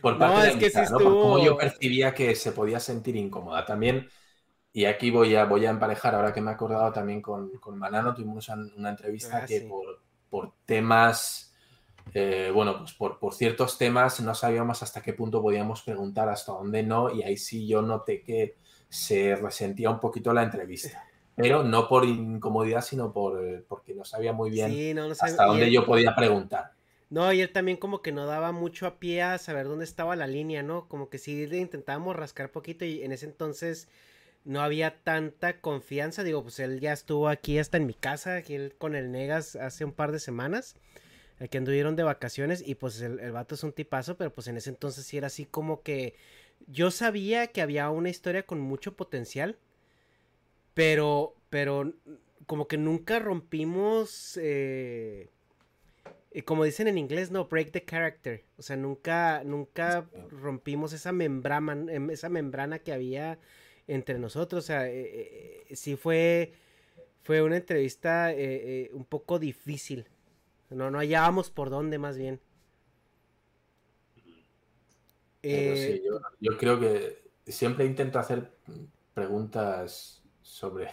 por 0.00 0.16
parte 0.16 0.56
de 0.56 0.66
es 0.66 0.90
Por 0.90 1.02
cómo 1.02 1.44
yo 1.44 1.56
percibía 1.56 2.14
que 2.14 2.36
se 2.36 2.52
podía 2.52 2.78
sentir 2.78 3.16
incómoda. 3.16 3.64
También 3.64 4.08
y 4.72 4.86
aquí 4.86 5.10
voy 5.10 5.34
a, 5.34 5.44
voy 5.44 5.66
a 5.66 5.70
emparejar, 5.70 6.14
ahora 6.14 6.32
que 6.32 6.40
me 6.40 6.50
he 6.50 6.54
acordado 6.54 6.92
también 6.92 7.20
con, 7.20 7.50
con 7.58 7.78
Manano, 7.78 8.14
tuvimos 8.14 8.48
una 8.48 8.90
entrevista 8.90 9.40
ah, 9.42 9.46
que 9.46 9.62
por, 9.62 10.00
por, 10.30 10.52
temas, 10.64 11.54
eh, 12.14 12.50
bueno, 12.54 12.78
pues 12.78 12.94
por, 12.94 13.18
por, 13.18 13.34
ciertos 13.34 13.76
temas 13.76 14.20
no 14.20 14.34
sabíamos 14.34 14.82
hasta 14.82 15.02
qué 15.02 15.12
punto 15.12 15.42
podíamos 15.42 15.82
preguntar, 15.82 16.28
hasta 16.30 16.52
dónde 16.52 16.82
no, 16.82 17.14
y 17.14 17.22
ahí 17.22 17.36
sí 17.36 17.66
yo 17.66 17.82
noté 17.82 18.22
que 18.22 18.56
se 18.88 19.36
resentía 19.36 19.90
un 19.90 20.00
poquito 20.00 20.32
la 20.32 20.42
entrevista. 20.42 21.04
Pero 21.34 21.62
no 21.62 21.88
por 21.88 22.04
incomodidad, 22.04 22.82
sino 22.82 23.10
por, 23.10 23.64
porque 23.66 23.94
no 23.94 24.04
sabía 24.04 24.34
muy 24.34 24.50
bien 24.50 24.98
hasta 24.98 25.46
dónde 25.46 25.72
yo 25.72 25.86
podía 25.86 26.14
preguntar. 26.14 26.72
No, 27.08 27.32
y 27.32 27.40
él 27.40 27.52
también 27.52 27.78
como 27.78 28.02
que 28.02 28.12
no 28.12 28.26
daba 28.26 28.52
mucho 28.52 28.86
a 28.86 28.98
pie 28.98 29.22
a 29.22 29.38
saber 29.38 29.66
dónde 29.66 29.84
estaba 29.84 30.14
la 30.14 30.26
línea, 30.26 30.62
¿no? 30.62 30.88
Como 30.88 31.08
que 31.08 31.18
sí 31.18 31.46
le 31.46 31.58
intentábamos 31.58 32.16
rascar 32.16 32.50
poquito 32.50 32.84
y 32.84 33.02
en 33.02 33.12
ese 33.12 33.26
entonces 33.26 33.88
no 34.44 34.60
había 34.60 35.02
tanta 35.02 35.60
confianza. 35.60 36.24
Digo, 36.24 36.42
pues 36.42 36.58
él 36.60 36.80
ya 36.80 36.92
estuvo 36.92 37.28
aquí 37.28 37.58
hasta 37.58 37.76
en 37.76 37.86
mi 37.86 37.94
casa, 37.94 38.36
aquí 38.36 38.56
con 38.78 38.94
el 38.94 39.12
Negas 39.12 39.56
hace 39.56 39.84
un 39.84 39.92
par 39.92 40.12
de 40.12 40.18
semanas. 40.18 40.76
Que 41.50 41.58
anduvieron 41.58 41.96
de 41.96 42.04
vacaciones 42.04 42.62
y 42.64 42.76
pues 42.76 43.00
el, 43.00 43.18
el, 43.18 43.32
vato 43.32 43.56
es 43.56 43.64
un 43.64 43.72
tipazo, 43.72 44.16
pero 44.16 44.32
pues 44.32 44.46
en 44.46 44.56
ese 44.56 44.70
entonces 44.70 45.04
sí 45.04 45.16
era 45.16 45.26
así 45.26 45.44
como 45.44 45.82
que 45.82 46.14
yo 46.68 46.90
sabía 46.90 47.48
que 47.48 47.62
había 47.62 47.90
una 47.90 48.10
historia 48.10 48.44
con 48.44 48.60
mucho 48.60 48.96
potencial, 48.96 49.58
pero, 50.74 51.34
pero 51.50 51.92
como 52.46 52.68
que 52.68 52.78
nunca 52.78 53.18
rompimos, 53.18 54.38
eh, 54.40 55.30
eh, 56.30 56.42
como 56.44 56.64
dicen 56.64 56.88
en 56.88 56.98
inglés, 56.98 57.30
no, 57.30 57.46
break 57.46 57.72
the 57.72 57.84
character, 57.84 58.44
o 58.56 58.62
sea, 58.62 58.76
nunca, 58.76 59.42
nunca 59.44 60.08
rompimos 60.30 60.92
esa 60.92 61.12
membrana, 61.12 61.92
em, 61.92 62.10
esa 62.10 62.28
membrana 62.28 62.78
que 62.78 62.92
había 62.92 63.38
entre 63.86 64.18
nosotros. 64.18 64.64
O 64.64 64.66
sea, 64.66 64.88
eh, 64.88 65.00
eh, 65.00 65.64
eh, 65.68 65.76
sí 65.76 65.96
fue, 65.96 66.52
fue 67.22 67.42
una 67.42 67.56
entrevista 67.56 68.32
un 68.92 69.04
poco 69.04 69.38
difícil. 69.38 70.06
No, 70.70 70.90
no 70.90 70.98
hallábamos 70.98 71.50
por 71.50 71.70
dónde 71.70 71.98
más 71.98 72.16
bien. 72.16 72.40
yo, 75.42 76.56
creo 76.56 76.78
que 76.78 77.30
siempre 77.46 77.84
intento 77.84 78.18
hacer 78.18 78.52
preguntas 79.12 80.22
sobre 80.40 80.88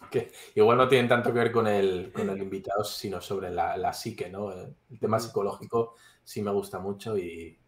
que 0.10 0.30
igual 0.54 0.76
no 0.76 0.88
tienen 0.88 1.08
tanto 1.08 1.32
que 1.32 1.38
ver 1.38 1.52
con 1.52 1.66
el, 1.66 2.12
con 2.12 2.28
el 2.28 2.40
invitado, 2.40 2.84
sino 2.84 3.20
sobre 3.20 3.50
la, 3.50 3.76
la 3.76 3.92
psique, 3.92 4.28
¿no? 4.28 4.52
El 4.52 4.98
tema 5.00 5.18
psicológico 5.18 5.96
sí 6.24 6.42
me 6.42 6.50
gusta 6.50 6.78
mucho 6.78 7.16
y, 7.18 7.58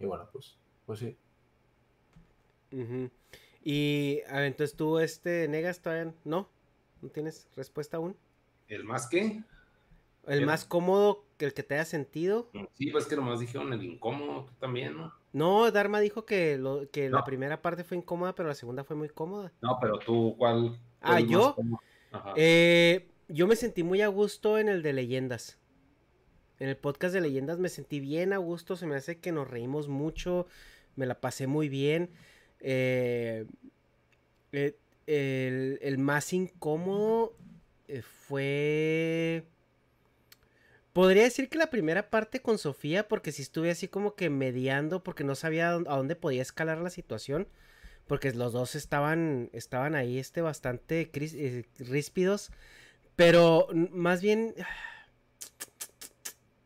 bueno, 0.00 0.28
pues, 0.32 0.58
pues 0.84 0.98
sí. 1.00 1.16
Y, 3.64 4.20
a 4.28 4.36
ver, 4.36 4.46
entonces 4.46 4.76
tú, 4.76 4.98
este, 4.98 5.46
negas 5.48 5.80
todavía, 5.80 6.12
¿no? 6.24 6.48
¿No 7.00 7.08
tienes 7.10 7.48
respuesta 7.54 7.96
aún? 7.96 8.16
¿El 8.68 8.84
más 8.84 9.08
qué? 9.08 9.42
¿El, 10.26 10.46
más 10.46 10.64
cómodo 10.64 11.24
que 11.36 11.44
el 11.44 11.54
que 11.54 11.62
te 11.62 11.74
haya 11.74 11.84
sentido? 11.84 12.50
Sí, 12.74 12.90
pues 12.90 13.06
que 13.06 13.16
nomás 13.16 13.40
dijeron 13.40 13.72
el 13.72 13.82
incómodo, 13.82 14.44
tú 14.44 14.52
también, 14.60 14.96
¿no? 14.96 15.12
No, 15.32 15.70
Dharma 15.70 16.00
dijo 16.00 16.24
que, 16.24 16.58
lo, 16.58 16.88
que 16.90 17.08
la 17.08 17.24
primera 17.24 17.62
parte 17.62 17.84
fue 17.84 17.96
incómoda, 17.96 18.34
pero 18.34 18.48
la 18.48 18.54
segunda 18.54 18.84
fue 18.84 18.96
muy 18.96 19.08
cómoda. 19.08 19.52
No, 19.62 19.78
pero 19.80 19.98
tú, 19.98 20.34
¿cuál? 20.38 20.78
Ah, 21.00 21.20
yo. 21.20 21.56
Eh, 22.36 23.08
yo 23.28 23.46
me 23.46 23.56
sentí 23.56 23.82
muy 23.82 24.02
a 24.02 24.08
gusto 24.08 24.58
en 24.58 24.68
el 24.68 24.82
de 24.82 24.92
leyendas. 24.92 25.58
En 26.58 26.68
el 26.68 26.76
podcast 26.76 27.14
de 27.14 27.22
leyendas 27.22 27.58
me 27.58 27.70
sentí 27.70 27.98
bien 27.98 28.32
a 28.32 28.36
gusto, 28.36 28.76
se 28.76 28.86
me 28.86 28.94
hace 28.94 29.18
que 29.18 29.32
nos 29.32 29.48
reímos 29.48 29.88
mucho, 29.88 30.46
me 30.96 31.06
la 31.06 31.20
pasé 31.20 31.46
muy 31.46 31.68
bien. 31.68 32.10
Eh, 32.62 33.46
eh, 34.52 35.78
el, 35.80 35.98
más 35.98 36.32
incómodo 36.32 37.36
eh, 37.88 38.02
fue... 38.02 39.44
Podría 40.92 41.24
decir 41.24 41.48
que 41.48 41.56
la 41.58 41.70
primera 41.70 42.10
parte 42.10 42.40
con 42.40 42.58
Sofía, 42.58 43.08
porque 43.08 43.32
si 43.32 43.42
estuve 43.42 43.70
así 43.70 43.88
como 43.88 44.14
que 44.14 44.28
mediando, 44.28 45.02
porque 45.02 45.24
no 45.24 45.34
sabía 45.34 45.70
a 45.70 45.78
dónde 45.78 46.16
podía 46.16 46.42
escalar 46.42 46.78
la 46.78 46.90
situación, 46.90 47.48
porque 48.06 48.30
los 48.32 48.52
dos 48.52 48.74
estaban, 48.74 49.48
estaban 49.54 49.94
ahí 49.94 50.18
este, 50.18 50.42
bastante 50.42 51.10
ríspidos, 51.78 52.50
pero 53.16 53.68
más 53.90 54.22
bien... 54.22 54.54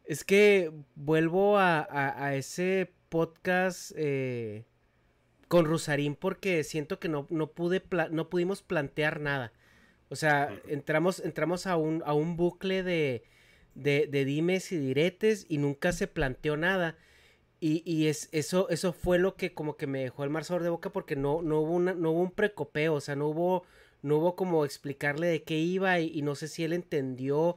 Es 0.09 0.23
que 0.23 0.71
vuelvo 0.95 1.59
a, 1.59 2.33
ese 2.37 2.93
podcast 3.09 3.91
con 5.49 5.65
Rusarín 5.65 6.15
porque 6.17 6.65
siento 6.65 6.99
que 6.99 7.09
no, 7.09 7.27
no, 7.31 7.49
pude 7.49 7.83
no 8.11 8.29
pudimos 8.29 8.63
plantear 8.63 9.21
nada. 9.21 9.53
O 10.09 10.17
sea, 10.17 10.57
entramos, 10.69 11.21
entramos 11.21 11.67
a, 11.67 11.77
un, 11.77 12.03
a 12.07 12.15
un 12.15 12.37
bucle 12.37 12.83
de, 12.83 13.25
de, 13.75 14.07
de, 14.07 14.25
dimes 14.25 14.71
y 14.73 14.79
diretes 14.79 15.47
y 15.49 15.59
nunca 15.59 15.93
se 15.93 16.07
planteó 16.07 16.57
nada. 16.57 16.97
Y, 17.61 17.83
y, 17.91 18.09
es, 18.09 18.29
eso, 18.33 18.69
eso 18.69 18.93
fue 18.93 19.19
lo 19.19 19.37
que 19.37 19.55
como 19.55 19.77
que 19.77 19.87
me 19.87 20.03
dejó 20.03 20.25
el 20.25 20.31
mar 20.31 20.45
sabor 20.45 20.63
de 20.63 20.69
boca 20.69 20.91
porque 20.93 21.17
no, 21.17 21.43
no, 21.43 21.61
hubo 21.61 21.73
una, 21.75 21.95
no 21.95 22.11
hubo 22.13 22.21
un 22.21 22.31
precopeo, 22.31 22.95
o 22.95 23.01
sea, 23.01 23.17
no 23.17 23.29
hubo, 23.29 23.65
no 24.03 24.19
hubo 24.19 24.37
como 24.37 24.65
explicarle 24.65 25.27
de 25.27 25.43
qué 25.43 25.59
iba 25.59 25.99
y, 26.01 26.23
no 26.23 26.35
sé 26.35 26.49
si 26.49 26.65
él 26.65 26.73
entendió 26.75 27.57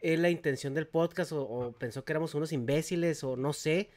eh, 0.00 0.16
la 0.16 0.30
intención 0.30 0.74
del 0.74 0.86
podcast 0.86 1.32
o, 1.32 1.42
o, 1.42 1.72
pensó 1.72 2.04
que 2.04 2.12
éramos 2.12 2.34
unos 2.34 2.52
imbéciles 2.52 3.22
o 3.22 3.36
no 3.36 3.52
sé. 3.52 3.90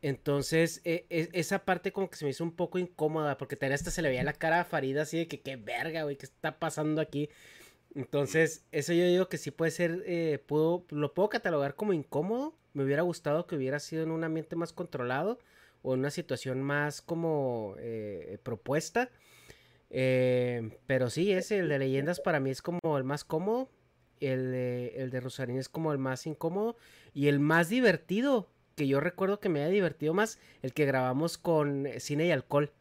Entonces, 0.00 0.80
e, 0.84 1.06
e, 1.10 1.28
esa 1.32 1.64
parte 1.64 1.92
como 1.92 2.08
que 2.08 2.16
se 2.16 2.24
me 2.24 2.30
hizo 2.30 2.44
un 2.44 2.52
poco 2.52 2.78
incómoda, 2.78 3.36
porque 3.36 3.56
también 3.56 3.74
hasta 3.74 3.90
se 3.90 4.02
le 4.02 4.08
veía 4.10 4.22
la 4.22 4.32
cara 4.32 4.60
a 4.60 4.64
Farida 4.64 5.02
así 5.02 5.18
de 5.18 5.28
que 5.28 5.40
qué 5.40 5.56
verga, 5.56 6.04
güey, 6.04 6.16
qué 6.16 6.26
está 6.26 6.58
pasando 6.58 7.00
aquí. 7.00 7.28
Entonces, 7.94 8.64
eso 8.70 8.92
yo 8.92 9.04
digo 9.06 9.28
que 9.28 9.38
sí 9.38 9.50
puede 9.50 9.70
ser, 9.72 10.04
eh, 10.06 10.38
puedo, 10.46 10.84
lo 10.90 11.14
puedo 11.14 11.28
catalogar 11.28 11.74
como 11.74 11.92
incómodo. 11.92 12.54
Me 12.74 12.84
hubiera 12.84 13.02
gustado 13.02 13.46
que 13.46 13.56
hubiera 13.56 13.80
sido 13.80 14.02
en 14.04 14.10
un 14.10 14.24
ambiente 14.24 14.56
más 14.56 14.72
controlado 14.72 15.38
o 15.82 15.94
en 15.94 16.00
una 16.00 16.10
situación 16.10 16.62
más 16.62 17.02
como 17.02 17.74
eh, 17.78 18.38
propuesta. 18.42 19.10
Eh, 19.90 20.78
pero 20.86 21.10
sí, 21.10 21.32
ese, 21.32 21.58
el 21.58 21.68
de 21.68 21.78
leyendas 21.78 22.20
para 22.20 22.40
mí 22.40 22.50
es 22.50 22.62
como 22.62 22.98
el 22.98 23.04
más 23.04 23.24
cómodo. 23.24 23.70
El 24.20 24.52
de, 24.52 24.88
el 24.96 25.10
de 25.10 25.20
Rosarín 25.20 25.58
es 25.58 25.68
como 25.68 25.92
el 25.92 25.98
más 25.98 26.26
incómodo. 26.26 26.76
Y 27.14 27.28
el 27.28 27.40
más 27.40 27.68
divertido, 27.68 28.48
que 28.78 28.86
yo 28.86 29.00
recuerdo 29.00 29.40
que 29.40 29.48
me 29.48 29.60
haya 29.60 29.70
divertido 29.70 30.14
más, 30.14 30.38
el 30.62 30.72
que 30.72 30.86
grabamos 30.86 31.36
con 31.36 31.88
Cine 31.98 32.26
y 32.26 32.30
Alcohol. 32.30 32.72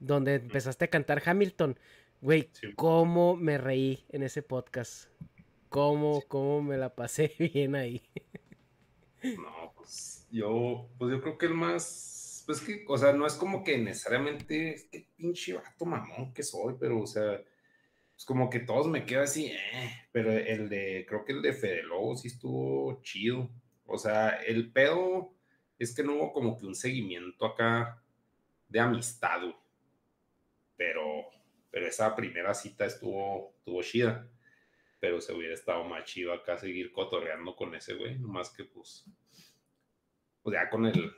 Donde 0.00 0.34
empezaste 0.34 0.86
a 0.86 0.90
cantar 0.90 1.22
Hamilton. 1.24 1.78
Güey, 2.20 2.50
cómo 2.74 3.36
me 3.36 3.56
reí 3.56 4.04
en 4.08 4.24
ese 4.24 4.42
podcast. 4.42 5.08
Cómo, 5.68 6.22
cómo 6.26 6.62
me 6.62 6.76
la 6.76 6.96
pasé 6.96 7.32
bien 7.54 7.76
ahí. 7.76 8.02
No, 9.22 9.72
pues 9.76 10.26
yo, 10.32 10.88
pues 10.98 11.12
yo 11.12 11.20
creo 11.22 11.38
que 11.38 11.46
el 11.46 11.54
más, 11.54 12.42
pues 12.44 12.60
que, 12.60 12.84
o 12.88 12.98
sea, 12.98 13.12
no 13.12 13.24
es 13.24 13.34
como 13.34 13.62
que 13.62 13.78
necesariamente, 13.78 14.74
este 14.74 15.08
pinche 15.16 15.54
vato 15.54 15.86
mamón 15.86 16.34
que 16.34 16.42
soy, 16.42 16.74
pero, 16.78 17.00
o 17.00 17.06
sea, 17.06 17.40
es 18.16 18.24
como 18.24 18.50
que 18.50 18.60
todos 18.60 18.88
me 18.88 19.06
quedan 19.06 19.24
así, 19.24 19.46
eh, 19.46 20.08
pero 20.10 20.32
el 20.32 20.68
de, 20.68 21.06
creo 21.08 21.24
que 21.24 21.32
el 21.32 21.40
de 21.40 21.52
Fede 21.52 21.84
Lobo 21.84 22.16
sí 22.16 22.28
estuvo 22.28 23.00
chido. 23.02 23.48
O 23.86 23.98
sea, 23.98 24.30
el 24.30 24.72
pedo 24.72 25.34
es 25.78 25.94
que 25.94 26.02
no 26.02 26.14
hubo 26.14 26.32
como 26.32 26.58
que 26.58 26.66
un 26.66 26.74
seguimiento 26.74 27.46
acá 27.46 28.02
de 28.68 28.80
amistad, 28.80 29.40
pero, 30.76 31.26
pero 31.70 31.86
esa 31.86 32.14
primera 32.14 32.54
cita 32.54 32.86
estuvo, 32.86 33.54
estuvo 33.58 33.82
chida. 33.82 34.28
Pero 35.00 35.20
se 35.20 35.34
hubiera 35.34 35.54
estado 35.54 35.84
más 35.84 36.04
chido 36.04 36.32
acá 36.32 36.56
seguir 36.56 36.90
cotorreando 36.92 37.54
con 37.54 37.74
ese 37.74 37.94
güey, 37.94 38.18
nomás 38.18 38.50
que 38.50 38.64
pues, 38.64 39.04
pues 40.42 40.54
ya 40.54 40.70
con 40.70 40.86
el 40.86 41.12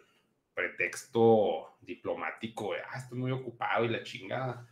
pretexto 0.55 1.77
diplomático, 1.83 2.73
ah, 2.73 2.99
estoy 2.99 3.19
muy 3.19 3.31
ocupado 3.31 3.85
y 3.85 3.89
la 3.89 4.03
chingada, 4.03 4.67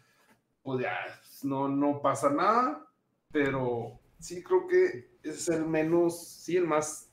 pues 0.63 0.81
ya 0.81 0.99
no, 1.43 1.69
no 1.69 2.01
pasa 2.01 2.31
nada, 2.31 2.89
pero 3.31 4.01
sí 4.19 4.43
creo 4.43 4.67
que 4.67 5.19
es 5.23 5.49
el 5.49 5.67
menos, 5.67 6.27
sí, 6.27 6.57
el 6.57 6.67
más, 6.67 7.13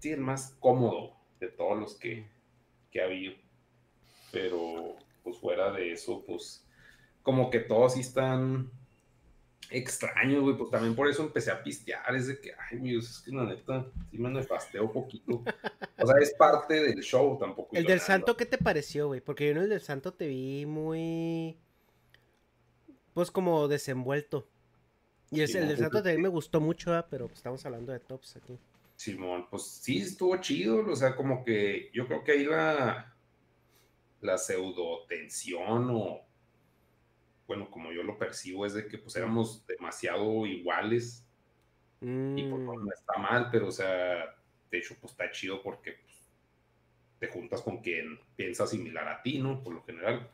sí, 0.00 0.10
el 0.10 0.20
más 0.20 0.56
cómodo 0.58 1.16
de 1.38 1.48
todos 1.48 1.78
los 1.78 1.94
que, 1.96 2.26
que 2.90 3.00
ha 3.00 3.04
habido, 3.04 3.34
pero 4.32 4.96
pues 5.22 5.38
fuera 5.38 5.70
de 5.72 5.92
eso, 5.92 6.24
pues 6.26 6.66
como 7.22 7.50
que 7.50 7.60
todos 7.60 7.94
sí 7.94 8.00
están 8.00 8.70
extraño, 9.70 10.42
güey, 10.42 10.56
pues 10.56 10.70
también 10.70 10.94
por 10.96 11.08
eso 11.08 11.22
empecé 11.22 11.50
a 11.50 11.62
pistear, 11.62 12.14
es 12.14 12.26
de 12.26 12.40
que, 12.40 12.52
ay, 12.52 12.78
güey, 12.78 12.98
es 12.98 13.20
que 13.20 13.30
la 13.30 13.44
neta, 13.44 13.86
sí 14.10 14.18
me 14.18 14.30
nefasteo 14.30 14.84
un 14.84 14.92
poquito. 14.92 15.44
O 15.98 16.06
sea, 16.06 16.16
es 16.20 16.34
parte 16.34 16.82
del 16.82 17.00
show 17.00 17.38
tampoco. 17.38 17.76
¿El 17.76 17.84
del 17.84 18.00
santo 18.00 18.36
qué 18.36 18.46
te 18.46 18.58
pareció, 18.58 19.08
güey? 19.08 19.20
Porque 19.20 19.46
yo 19.46 19.52
en 19.52 19.58
el 19.58 19.68
del 19.68 19.80
santo 19.80 20.12
te 20.12 20.26
vi 20.26 20.66
muy, 20.66 21.56
pues 23.14 23.30
como 23.30 23.68
desenvuelto. 23.68 24.48
Y 25.30 25.42
el, 25.42 25.56
el 25.56 25.68
del 25.68 25.78
santo 25.78 26.02
también 26.02 26.22
me 26.22 26.28
gustó 26.28 26.60
mucho, 26.60 26.90
pero 27.08 27.26
pues, 27.26 27.38
estamos 27.38 27.64
hablando 27.64 27.92
de 27.92 28.00
tops 28.00 28.36
aquí. 28.36 28.58
Simón, 29.00 29.46
pues 29.48 29.62
sí, 29.62 30.02
estuvo 30.02 30.36
chido, 30.42 30.86
o 30.86 30.94
sea, 30.94 31.16
como 31.16 31.42
que 31.42 31.88
yo 31.94 32.06
creo 32.06 32.22
que 32.22 32.32
ahí 32.32 32.44
la, 32.44 33.16
la 34.20 34.36
pseudo 34.36 35.06
tensión 35.08 35.88
o 35.90 36.20
bueno, 37.46 37.70
como 37.70 37.92
yo 37.92 38.02
lo 38.02 38.18
percibo, 38.18 38.66
es 38.66 38.74
de 38.74 38.86
que 38.86 38.98
pues 38.98 39.16
éramos 39.16 39.66
demasiado 39.66 40.44
iguales. 40.44 41.26
Y 42.02 42.42
pues 42.42 42.62
no 42.62 42.74
mm. 42.74 42.92
está 42.92 43.18
mal, 43.18 43.48
pero 43.50 43.68
o 43.68 43.70
sea, 43.70 44.36
de 44.70 44.78
hecho, 44.78 44.94
pues 45.00 45.12
está 45.12 45.30
chido 45.30 45.62
porque 45.62 45.92
pues, 45.92 46.30
te 47.20 47.28
juntas 47.28 47.62
con 47.62 47.78
quien 47.78 48.20
piensa 48.36 48.66
similar 48.66 49.08
a 49.08 49.22
ti, 49.22 49.38
¿no? 49.38 49.62
Por 49.62 49.76
lo 49.76 49.82
general. 49.82 50.30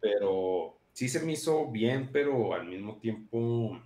Pero 0.00 0.78
sí 0.94 1.10
se 1.10 1.22
me 1.22 1.32
hizo 1.32 1.70
bien, 1.70 2.08
pero 2.10 2.54
al 2.54 2.66
mismo 2.66 2.96
tiempo, 2.96 3.78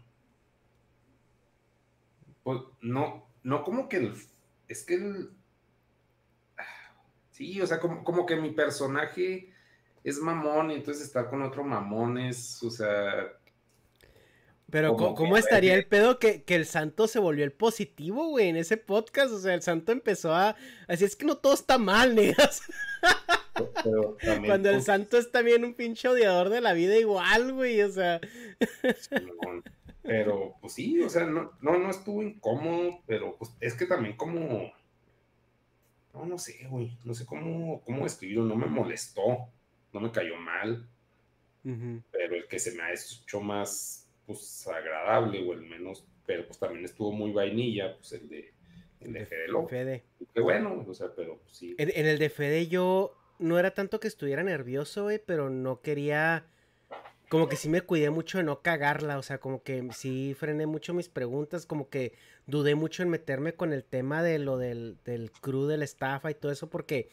pues 2.44 2.60
no, 2.80 3.27
no 3.42 3.64
como 3.64 3.88
que 3.88 3.96
el, 3.98 4.14
es 4.68 4.84
que 4.84 4.94
el, 4.94 5.30
sí, 7.30 7.60
o 7.60 7.66
sea, 7.66 7.78
como, 7.78 8.04
como 8.04 8.26
que 8.26 8.36
mi 8.36 8.50
personaje 8.50 9.52
es 10.04 10.18
mamón 10.18 10.70
y 10.70 10.74
entonces 10.74 11.04
estar 11.04 11.30
con 11.30 11.42
otro 11.42 11.64
mamón 11.64 12.18
es, 12.18 12.62
o 12.62 12.70
sea... 12.70 13.32
Pero 14.70 14.96
¿cómo, 14.96 15.38
estaría 15.38 15.74
el 15.74 15.86
pedo 15.86 16.18
que, 16.18 16.44
el 16.46 16.66
santo 16.66 17.08
se 17.08 17.18
volvió 17.18 17.42
el 17.42 17.52
positivo, 17.52 18.28
güey, 18.28 18.48
en 18.48 18.56
ese 18.56 18.76
podcast? 18.76 19.32
O 19.32 19.38
sea, 19.38 19.54
el 19.54 19.62
santo 19.62 19.92
empezó 19.92 20.34
a... 20.34 20.56
Así 20.86 21.06
es 21.06 21.16
que 21.16 21.24
no 21.24 21.38
todo 21.38 21.54
está 21.54 21.78
mal, 21.78 22.14
negas. 22.14 22.60
Cuando 24.44 24.68
el 24.68 24.82
santo 24.82 25.16
es 25.16 25.32
también 25.32 25.64
un 25.64 25.72
pinche 25.72 26.06
odiador 26.06 26.50
de 26.50 26.60
la 26.60 26.74
vida 26.74 26.98
igual, 26.98 27.54
güey, 27.54 27.80
o 27.80 27.90
sea... 27.90 28.20
pero, 30.08 30.56
pues 30.60 30.72
sí, 30.72 31.00
o 31.02 31.08
sea, 31.08 31.24
no, 31.24 31.52
no, 31.60 31.78
no 31.78 31.90
estuvo 31.90 32.22
incómodo, 32.22 33.02
pero 33.06 33.36
pues 33.36 33.52
es 33.60 33.74
que 33.74 33.86
también 33.86 34.16
como... 34.16 34.72
No, 36.12 36.26
no 36.26 36.38
sé, 36.38 36.66
güey, 36.68 36.98
no 37.04 37.14
sé 37.14 37.24
cómo, 37.24 37.80
cómo 37.82 38.04
escribirlo, 38.04 38.44
no 38.44 38.56
me 38.56 38.66
molestó 38.66 39.48
no 39.92 40.00
me 40.00 40.12
cayó 40.12 40.36
mal, 40.36 40.86
pero 42.10 42.34
el 42.34 42.46
que 42.48 42.58
se 42.58 42.72
me 42.72 42.82
ha 42.82 42.92
hecho 42.92 43.40
más 43.40 44.08
pues 44.26 44.66
agradable 44.66 45.46
o 45.46 45.52
el 45.52 45.62
menos, 45.62 46.04
pero 46.26 46.46
pues 46.46 46.58
también 46.58 46.84
estuvo 46.84 47.12
muy 47.12 47.32
vainilla, 47.32 47.96
pues 47.96 48.12
el 48.12 48.28
de, 48.28 48.52
el 49.00 49.12
de 49.12 49.26
Fede 49.26 49.48
Lobo. 49.48 49.68
Fede. 49.68 50.04
Qué 50.34 50.40
bueno, 50.40 50.84
o 50.86 50.94
sea, 50.94 51.08
pero 51.14 51.38
pues, 51.38 51.56
sí. 51.56 51.74
En, 51.78 52.06
el 52.06 52.18
de 52.18 52.30
Fede 52.30 52.68
yo 52.68 53.16
no 53.38 53.58
era 53.58 53.72
tanto 53.72 54.00
que 54.00 54.08
estuviera 54.08 54.42
nervioso, 54.42 55.04
güey, 55.04 55.20
pero 55.24 55.50
no 55.50 55.80
quería 55.80 56.46
como 57.28 57.48
que 57.48 57.56
sí 57.56 57.68
me 57.68 57.82
cuidé 57.82 58.10
mucho 58.10 58.38
de 58.38 58.44
no 58.44 58.62
cagarla, 58.62 59.18
o 59.18 59.22
sea, 59.22 59.38
como 59.38 59.62
que 59.62 59.86
sí 59.92 60.34
frené 60.38 60.66
mucho 60.66 60.94
mis 60.94 61.08
preguntas, 61.08 61.66
como 61.66 61.88
que 61.90 62.14
dudé 62.46 62.74
mucho 62.74 63.02
en 63.02 63.10
meterme 63.10 63.54
con 63.54 63.72
el 63.72 63.84
tema 63.84 64.22
de 64.22 64.38
lo 64.38 64.56
del, 64.56 64.96
del 65.04 65.30
crew 65.30 65.66
de 65.66 65.76
la 65.76 65.84
estafa 65.84 66.30
y 66.30 66.34
todo 66.34 66.50
eso, 66.52 66.70
porque 66.70 67.10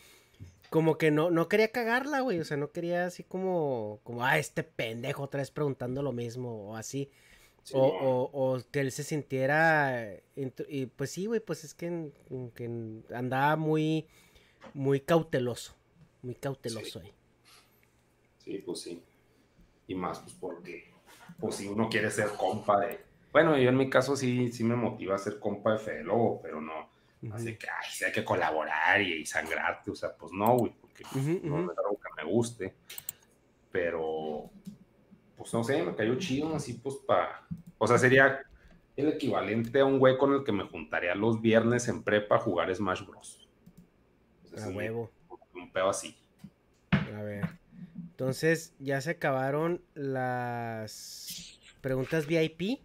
como 0.70 0.98
que 0.98 1.12
no, 1.12 1.32
no 1.32 1.48
quería 1.48 1.72
cagarla, 1.72 2.22
güey. 2.22 2.40
O 2.40 2.46
sea, 2.46 2.58
no 2.58 2.72
quería 2.72 3.06
así 3.06 3.24
como, 3.24 4.00
como, 4.04 4.24
ah, 4.24 4.38
este 4.38 4.64
pendejo 4.64 5.24
otra 5.24 5.40
vez 5.40 5.52
preguntando 5.52 6.02
lo 6.02 6.12
mismo 6.12 6.70
o 6.70 6.76
así. 6.76 7.10
o, 7.74 8.30
o, 8.34 8.62
que 8.72 8.82
él 8.82 8.92
se 8.92 9.04
sintiera, 9.04 10.14
y 10.68 10.86
pues 10.86 11.12
sí, 11.12 11.26
güey, 11.26 11.40
pues 11.40 11.64
es 11.64 11.74
que, 11.74 12.12
andaba 13.14 13.56
muy, 13.56 14.08
muy 14.74 15.00
cauteloso, 15.00 15.76
muy 16.22 16.36
cauteloso 16.36 17.00
ahí. 17.00 17.12
Sí, 18.44 18.62
pues 18.66 18.80
sí. 18.82 19.02
Y 19.88 19.96
más, 19.96 20.20
pues 20.20 20.34
porque, 20.34 20.94
pues 21.40 21.56
si 21.56 21.68
uno 21.68 21.90
quiere 21.90 22.10
ser 22.12 22.30
compa 22.38 22.80
de, 22.82 23.00
bueno, 23.32 23.58
yo 23.58 23.70
en 23.70 23.78
mi 23.78 23.90
caso 23.90 24.16
sí, 24.16 24.52
sí 24.52 24.64
me 24.64 24.76
motiva 24.76 25.16
a 25.16 25.20
ser 25.20 25.40
compa 25.40 25.74
de 25.74 25.80
Fede 25.80 26.06
pero 26.42 26.62
no, 26.62 26.90
Así 27.34 27.56
que, 27.56 27.68
ay, 27.68 28.06
hay 28.06 28.12
que 28.12 28.24
colaborar 28.24 29.02
y, 29.02 29.26
sangrarte, 29.26 29.92
o 29.92 29.96
sea, 29.96 30.16
pues 30.16 30.32
no, 30.32 30.58
güey, 30.58 30.74
porque 30.80 31.04
no 31.44 31.72
es 31.72 31.78
algo 31.78 32.00
que 32.00 32.24
me 32.24 32.30
guste. 32.30 32.76
Pero, 33.72 34.50
pues 35.36 35.54
no 35.54 35.64
sé, 35.64 35.84
me 35.84 35.96
cayó 35.96 36.16
chido, 36.16 36.56
así 36.56 36.74
pues 36.74 36.96
para. 36.96 37.46
O 37.78 37.88
sea, 37.88 37.98
sería 37.98 38.42
el 38.96 39.10
equivalente 39.10 39.80
a 39.80 39.86
un 39.86 40.00
güey 40.00 40.18
con 40.18 40.34
el 40.34 40.44
que 40.44 40.52
me 40.52 40.64
juntaría 40.66 41.16
los 41.16 41.42
viernes 41.42 41.88
en 41.88 42.04
prepa 42.04 42.36
a 42.36 42.40
jugar 42.40 42.74
Smash 42.74 43.06
Bros. 43.06 43.50
a 44.58 44.70
huevo. 44.70 45.12
Un 45.54 45.72
pedo 45.72 45.90
así. 45.90 46.16
A 46.92 47.22
ver. 47.22 47.65
Entonces, 48.16 48.74
ya 48.80 49.02
se 49.02 49.10
acabaron 49.10 49.82
las 49.94 51.60
preguntas 51.82 52.28
VIP. 52.28 52.80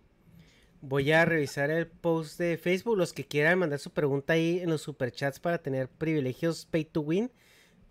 Voy 0.82 1.12
a 1.12 1.24
revisar 1.24 1.70
el 1.70 1.86
post 1.86 2.36
de 2.40 2.58
Facebook. 2.58 2.98
Los 2.98 3.12
que 3.12 3.24
quieran 3.24 3.60
mandar 3.60 3.78
su 3.78 3.92
pregunta 3.92 4.32
ahí 4.32 4.58
en 4.58 4.70
los 4.70 4.82
superchats 4.82 5.38
para 5.38 5.58
tener 5.58 5.86
privilegios 5.88 6.66
pay 6.66 6.84
to 6.84 7.02
win. 7.02 7.30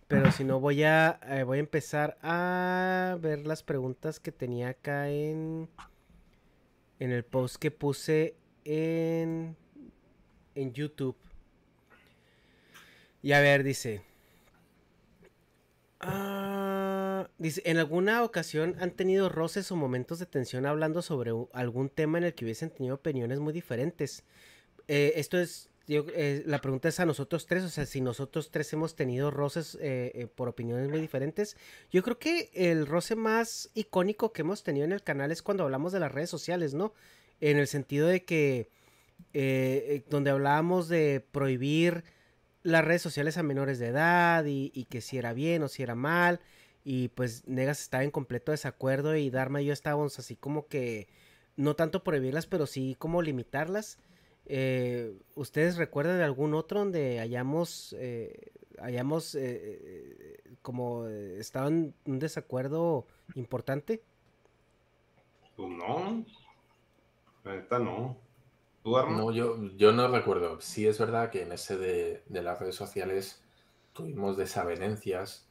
Pero 0.09 0.33
si 0.33 0.43
no, 0.43 0.59
voy 0.59 0.83
a, 0.83 1.17
eh, 1.29 1.43
voy 1.43 1.59
a 1.59 1.61
empezar 1.61 2.17
a 2.23 3.17
ver 3.21 3.47
las 3.47 3.63
preguntas 3.63 4.19
que 4.19 4.33
tenía 4.33 4.67
acá 4.69 5.09
en, 5.09 5.69
en 6.99 7.11
el 7.11 7.23
post 7.23 7.55
que 7.55 7.71
puse 7.71 8.35
en, 8.65 9.55
en 10.55 10.73
YouTube. 10.73 11.15
Y 13.23 13.31
a 13.31 13.39
ver, 13.39 13.63
dice. 13.63 14.01
Ah, 16.01 16.58
dice, 17.37 17.61
¿en 17.65 17.77
alguna 17.77 18.23
ocasión 18.23 18.75
han 18.79 18.91
tenido 18.91 19.29
roces 19.29 19.71
o 19.71 19.75
momentos 19.75 20.19
de 20.19 20.25
tensión 20.25 20.65
hablando 20.65 21.01
sobre 21.01 21.31
algún 21.53 21.89
tema 21.89 22.17
en 22.17 22.25
el 22.25 22.33
que 22.33 22.45
hubiesen 22.45 22.69
tenido 22.69 22.95
opiniones 22.95 23.39
muy 23.39 23.53
diferentes? 23.53 24.23
Eh, 24.87 25.13
esto 25.15 25.37
es 25.39 25.69
eh, 25.87 26.43
la 26.45 26.61
pregunta 26.61 26.87
es 26.87 26.99
a 26.99 27.05
nosotros 27.05 27.47
tres, 27.47 27.63
o 27.63 27.69
sea, 27.69 27.85
si 27.87 27.99
nosotros 27.99 28.51
tres 28.51 28.71
hemos 28.73 28.95
tenido 28.95 29.31
roces 29.31 29.75
eh, 29.81 30.27
por 30.35 30.47
opiniones 30.47 30.87
muy 30.87 31.01
diferentes. 31.01 31.57
Yo 31.91 32.03
creo 32.03 32.19
que 32.19 32.51
el 32.53 32.85
roce 32.85 33.15
más 33.15 33.71
icónico 33.73 34.31
que 34.31 34.43
hemos 34.43 34.63
tenido 34.63 34.85
en 34.85 34.91
el 34.91 35.01
canal 35.01 35.31
es 35.31 35.41
cuando 35.41 35.63
hablamos 35.63 35.91
de 35.91 35.99
las 35.99 36.11
redes 36.11 36.29
sociales, 36.29 36.75
¿no? 36.75 36.93
En 37.41 37.57
el 37.57 37.67
sentido 37.67 38.07
de 38.07 38.23
que, 38.23 38.69
donde 40.09 40.29
hablábamos 40.29 40.89
de 40.89 41.25
prohibir 41.31 42.03
las 42.63 42.83
redes 42.83 43.01
sociales 43.01 43.37
a 43.37 43.43
menores 43.43 43.79
de 43.79 43.87
edad 43.87 44.45
y, 44.45 44.85
que 44.89 45.01
si 45.01 45.17
era 45.17 45.33
bien 45.33 45.63
o 45.63 45.67
si 45.67 45.83
era 45.83 45.95
mal. 45.95 46.39
Y 46.83 47.09
pues 47.09 47.47
Negas 47.47 47.81
estaba 47.81 48.03
en 48.03 48.11
completo 48.11 48.51
desacuerdo 48.51 49.15
y 49.15 49.29
Dharma 49.29 49.61
y 49.61 49.65
yo 49.65 49.73
estábamos 49.73 50.17
así 50.19 50.35
como 50.35 50.67
que, 50.67 51.07
no 51.55 51.75
tanto 51.75 52.03
prohibirlas, 52.03 52.47
pero 52.47 52.65
sí 52.65 52.95
como 52.97 53.21
limitarlas. 53.21 53.99
Eh, 54.45 55.13
¿Ustedes 55.35 55.77
recuerdan 55.77 56.17
de 56.17 56.23
algún 56.23 56.53
otro 56.53 56.79
donde 56.79 57.19
hayamos, 57.19 57.95
eh, 57.99 58.51
hayamos 58.79 59.35
eh, 59.35 60.39
como 60.61 61.07
estado 61.07 61.67
en 61.67 61.93
un 62.05 62.19
desacuerdo 62.19 63.05
importante? 63.35 64.01
Pues 65.55 65.69
no, 65.69 66.25
ahorita 67.43 67.79
no. 67.79 68.17
No, 68.85 69.31
yo, 69.31 69.61
yo 69.75 69.91
no 69.91 70.07
recuerdo. 70.07 70.61
Sí 70.61 70.87
es 70.87 70.97
verdad 70.97 71.29
que 71.29 71.43
en 71.43 71.51
ese 71.51 71.77
de, 71.77 72.23
de 72.27 72.41
las 72.41 72.59
redes 72.59 72.75
sociales 72.75 73.43
tuvimos 73.93 74.37
desavenencias, 74.37 75.48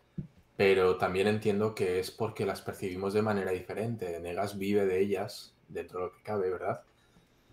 pero 0.59 0.99
también 0.99 1.27
entiendo 1.29 1.75
que 1.75 2.01
es 2.01 2.11
porque 2.11 2.45
las 2.45 2.61
percibimos 2.61 3.15
de 3.15 3.23
manera 3.23 3.53
diferente. 3.53 4.21
Negas 4.21 4.59
vive 4.59 4.85
de 4.85 5.01
ellas, 5.01 5.55
dentro 5.69 6.01
de 6.01 6.05
lo 6.07 6.13
que 6.13 6.23
cabe, 6.23 6.51
¿verdad? 6.51 6.83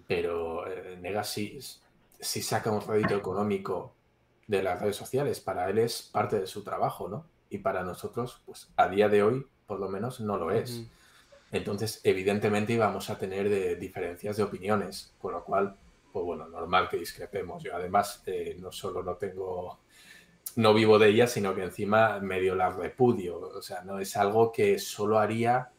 pero 0.07 0.67
eh, 0.67 0.97
Negas 1.01 1.29
sí, 1.29 1.59
saca 2.19 2.71
un 2.71 2.81
rédito 2.81 3.15
económico 3.15 3.93
de 4.47 4.61
las 4.61 4.79
redes 4.81 4.95
sociales. 4.95 5.39
Para 5.39 5.69
él 5.69 5.79
es 5.79 6.03
parte 6.03 6.39
de 6.39 6.47
su 6.47 6.63
trabajo, 6.63 7.07
¿no? 7.07 7.25
Y 7.49 7.59
para 7.59 7.83
nosotros, 7.83 8.41
pues 8.45 8.69
a 8.75 8.87
día 8.87 9.09
de 9.09 9.23
hoy, 9.23 9.45
por 9.65 9.79
lo 9.79 9.89
menos, 9.89 10.19
no 10.19 10.37
lo 10.37 10.51
es. 10.51 10.83
Entonces, 11.51 12.01
evidentemente 12.03 12.73
íbamos 12.73 13.09
a 13.09 13.17
tener 13.17 13.49
de 13.49 13.75
diferencias 13.75 14.37
de 14.37 14.43
opiniones, 14.43 15.13
con 15.19 15.33
lo 15.33 15.43
cual, 15.43 15.75
pues 16.11 16.25
bueno, 16.25 16.47
normal 16.47 16.89
que 16.89 16.97
discrepemos. 16.97 17.63
Yo 17.63 17.75
además 17.75 18.21
eh, 18.25 18.57
no 18.59 18.71
solo 18.71 19.01
no 19.03 19.15
tengo, 19.15 19.79
no 20.55 20.73
vivo 20.73 20.99
de 20.99 21.09
ella, 21.09 21.27
sino 21.27 21.53
que 21.53 21.63
encima 21.63 22.19
medio 22.19 22.55
la 22.55 22.69
repudio. 22.69 23.39
O 23.39 23.61
sea, 23.61 23.83
no 23.83 23.99
es 23.99 24.15
algo 24.15 24.51
que 24.51 24.79
solo 24.79 25.19
haría, 25.19 25.69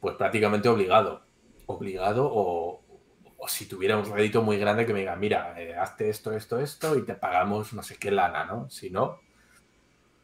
pues 0.00 0.16
prácticamente 0.16 0.68
obligado. 0.68 1.22
Obligado 1.66 2.28
o, 2.30 2.82
o 3.36 3.48
si 3.48 3.66
tuviera 3.66 3.98
un 3.98 4.10
rédito 4.10 4.42
muy 4.42 4.58
grande 4.58 4.86
que 4.86 4.92
me 4.92 5.00
diga, 5.00 5.16
mira, 5.16 5.60
eh, 5.60 5.74
hazte 5.74 6.08
esto, 6.08 6.32
esto, 6.32 6.58
esto 6.58 6.96
y 6.96 7.02
te 7.02 7.14
pagamos 7.14 7.72
no 7.74 7.82
sé 7.82 7.96
qué 7.96 8.10
lana, 8.10 8.44
¿no? 8.44 8.70
Si 8.70 8.90
no, 8.90 9.20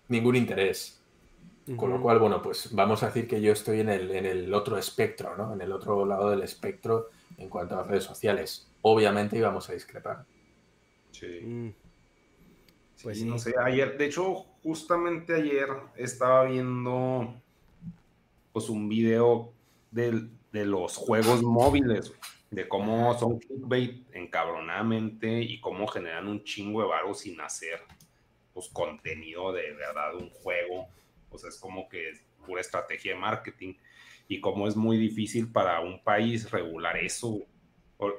ningún 0.08 0.36
interés. 0.36 0.96
Con 1.76 1.90
lo 1.90 2.02
cual, 2.02 2.18
bueno, 2.18 2.42
pues 2.42 2.70
vamos 2.72 3.02
a 3.04 3.06
decir 3.06 3.28
que 3.28 3.40
yo 3.40 3.52
estoy 3.52 3.80
en 3.80 3.90
el, 3.90 4.10
en 4.10 4.26
el 4.26 4.52
otro 4.52 4.76
espectro, 4.76 5.36
¿no? 5.36 5.52
En 5.52 5.60
el 5.60 5.70
otro 5.70 6.04
lado 6.04 6.30
del 6.30 6.42
espectro 6.42 7.10
en 7.36 7.48
cuanto 7.48 7.74
a 7.74 7.78
las 7.78 7.86
redes 7.86 8.04
sociales. 8.04 8.72
Obviamente 8.82 9.36
íbamos 9.36 9.70
a 9.70 9.74
discrepar. 9.74 10.24
Sí. 11.12 11.40
Mm. 11.44 11.74
Pues 13.02 13.22
no 13.22 13.38
sé, 13.38 13.54
ayer, 13.62 13.96
de 13.96 14.06
hecho, 14.06 14.46
justamente 14.62 15.34
ayer 15.34 15.68
estaba 15.96 16.44
viendo 16.44 17.34
pues 18.52 18.68
un 18.68 18.88
video 18.88 19.52
de, 19.90 20.28
de 20.52 20.66
los 20.66 20.96
juegos 20.96 21.42
móviles 21.42 22.12
de 22.50 22.66
cómo 22.68 23.16
son 23.18 23.38
clickbait 23.38 24.04
encabronadamente 24.14 25.40
y 25.40 25.60
cómo 25.60 25.86
generan 25.86 26.26
un 26.26 26.42
chingo 26.42 26.82
de 26.82 26.88
varo 26.88 27.14
sin 27.14 27.40
hacer 27.40 27.80
pues 28.52 28.68
contenido 28.68 29.52
de 29.52 29.72
verdad 29.72 30.16
un 30.16 30.30
juego. 30.30 30.88
O 31.30 31.38
sea, 31.38 31.48
es 31.48 31.58
como 31.58 31.88
que 31.88 32.10
es 32.10 32.22
pura 32.44 32.60
estrategia 32.60 33.14
de 33.14 33.20
marketing 33.20 33.74
y 34.26 34.40
cómo 34.40 34.66
es 34.66 34.76
muy 34.76 34.96
difícil 34.96 35.50
para 35.50 35.80
un 35.80 36.02
país 36.02 36.50
regular 36.50 36.96
eso. 36.96 37.38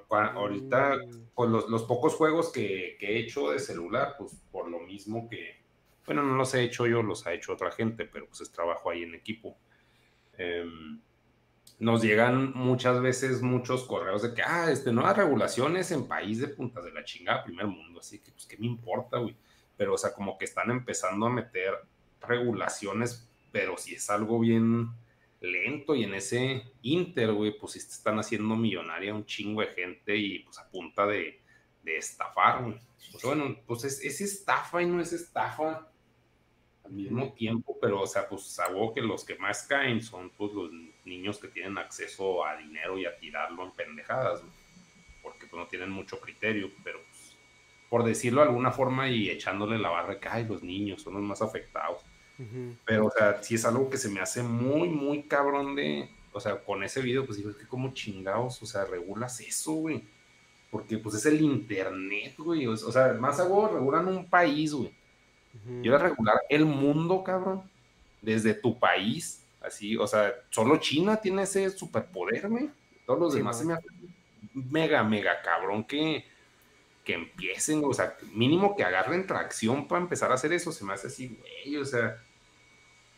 Ahorita, 0.10 0.98
con 1.34 1.52
los, 1.52 1.70
los, 1.70 1.84
pocos 1.84 2.16
juegos 2.16 2.52
que, 2.52 2.98
que, 3.00 3.08
he 3.08 3.20
hecho 3.20 3.50
de 3.50 3.60
celular, 3.60 4.16
pues 4.18 4.36
por 4.52 4.70
lo 4.70 4.80
mismo 4.80 5.28
que, 5.28 5.62
bueno, 6.06 6.24
no 6.24 6.36
los 6.36 6.54
he 6.54 6.64
hecho 6.64 6.86
yo, 6.88 7.02
los 7.02 7.26
ha 7.26 7.34
hecho 7.34 7.54
otra 7.54 7.72
gente, 7.72 8.06
pero 8.06 8.28
pues 8.28 8.42
es 8.42 8.52
trabajo 8.52 8.90
ahí 8.90 9.04
en 9.04 9.16
equipo. 9.16 9.58
Eh, 10.38 10.66
nos 11.80 12.04
llegan 12.04 12.54
muchas 12.54 13.02
veces 13.02 13.42
muchos 13.42 13.86
correos 13.86 14.22
de 14.22 14.36
que, 14.36 14.44
ah, 14.44 14.70
este, 14.70 14.92
nuevas 14.92 15.18
regulaciones 15.18 15.92
en 15.92 16.08
país 16.08 16.40
de 16.40 16.48
puntas 16.48 16.84
de 16.84 16.92
la 16.92 17.04
chingada, 17.04 17.44
primer 17.44 17.66
mundo, 17.66 18.00
así 18.00 18.20
que, 18.20 18.32
pues, 18.32 18.46
¿qué 18.46 18.58
me 18.58 18.68
importa, 18.68 19.18
güey? 19.18 19.36
Pero, 19.78 19.96
o 19.96 19.98
sea, 19.98 20.14
como 20.14 20.38
que 20.38 20.46
están 20.46 20.70
empezando 20.70 21.26
a 21.26 21.32
meter 21.32 21.74
regulaciones, 22.22 23.28
pero 23.52 23.78
si 23.78 23.96
es 23.96 24.10
algo 24.12 24.40
bien 24.40 24.90
lento 25.42 25.96
y 25.96 26.04
en 26.04 26.14
ese 26.14 26.64
inter, 26.84 27.34
güey, 27.34 27.58
pues 27.58 27.74
si 27.74 27.80
están 27.80 28.20
haciendo 28.20 28.56
millonaria 28.56 29.14
un 29.14 29.26
chingo 29.26 29.62
de 29.62 29.68
gente 29.68 30.16
y 30.16 30.40
pues 30.40 30.58
a 30.60 30.70
punta 30.70 31.06
de, 31.08 31.42
de 31.84 31.98
estafar, 31.98 32.64
güey. 32.64 32.80
Pues, 33.12 33.24
bueno, 33.24 33.58
pues 33.66 33.84
es, 33.84 34.04
es 34.04 34.22
estafa 34.22 34.82
y 34.82 34.86
no 34.86 35.02
es 35.02 35.12
estafa 35.12 35.92
al 36.86 36.92
mismo 36.92 37.34
tiempo, 37.34 37.78
pero, 37.82 38.02
o 38.02 38.08
sea, 38.08 38.30
pues 38.30 38.58
algo 38.60 38.94
que 38.94 39.02
los 39.02 39.26
que 39.26 39.36
más 39.36 39.64
caen 39.64 40.02
son 40.02 40.30
pues 40.32 40.54
los 40.54 40.72
niños 41.06 41.40
que 41.40 41.48
tienen 41.48 41.78
acceso 41.78 42.46
a 42.46 42.58
dinero 42.58 42.98
y 42.98 43.06
a 43.06 43.18
tirarlo 43.18 43.64
en 43.64 43.72
pendejadas, 43.72 44.44
porque 45.22 45.48
pues 45.48 45.60
no 45.60 45.68
tienen 45.68 45.90
mucho 45.90 46.20
criterio, 46.20 46.72
pero 46.84 47.00
pues, 47.04 47.38
por 47.90 48.04
decirlo 48.04 48.42
de 48.42 48.48
alguna 48.48 48.72
forma 48.72 49.10
y 49.10 49.30
echándole 49.30 49.78
la 49.78 49.90
barra 49.90 50.20
que, 50.20 50.30
ay, 50.30 50.46
los 50.46 50.64
niños 50.64 51.02
son 51.02 51.16
los 51.16 51.24
más 51.24 51.42
afectados. 51.42 52.04
Pero, 52.86 53.08
o 53.08 53.12
sea, 53.12 53.42
si 53.44 53.56
es 53.56 53.66
algo 53.66 53.90
que 53.90 53.98
se 53.98 54.10
me 54.10 54.20
hace 54.20 54.42
muy, 54.42 54.90
muy 54.90 55.24
cabrón 55.24 55.76
de, 55.76 56.10
o 56.32 56.40
sea, 56.40 56.64
con 56.64 56.84
ese 56.84 57.02
video, 57.02 57.26
pues 57.26 57.38
digo, 57.38 57.50
es 57.50 57.58
que 57.58 57.68
como 57.68 57.94
chingados, 57.94 58.62
o 58.62 58.66
sea, 58.66 58.86
regulas 58.86 59.40
eso, 59.42 59.74
güey. 59.74 60.04
Porque 60.70 60.98
pues 60.98 61.16
es 61.16 61.26
el 61.26 61.42
internet, 61.42 62.36
güey. 62.38 62.66
O, 62.68 62.78
sea, 62.78 63.14
más 63.14 63.40
algo 63.40 63.68
regulan 63.68 64.08
un 64.08 64.30
país, 64.30 64.74
güey. 64.74 64.94
Yo 65.82 65.94
era 65.94 66.08
regular 66.08 66.38
el 66.50 66.66
mundo, 66.66 67.24
cabrón. 67.24 67.64
Desde 68.22 68.54
tu 68.54 68.80
país 68.80 69.42
Así, 69.62 69.96
o 69.96 70.08
sea, 70.08 70.34
solo 70.50 70.78
China 70.78 71.18
tiene 71.18 71.44
ese 71.44 71.70
superpoder, 71.70 72.50
güey. 72.50 72.70
Todos 73.06 73.20
los 73.20 73.34
demás 73.34 73.60
se 73.60 73.66
me 73.66 73.74
hacen 73.74 74.16
mega, 74.54 75.04
mega 75.04 75.42
cabrón 75.44 75.84
que, 75.84 76.26
que 77.04 77.14
empiecen, 77.14 77.84
o 77.86 77.94
sea, 77.94 78.18
mínimo 78.34 78.76
que 78.76 78.84
agarren 78.84 79.28
tracción 79.28 79.88
para 79.88 80.02
empezar 80.02 80.32
a 80.32 80.36
hacer 80.36 80.52
eso, 80.52 80.72
se 80.72 80.84
me 80.84 80.94
hace 80.94 81.08
así, 81.08 81.38
güey, 81.40 81.78
o 81.78 81.86
sea, 81.86 82.18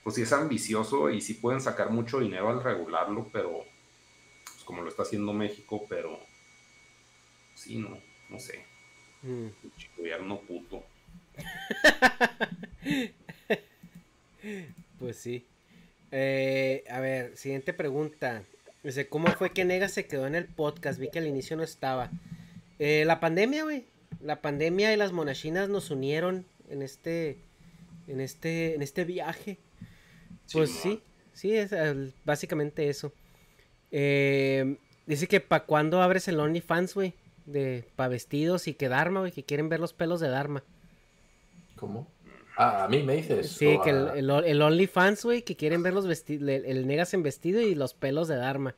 pues 0.03 0.15
sí 0.15 0.23
es 0.23 0.33
ambicioso 0.33 1.09
y 1.09 1.21
sí 1.21 1.35
pueden 1.35 1.61
sacar 1.61 1.89
mucho 1.89 2.19
dinero 2.19 2.49
al 2.49 2.63
regularlo, 2.63 3.29
pero, 3.31 3.63
pues 4.43 4.63
como 4.65 4.81
lo 4.81 4.89
está 4.89 5.03
haciendo 5.03 5.31
México, 5.33 5.85
pero, 5.87 6.19
sí, 7.55 7.77
no, 7.77 7.97
no 8.29 8.39
sé. 8.39 8.65
Mm. 9.21 9.47
Gobierno 9.97 10.39
puto. 10.41 10.83
pues 14.99 15.17
sí. 15.17 15.45
Eh, 16.11 16.83
a 16.89 16.99
ver, 16.99 17.37
siguiente 17.37 17.73
pregunta. 17.73 18.43
Dice, 18.83 19.07
¿cómo 19.07 19.31
fue 19.31 19.51
que 19.51 19.63
Nega 19.63 19.87
se 19.87 20.05
quedó 20.05 20.27
en 20.27 20.35
el 20.35 20.45
podcast? 20.45 20.99
Vi 20.99 21.09
que 21.09 21.19
al 21.19 21.27
inicio 21.27 21.55
no 21.55 21.63
estaba. 21.63 22.11
Eh, 22.79 23.05
la 23.05 23.21
pandemia, 23.21 23.63
güey. 23.63 23.85
La 24.21 24.41
pandemia 24.41 24.93
y 24.93 24.97
las 24.97 25.13
monachinas 25.13 25.69
nos 25.69 25.89
unieron 25.89 26.45
en 26.69 26.81
este, 26.81 27.37
en 28.07 28.19
este, 28.19 28.75
en 28.75 28.81
este 28.81 29.05
viaje. 29.05 29.57
Pues 30.51 30.71
sí, 30.71 31.01
sí, 31.33 31.55
es 31.55 31.71
básicamente 32.25 32.89
eso. 32.89 33.13
Eh, 33.91 34.77
dice 35.05 35.27
que 35.27 35.39
para 35.39 35.65
cuándo 35.65 36.01
abres 36.01 36.27
el 36.27 36.39
OnlyFans, 36.39 36.93
güey, 36.95 37.13
de 37.45 37.85
para 37.95 38.09
vestidos 38.09 38.67
y 38.67 38.73
que 38.73 38.89
Dharma, 38.89 39.21
güey, 39.21 39.31
que 39.31 39.43
quieren 39.43 39.69
ver 39.69 39.79
los 39.79 39.93
pelos 39.93 40.19
de 40.19 40.29
Dharma. 40.29 40.63
¿Cómo? 41.75 42.07
Ah, 42.55 42.83
a 42.83 42.87
mí 42.87 43.01
me 43.03 43.15
dices. 43.15 43.51
Sí, 43.51 43.77
que 43.83 43.89
el, 43.89 44.09
el, 44.15 44.29
el 44.29 44.61
OnlyFans, 44.61 45.23
güey, 45.23 45.41
que 45.41 45.55
quieren 45.55 45.81
ver 45.83 45.93
los 45.93 46.05
vestidos, 46.05 46.47
el, 46.47 46.87
Negas 46.87 47.13
en 47.13 47.23
vestido 47.23 47.61
y 47.61 47.75
los 47.75 47.93
pelos 47.93 48.27
de 48.27 48.35
Dharma. 48.35 48.75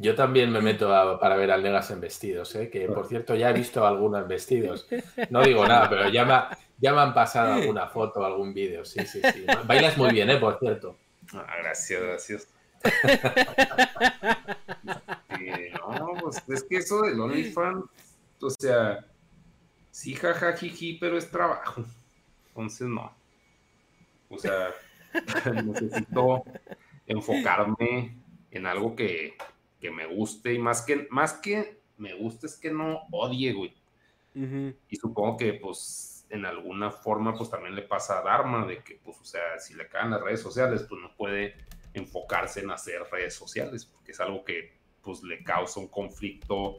Yo 0.00 0.14
también 0.14 0.50
me 0.50 0.62
meto 0.62 0.88
para 1.20 1.36
ver 1.36 1.50
al 1.50 1.62
Negas 1.62 1.90
en 1.90 2.00
vestidos, 2.00 2.54
¿eh? 2.54 2.70
que 2.70 2.86
por 2.86 3.06
cierto 3.08 3.34
ya 3.34 3.50
he 3.50 3.52
visto 3.52 3.86
algunos 3.86 4.26
vestidos. 4.26 4.88
No 5.28 5.42
digo 5.42 5.66
nada, 5.66 5.90
pero 5.90 6.08
ya 6.08 6.24
me, 6.24 6.56
ya 6.78 6.94
me 6.94 7.00
han 7.00 7.12
pasado 7.12 7.52
alguna 7.52 7.86
foto, 7.86 8.24
algún 8.24 8.54
vídeo. 8.54 8.82
Sí, 8.86 9.04
sí, 9.04 9.20
sí. 9.20 9.44
Bailas 9.66 9.98
muy 9.98 10.12
bien, 10.12 10.30
¿eh? 10.30 10.38
Por 10.38 10.58
cierto. 10.58 10.96
Ah, 11.34 11.54
gracias, 11.62 12.02
gracias. 12.02 12.48
no, 15.98 16.14
pues 16.22 16.42
es 16.48 16.64
que 16.64 16.78
eso 16.78 17.02
del 17.02 17.20
OnlyFans, 17.20 17.84
o 18.40 18.48
sea, 18.48 19.04
sí, 19.90 20.14
jaja, 20.14 20.54
pero 20.98 21.18
es 21.18 21.30
trabajo. 21.30 21.84
Entonces, 22.48 22.88
no. 22.88 23.14
O 24.30 24.38
sea, 24.38 24.70
necesito 25.62 26.42
enfocarme 27.06 28.16
en 28.50 28.66
algo 28.66 28.96
que, 28.96 29.36
me 29.88 30.06
guste 30.06 30.52
y 30.52 30.58
más 30.58 30.82
que, 30.82 31.06
más 31.10 31.34
que 31.34 31.80
me 31.96 32.14
gusta 32.14 32.46
es 32.46 32.56
que 32.56 32.70
no 32.70 33.02
odie, 33.10 33.52
güey. 33.52 33.74
Y 34.34 34.96
supongo 34.96 35.36
que, 35.36 35.54
pues, 35.54 36.26
en 36.30 36.46
alguna 36.46 36.90
forma, 36.90 37.34
pues 37.34 37.50
también 37.50 37.74
le 37.74 37.82
pasa 37.82 38.18
a 38.18 38.22
Dharma, 38.22 38.66
de 38.66 38.78
que, 38.78 39.00
pues, 39.02 39.18
o 39.20 39.24
sea, 39.24 39.58
si 39.58 39.74
le 39.74 39.88
caen 39.88 40.10
las 40.10 40.22
redes 40.22 40.40
sociales, 40.40 40.86
pues 40.88 41.00
no 41.00 41.14
puede 41.16 41.54
enfocarse 41.94 42.60
en 42.60 42.70
hacer 42.70 43.02
redes 43.10 43.34
sociales, 43.34 43.84
porque 43.84 44.12
es 44.12 44.20
algo 44.20 44.44
que, 44.44 44.72
pues, 45.02 45.22
le 45.22 45.42
causa 45.42 45.80
un 45.80 45.88
conflicto, 45.88 46.76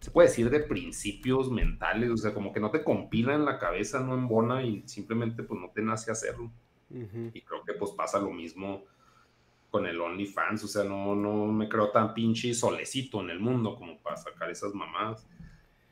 se 0.00 0.10
puede 0.10 0.28
decir, 0.28 0.48
de 0.48 0.60
principios 0.60 1.50
mentales, 1.50 2.10
o 2.10 2.16
sea, 2.16 2.32
como 2.32 2.52
que 2.52 2.60
no 2.60 2.70
te 2.70 2.82
compila 2.82 3.34
en 3.34 3.44
la 3.44 3.58
cabeza, 3.58 4.00
no 4.00 4.14
embona 4.14 4.62
y 4.62 4.82
simplemente, 4.86 5.42
pues, 5.42 5.60
no 5.60 5.70
te 5.70 5.82
nace 5.82 6.10
hacerlo. 6.10 6.50
Y 6.90 7.40
creo 7.42 7.64
que, 7.64 7.74
pues, 7.74 7.90
pasa 7.92 8.18
lo 8.18 8.30
mismo 8.30 8.84
con 9.74 9.88
el 9.88 10.00
OnlyFans, 10.00 10.62
o 10.62 10.68
sea, 10.68 10.84
no, 10.84 11.16
no 11.16 11.46
me 11.46 11.68
creo 11.68 11.90
tan 11.90 12.14
pinche 12.14 12.54
solecito 12.54 13.20
en 13.22 13.30
el 13.30 13.40
mundo 13.40 13.74
como 13.74 13.98
para 13.98 14.16
sacar 14.16 14.48
esas 14.48 14.72
mamadas. 14.72 15.28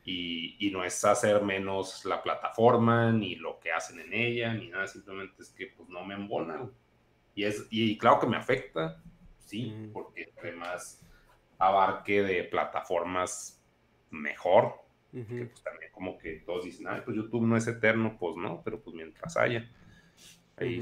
Y, 0.05 0.55
y, 0.65 0.71
no 0.71 0.85
es 0.85 1.05
hacer 1.05 1.43
menos 1.43 2.05
la 2.05 2.23
plataforma, 2.23 3.11
ni 3.11 3.35
lo 3.35 3.59
que 3.59 3.73
hacen 3.73 3.99
en 3.99 4.13
ella, 4.13 4.55
ni 4.55 4.69
nada, 4.69 4.87
simplemente 4.87 5.43
es 5.43 5.51
que 5.51 5.67
pues 5.67 5.89
no 5.89 6.05
me 6.05 6.15
embona. 6.15 6.71
Y, 7.35 7.43
es, 7.43 7.67
y 7.71 7.99
claro 7.99 8.21
que 8.21 8.29
me 8.29 8.37
afecta, 8.37 9.03
sí, 9.41 9.91
porque 9.93 10.33
además 10.41 11.05
abarque 11.59 12.23
de 12.23 12.45
plataformas 12.45 13.61
mejor, 14.11 14.77
que 15.11 15.47
pues 15.47 15.61
también 15.65 15.91
como 15.91 16.19
que 16.19 16.35
todos 16.47 16.67
dicen, 16.67 16.87
ay, 16.87 17.01
pues 17.05 17.17
YouTube 17.17 17.43
no 17.43 17.57
es 17.57 17.67
eterno, 17.67 18.17
pues 18.17 18.37
no, 18.37 18.63
pero 18.63 18.81
pues 18.81 18.95
mientras 18.95 19.37
haya, 19.37 19.69
ahí 20.57 20.79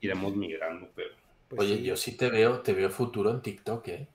iremos 0.00 0.34
migrando, 0.34 0.90
pero 0.96 1.14
pues 1.50 1.62
Oye, 1.62 1.82
yo 1.82 1.96
sí 1.96 2.16
te 2.16 2.30
veo, 2.30 2.60
te 2.60 2.72
veo 2.72 2.90
futuro 2.90 3.28
en 3.30 3.42
TikTok, 3.42 3.88
¿eh? 3.88 4.08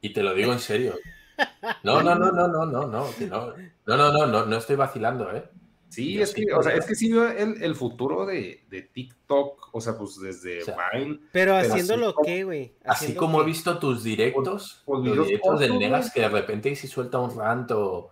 Y 0.00 0.12
te 0.12 0.24
lo 0.24 0.34
digo 0.34 0.52
en 0.52 0.58
serio. 0.58 0.94
No, 1.82 2.02
no, 2.02 2.14
no, 2.14 2.30
no, 2.30 2.46
no, 2.46 2.66
no, 2.66 2.86
no, 2.86 2.86
no, 2.86 3.54
no, 3.86 3.96
no, 3.96 4.12
no, 4.12 4.26
no, 4.26 4.46
no 4.46 4.56
estoy 4.56 4.76
vacilando, 4.76 5.34
¿eh? 5.34 5.48
Sí, 5.88 6.20
es 6.20 6.34
que, 6.34 6.52
o 6.54 6.62
sea, 6.62 6.74
es 6.74 6.86
que 6.86 6.94
sí 6.94 7.12
veo 7.12 7.28
el, 7.28 7.62
el 7.62 7.74
futuro 7.74 8.26
de, 8.26 8.64
de, 8.68 8.82
TikTok, 8.82 9.70
o 9.72 9.80
sea, 9.80 9.96
pues 9.96 10.20
desde 10.20 10.62
o. 10.62 10.76
Pero, 10.92 11.18
pero 11.32 11.56
haciéndolo 11.56 12.14
qué, 12.24 12.44
güey. 12.44 12.74
Así 12.84 13.14
como 13.14 13.42
he 13.42 13.44
visto 13.44 13.78
tus 13.78 14.04
directos, 14.04 14.82
pues, 14.84 15.00
pues, 15.02 15.16
los 15.16 15.26
directos 15.26 15.60
del 15.60 15.78
Negas, 15.78 16.12
que 16.12 16.20
de 16.20 16.28
repente 16.28 16.74
si 16.76 16.86
suelta 16.86 17.18
un 17.18 17.36
ranto 17.36 18.10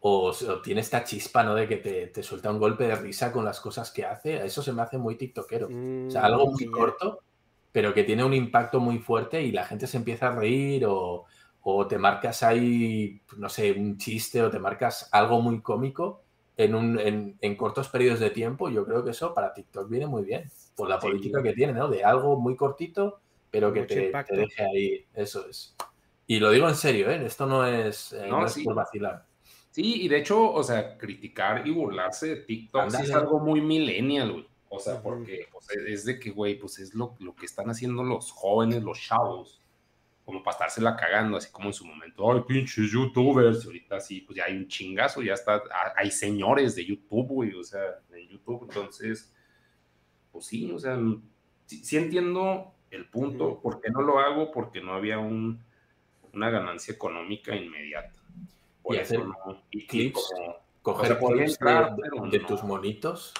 o, 0.00 0.32
tiene 0.62 0.80
esta 0.80 1.04
chispa, 1.04 1.44
¿no? 1.44 1.54
De 1.54 1.68
que 1.68 1.76
te, 1.76 2.06
te, 2.08 2.22
suelta 2.22 2.50
un 2.50 2.58
golpe 2.58 2.84
de 2.84 2.96
risa 2.96 3.32
con 3.32 3.44
las 3.44 3.60
cosas 3.60 3.90
que 3.90 4.04
hace, 4.04 4.44
eso 4.44 4.62
se 4.62 4.72
me 4.72 4.82
hace 4.82 4.98
muy 4.98 5.16
tiktokero. 5.16 5.66
O 5.66 6.10
sea, 6.10 6.22
mm, 6.22 6.24
algo 6.24 6.50
muy 6.52 6.66
corto 6.66 7.22
pero 7.76 7.92
que 7.92 8.04
tiene 8.04 8.24
un 8.24 8.32
impacto 8.32 8.80
muy 8.80 8.98
fuerte 9.00 9.42
y 9.42 9.52
la 9.52 9.66
gente 9.66 9.86
se 9.86 9.98
empieza 9.98 10.28
a 10.28 10.34
reír 10.34 10.86
o, 10.88 11.26
te 11.86 11.98
marcas 11.98 12.42
ahí, 12.42 13.20
no 13.36 13.50
sé, 13.50 13.70
un 13.72 13.98
chiste 13.98 14.42
o 14.42 14.50
te 14.50 14.58
marcas 14.58 15.10
algo 15.12 15.42
muy 15.42 15.60
cómico 15.60 16.22
en, 16.56 16.74
un, 16.74 16.98
en, 16.98 17.56
cortos 17.56 17.90
periodos 17.90 18.20
de 18.20 18.30
tiempo, 18.30 18.70
yo 18.70 18.86
creo 18.86 19.04
que 19.04 19.10
eso 19.10 19.34
para 19.34 19.52
TikTok 19.52 19.90
viene 19.90 20.06
muy 20.06 20.24
bien, 20.24 20.50
por 20.74 20.88
la 20.88 20.98
política 20.98 21.42
que 21.42 21.52
tiene, 21.52 21.74
¿no? 21.74 21.86
De 21.88 22.02
algo 22.02 22.40
muy 22.40 22.56
cortito, 22.56 23.20
pero 23.50 23.70
que 23.74 23.82
te, 23.82 24.10
deje 24.10 24.62
ahí, 24.62 25.04
eso 25.12 25.46
es. 25.46 25.76
Y 26.26 26.38
lo 26.38 26.52
digo 26.52 26.66
en 26.70 26.76
serio, 26.76 27.10
¿eh? 27.10 27.26
Esto 27.26 27.44
no 27.44 27.66
es, 27.66 28.14
eh, 28.14 28.26
no, 28.26 28.46
es 28.46 28.58
por 28.64 28.74
vacilar. 28.74 29.26
Sí, 29.70 30.04
y 30.04 30.08
de 30.08 30.16
hecho, 30.16 30.50
o 30.50 30.62
sea, 30.62 30.96
criticar 30.96 31.68
y 31.68 31.72
burlarse 31.72 32.28
de 32.28 32.36
TikTok 32.36 32.86
es 32.86 33.12
algo 33.12 33.38
muy 33.38 33.60
millennial, 33.60 34.32
güey. 34.32 34.55
O 34.68 34.80
sea, 34.80 35.00
porque 35.00 35.46
es 35.86 36.04
de 36.04 36.18
que, 36.18 36.30
güey, 36.30 36.58
pues 36.58 36.78
es 36.78 36.94
lo, 36.94 37.14
lo, 37.20 37.34
que 37.34 37.46
están 37.46 37.70
haciendo 37.70 38.02
los 38.02 38.32
jóvenes, 38.32 38.82
los 38.82 39.00
chavos, 39.00 39.60
como 40.24 40.42
para 40.42 40.56
estársela 40.56 40.96
cagando, 40.96 41.36
así 41.36 41.52
como 41.52 41.68
en 41.68 41.72
su 41.72 41.86
momento, 41.86 42.32
ay, 42.32 42.40
pinches 42.46 42.90
youtubers, 42.90 43.62
y 43.64 43.66
ahorita 43.68 44.00
sí, 44.00 44.22
pues 44.22 44.36
ya 44.36 44.44
hay 44.46 44.56
un 44.56 44.66
chingazo, 44.66 45.22
ya 45.22 45.34
está, 45.34 45.62
hay 45.94 46.10
señores 46.10 46.74
de 46.74 46.84
YouTube, 46.84 47.28
güey, 47.28 47.54
o 47.54 47.62
sea, 47.62 48.00
de 48.10 48.26
YouTube, 48.26 48.64
entonces, 48.64 49.32
pues 50.32 50.46
sí, 50.46 50.70
o 50.72 50.78
sea, 50.80 50.98
sí, 51.66 51.96
entiendo 51.96 52.72
el 52.90 53.08
punto, 53.08 53.60
¿por 53.60 53.80
qué 53.80 53.90
no 53.90 54.02
lo 54.02 54.18
hago? 54.18 54.50
Porque 54.50 54.80
no 54.80 54.94
había 54.94 55.18
un, 55.18 55.62
una 56.32 56.50
ganancia 56.50 56.92
económica 56.92 57.54
inmediata. 57.54 58.20
y 58.90 58.96
hacer 58.96 59.20
clips, 59.86 60.34
coger 60.82 61.18
clips 61.18 61.58
de, 62.30 62.40
tus 62.40 62.64
monitos 62.64 63.32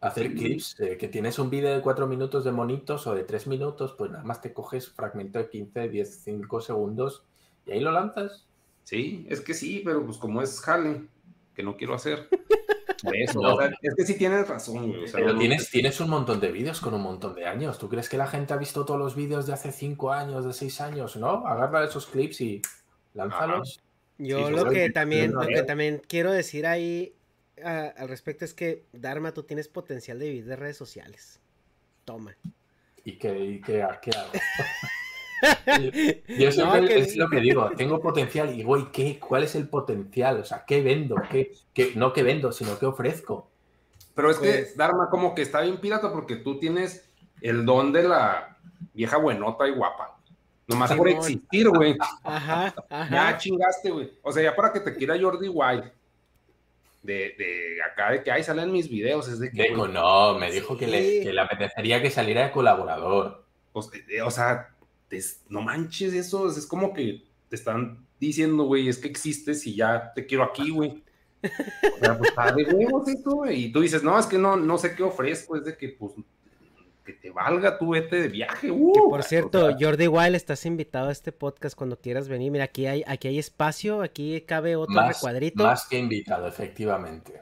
hacer 0.00 0.34
clips, 0.34 0.76
que 0.76 1.08
tienes 1.08 1.38
un 1.38 1.50
vídeo 1.50 1.74
de 1.74 1.82
cuatro 1.82 2.06
minutos 2.06 2.44
de 2.44 2.52
monitos 2.52 3.06
o 3.06 3.14
de 3.14 3.24
tres 3.24 3.46
minutos, 3.46 3.94
pues 3.96 4.10
nada 4.10 4.24
más 4.24 4.40
te 4.40 4.52
coges 4.52 4.88
fragmento 4.88 5.38
de 5.38 5.48
15, 5.48 5.88
10, 5.88 6.20
5 6.24 6.60
segundos 6.60 7.24
y 7.66 7.72
ahí 7.72 7.80
lo 7.80 7.92
lanzas. 7.92 8.46
Sí, 8.84 9.26
es 9.28 9.40
que 9.40 9.54
sí, 9.54 9.82
pero 9.84 10.04
pues 10.04 10.16
como 10.16 10.42
es 10.42 10.60
jale, 10.60 11.02
que 11.54 11.62
no 11.62 11.76
quiero 11.76 11.94
hacer. 11.94 12.28
Eso, 13.14 13.60
es 13.62 13.94
que 13.96 14.04
sí 14.04 14.18
tienes 14.18 14.46
razón, 14.46 14.94
pero 15.10 15.38
tienes, 15.38 15.70
tienes 15.70 16.00
un 16.00 16.10
montón 16.10 16.38
de 16.38 16.52
vídeos 16.52 16.80
con 16.80 16.92
un 16.92 17.00
montón 17.00 17.34
de 17.34 17.46
años. 17.46 17.78
¿Tú 17.78 17.88
crees 17.88 18.10
que 18.10 18.18
la 18.18 18.26
gente 18.26 18.52
ha 18.52 18.58
visto 18.58 18.84
todos 18.84 19.00
los 19.00 19.14
vídeos 19.14 19.46
de 19.46 19.54
hace 19.54 19.72
cinco 19.72 20.12
años, 20.12 20.44
de 20.44 20.52
seis 20.52 20.82
años? 20.82 21.16
¿No? 21.16 21.46
Agarra 21.46 21.84
esos 21.84 22.06
clips 22.06 22.42
y 22.42 22.60
lánzalos. 23.14 23.80
Yo 24.18 24.50
lo 24.50 24.68
que 24.68 24.90
también, 24.90 25.32
lo 25.32 25.46
que 25.46 25.62
también 25.62 26.02
quiero 26.06 26.30
decir 26.30 26.66
ahí 26.66 27.14
al 27.64 28.08
respecto 28.08 28.44
es 28.44 28.54
que, 28.54 28.86
Dharma, 28.92 29.32
tú 29.32 29.42
tienes 29.42 29.68
potencial 29.68 30.18
de 30.18 30.28
vivir 30.28 30.44
de 30.46 30.56
redes 30.56 30.76
sociales. 30.76 31.40
Toma. 32.04 32.36
¿Y 33.04 33.18
qué, 33.18 33.38
y 33.38 33.60
qué, 33.60 33.86
qué 34.02 34.10
hago? 34.10 34.32
Yo 36.28 36.52
siempre 36.52 36.98
es 36.98 37.16
lo 37.16 37.28
que 37.28 37.40
digo, 37.40 37.70
tengo 37.76 38.00
potencial 38.00 38.54
y 38.58 38.62
güey, 38.62 38.90
¿qué? 38.92 39.18
¿Cuál 39.18 39.44
es 39.44 39.54
el 39.54 39.68
potencial? 39.68 40.40
O 40.40 40.44
sea, 40.44 40.64
¿qué 40.66 40.82
vendo? 40.82 41.16
¿Qué, 41.30 41.52
qué, 41.72 41.92
no 41.96 42.12
qué 42.12 42.22
vendo, 42.22 42.52
sino 42.52 42.78
qué 42.78 42.86
ofrezco? 42.86 43.50
Pero 44.14 44.30
es 44.30 44.38
que, 44.38 44.52
pues 44.52 44.76
Dharma, 44.76 45.08
como 45.10 45.34
que 45.34 45.42
está 45.42 45.62
bien 45.62 45.78
pirata 45.78 46.12
porque 46.12 46.36
tú 46.36 46.58
tienes 46.58 47.10
el 47.40 47.64
don 47.64 47.92
de 47.92 48.02
la 48.02 48.58
vieja 48.92 49.16
buenota 49.16 49.66
y 49.66 49.72
guapa. 49.72 50.18
Nomás 50.66 50.92
por 50.92 51.08
existir, 51.08 51.68
güey. 51.68 51.96
Ajá, 52.22 52.74
ajá. 52.90 53.10
Ya 53.10 53.38
chingaste, 53.38 53.90
güey. 53.90 54.12
O 54.22 54.30
sea, 54.30 54.42
ya 54.42 54.54
para 54.54 54.72
que 54.72 54.80
te 54.80 54.94
quiera 54.94 55.18
Jordi 55.20 55.48
White 55.48 55.92
de, 57.02 57.34
de, 57.38 57.82
acá 57.90 58.12
de 58.12 58.22
que 58.22 58.30
ahí 58.30 58.42
salen 58.42 58.72
mis 58.72 58.88
videos. 58.88 59.28
Es 59.28 59.38
de 59.38 59.50
que. 59.50 59.70
no, 59.70 60.38
me 60.38 60.50
dijo 60.50 60.76
que, 60.76 60.86
le, 60.86 61.22
que, 61.22 61.32
le, 61.32 61.40
apetecería 61.40 62.02
que 62.02 62.10
saliera 62.10 62.44
de 62.44 62.52
colaborador. 62.52 63.44
Pues, 63.72 63.90
o 64.24 64.30
sea, 64.30 64.74
no 65.48 65.62
manches 65.62 66.12
eso, 66.12 66.48
es 66.48 66.66
como 66.66 66.92
que 66.92 67.24
te 67.48 67.56
están 67.56 68.06
diciendo, 68.18 68.64
güey, 68.64 68.88
es 68.88 68.98
que 68.98 69.08
existes 69.08 69.66
y 69.66 69.74
ya 69.74 70.12
te 70.14 70.26
quiero 70.26 70.44
aquí, 70.44 70.70
güey. 70.70 71.02
O 71.42 71.98
sea, 71.98 72.18
pues 72.18 72.30
está 72.30 72.52
de 72.52 72.64
huevos 72.64 73.08
esto, 73.08 73.30
güey. 73.30 73.64
Y 73.64 73.72
tú 73.72 73.80
dices, 73.80 74.02
no, 74.02 74.18
es 74.18 74.26
que 74.26 74.38
no, 74.38 74.56
no 74.56 74.78
sé 74.78 74.94
qué 74.94 75.02
ofrezco, 75.02 75.56
es 75.56 75.64
de 75.64 75.76
que, 75.76 75.88
pues, 75.88 76.12
que 77.12 77.20
te 77.20 77.30
valga, 77.30 77.78
tú 77.78 77.90
vete 77.90 78.22
de 78.22 78.28
viaje. 78.28 78.70
Uh, 78.70 79.10
por 79.10 79.22
cierto, 79.22 79.70
Jordi 79.78 80.06
Wild, 80.06 80.34
estás 80.34 80.64
invitado 80.66 81.08
a 81.08 81.12
este 81.12 81.32
podcast 81.32 81.76
cuando 81.76 81.98
quieras 81.98 82.28
venir. 82.28 82.52
Mira, 82.52 82.64
aquí 82.64 82.86
hay, 82.86 83.02
aquí 83.06 83.28
hay 83.28 83.38
espacio, 83.38 84.02
aquí 84.02 84.40
cabe 84.42 84.76
otro 84.76 84.94
más, 84.94 85.16
recuadrito. 85.16 85.64
Más 85.64 85.86
que 85.88 85.98
invitado, 85.98 86.46
efectivamente. 86.46 87.40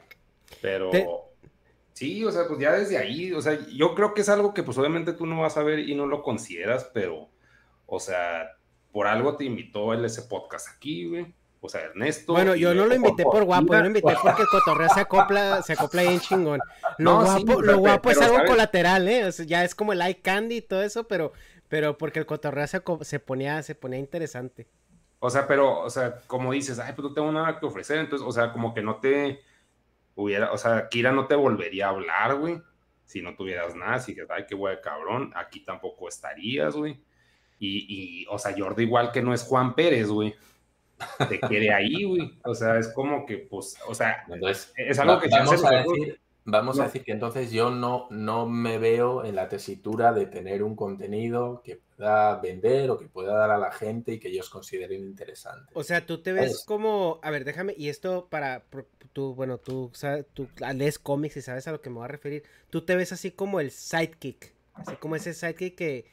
Pero 0.61 0.91
sí, 1.93 2.25
o 2.25 2.31
sea, 2.31 2.47
pues 2.47 2.59
ya 2.59 2.73
desde 2.73 2.97
ahí, 2.97 3.31
o 3.31 3.41
sea, 3.41 3.59
yo 3.67 3.93
creo 3.93 4.13
que 4.13 4.21
es 4.21 4.29
algo 4.29 4.53
que 4.53 4.63
pues 4.63 4.77
obviamente 4.77 5.13
tú 5.13 5.25
no 5.25 5.41
vas 5.41 5.57
a 5.57 5.63
ver 5.63 5.79
y 5.79 5.95
no 5.95 6.07
lo 6.07 6.23
consideras, 6.23 6.89
pero, 6.93 7.29
o 7.85 7.99
sea, 7.99 8.57
por 8.91 9.07
algo 9.07 9.37
te 9.37 9.45
invitó 9.45 9.93
él 9.93 10.03
ese 10.03 10.23
podcast 10.23 10.67
aquí, 10.75 11.05
güey. 11.05 11.33
O 11.61 11.67
sea, 11.67 11.81
Ernesto. 11.81 12.33
Bueno, 12.33 12.55
yo 12.55 12.73
no 12.73 12.85
lo 12.85 12.95
invité 12.95 13.23
por 13.23 13.43
guapo, 13.43 13.73
yo 13.73 13.81
lo 13.81 13.87
invité 13.87 14.15
porque 14.23 14.43
el 14.43 14.47
cotorreo 14.47 14.89
se 14.89 15.01
acopla, 15.01 15.61
se 15.61 15.73
acopla 15.73 16.03
bien 16.03 16.19
chingón. 16.19 16.59
Lo 16.97 17.21
guapo, 17.21 17.61
lo 17.61 17.77
guapo 17.77 18.11
es 18.11 18.21
algo 18.21 18.45
colateral, 18.45 19.07
¿eh? 19.07 19.25
O 19.25 19.31
sea, 19.31 19.45
ya 19.45 19.63
es 19.63 19.73
como 19.73 19.93
el 19.93 20.01
eye 20.01 20.21
candy 20.21 20.57
y 20.57 20.61
todo 20.61 20.81
eso, 20.81 21.07
pero, 21.07 21.31
pero 21.69 21.97
porque 21.97 22.19
el 22.19 22.25
cotorreo 22.25 22.67
se, 22.67 22.81
se, 23.01 23.19
ponía, 23.19 23.63
se 23.63 23.73
ponía 23.73 23.99
interesante. 23.99 24.67
O 25.19 25.29
sea, 25.29 25.47
pero, 25.47 25.79
o 25.79 25.89
sea, 25.89 26.17
como 26.27 26.51
dices, 26.51 26.77
ay, 26.79 26.93
pues 26.93 27.07
no 27.07 27.13
tengo 27.13 27.31
nada 27.31 27.57
que 27.57 27.65
ofrecer, 27.65 27.99
entonces, 27.99 28.27
o 28.27 28.31
sea, 28.33 28.51
como 28.51 28.73
que 28.73 28.81
no 28.81 28.97
te 28.97 29.41
hubiera, 30.15 30.51
o 30.51 30.57
sea, 30.57 30.89
Kira 30.89 31.13
no 31.13 31.27
te 31.27 31.35
volvería 31.35 31.87
a 31.87 31.89
hablar, 31.91 32.35
güey, 32.35 32.61
si 33.05 33.21
no 33.21 33.35
tuvieras 33.35 33.75
nada, 33.75 33.99
si 33.99 34.13
que, 34.13 34.25
ay, 34.29 34.45
qué 34.45 34.55
güey, 34.55 34.81
cabrón, 34.81 35.31
aquí 35.35 35.61
tampoco 35.61 36.09
estarías, 36.09 36.75
güey. 36.75 37.01
Y, 37.59 38.23
y, 38.23 38.25
o 38.29 38.37
sea, 38.37 38.53
Jordi 38.57 38.83
igual 38.83 39.11
que 39.13 39.21
no 39.21 39.33
es 39.33 39.43
Juan 39.43 39.73
Pérez, 39.73 40.09
güey 40.09 40.35
te 41.29 41.39
quiere 41.39 41.73
ahí, 41.73 42.03
güey. 42.03 42.37
O 42.43 42.53
sea, 42.53 42.77
es 42.77 42.89
como 42.89 43.25
que, 43.25 43.37
pues, 43.37 43.77
o 43.87 43.93
sea, 43.93 44.25
es 44.75 44.99
algo 44.99 45.19
que 45.19 45.29
vamos 45.29 45.63
a 45.63 45.71
decir, 45.71 46.19
vamos 46.45 46.79
a 46.79 46.85
decir 46.85 47.03
que 47.03 47.11
entonces 47.11 47.51
yo 47.51 47.71
no, 47.71 48.07
no 48.09 48.47
me 48.47 48.77
veo 48.77 49.23
en 49.23 49.35
la 49.35 49.47
tesitura 49.49 50.13
de 50.13 50.25
tener 50.25 50.63
un 50.63 50.75
contenido 50.75 51.61
que 51.63 51.81
pueda 51.95 52.39
vender 52.39 52.89
o 52.91 52.97
que 52.97 53.07
pueda 53.07 53.33
dar 53.33 53.51
a 53.51 53.57
la 53.57 53.71
gente 53.71 54.13
y 54.13 54.19
que 54.19 54.29
ellos 54.29 54.49
consideren 54.49 55.01
interesante. 55.03 55.71
O 55.73 55.83
sea, 55.83 56.05
tú 56.05 56.21
te 56.21 56.33
ves 56.33 56.63
como, 56.65 57.19
a 57.21 57.31
ver, 57.31 57.45
déjame, 57.45 57.73
y 57.77 57.89
esto 57.89 58.27
para 58.29 58.63
tú, 59.13 59.35
bueno, 59.35 59.57
tú, 59.57 59.91
sabes, 59.93 60.25
tú 60.33 60.47
lees 60.75 60.99
cómics 60.99 61.37
y 61.37 61.41
sabes 61.41 61.67
a 61.67 61.71
lo 61.71 61.81
que 61.81 61.89
me 61.89 61.97
voy 61.97 62.05
a 62.05 62.09
referir. 62.09 62.43
Tú 62.69 62.81
te 62.81 62.95
ves 62.95 63.11
así 63.11 63.31
como 63.31 63.59
el 63.59 63.71
sidekick, 63.71 64.53
así 64.73 64.95
como 64.97 65.15
ese 65.15 65.33
sidekick 65.33 65.75
que, 65.75 66.05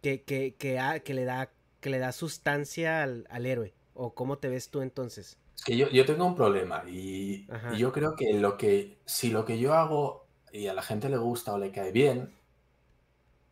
que, 0.00 0.22
que, 0.22 0.54
que, 0.54 1.02
que 1.04 1.14
le 1.14 1.24
da 1.24 1.50
que 1.80 1.90
le 1.90 1.98
da 1.98 2.12
sustancia 2.12 3.02
al 3.02 3.44
héroe. 3.44 3.74
¿O 3.94 4.14
cómo 4.14 4.38
te 4.38 4.48
ves 4.48 4.70
tú 4.70 4.80
entonces? 4.82 5.38
Es 5.56 5.64
que 5.64 5.76
yo, 5.76 5.88
yo 5.90 6.04
tengo 6.04 6.26
un 6.26 6.34
problema 6.34 6.82
y, 6.86 7.46
y, 7.72 7.78
yo 7.78 7.92
creo 7.92 8.16
que 8.16 8.34
lo 8.34 8.56
que, 8.56 8.98
si 9.04 9.30
lo 9.30 9.44
que 9.44 9.58
yo 9.58 9.74
hago 9.74 10.26
y 10.52 10.66
a 10.66 10.74
la 10.74 10.82
gente 10.82 11.08
le 11.08 11.16
gusta 11.16 11.52
o 11.54 11.58
le 11.58 11.70
cae 11.70 11.92
bien, 11.92 12.34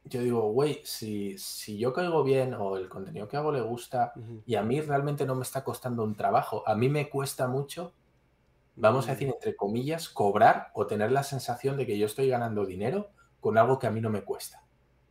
yo 0.05 0.20
digo, 0.20 0.51
güey, 0.51 0.81
si, 0.85 1.39
si 1.39 1.78
yo 1.78 1.93
caigo 1.93 2.24
bien 2.24 2.55
o 2.55 2.77
el 2.77 2.89
contenido 2.89 3.28
que 3.28 3.36
hago 3.36 3.52
le 3.52 3.60
gusta 3.60 4.12
y 4.47 4.56
a 4.56 4.62
mí 4.62 4.81
realmente 4.81 5.24
no 5.24 5.35
me 5.35 5.43
está 5.43 5.62
costando 5.62 6.02
un 6.02 6.16
trabajo, 6.16 6.64
a 6.66 6.74
mí 6.74 6.89
me 6.89 7.09
cuesta 7.09 7.47
mucho, 7.47 7.93
vamos 8.74 9.09
a 9.09 9.12
decir, 9.12 9.28
entre 9.28 9.55
comillas, 9.55 10.09
cobrar 10.09 10.70
o 10.74 10.86
tener 10.86 11.12
la 11.12 11.23
sensación 11.23 11.77
de 11.77 11.86
que 11.86 11.98
yo 11.98 12.06
estoy 12.06 12.28
ganando 12.28 12.66
dinero 12.66 13.10
con 13.40 13.59
algo 13.59 13.78
que 13.78 13.86
a 13.86 13.90
mí 13.90 14.01
no 14.01 14.10
me 14.10 14.23
cuesta. 14.23 14.64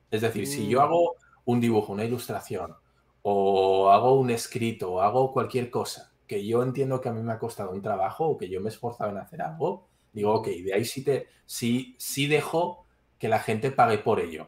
Es 0.10 0.22
decir, 0.22 0.46
si 0.46 0.68
yo 0.68 0.80
mm. 0.80 0.84
hago 0.84 1.16
un 1.46 1.62
dibujo, 1.62 1.94
una 1.94 2.04
ilustración, 2.04 2.76
o 3.24 3.92
hago 3.92 4.20
un 4.20 4.30
escrito, 4.30 4.94
o 4.94 5.02
hago 5.02 5.32
cualquier 5.32 5.70
cosa 5.70 6.12
que 6.32 6.46
yo 6.46 6.64
entiendo 6.64 7.02
que 7.02 7.10
a 7.10 7.12
mí 7.12 7.22
me 7.22 7.34
ha 7.34 7.40
costado 7.40 7.72
un 7.72 7.82
trabajo 7.82 8.26
o 8.26 8.38
que 8.38 8.48
yo 8.48 8.62
me 8.62 8.70
he 8.70 8.72
esforzado 8.72 9.12
en 9.12 9.18
hacer 9.18 9.42
algo, 9.42 9.90
digo, 10.14 10.34
ok, 10.34 10.48
de 10.48 10.74
ahí 10.74 10.86
sí, 10.86 11.04
te, 11.04 11.28
sí, 11.46 11.94
sí 12.00 12.26
dejo 12.26 12.86
que 13.20 13.28
la 13.28 13.40
gente 13.40 13.70
pague 13.70 13.98
por 13.98 14.22
ello. 14.22 14.48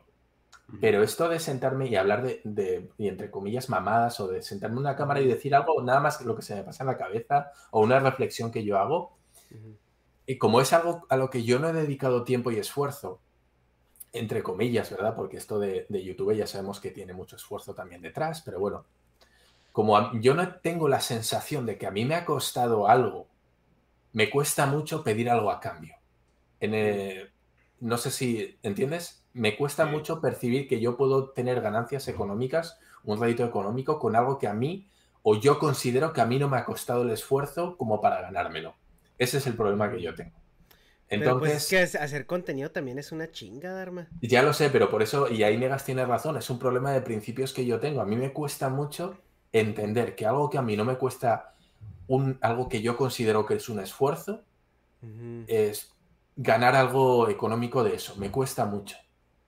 Pero 0.79 1.03
esto 1.03 1.27
de 1.27 1.39
sentarme 1.39 1.87
y 1.87 1.97
hablar 1.97 2.23
de, 2.23 2.89
y 2.97 3.09
entre 3.09 3.29
comillas, 3.29 3.69
mamadas, 3.69 4.17
o 4.21 4.29
de 4.29 4.41
sentarme 4.41 4.75
en 4.75 4.79
una 4.79 4.95
cámara 4.95 5.19
y 5.19 5.27
decir 5.27 5.53
algo, 5.53 5.83
nada 5.83 5.99
más 5.99 6.17
que 6.17 6.23
lo 6.23 6.37
que 6.37 6.41
se 6.41 6.55
me 6.55 6.63
pasa 6.63 6.83
en 6.83 6.87
la 6.87 6.97
cabeza, 6.97 7.51
o 7.71 7.81
una 7.81 7.99
reflexión 7.99 8.49
que 8.49 8.63
yo 8.63 8.79
hago, 8.79 9.17
y 10.25 10.37
como 10.37 10.61
es 10.61 10.71
algo 10.71 11.05
a 11.09 11.17
lo 11.17 11.29
que 11.29 11.43
yo 11.43 11.59
no 11.59 11.67
he 11.67 11.73
dedicado 11.73 12.23
tiempo 12.23 12.49
y 12.49 12.59
esfuerzo, 12.59 13.19
entre 14.13 14.41
comillas, 14.41 14.89
¿verdad? 14.89 15.15
Porque 15.15 15.37
esto 15.37 15.59
de, 15.59 15.85
YouTube 15.89 16.35
ya 16.35 16.47
sabemos 16.47 16.79
que 16.79 16.91
tiene 16.91 17.13
mucho 17.13 17.35
esfuerzo 17.35 17.73
también 17.73 18.01
detrás, 18.01 18.41
pero 18.45 18.59
bueno, 18.59 18.85
como 19.71 20.13
yo 20.21 20.35
no 20.35 20.55
tengo 20.57 20.87
la 20.87 21.01
sensación 21.01 21.65
de 21.65 21.77
que 21.77 21.87
a 21.87 21.91
mí 21.91 22.05
me 22.05 22.15
ha 22.15 22.25
costado 22.25 22.87
algo, 22.87 23.27
me 24.13 24.29
cuesta 24.29 24.67
mucho 24.67 25.03
pedir 25.03 25.29
algo 25.29 25.51
a 25.51 25.59
cambio. 25.59 25.95
En 26.59 27.31
no 27.81 27.97
sé 27.97 28.11
si, 28.11 28.57
¿entiendes? 28.63 29.23
me 29.33 29.57
cuesta 29.57 29.85
mucho 29.85 30.21
percibir 30.21 30.67
que 30.67 30.79
yo 30.79 30.95
puedo 30.95 31.31
tener 31.31 31.59
ganancias 31.61 32.07
económicas, 32.07 32.79
un 33.03 33.19
rédito 33.19 33.43
económico 33.43 33.99
con 33.99 34.15
algo 34.15 34.37
que 34.37 34.47
a 34.47 34.53
mí, 34.53 34.87
o 35.23 35.35
yo 35.35 35.59
considero 35.59 36.13
que 36.13 36.21
a 36.21 36.25
mí 36.25 36.37
no 36.37 36.47
me 36.47 36.57
ha 36.57 36.65
costado 36.65 37.01
el 37.01 37.09
esfuerzo 37.09 37.75
como 37.77 37.99
para 37.99 38.21
ganármelo. 38.21 38.75
Ese 39.17 39.37
es 39.37 39.47
el 39.47 39.55
problema 39.55 39.91
que 39.91 40.01
yo 40.01 40.13
tengo. 40.13 40.42
Pues, 41.19 41.27
Entonces, 41.29 41.67
pero 41.69 41.83
es 41.83 41.91
que 41.91 41.97
hacer 41.97 42.25
contenido 42.25 42.71
también 42.71 42.99
es 42.99 43.11
una 43.11 43.31
chinga, 43.31 43.71
Dharma. 43.71 44.07
Ya 44.21 44.41
lo 44.41 44.53
sé, 44.53 44.69
pero 44.69 44.89
por 44.89 45.01
eso, 45.01 45.29
y 45.29 45.43
ahí 45.43 45.57
Negas 45.57 45.85
tiene 45.85 46.05
razón, 46.05 46.37
es 46.37 46.49
un 46.49 46.59
problema 46.59 46.91
de 46.91 47.01
principios 47.01 47.53
que 47.53 47.65
yo 47.65 47.79
tengo. 47.79 48.01
A 48.01 48.05
mí 48.05 48.15
me 48.15 48.33
cuesta 48.33 48.69
mucho 48.69 49.17
entender 49.51 50.15
que 50.15 50.25
algo 50.25 50.49
que 50.49 50.57
a 50.57 50.61
mí 50.61 50.75
no 50.75 50.85
me 50.85 50.97
cuesta 50.97 51.53
un, 52.07 52.37
algo 52.41 52.69
que 52.69 52.81
yo 52.81 52.97
considero 52.97 53.45
que 53.45 53.55
es 53.55 53.69
un 53.69 53.79
esfuerzo, 53.79 54.43
es 55.47 55.91
ganar 56.35 56.75
algo 56.75 57.29
económico 57.29 57.83
de 57.83 57.95
eso. 57.95 58.15
Me 58.15 58.31
cuesta 58.31 58.65
mucho. 58.65 58.97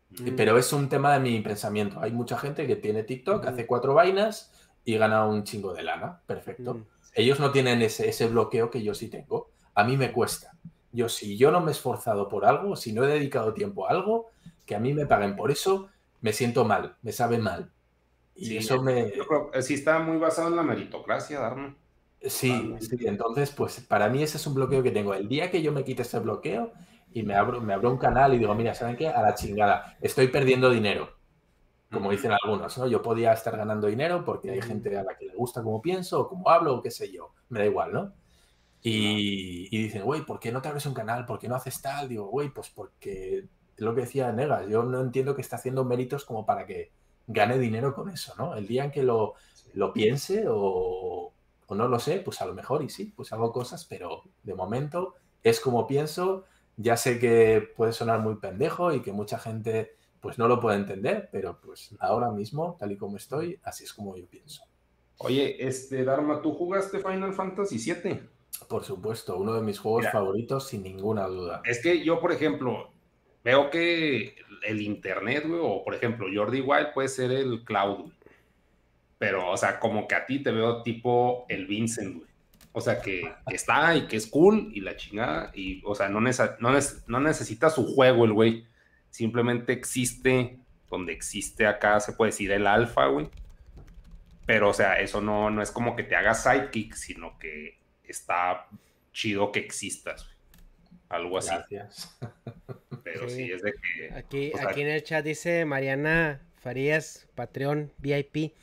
Mm. 0.09 0.35
Pero 0.35 0.57
es 0.57 0.71
un 0.73 0.89
tema 0.89 1.13
de 1.13 1.19
mi 1.19 1.39
pensamiento. 1.41 1.99
Hay 2.01 2.11
mucha 2.11 2.37
gente 2.37 2.67
que 2.67 2.75
tiene 2.75 3.03
TikTok, 3.03 3.45
hace 3.45 3.65
cuatro 3.65 3.93
vainas 3.93 4.51
y 4.83 4.97
gana 4.97 5.25
un 5.25 5.43
chingo 5.43 5.73
de 5.73 5.83
lana. 5.83 6.21
Perfecto. 6.25 6.75
Mm. 6.75 6.85
Ellos 7.13 7.39
no 7.39 7.51
tienen 7.51 7.81
ese, 7.81 8.09
ese, 8.09 8.27
bloqueo 8.27 8.69
que 8.69 8.83
yo 8.83 8.93
sí 8.93 9.07
tengo. 9.07 9.49
A 9.73 9.83
mí 9.83 9.95
me 9.97 10.11
cuesta. 10.11 10.51
Yo, 10.95 11.09
si 11.09 11.37
yo 11.37 11.51
no 11.51 11.61
me 11.61 11.67
he 11.67 11.71
esforzado 11.71 12.29
por 12.29 12.45
algo, 12.45 12.75
si 12.75 12.93
no 12.93 13.03
he 13.03 13.07
dedicado 13.07 13.53
tiempo 13.53 13.85
a 13.85 13.91
algo, 13.91 14.29
que 14.65 14.75
a 14.75 14.79
mí 14.79 14.93
me 14.93 15.05
paguen 15.05 15.35
por 15.35 15.51
eso, 15.51 15.89
me 16.21 16.33
siento 16.33 16.65
mal, 16.65 16.95
me 17.01 17.11
sabe 17.11 17.37
mal. 17.37 17.71
Y 18.35 18.57
eso 18.57 18.81
me. 18.81 19.11
Yo 19.15 19.25
creo 19.27 19.51
que 19.51 19.61
sí 19.61 19.75
está 19.75 19.99
muy 19.99 20.17
basado 20.17 20.47
en 20.49 20.55
la 20.55 20.63
meritocracia, 20.63 21.39
Darno. 21.39 21.75
Sí, 22.21 22.75
sí, 22.79 22.97
entonces, 23.01 23.51
pues 23.51 23.81
para 23.81 24.09
mí 24.09 24.23
ese 24.23 24.37
es 24.37 24.47
un 24.47 24.55
bloqueo 24.55 24.81
que 24.81 24.91
tengo. 24.91 25.13
El 25.13 25.27
día 25.27 25.51
que 25.51 25.61
yo 25.61 25.71
me 25.71 25.83
quite 25.83 26.01
ese 26.01 26.19
bloqueo, 26.19 26.71
y 27.15 27.23
me 27.23 27.35
abro, 27.35 27.61
me 27.61 27.73
abro 27.73 27.91
un 27.91 27.97
canal 27.97 28.33
y 28.33 28.37
digo, 28.37 28.53
mira, 28.55 28.73
¿saben 28.73 28.97
qué? 28.97 29.07
A 29.07 29.21
la 29.21 29.35
chingada, 29.35 29.97
estoy 30.01 30.27
perdiendo 30.27 30.69
dinero. 30.69 31.09
Como 31.89 32.11
dicen 32.11 32.31
algunos, 32.31 32.77
¿no? 32.77 32.87
Yo 32.87 33.01
podía 33.01 33.31
estar 33.31 33.55
ganando 33.55 33.87
dinero 33.87 34.25
porque 34.25 34.51
hay 34.51 34.61
gente 34.61 34.97
a 34.97 35.03
la 35.03 35.15
que 35.15 35.27
le 35.27 35.35
gusta 35.35 35.63
cómo 35.63 35.81
pienso 35.81 36.19
o 36.19 36.27
cómo 36.27 36.49
hablo 36.49 36.75
o 36.75 36.81
qué 36.81 36.91
sé 36.91 37.09
yo. 37.11 37.33
Me 37.47 37.59
da 37.59 37.65
igual, 37.65 37.93
¿no? 37.93 38.13
Y, 38.87 39.67
y 39.71 39.83
dicen, 39.83 40.03
güey, 40.03 40.25
¿por 40.25 40.39
qué 40.39 40.51
no 40.51 40.61
te 40.61 40.67
abres 40.67 40.85
un 40.85 40.93
canal? 40.93 41.25
¿Por 41.25 41.39
qué 41.39 41.47
no 41.47 41.55
haces 41.55 41.81
tal? 41.81 42.07
Digo, 42.07 42.27
güey, 42.27 42.49
pues 42.49 42.69
porque 42.69 43.45
lo 43.77 43.95
que 43.95 44.01
decía 44.01 44.31
Negas, 44.31 44.67
yo 44.69 44.83
no 44.83 45.01
entiendo 45.01 45.35
que 45.35 45.41
está 45.41 45.55
haciendo 45.55 45.83
méritos 45.85 46.23
como 46.23 46.45
para 46.45 46.65
que 46.65 46.91
gane 47.27 47.57
dinero 47.57 47.95
con 47.95 48.09
eso, 48.09 48.33
¿no? 48.37 48.55
El 48.55 48.67
día 48.67 48.85
en 48.85 48.91
que 48.91 49.03
lo, 49.03 49.33
lo 49.73 49.91
piense 49.91 50.45
o, 50.47 51.33
o 51.65 51.75
no 51.75 51.87
lo 51.87 51.99
sé, 51.99 52.19
pues 52.19 52.41
a 52.41 52.45
lo 52.45 52.53
mejor 52.53 52.83
y 52.83 52.89
sí, 52.89 53.11
pues 53.15 53.33
hago 53.33 53.51
cosas, 53.51 53.85
pero 53.85 54.23
de 54.43 54.53
momento 54.53 55.15
es 55.43 55.59
como 55.59 55.87
pienso 55.87 56.45
ya 56.77 56.97
sé 56.97 57.19
que 57.19 57.69
puede 57.75 57.93
sonar 57.93 58.19
muy 58.19 58.35
pendejo 58.35 58.93
y 58.93 59.01
que 59.01 59.11
mucha 59.11 59.39
gente 59.39 59.95
pues 60.19 60.37
no 60.37 60.47
lo 60.47 60.59
puede 60.59 60.77
entender, 60.77 61.29
pero 61.31 61.59
pues 61.61 61.95
ahora 61.99 62.31
mismo, 62.31 62.75
tal 62.79 62.91
y 62.91 62.97
como 62.97 63.17
estoy, 63.17 63.59
así 63.63 63.83
es 63.83 63.93
como 63.93 64.17
yo 64.17 64.25
pienso. 64.27 64.63
Oye, 65.17 65.65
este 65.65 66.03
Dharma, 66.03 66.41
¿tú 66.41 66.53
jugaste 66.53 66.99
Final 66.99 67.33
Fantasy 67.33 67.77
VII? 67.77 68.21
Por 68.67 68.83
supuesto, 68.83 69.37
uno 69.37 69.53
de 69.53 69.61
mis 69.61 69.79
juegos 69.79 70.07
favoritos 70.11 70.67
sin 70.67 70.83
ninguna 70.83 71.27
duda. 71.27 71.61
Es 71.65 71.81
que 71.81 72.03
yo, 72.03 72.19
por 72.19 72.31
ejemplo, 72.31 72.91
veo 73.43 73.69
que 73.69 74.35
el 74.63 74.81
internet, 74.81 75.45
güey, 75.47 75.59
o 75.61 75.83
por 75.83 75.93
ejemplo, 75.93 76.27
Jordi 76.33 76.61
Wild 76.61 76.93
puede 76.93 77.09
ser 77.09 77.31
el 77.31 77.63
Cloud, 77.63 78.11
pero, 79.17 79.49
o 79.49 79.57
sea, 79.57 79.79
como 79.79 80.07
que 80.07 80.15
a 80.15 80.25
ti 80.25 80.41
te 80.41 80.51
veo 80.51 80.83
tipo 80.83 81.45
el 81.49 81.67
Vincent, 81.67 82.17
güey. 82.17 82.29
O 82.73 82.81
sea, 82.81 83.01
que, 83.01 83.23
está 83.47 83.95
y 83.95 84.07
que 84.07 84.17
es 84.17 84.27
cool 84.27 84.71
y 84.73 84.81
la 84.81 84.97
chingada. 84.97 85.51
Y, 85.53 85.81
o 85.85 85.95
sea, 85.95 86.09
no, 86.09 86.19
no, 86.19 87.19
necesita 87.19 87.69
su 87.69 87.85
juego 87.85 88.25
el 88.25 88.33
güey. 88.33 88.67
Simplemente 89.09 89.73
existe 89.73 90.59
donde 90.89 91.13
existe 91.13 91.65
acá, 91.65 91.99
se 91.99 92.13
puede 92.13 92.31
decir 92.31 92.51
el 92.51 92.67
alfa, 92.67 93.07
güey. 93.07 93.29
Pero, 94.45 94.69
o 94.69 94.73
sea, 94.73 94.99
eso 94.99 95.21
no, 95.21 95.49
no 95.49 95.61
es 95.61 95.71
como 95.71 95.95
que 95.95 96.03
te 96.03 96.15
haga 96.15 96.33
sidekick, 96.33 96.93
sino 96.93 97.39
que 97.39 97.79
está 98.07 98.67
chido 99.11 99.51
que 99.51 99.59
existas. 99.59 100.27
Algo 101.09 101.37
así. 101.37 101.51
Gracias. 101.51 102.17
Pero 103.03 103.29
sí, 103.29 103.51
es 103.51 103.61
de 103.61 103.73
que. 103.73 104.13
Aquí, 104.13 104.51
aquí 104.67 104.81
en 104.81 104.87
el 104.87 105.03
chat 105.03 105.23
dice 105.23 105.65
Mariana 105.65 106.41
Farías, 106.57 107.27
Patreon 107.35 107.91
VIP 107.99 108.53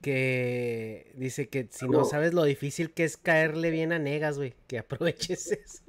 que 0.00 1.10
dice 1.14 1.48
que 1.48 1.68
si 1.70 1.88
no 1.88 2.04
sabes 2.04 2.32
lo 2.32 2.44
difícil 2.44 2.92
que 2.92 3.04
es 3.04 3.16
caerle 3.16 3.70
bien 3.70 3.92
a 3.92 3.98
Negas, 3.98 4.38
güey, 4.38 4.54
que 4.66 4.78
aproveches 4.78 5.52
eso. 5.52 5.82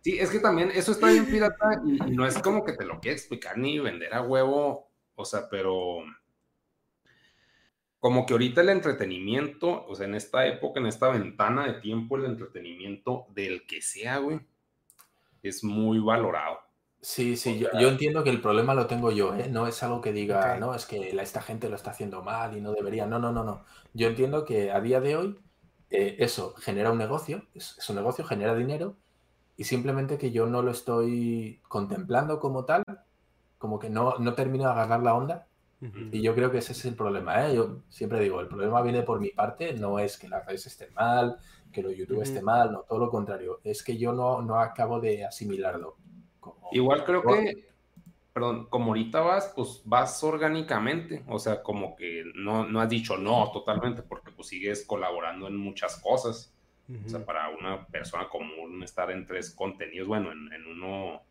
Sí, 0.00 0.18
es 0.18 0.30
que 0.30 0.38
también 0.38 0.70
eso 0.70 0.92
está 0.92 1.08
bien 1.08 1.26
pirata 1.26 1.82
y, 1.84 1.98
no 2.10 2.26
es 2.26 2.38
como 2.38 2.64
que 2.64 2.74
te 2.74 2.84
lo 2.84 3.00
quiera 3.00 3.16
explicar 3.16 3.56
ni 3.56 3.78
vender 3.78 4.12
a 4.12 4.20
huevo, 4.20 4.90
o 5.14 5.24
sea, 5.24 5.48
pero 5.48 6.04
como 8.04 8.26
que 8.26 8.34
ahorita 8.34 8.60
el 8.60 8.68
entretenimiento, 8.68 9.86
o 9.86 9.94
sea, 9.94 10.06
en 10.06 10.14
esta 10.14 10.46
época, 10.46 10.78
en 10.78 10.84
esta 10.84 11.08
ventana 11.08 11.66
de 11.66 11.80
tiempo, 11.80 12.18
el 12.18 12.26
entretenimiento 12.26 13.24
del 13.30 13.66
que 13.66 13.80
sea, 13.80 14.18
güey, 14.18 14.40
es 15.42 15.64
muy 15.64 16.00
valorado. 16.00 16.58
Sí, 17.00 17.34
sí, 17.38 17.58
yo, 17.58 17.88
entiendo 17.88 18.22
que 18.22 18.28
el 18.28 18.42
problema 18.42 18.74
lo 18.74 18.86
tengo 18.88 19.10
yo, 19.10 19.34
¿eh? 19.34 19.48
No 19.48 19.66
es 19.66 19.82
algo 19.82 20.02
que 20.02 20.12
diga, 20.12 20.58
no, 20.58 20.74
es 20.74 20.84
que 20.84 21.18
esta 21.18 21.40
gente 21.40 21.70
lo 21.70 21.76
está 21.76 21.92
haciendo 21.92 22.22
mal 22.22 22.54
y 22.54 22.60
no 22.60 22.72
debería. 22.74 23.06
No, 23.06 23.18
no, 23.18 23.32
no, 23.32 23.42
no. 23.42 23.64
Yo 23.94 24.08
entiendo 24.08 24.44
que 24.44 24.70
a 24.70 24.82
día 24.82 25.00
de 25.00 25.16
hoy 25.16 25.40
eh, 25.88 26.16
eso 26.18 26.54
genera 26.56 26.92
un 26.92 26.98
negocio, 26.98 27.46
es, 27.54 27.88
un 27.88 27.96
negocio, 27.96 28.22
genera 28.26 28.54
dinero 28.54 28.98
y 29.56 29.64
simplemente 29.64 30.18
que 30.18 30.30
yo 30.30 30.44
no 30.44 30.60
lo 30.60 30.72
estoy 30.72 31.62
contemplando 31.68 32.38
como 32.38 32.66
tal, 32.66 32.84
como 33.56 33.78
que 33.78 33.88
no, 33.88 34.18
no 34.18 34.34
termino 34.34 34.64
de 34.64 34.72
agarrar 34.72 35.02
la 35.02 35.14
onda. 35.14 35.48
Y 36.12 36.22
yo 36.22 36.34
creo 36.34 36.50
que 36.50 36.58
ese 36.58 36.72
es 36.72 36.84
el 36.86 36.94
problema, 36.94 37.46
¿eh? 37.46 37.56
Yo 37.56 37.82
siempre 37.88 38.20
digo, 38.20 38.40
el 38.40 38.48
problema 38.48 38.80
viene 38.82 39.02
por 39.02 39.20
mi 39.20 39.30
parte, 39.30 39.74
no 39.74 39.98
es 39.98 40.16
que 40.16 40.28
las 40.28 40.46
redes 40.46 40.66
estén 40.66 40.92
mal, 40.94 41.36
que 41.72 41.82
lo 41.82 41.90
YouTube 41.90 42.22
esté 42.22 42.40
mal, 42.40 42.72
no, 42.72 42.80
todo 42.80 42.98
lo 42.98 43.10
contrario, 43.10 43.60
es 43.64 43.82
que 43.82 43.98
yo 43.98 44.12
no, 44.12 44.40
no 44.40 44.58
acabo 44.58 45.00
de 45.00 45.24
asimilarlo. 45.24 45.96
Igual 46.72 47.04
creo 47.04 47.22
que, 47.22 47.68
perdón, 48.32 48.66
como 48.70 48.92
ahorita 48.92 49.20
vas, 49.20 49.52
pues 49.54 49.82
vas 49.84 50.22
orgánicamente, 50.24 51.22
o 51.28 51.38
sea, 51.38 51.62
como 51.62 51.96
que 51.96 52.24
no, 52.34 52.66
no 52.66 52.80
has 52.80 52.88
dicho 52.88 53.16
no 53.18 53.50
totalmente, 53.52 54.02
porque 54.02 54.30
pues 54.30 54.48
sigues 54.48 54.84
colaborando 54.84 55.48
en 55.48 55.56
muchas 55.56 56.00
cosas. 56.00 56.52
O 57.06 57.08
sea, 57.08 57.24
para 57.24 57.48
una 57.48 57.86
persona 57.86 58.28
común 58.28 58.82
estar 58.82 59.10
en 59.10 59.26
tres 59.26 59.50
contenidos, 59.50 60.06
bueno, 60.06 60.30
en, 60.32 60.66
uno 60.66 61.22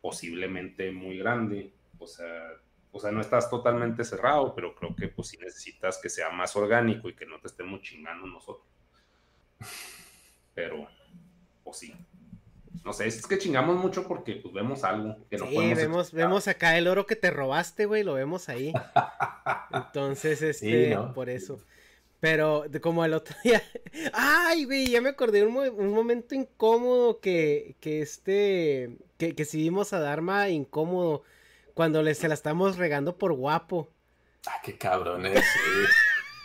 posiblemente 0.00 0.92
muy 0.92 1.18
grande, 1.18 1.72
o 1.98 2.06
sea, 2.06 2.52
o 2.92 3.00
sea, 3.00 3.10
no 3.10 3.20
estás 3.20 3.50
totalmente 3.50 4.04
cerrado, 4.04 4.54
pero 4.54 4.74
creo 4.74 4.94
que 4.94 5.08
pues 5.08 5.28
sí 5.28 5.36
necesitas 5.38 5.98
que 5.98 6.08
sea 6.08 6.30
más 6.30 6.56
orgánico 6.56 7.08
y 7.08 7.14
que 7.14 7.26
no 7.26 7.38
te 7.40 7.48
estemos 7.48 7.80
chingando 7.82 8.26
nosotros. 8.26 8.66
Pero, 10.54 10.88
pues 11.62 11.78
sí 11.78 11.94
no 12.86 12.92
sé, 12.92 13.08
es 13.08 13.26
que 13.26 13.36
chingamos 13.36 13.76
mucho 13.76 14.06
porque 14.06 14.36
pues 14.36 14.54
vemos 14.54 14.84
algo 14.84 15.16
que 15.28 15.36
no 15.38 15.48
sí, 15.48 15.74
vemos, 15.74 16.12
vemos 16.12 16.46
acá 16.46 16.78
el 16.78 16.86
oro 16.86 17.04
que 17.04 17.16
te 17.16 17.32
robaste, 17.32 17.84
güey, 17.84 18.04
lo 18.04 18.14
vemos 18.14 18.48
ahí. 18.48 18.72
Entonces, 19.72 20.40
este, 20.40 20.96
por 21.12 21.28
eso. 21.28 21.58
Pero 22.20 22.64
como 22.80 23.04
el 23.04 23.14
otro 23.14 23.34
día. 23.44 23.60
Ay, 24.12 24.64
güey, 24.66 24.86
ya 24.86 25.00
me 25.00 25.08
acordé 25.08 25.44
un, 25.44 25.56
un 25.56 25.92
momento 25.92 26.36
incómodo 26.36 27.18
que, 27.18 27.74
que 27.80 28.02
este. 28.02 28.96
Que, 29.18 29.34
que 29.34 29.44
si 29.44 29.58
vimos 29.58 29.92
a 29.92 29.98
Dharma 29.98 30.48
incómodo. 30.48 31.24
Cuando 31.76 32.02
le, 32.02 32.14
se 32.14 32.26
la 32.26 32.32
estamos 32.32 32.78
regando 32.78 33.18
por 33.18 33.34
guapo. 33.34 33.92
Ah, 34.46 34.62
qué 34.64 34.78
cabrón 34.78 35.26
es. 35.26 35.44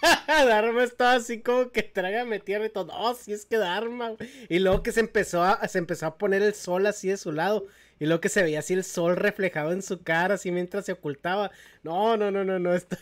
Dharma 0.27 0.83
estaba 0.83 1.13
así 1.13 1.41
como 1.41 1.71
que 1.71 1.83
trágame 1.83 2.41
tierra 2.41 2.65
y 2.65 2.69
todo. 2.69 2.91
Oh, 2.93 3.13
sí 3.13 3.31
es 3.31 3.45
que 3.45 3.55
Dharma. 3.55 4.15
Y 4.49 4.59
luego 4.59 4.83
que 4.83 4.91
se 4.91 4.99
empezó 4.99 5.41
a, 5.41 5.65
se 5.69 5.77
empezó 5.77 6.07
a 6.07 6.17
poner 6.17 6.41
el 6.41 6.53
sol 6.53 6.85
así 6.85 7.07
de 7.07 7.15
su 7.15 7.31
lado. 7.31 7.65
Y 7.97 8.07
luego 8.07 8.19
que 8.19 8.27
se 8.27 8.43
veía 8.43 8.59
así 8.59 8.73
el 8.73 8.83
sol 8.83 9.15
reflejado 9.15 9.71
en 9.71 9.81
su 9.81 10.03
cara, 10.03 10.33
así 10.33 10.51
mientras 10.51 10.85
se 10.85 10.91
ocultaba. 10.91 11.49
No, 11.81 12.17
no, 12.17 12.29
no, 12.29 12.43
no, 12.43 12.59
no. 12.59 12.73
Esto... 12.73 12.97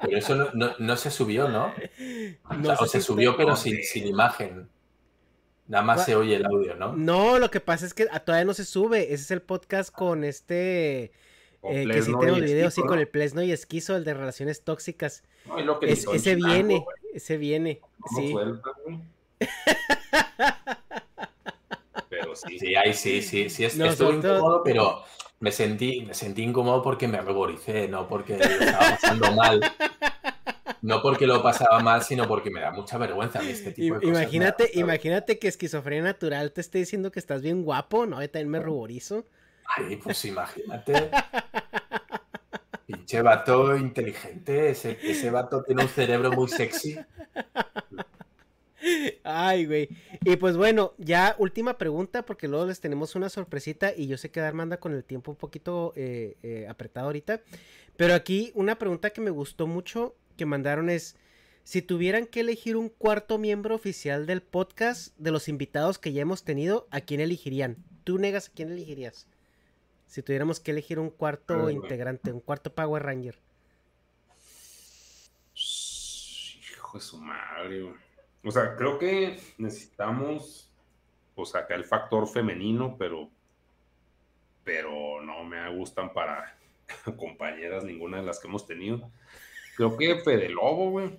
Pero 0.00 0.16
eso 0.16 0.50
no, 0.54 0.96
se 0.96 1.10
subió, 1.10 1.48
¿no? 1.50 1.74
O, 2.78 2.86
se, 2.86 3.02
subió, 3.02 3.36
pero 3.36 3.54
sin, 3.56 3.84
sin, 3.84 4.06
imagen. 4.06 4.70
Nada 5.70 5.84
más 5.84 6.04
se 6.04 6.16
oye 6.16 6.34
el 6.34 6.46
audio, 6.46 6.74
¿no? 6.74 6.96
No, 6.96 7.38
lo 7.38 7.48
que 7.48 7.60
pasa 7.60 7.86
es 7.86 7.94
que 7.94 8.06
todavía 8.24 8.44
no 8.44 8.54
se 8.54 8.64
sube. 8.64 9.04
Ese 9.04 9.22
es 9.22 9.30
el 9.30 9.40
podcast 9.40 9.94
con 9.94 10.24
este. 10.24 11.12
Eh, 11.62 11.86
que 11.86 12.02
sí 12.02 12.12
tenemos 12.18 12.40
video, 12.40 12.72
sí, 12.72 12.82
con 12.82 12.98
el 12.98 13.06
Plesno 13.06 13.40
y 13.40 13.52
Esquizo, 13.52 13.94
el 13.94 14.02
de 14.02 14.14
relaciones 14.14 14.64
tóxicas. 14.64 15.22
ese 15.82 16.34
viene, 16.34 16.84
ese 17.14 17.36
viene. 17.36 17.80
Sí. 18.16 18.34
pero 22.08 22.34
sí. 22.34 22.58
Sí, 22.58 22.74
ahí 22.74 22.92
sí, 22.92 23.22
sí, 23.22 23.48
sí. 23.48 23.64
Es, 23.64 23.78
Estuvo 23.78 24.12
incómodo, 24.12 24.62
pero 24.64 25.04
me 25.38 25.52
sentí, 25.52 26.02
me 26.02 26.14
sentí 26.14 26.42
incómodo 26.42 26.82
porque 26.82 27.06
me 27.06 27.20
ruboricé, 27.20 27.86
no 27.86 28.08
porque 28.08 28.38
lo 28.38 28.44
estaba 28.44 28.90
pasando 28.90 29.30
mal. 29.36 29.60
No 30.82 31.02
porque 31.02 31.26
lo 31.26 31.42
pasaba 31.42 31.80
mal, 31.80 32.02
sino 32.02 32.26
porque 32.26 32.50
me 32.50 32.60
da 32.60 32.70
mucha 32.70 32.96
vergüenza 32.98 33.40
este 33.42 33.72
tipo 33.72 33.94
de 33.94 34.00
cosas. 34.00 34.22
Imagínate, 34.22 34.70
imagínate 34.74 35.38
que 35.38 35.48
esquizofrenia 35.48 36.04
natural 36.04 36.52
te 36.52 36.60
esté 36.60 36.78
diciendo 36.78 37.10
que 37.10 37.18
estás 37.18 37.42
bien 37.42 37.62
guapo, 37.62 38.06
¿no? 38.06 38.20
Yo 38.20 38.30
también 38.30 38.50
me 38.50 38.60
ruborizo. 38.60 39.26
Ay, 39.76 39.96
pues 39.96 40.24
imagínate. 40.24 41.10
Pinche 42.86 43.22
vato 43.22 43.76
inteligente. 43.76 44.70
Ese, 44.70 44.98
ese 45.02 45.30
vato 45.30 45.62
tiene 45.62 45.82
un 45.82 45.88
cerebro 45.88 46.32
muy 46.32 46.48
sexy. 46.48 46.98
Ay, 49.22 49.66
güey. 49.66 49.88
Y 50.24 50.36
pues 50.36 50.56
bueno, 50.56 50.94
ya 50.98 51.36
última 51.38 51.78
pregunta, 51.78 52.24
porque 52.24 52.48
luego 52.48 52.66
les 52.66 52.80
tenemos 52.80 53.14
una 53.14 53.28
sorpresita 53.28 53.92
y 53.94 54.06
yo 54.06 54.16
sé 54.16 54.30
que 54.30 54.40
Darma 54.40 54.62
anda 54.62 54.78
con 54.78 54.94
el 54.94 55.04
tiempo 55.04 55.30
un 55.30 55.36
poquito 55.36 55.92
eh, 55.96 56.36
eh, 56.42 56.66
apretado 56.68 57.06
ahorita. 57.06 57.40
Pero 57.96 58.14
aquí 58.14 58.50
una 58.54 58.76
pregunta 58.76 59.10
que 59.10 59.20
me 59.20 59.30
gustó 59.30 59.66
mucho 59.66 60.14
que 60.40 60.46
mandaron 60.46 60.88
es, 60.88 61.18
si 61.64 61.82
tuvieran 61.82 62.24
que 62.24 62.40
elegir 62.40 62.78
un 62.78 62.88
cuarto 62.88 63.36
miembro 63.36 63.74
oficial 63.74 64.24
del 64.24 64.40
podcast 64.40 65.14
de 65.18 65.30
los 65.30 65.48
invitados 65.48 65.98
que 65.98 66.14
ya 66.14 66.22
hemos 66.22 66.44
tenido, 66.44 66.88
¿a 66.90 67.02
quién 67.02 67.20
elegirían? 67.20 67.76
¿Tú 68.04 68.16
negas 68.16 68.48
a 68.48 68.52
quién 68.54 68.70
elegirías? 68.70 69.26
Si 70.06 70.22
tuviéramos 70.22 70.58
que 70.58 70.70
elegir 70.70 70.98
un 70.98 71.10
cuarto 71.10 71.68
integrante, 71.68 72.32
un 72.32 72.40
cuarto 72.40 72.74
Power 72.74 73.02
Ranger. 73.02 73.38
Hijo 76.72 76.96
de 76.96 77.04
su 77.04 77.18
madre. 77.18 77.92
O 78.42 78.50
sea, 78.50 78.76
creo 78.76 78.98
que 78.98 79.38
necesitamos, 79.58 80.70
o 81.34 81.44
sea, 81.44 81.60
acá 81.60 81.74
el 81.74 81.84
factor 81.84 82.26
femenino, 82.26 82.96
pero, 82.98 83.28
pero 84.64 85.20
no 85.20 85.44
me 85.44 85.76
gustan 85.76 86.14
para 86.14 86.56
compañeras 87.18 87.84
ninguna 87.84 88.16
de 88.16 88.22
las 88.22 88.40
que 88.40 88.48
hemos 88.48 88.66
tenido. 88.66 89.10
Creo 89.80 89.96
que 89.96 90.20
Fede 90.20 90.50
Lobo, 90.50 90.90
güey. 90.90 91.10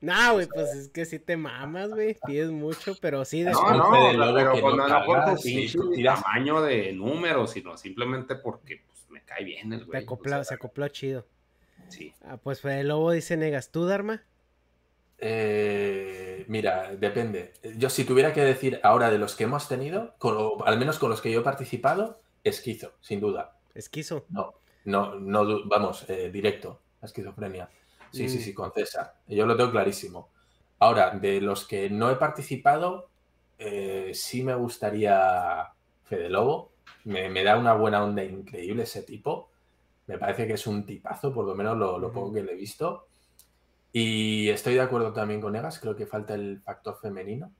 No, 0.00 0.34
güey, 0.34 0.46
pues 0.46 0.72
es 0.72 0.88
que 0.90 1.04
sí 1.04 1.18
te 1.18 1.36
mamas, 1.36 1.90
güey. 1.90 2.16
Pides 2.24 2.50
mucho, 2.50 2.94
pero 3.00 3.24
sí. 3.24 3.42
De 3.42 3.50
no, 3.50 3.74
no, 3.74 3.90
pero 4.34 4.52
pues 4.52 4.76
no, 4.76 4.86
no 4.86 5.04
por 5.04 5.24
tu 5.34 6.02
tamaño 6.04 6.62
de 6.62 6.92
número, 6.92 7.48
sino 7.48 7.76
simplemente 7.76 8.36
porque 8.36 8.84
pues, 8.86 9.10
me 9.10 9.22
cae 9.22 9.42
bien 9.42 9.72
el 9.72 9.84
güey. 9.84 10.06
Se 10.44 10.54
acopló, 10.54 10.86
chido. 10.88 11.26
Sí. 11.88 12.14
Ah, 12.22 12.36
pues 12.36 12.60
Fede 12.60 12.84
Lobo 12.84 13.10
dice, 13.10 13.36
¿negas 13.36 13.72
tú, 13.72 13.86
Dharma? 13.86 14.22
Eh, 15.18 16.44
mira, 16.46 16.94
depende. 16.94 17.54
Yo 17.76 17.90
si 17.90 18.04
tuviera 18.04 18.32
que 18.32 18.42
decir 18.42 18.78
ahora 18.84 19.10
de 19.10 19.18
los 19.18 19.34
que 19.34 19.42
hemos 19.42 19.68
tenido, 19.68 20.14
al 20.64 20.78
menos 20.78 21.00
con 21.00 21.10
los 21.10 21.20
que 21.20 21.32
yo 21.32 21.40
he 21.40 21.44
participado, 21.44 22.20
esquizo, 22.44 22.92
sin 23.00 23.18
duda. 23.18 23.56
¿Esquizo? 23.74 24.24
No, 24.28 24.54
no, 24.84 25.16
no, 25.16 25.66
vamos, 25.66 26.08
eh, 26.08 26.30
directo, 26.30 26.80
esquizofrenia. 27.02 27.68
Sí, 28.12 28.28
sí, 28.28 28.38
mm. 28.38 28.40
sí, 28.40 28.54
con 28.54 28.72
César. 28.72 29.14
Yo 29.26 29.46
lo 29.46 29.56
tengo 29.56 29.70
clarísimo. 29.70 30.30
Ahora, 30.78 31.10
de 31.10 31.40
los 31.40 31.66
que 31.66 31.90
no 31.90 32.10
he 32.10 32.16
participado, 32.16 33.08
eh, 33.58 34.12
sí 34.14 34.42
me 34.42 34.54
gustaría 34.54 35.68
Fede 36.04 36.28
Lobo. 36.28 36.72
Me, 37.04 37.28
me, 37.28 37.42
da 37.42 37.56
una 37.56 37.74
buena 37.74 38.02
onda 38.02 38.22
increíble 38.22 38.84
ese 38.84 39.02
tipo. 39.02 39.50
Me 40.06 40.18
parece 40.18 40.46
que 40.46 40.54
es 40.54 40.66
un 40.66 40.86
tipazo, 40.86 41.32
por 41.32 41.46
lo 41.46 41.54
menos 41.54 41.76
lo, 41.76 41.98
lo 41.98 42.12
poco 42.12 42.32
que 42.32 42.42
le 42.42 42.52
he 42.52 42.56
visto. 42.56 43.08
Y 43.92 44.48
estoy 44.50 44.74
de 44.74 44.82
acuerdo 44.82 45.12
también 45.12 45.40
con 45.40 45.56
Egas, 45.56 45.78
creo 45.78 45.96
que 45.96 46.06
falta 46.06 46.34
el 46.34 46.60
factor 46.60 46.98
femenino. 47.00 47.52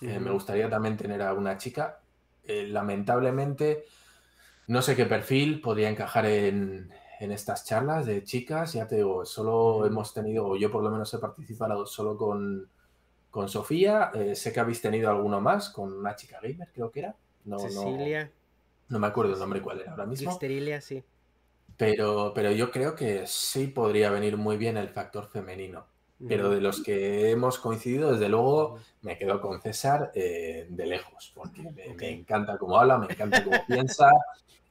Eh, 0.00 0.18
me 0.18 0.30
gustaría 0.30 0.68
también 0.68 0.96
tener 0.96 1.22
a 1.22 1.32
una 1.32 1.56
chica. 1.56 2.00
Eh, 2.44 2.66
lamentablemente, 2.68 3.84
no 4.66 4.82
sé 4.82 4.96
qué 4.96 5.06
perfil 5.06 5.60
podría 5.60 5.88
encajar 5.88 6.26
en, 6.26 6.92
estas 7.20 7.64
charlas 7.64 8.06
de 8.06 8.24
chicas. 8.24 8.72
Ya 8.74 8.86
te 8.86 8.96
digo, 8.96 9.24
solo 9.24 9.86
hemos 9.86 10.12
tenido, 10.12 10.46
o 10.46 10.56
yo 10.56 10.70
por 10.70 10.82
lo 10.82 10.90
menos 10.90 11.12
he 11.14 11.18
participado 11.18 11.86
solo 11.86 12.16
con, 12.16 12.68
con 13.30 13.48
Sofía. 13.48 14.10
Eh, 14.14 14.34
sé 14.34 14.52
que 14.52 14.60
habéis 14.60 14.80
tenido 14.80 15.10
alguno 15.10 15.40
más, 15.40 15.70
con 15.70 15.92
una 15.92 16.16
chica 16.16 16.38
gamer, 16.42 16.68
creo 16.72 16.90
que 16.90 17.00
era. 17.00 17.14
No, 17.44 17.58
Cecilia. 17.58 18.30
No, 18.88 18.98
me 18.98 19.06
acuerdo 19.06 19.34
el 19.34 19.38
nombre 19.38 19.60
cuál 19.60 19.80
era 19.80 19.92
ahora 19.92 20.06
mismo. 20.06 20.30
Esterilia, 20.30 20.80
sí. 20.80 21.02
Pero, 21.76 22.32
pero 22.34 22.52
yo 22.52 22.70
creo 22.70 22.94
que 22.94 23.26
sí 23.26 23.66
podría 23.66 24.10
venir 24.10 24.36
muy 24.36 24.56
bien 24.56 24.76
el 24.76 24.88
factor 24.88 25.26
femenino. 25.26 25.86
Pero 26.26 26.48
de 26.48 26.60
los 26.60 26.82
que 26.82 27.30
hemos 27.30 27.58
coincidido, 27.58 28.12
desde 28.12 28.28
luego 28.28 28.78
me 29.02 29.18
quedo 29.18 29.40
con 29.40 29.60
César 29.60 30.12
eh, 30.14 30.66
de 30.70 30.86
lejos, 30.86 31.32
porque 31.34 31.62
me, 31.62 32.08
encanta 32.08 32.56
cómo 32.56 32.78
habla, 32.78 32.98
me 32.98 33.06
encanta 33.12 33.44
cómo 33.44 33.56
piensa 33.66 34.10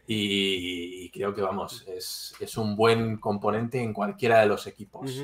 y, 0.05 1.09
creo 1.11 1.33
que, 1.33 1.41
vamos, 1.41 1.85
es, 1.87 2.57
un 2.57 2.75
buen 2.75 3.17
componente 3.17 3.81
en 3.81 3.93
cualquiera 3.93 4.41
de 4.41 4.47
los 4.47 4.67
equipos. 4.67 5.23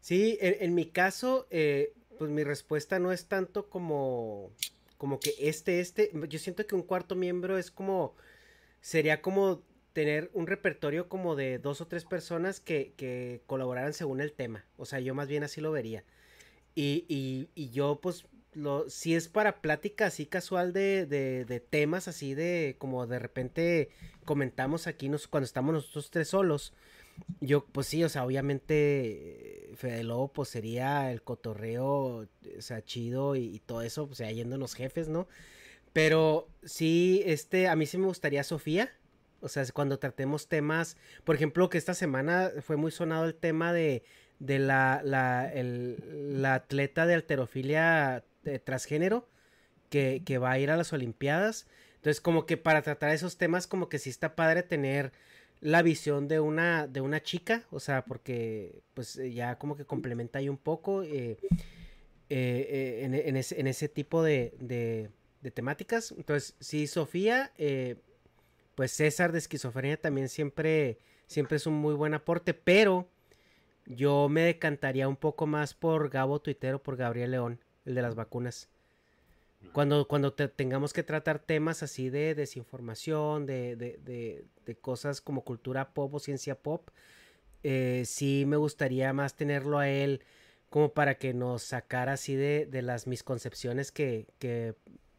Sí, 0.00 0.38
en, 0.40 0.74
mi 0.74 0.86
caso, 0.86 1.46
eh, 1.50 1.92
pues 2.18 2.30
mi 2.30 2.44
respuesta 2.44 2.98
no 2.98 3.12
es 3.12 3.26
tanto 3.26 3.68
como, 3.68 4.50
como 4.98 5.20
que 5.20 5.34
este, 5.38 5.80
este, 5.80 6.10
yo 6.28 6.38
siento 6.38 6.66
que 6.66 6.74
un 6.74 6.82
cuarto 6.82 7.14
miembro 7.14 7.58
es 7.58 7.70
como, 7.70 8.14
sería 8.80 9.22
como 9.22 9.62
tener 9.92 10.30
un 10.34 10.46
repertorio 10.46 11.08
como 11.08 11.36
de 11.36 11.58
dos 11.58 11.80
o 11.80 11.86
tres 11.86 12.04
personas 12.04 12.60
que, 12.60 12.92
que 12.96 13.40
colaboraran 13.46 13.94
según 13.94 14.20
el 14.20 14.32
tema. 14.32 14.64
O 14.76 14.84
sea, 14.84 15.00
yo 15.00 15.14
más 15.14 15.28
bien 15.28 15.42
así 15.42 15.60
lo 15.60 15.72
vería. 15.72 16.04
Y, 16.74 17.06
y, 17.08 17.48
y 17.54 17.70
yo, 17.70 18.00
pues, 18.02 18.26
si 18.88 19.14
es 19.14 19.28
para 19.28 19.60
plática 19.60 20.06
así 20.06 20.26
casual 20.26 20.72
de, 20.72 21.06
de, 21.06 21.60
temas 21.60 22.08
así 22.08 22.34
de 22.34 22.76
como 22.78 23.06
de 23.06 23.18
repente 23.18 23.90
comentamos 24.24 24.86
aquí 24.86 25.10
cuando 25.30 25.44
estamos 25.44 25.74
nosotros 25.74 26.10
tres 26.10 26.28
solos. 26.28 26.72
Yo, 27.40 27.64
pues 27.64 27.86
sí, 27.86 28.04
o 28.04 28.10
sea, 28.10 28.24
obviamente 28.24 29.72
Fede 29.76 30.04
Lobo, 30.04 30.32
pues 30.32 30.50
sería 30.50 31.10
el 31.10 31.22
cotorreo, 31.22 31.86
o 31.88 32.28
sea, 32.58 32.84
chido 32.84 33.36
y, 33.36 33.58
todo 33.60 33.82
eso, 33.82 34.04
o 34.10 34.14
sea, 34.14 34.30
yéndonos 34.30 34.74
jefes, 34.74 35.08
¿no? 35.08 35.26
Pero 35.94 36.48
sí, 36.62 37.22
este, 37.24 37.68
a 37.68 37.76
mí 37.76 37.86
sí 37.86 37.96
me 37.96 38.06
gustaría 38.06 38.44
Sofía, 38.44 38.92
o 39.40 39.48
sea, 39.48 39.64
cuando 39.72 39.98
tratemos 39.98 40.48
temas, 40.48 40.98
por 41.24 41.36
ejemplo, 41.36 41.70
que 41.70 41.78
esta 41.78 41.94
semana 41.94 42.50
fue 42.60 42.76
muy 42.76 42.90
sonado 42.90 43.24
el 43.24 43.34
tema 43.34 43.72
de, 43.72 44.02
de 44.38 44.58
la, 44.58 45.00
la, 45.02 45.50
el, 45.50 46.42
la 46.42 46.54
atleta 46.54 47.06
de 47.06 47.14
alterofilia 47.14 48.24
de 48.50 48.58
transgénero 48.58 49.28
que, 49.90 50.22
que, 50.24 50.38
va 50.38 50.52
a 50.52 50.58
ir 50.58 50.70
a 50.70 50.76
las 50.76 50.92
Olimpiadas. 50.92 51.66
Entonces, 51.96 52.20
como 52.20 52.46
que 52.46 52.56
para 52.56 52.82
tratar 52.82 53.10
esos 53.10 53.36
temas, 53.38 53.66
como 53.66 53.88
que 53.88 53.98
sí 53.98 54.10
está 54.10 54.36
padre 54.36 54.62
tener 54.62 55.12
la 55.60 55.82
visión 55.82 56.28
de 56.28 56.40
una, 56.40 56.86
de 56.86 57.00
una 57.00 57.22
chica, 57.22 57.64
o 57.70 57.80
sea, 57.80 58.04
porque 58.04 58.82
pues 58.94 59.14
ya 59.32 59.58
como 59.58 59.76
que 59.76 59.84
complementa 59.84 60.38
ahí 60.38 60.48
un 60.48 60.58
poco 60.58 61.02
eh, 61.02 61.38
eh, 62.28 62.68
eh, 62.68 63.00
en, 63.04 63.14
en, 63.14 63.36
ese, 63.36 63.60
en, 63.60 63.66
ese, 63.66 63.88
tipo 63.88 64.22
de, 64.22 64.54
de, 64.60 65.10
de, 65.40 65.50
temáticas. 65.50 66.12
Entonces, 66.12 66.54
sí, 66.60 66.86
Sofía, 66.86 67.52
pues 68.74 68.92
César 68.92 69.32
de 69.32 69.38
esquizofrenia 69.38 70.00
también 70.00 70.28
siempre, 70.28 70.98
siempre 71.26 71.56
es 71.56 71.66
un 71.66 71.74
muy 71.74 71.94
buen 71.94 72.14
aporte, 72.14 72.52
pero 72.52 73.08
yo 73.86 74.28
me 74.28 74.42
decantaría 74.42 75.08
un 75.08 75.16
poco 75.16 75.46
más 75.46 75.72
por 75.72 76.10
Gabo 76.10 76.40
Tuitero, 76.40 76.82
por 76.82 76.96
Gabriel 76.96 77.30
León, 77.30 77.60
el 77.86 77.94
de 77.94 78.02
las 78.02 78.14
vacunas. 78.14 78.68
Cuando, 79.72 80.06
cuando 80.06 80.32
tengamos 80.32 80.92
que 80.92 81.02
tratar 81.02 81.38
temas 81.38 81.82
así 81.82 82.10
de 82.10 82.34
desinformación, 82.34 83.46
de, 83.46 83.74
de, 83.76 84.44
de, 84.64 84.76
cosas 84.76 85.20
como 85.20 85.42
cultura 85.42 85.92
pop 85.92 86.14
o 86.14 86.18
ciencia 86.18 86.54
pop, 86.56 86.90
eh, 87.62 88.04
sí 88.06 88.44
me 88.46 88.56
gustaría 88.56 89.12
más 89.12 89.34
tenerlo 89.34 89.78
a 89.78 89.88
él 89.88 90.22
como 90.70 90.92
para 90.92 91.16
que 91.18 91.34
nos 91.34 91.62
sacara 91.62 92.12
así 92.12 92.36
de, 92.36 92.68
las 92.82 93.06
misconcepciones 93.06 93.92
que, 93.92 94.26
que, 94.38 94.74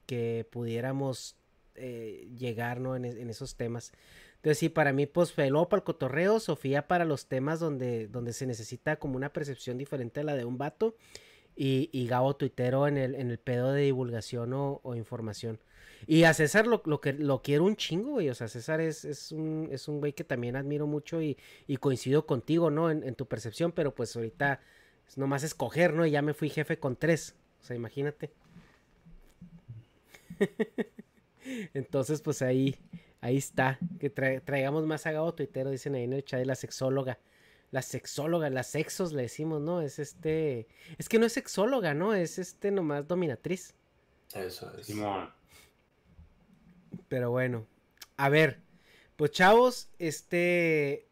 que 0.06 0.48
pudiéramos 0.50 1.36
eh, 1.76 2.30
llegar 2.38 2.80
¿no? 2.80 2.96
en, 2.96 3.06
esos 3.30 3.56
temas. 3.56 3.92
Entonces 4.36 4.60
sí, 4.60 4.70
para 4.70 4.94
mí 4.94 5.08
pues 5.08 5.34
fue 5.34 5.50
para 5.50 5.78
el 5.78 5.84
cotorreo, 5.84 6.40
Sofía 6.40 6.88
para 6.88 7.06
los 7.06 7.28
temas 7.28 7.60
donde, 7.60 8.08
donde 8.08 8.34
se 8.34 8.46
necesita 8.46 8.98
como 8.98 9.16
una 9.16 9.34
percepción 9.34 9.78
diferente 9.78 10.20
a 10.22 10.24
la 10.24 10.36
de 10.36 10.46
un 10.46 10.58
vato 10.58 10.96
y, 11.58 11.90
y 11.92 12.08
Gabo 12.08 12.36
tuitero 12.36 12.88
en 12.88 12.98
el, 12.98 13.16
en 13.16 13.32
el 13.32 13.40
pedo 13.40 13.74
de 13.74 13.82
divulgación 13.84 14.54
o, 14.54 14.96
información. 14.96 15.60
Y 16.06 16.24
a 16.24 16.34
César 16.34 16.68
lo, 16.68 16.84
lo, 16.86 17.02
que 17.02 17.14
lo 17.14 17.42
quiero 17.42 17.66
un 17.66 17.76
chingo, 17.76 18.12
güey. 18.12 18.30
O 18.30 18.36
sea, 18.36 18.48
César 18.48 18.80
es, 18.80 19.04
es 19.04 19.32
un, 19.32 19.68
es 19.72 19.88
un 19.88 20.00
güey 20.00 20.14
que 20.14 20.24
también 20.24 20.56
admiro 20.56 20.86
mucho 20.86 21.22
y, 21.22 21.38
y 21.66 21.78
coincido 21.78 22.28
contigo, 22.28 22.70
¿no? 22.70 22.92
En, 22.92 23.04
en, 23.04 23.16
tu 23.16 23.26
percepción, 23.28 23.72
pero 23.72 23.96
pues 23.96 24.16
ahorita 24.16 24.62
es 25.08 25.18
nomás 25.18 25.44
escoger, 25.44 25.94
¿no? 25.94 26.06
Y 26.06 26.12
ya 26.12 26.22
me 26.22 26.36
fui 26.36 26.50
jefe 26.50 26.80
con 26.80 26.96
tres. 26.96 27.36
O 27.62 27.66
sea, 27.66 27.76
imagínate. 27.76 28.32
Entonces, 31.74 32.22
pues 32.22 32.44
ahí, 32.44 32.76
ahí 33.20 33.38
está. 33.38 33.80
Que 34.00 34.12
traigamos 34.12 34.86
más 34.86 35.08
a 35.08 35.12
Gabo 35.12 35.34
tuitero, 35.34 35.72
dicen 35.72 35.96
ahí 35.96 36.04
en 36.04 36.14
el 36.14 36.24
chat 36.24 36.40
de 36.40 36.46
la 36.46 36.56
sexóloga 36.56 37.18
la 37.72 37.82
sexóloga, 37.82 38.50
las 38.50 38.68
sexos 38.68 39.14
le 39.14 39.24
decimos, 39.24 39.62
¿no? 39.62 39.82
Es 39.82 40.00
este, 40.00 40.68
es 40.98 41.10
que 41.10 41.20
no 41.20 41.26
es 41.26 41.34
sexóloga, 41.34 41.94
¿no? 41.94 42.14
Es 42.14 42.40
este 42.40 42.72
nomás 42.72 43.08
dominatriz. 43.08 43.74
Eso 44.34 44.72
es. 44.78 44.88
Pero 47.08 47.32
bueno, 47.32 47.68
a 48.18 48.30
ver, 48.30 48.62
pues 49.16 49.32
chavos, 49.32 49.90
este, 50.00 51.08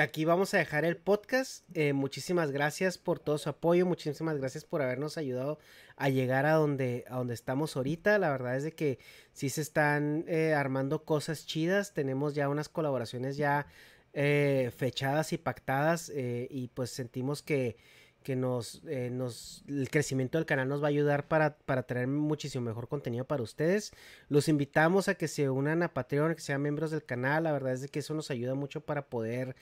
aquí 0.00 0.24
vamos 0.24 0.54
a 0.54 0.58
dejar 0.58 0.84
el 0.84 0.96
podcast. 0.96 1.64
Eh, 1.74 1.92
muchísimas 1.92 2.50
gracias 2.50 2.98
por 2.98 3.18
todo 3.18 3.38
su 3.38 3.48
apoyo, 3.48 3.86
muchísimas 3.86 4.38
gracias 4.38 4.64
por 4.64 4.82
habernos 4.82 5.18
ayudado 5.18 5.58
a 5.96 6.08
llegar 6.08 6.46
a 6.46 6.54
donde, 6.54 7.04
a 7.08 7.16
donde 7.16 7.34
estamos 7.34 7.76
ahorita. 7.76 8.18
La 8.18 8.30
verdad 8.30 8.56
es 8.56 8.64
de 8.64 8.72
que 8.72 8.98
sí 9.32 9.48
se 9.48 9.60
están 9.60 10.24
eh, 10.28 10.54
armando 10.54 11.04
cosas 11.04 11.46
chidas, 11.46 11.92
tenemos 11.92 12.34
ya 12.34 12.48
unas 12.48 12.68
colaboraciones 12.68 13.36
ya 13.36 13.66
eh, 14.14 14.70
fechadas 14.76 15.32
y 15.32 15.38
pactadas 15.38 16.10
eh, 16.14 16.46
y 16.50 16.68
pues 16.68 16.90
sentimos 16.90 17.40
que, 17.40 17.78
que 18.22 18.36
nos, 18.36 18.82
eh, 18.86 19.08
nos, 19.10 19.64
el 19.66 19.88
crecimiento 19.88 20.36
del 20.36 20.44
canal 20.44 20.68
nos 20.68 20.82
va 20.82 20.88
a 20.88 20.90
ayudar 20.90 21.28
para, 21.28 21.56
para 21.56 21.84
traer 21.84 22.08
muchísimo 22.08 22.62
mejor 22.62 22.88
contenido 22.88 23.24
para 23.24 23.42
ustedes. 23.42 23.92
Los 24.28 24.48
invitamos 24.48 25.08
a 25.08 25.14
que 25.14 25.28
se 25.28 25.48
unan 25.48 25.82
a 25.82 25.94
Patreon, 25.94 26.34
que 26.34 26.42
sean 26.42 26.60
miembros 26.60 26.90
del 26.90 27.04
canal. 27.04 27.44
La 27.44 27.52
verdad 27.52 27.72
es 27.72 27.90
que 27.90 28.00
eso 28.00 28.12
nos 28.12 28.30
ayuda 28.30 28.54
mucho 28.54 28.82
para 28.82 29.06
poder 29.08 29.56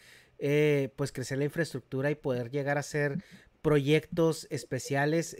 pues 0.97 1.13
crecer 1.13 1.37
la 1.37 1.45
infraestructura 1.45 2.11
y 2.11 2.15
poder 2.15 2.51
llegar 2.51 2.79
a 2.79 2.81
hacer 2.81 3.23
proyectos 3.61 4.47
especiales 4.51 5.37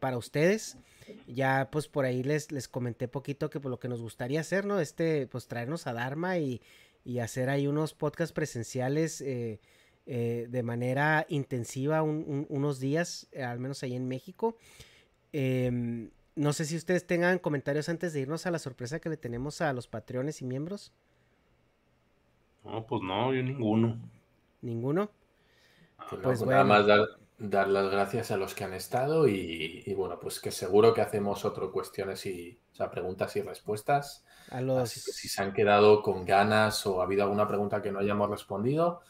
para 0.00 0.16
ustedes. 0.16 0.78
Ya 1.26 1.68
pues 1.70 1.88
por 1.88 2.04
ahí 2.04 2.22
les, 2.22 2.50
les 2.50 2.66
comenté 2.66 3.06
poquito 3.06 3.50
que 3.50 3.60
por 3.60 3.64
pues, 3.64 3.70
lo 3.70 3.78
que 3.78 3.88
nos 3.88 4.00
gustaría 4.00 4.40
hacer, 4.40 4.64
¿no? 4.64 4.80
Este, 4.80 5.26
pues 5.26 5.46
traernos 5.46 5.86
a 5.86 5.92
Dharma 5.92 6.38
y, 6.38 6.62
y 7.04 7.18
hacer 7.20 7.48
ahí 7.50 7.66
unos 7.66 7.94
podcasts 7.94 8.32
presenciales 8.32 9.20
eh, 9.20 9.60
eh, 10.06 10.46
de 10.48 10.62
manera 10.62 11.26
intensiva 11.28 12.02
unos 12.02 12.80
días, 12.80 13.28
eh, 13.32 13.42
al 13.42 13.58
menos 13.58 13.82
ahí 13.82 13.94
en 13.94 14.08
México. 14.08 14.56
Em, 15.32 16.10
no 16.34 16.52
sé 16.52 16.64
si 16.64 16.76
ustedes 16.76 17.06
tengan 17.06 17.38
comentarios 17.38 17.88
antes 17.88 18.12
de 18.12 18.20
irnos 18.20 18.46
a 18.46 18.50
la 18.50 18.58
sorpresa 18.58 19.00
que 19.00 19.08
le 19.08 19.16
tenemos 19.16 19.60
a 19.60 19.72
los 19.72 19.88
patreones 19.88 20.42
y 20.42 20.44
miembros. 20.44 20.92
No, 22.64 22.86
pues 22.86 23.02
no, 23.02 23.32
yo 23.32 23.42
ninguno. 23.42 23.98
¿Ninguno? 24.62 25.10
Pues, 26.08 26.20
pues 26.22 26.42
nada 26.42 26.64
más 26.64 26.86
dar, 27.38 27.68
las 27.68 27.90
gracias 27.90 28.30
a 28.30 28.36
los 28.36 28.54
que 28.54 28.64
han 28.64 28.74
estado 28.74 29.28
y, 29.28 29.92
bueno, 29.96 30.18
pues 30.18 30.40
que 30.40 30.50
seguro 30.50 30.92
que 30.92 31.00
hacemos 31.00 31.44
otro 31.44 31.72
cuestiones 31.72 32.26
y, 32.26 32.58
o 32.72 32.74
sea, 32.74 32.90
preguntas 32.90 33.36
y 33.36 33.42
respuestas 33.42 34.24
Así 34.50 35.00
que 35.04 35.12
si 35.12 35.28
se 35.28 35.42
han 35.42 35.52
quedado 35.52 36.02
con 36.02 36.24
ganas 36.24 36.84
o 36.86 37.00
ha 37.00 37.04
habido 37.04 37.22
alguna 37.22 37.46
pregunta 37.46 37.80
que 37.80 37.92
no 37.92 38.00
hayamos 38.00 38.28
respondido, 38.28 39.00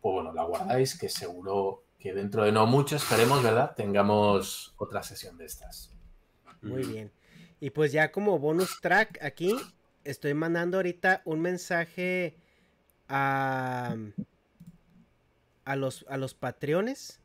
pues 0.00 0.12
bueno, 0.12 0.32
la 0.32 0.44
guardáis, 0.44 0.98
que 0.98 1.08
seguro 1.08 1.84
que 1.98 2.12
dentro 2.12 2.44
de 2.44 2.52
no 2.52 2.66
mucho, 2.66 2.96
esperemos, 2.96 3.42
¿verdad? 3.42 3.74
Tengamos 3.76 4.74
otra 4.76 5.02
sesión 5.02 5.36
de 5.36 5.46
estas. 5.46 5.94
Muy 6.62 6.84
bien. 6.84 7.12
Y 7.60 7.70
pues 7.70 7.92
ya 7.92 8.12
como 8.12 8.38
bonus 8.38 8.80
track 8.80 9.22
aquí, 9.22 9.56
estoy 10.04 10.34
mandando 10.34 10.78
ahorita 10.78 11.22
un 11.24 11.40
mensaje 11.40 12.36
a, 13.08 13.96
a, 15.64 15.76
los, 15.76 16.04
a 16.08 16.16
los 16.16 16.34
patreones 16.34 17.20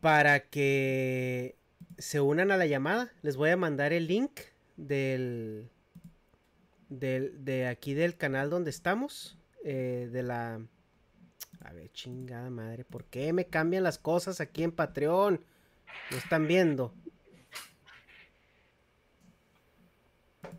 para 0.00 0.40
que 0.40 1.56
se 1.98 2.20
unan 2.20 2.50
a 2.50 2.56
la 2.56 2.66
llamada. 2.66 3.12
Les 3.22 3.36
voy 3.36 3.50
a 3.50 3.56
mandar 3.56 3.92
el 3.92 4.06
link 4.06 4.40
del, 4.76 5.70
de, 6.98 7.66
aquí 7.66 7.94
del 7.94 8.16
canal 8.16 8.50
donde 8.50 8.70
estamos. 8.70 9.38
Eh, 9.64 10.08
de 10.12 10.22
la... 10.22 10.60
A 11.60 11.72
ver, 11.72 11.90
chingada 11.92 12.50
madre. 12.50 12.84
¿Por 12.84 13.04
qué 13.04 13.32
me 13.32 13.46
cambian 13.46 13.82
las 13.82 13.98
cosas 13.98 14.40
aquí 14.40 14.62
en 14.62 14.72
Patreon? 14.72 15.40
No 16.10 16.16
están 16.16 16.46
viendo. 16.46 16.94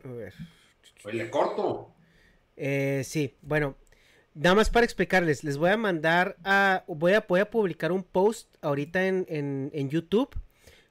A 0.04 0.08
ver. 0.08 0.34
le 1.12 1.30
corto. 1.30 1.94
Eh, 2.58 3.04
sí, 3.06 3.36
bueno. 3.42 3.76
Nada 4.34 4.56
más 4.56 4.70
para 4.70 4.84
explicarles, 4.84 5.46
les 5.46 5.58
voy 5.58 5.70
a 5.70 5.78
mandar 5.78 6.36
a. 6.44 6.84
Voy 6.88 7.14
a, 7.14 7.22
voy 7.22 7.40
a 7.40 7.50
publicar 7.50 7.94
un 7.94 8.04
post 8.04 8.54
ahorita 8.62 9.08
en, 9.08 9.26
en, 9.30 9.72
en 9.74 9.90
YouTube 9.90 10.36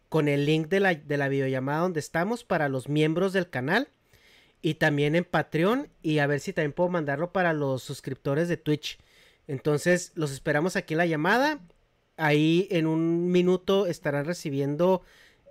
con 0.08 0.28
el 0.28 0.46
link 0.46 0.68
de 0.68 0.80
la, 0.80 0.94
de 0.94 1.16
la 1.16 1.28
videollamada 1.28 1.80
donde 1.80 2.00
estamos 2.00 2.44
para 2.44 2.68
los 2.68 2.88
miembros 2.88 3.32
del 3.32 3.50
canal 3.50 3.88
y 4.64 4.76
también 4.76 5.14
en 5.14 5.24
Patreon 5.24 5.90
y 6.00 6.20
a 6.20 6.26
ver 6.26 6.40
si 6.40 6.54
también 6.54 6.72
puedo 6.72 6.88
mandarlo 6.88 7.34
para 7.34 7.52
los 7.52 7.82
suscriptores 7.82 8.48
de 8.48 8.56
Twitch. 8.56 8.98
Entonces 9.46 10.12
los 10.14 10.32
esperamos 10.32 10.74
aquí 10.74 10.94
en 10.94 10.98
la 10.98 11.06
llamada. 11.06 11.60
Ahí 12.16 12.66
en 12.70 12.86
un 12.86 13.30
minuto 13.30 13.84
estarán 13.84 14.24
recibiendo 14.24 15.02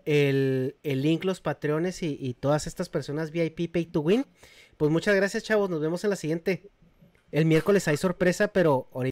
el, 0.06 0.76
link 0.82 1.26
los 1.26 1.42
Patreones 1.42 2.02
y, 2.02 2.36
todas 2.40 2.66
estas 2.66 2.90
personas 2.90 3.30
VIP 3.30 3.72
Pay 3.72 3.86
to 3.86 4.02
Win. 4.02 4.26
Pues 4.78 4.90
muchas 4.90 5.16
gracias 5.16 5.44
chavos, 5.44 5.70
nos 5.70 5.80
vemos 5.80 6.04
en 6.04 6.10
la 6.10 6.16
siguiente. 6.16 6.72
El 7.32 7.46
miércoles 7.46 7.88
hay 7.88 7.98
sorpresa, 7.98 8.48
pero 8.48 8.90
ahorita... 8.94 9.12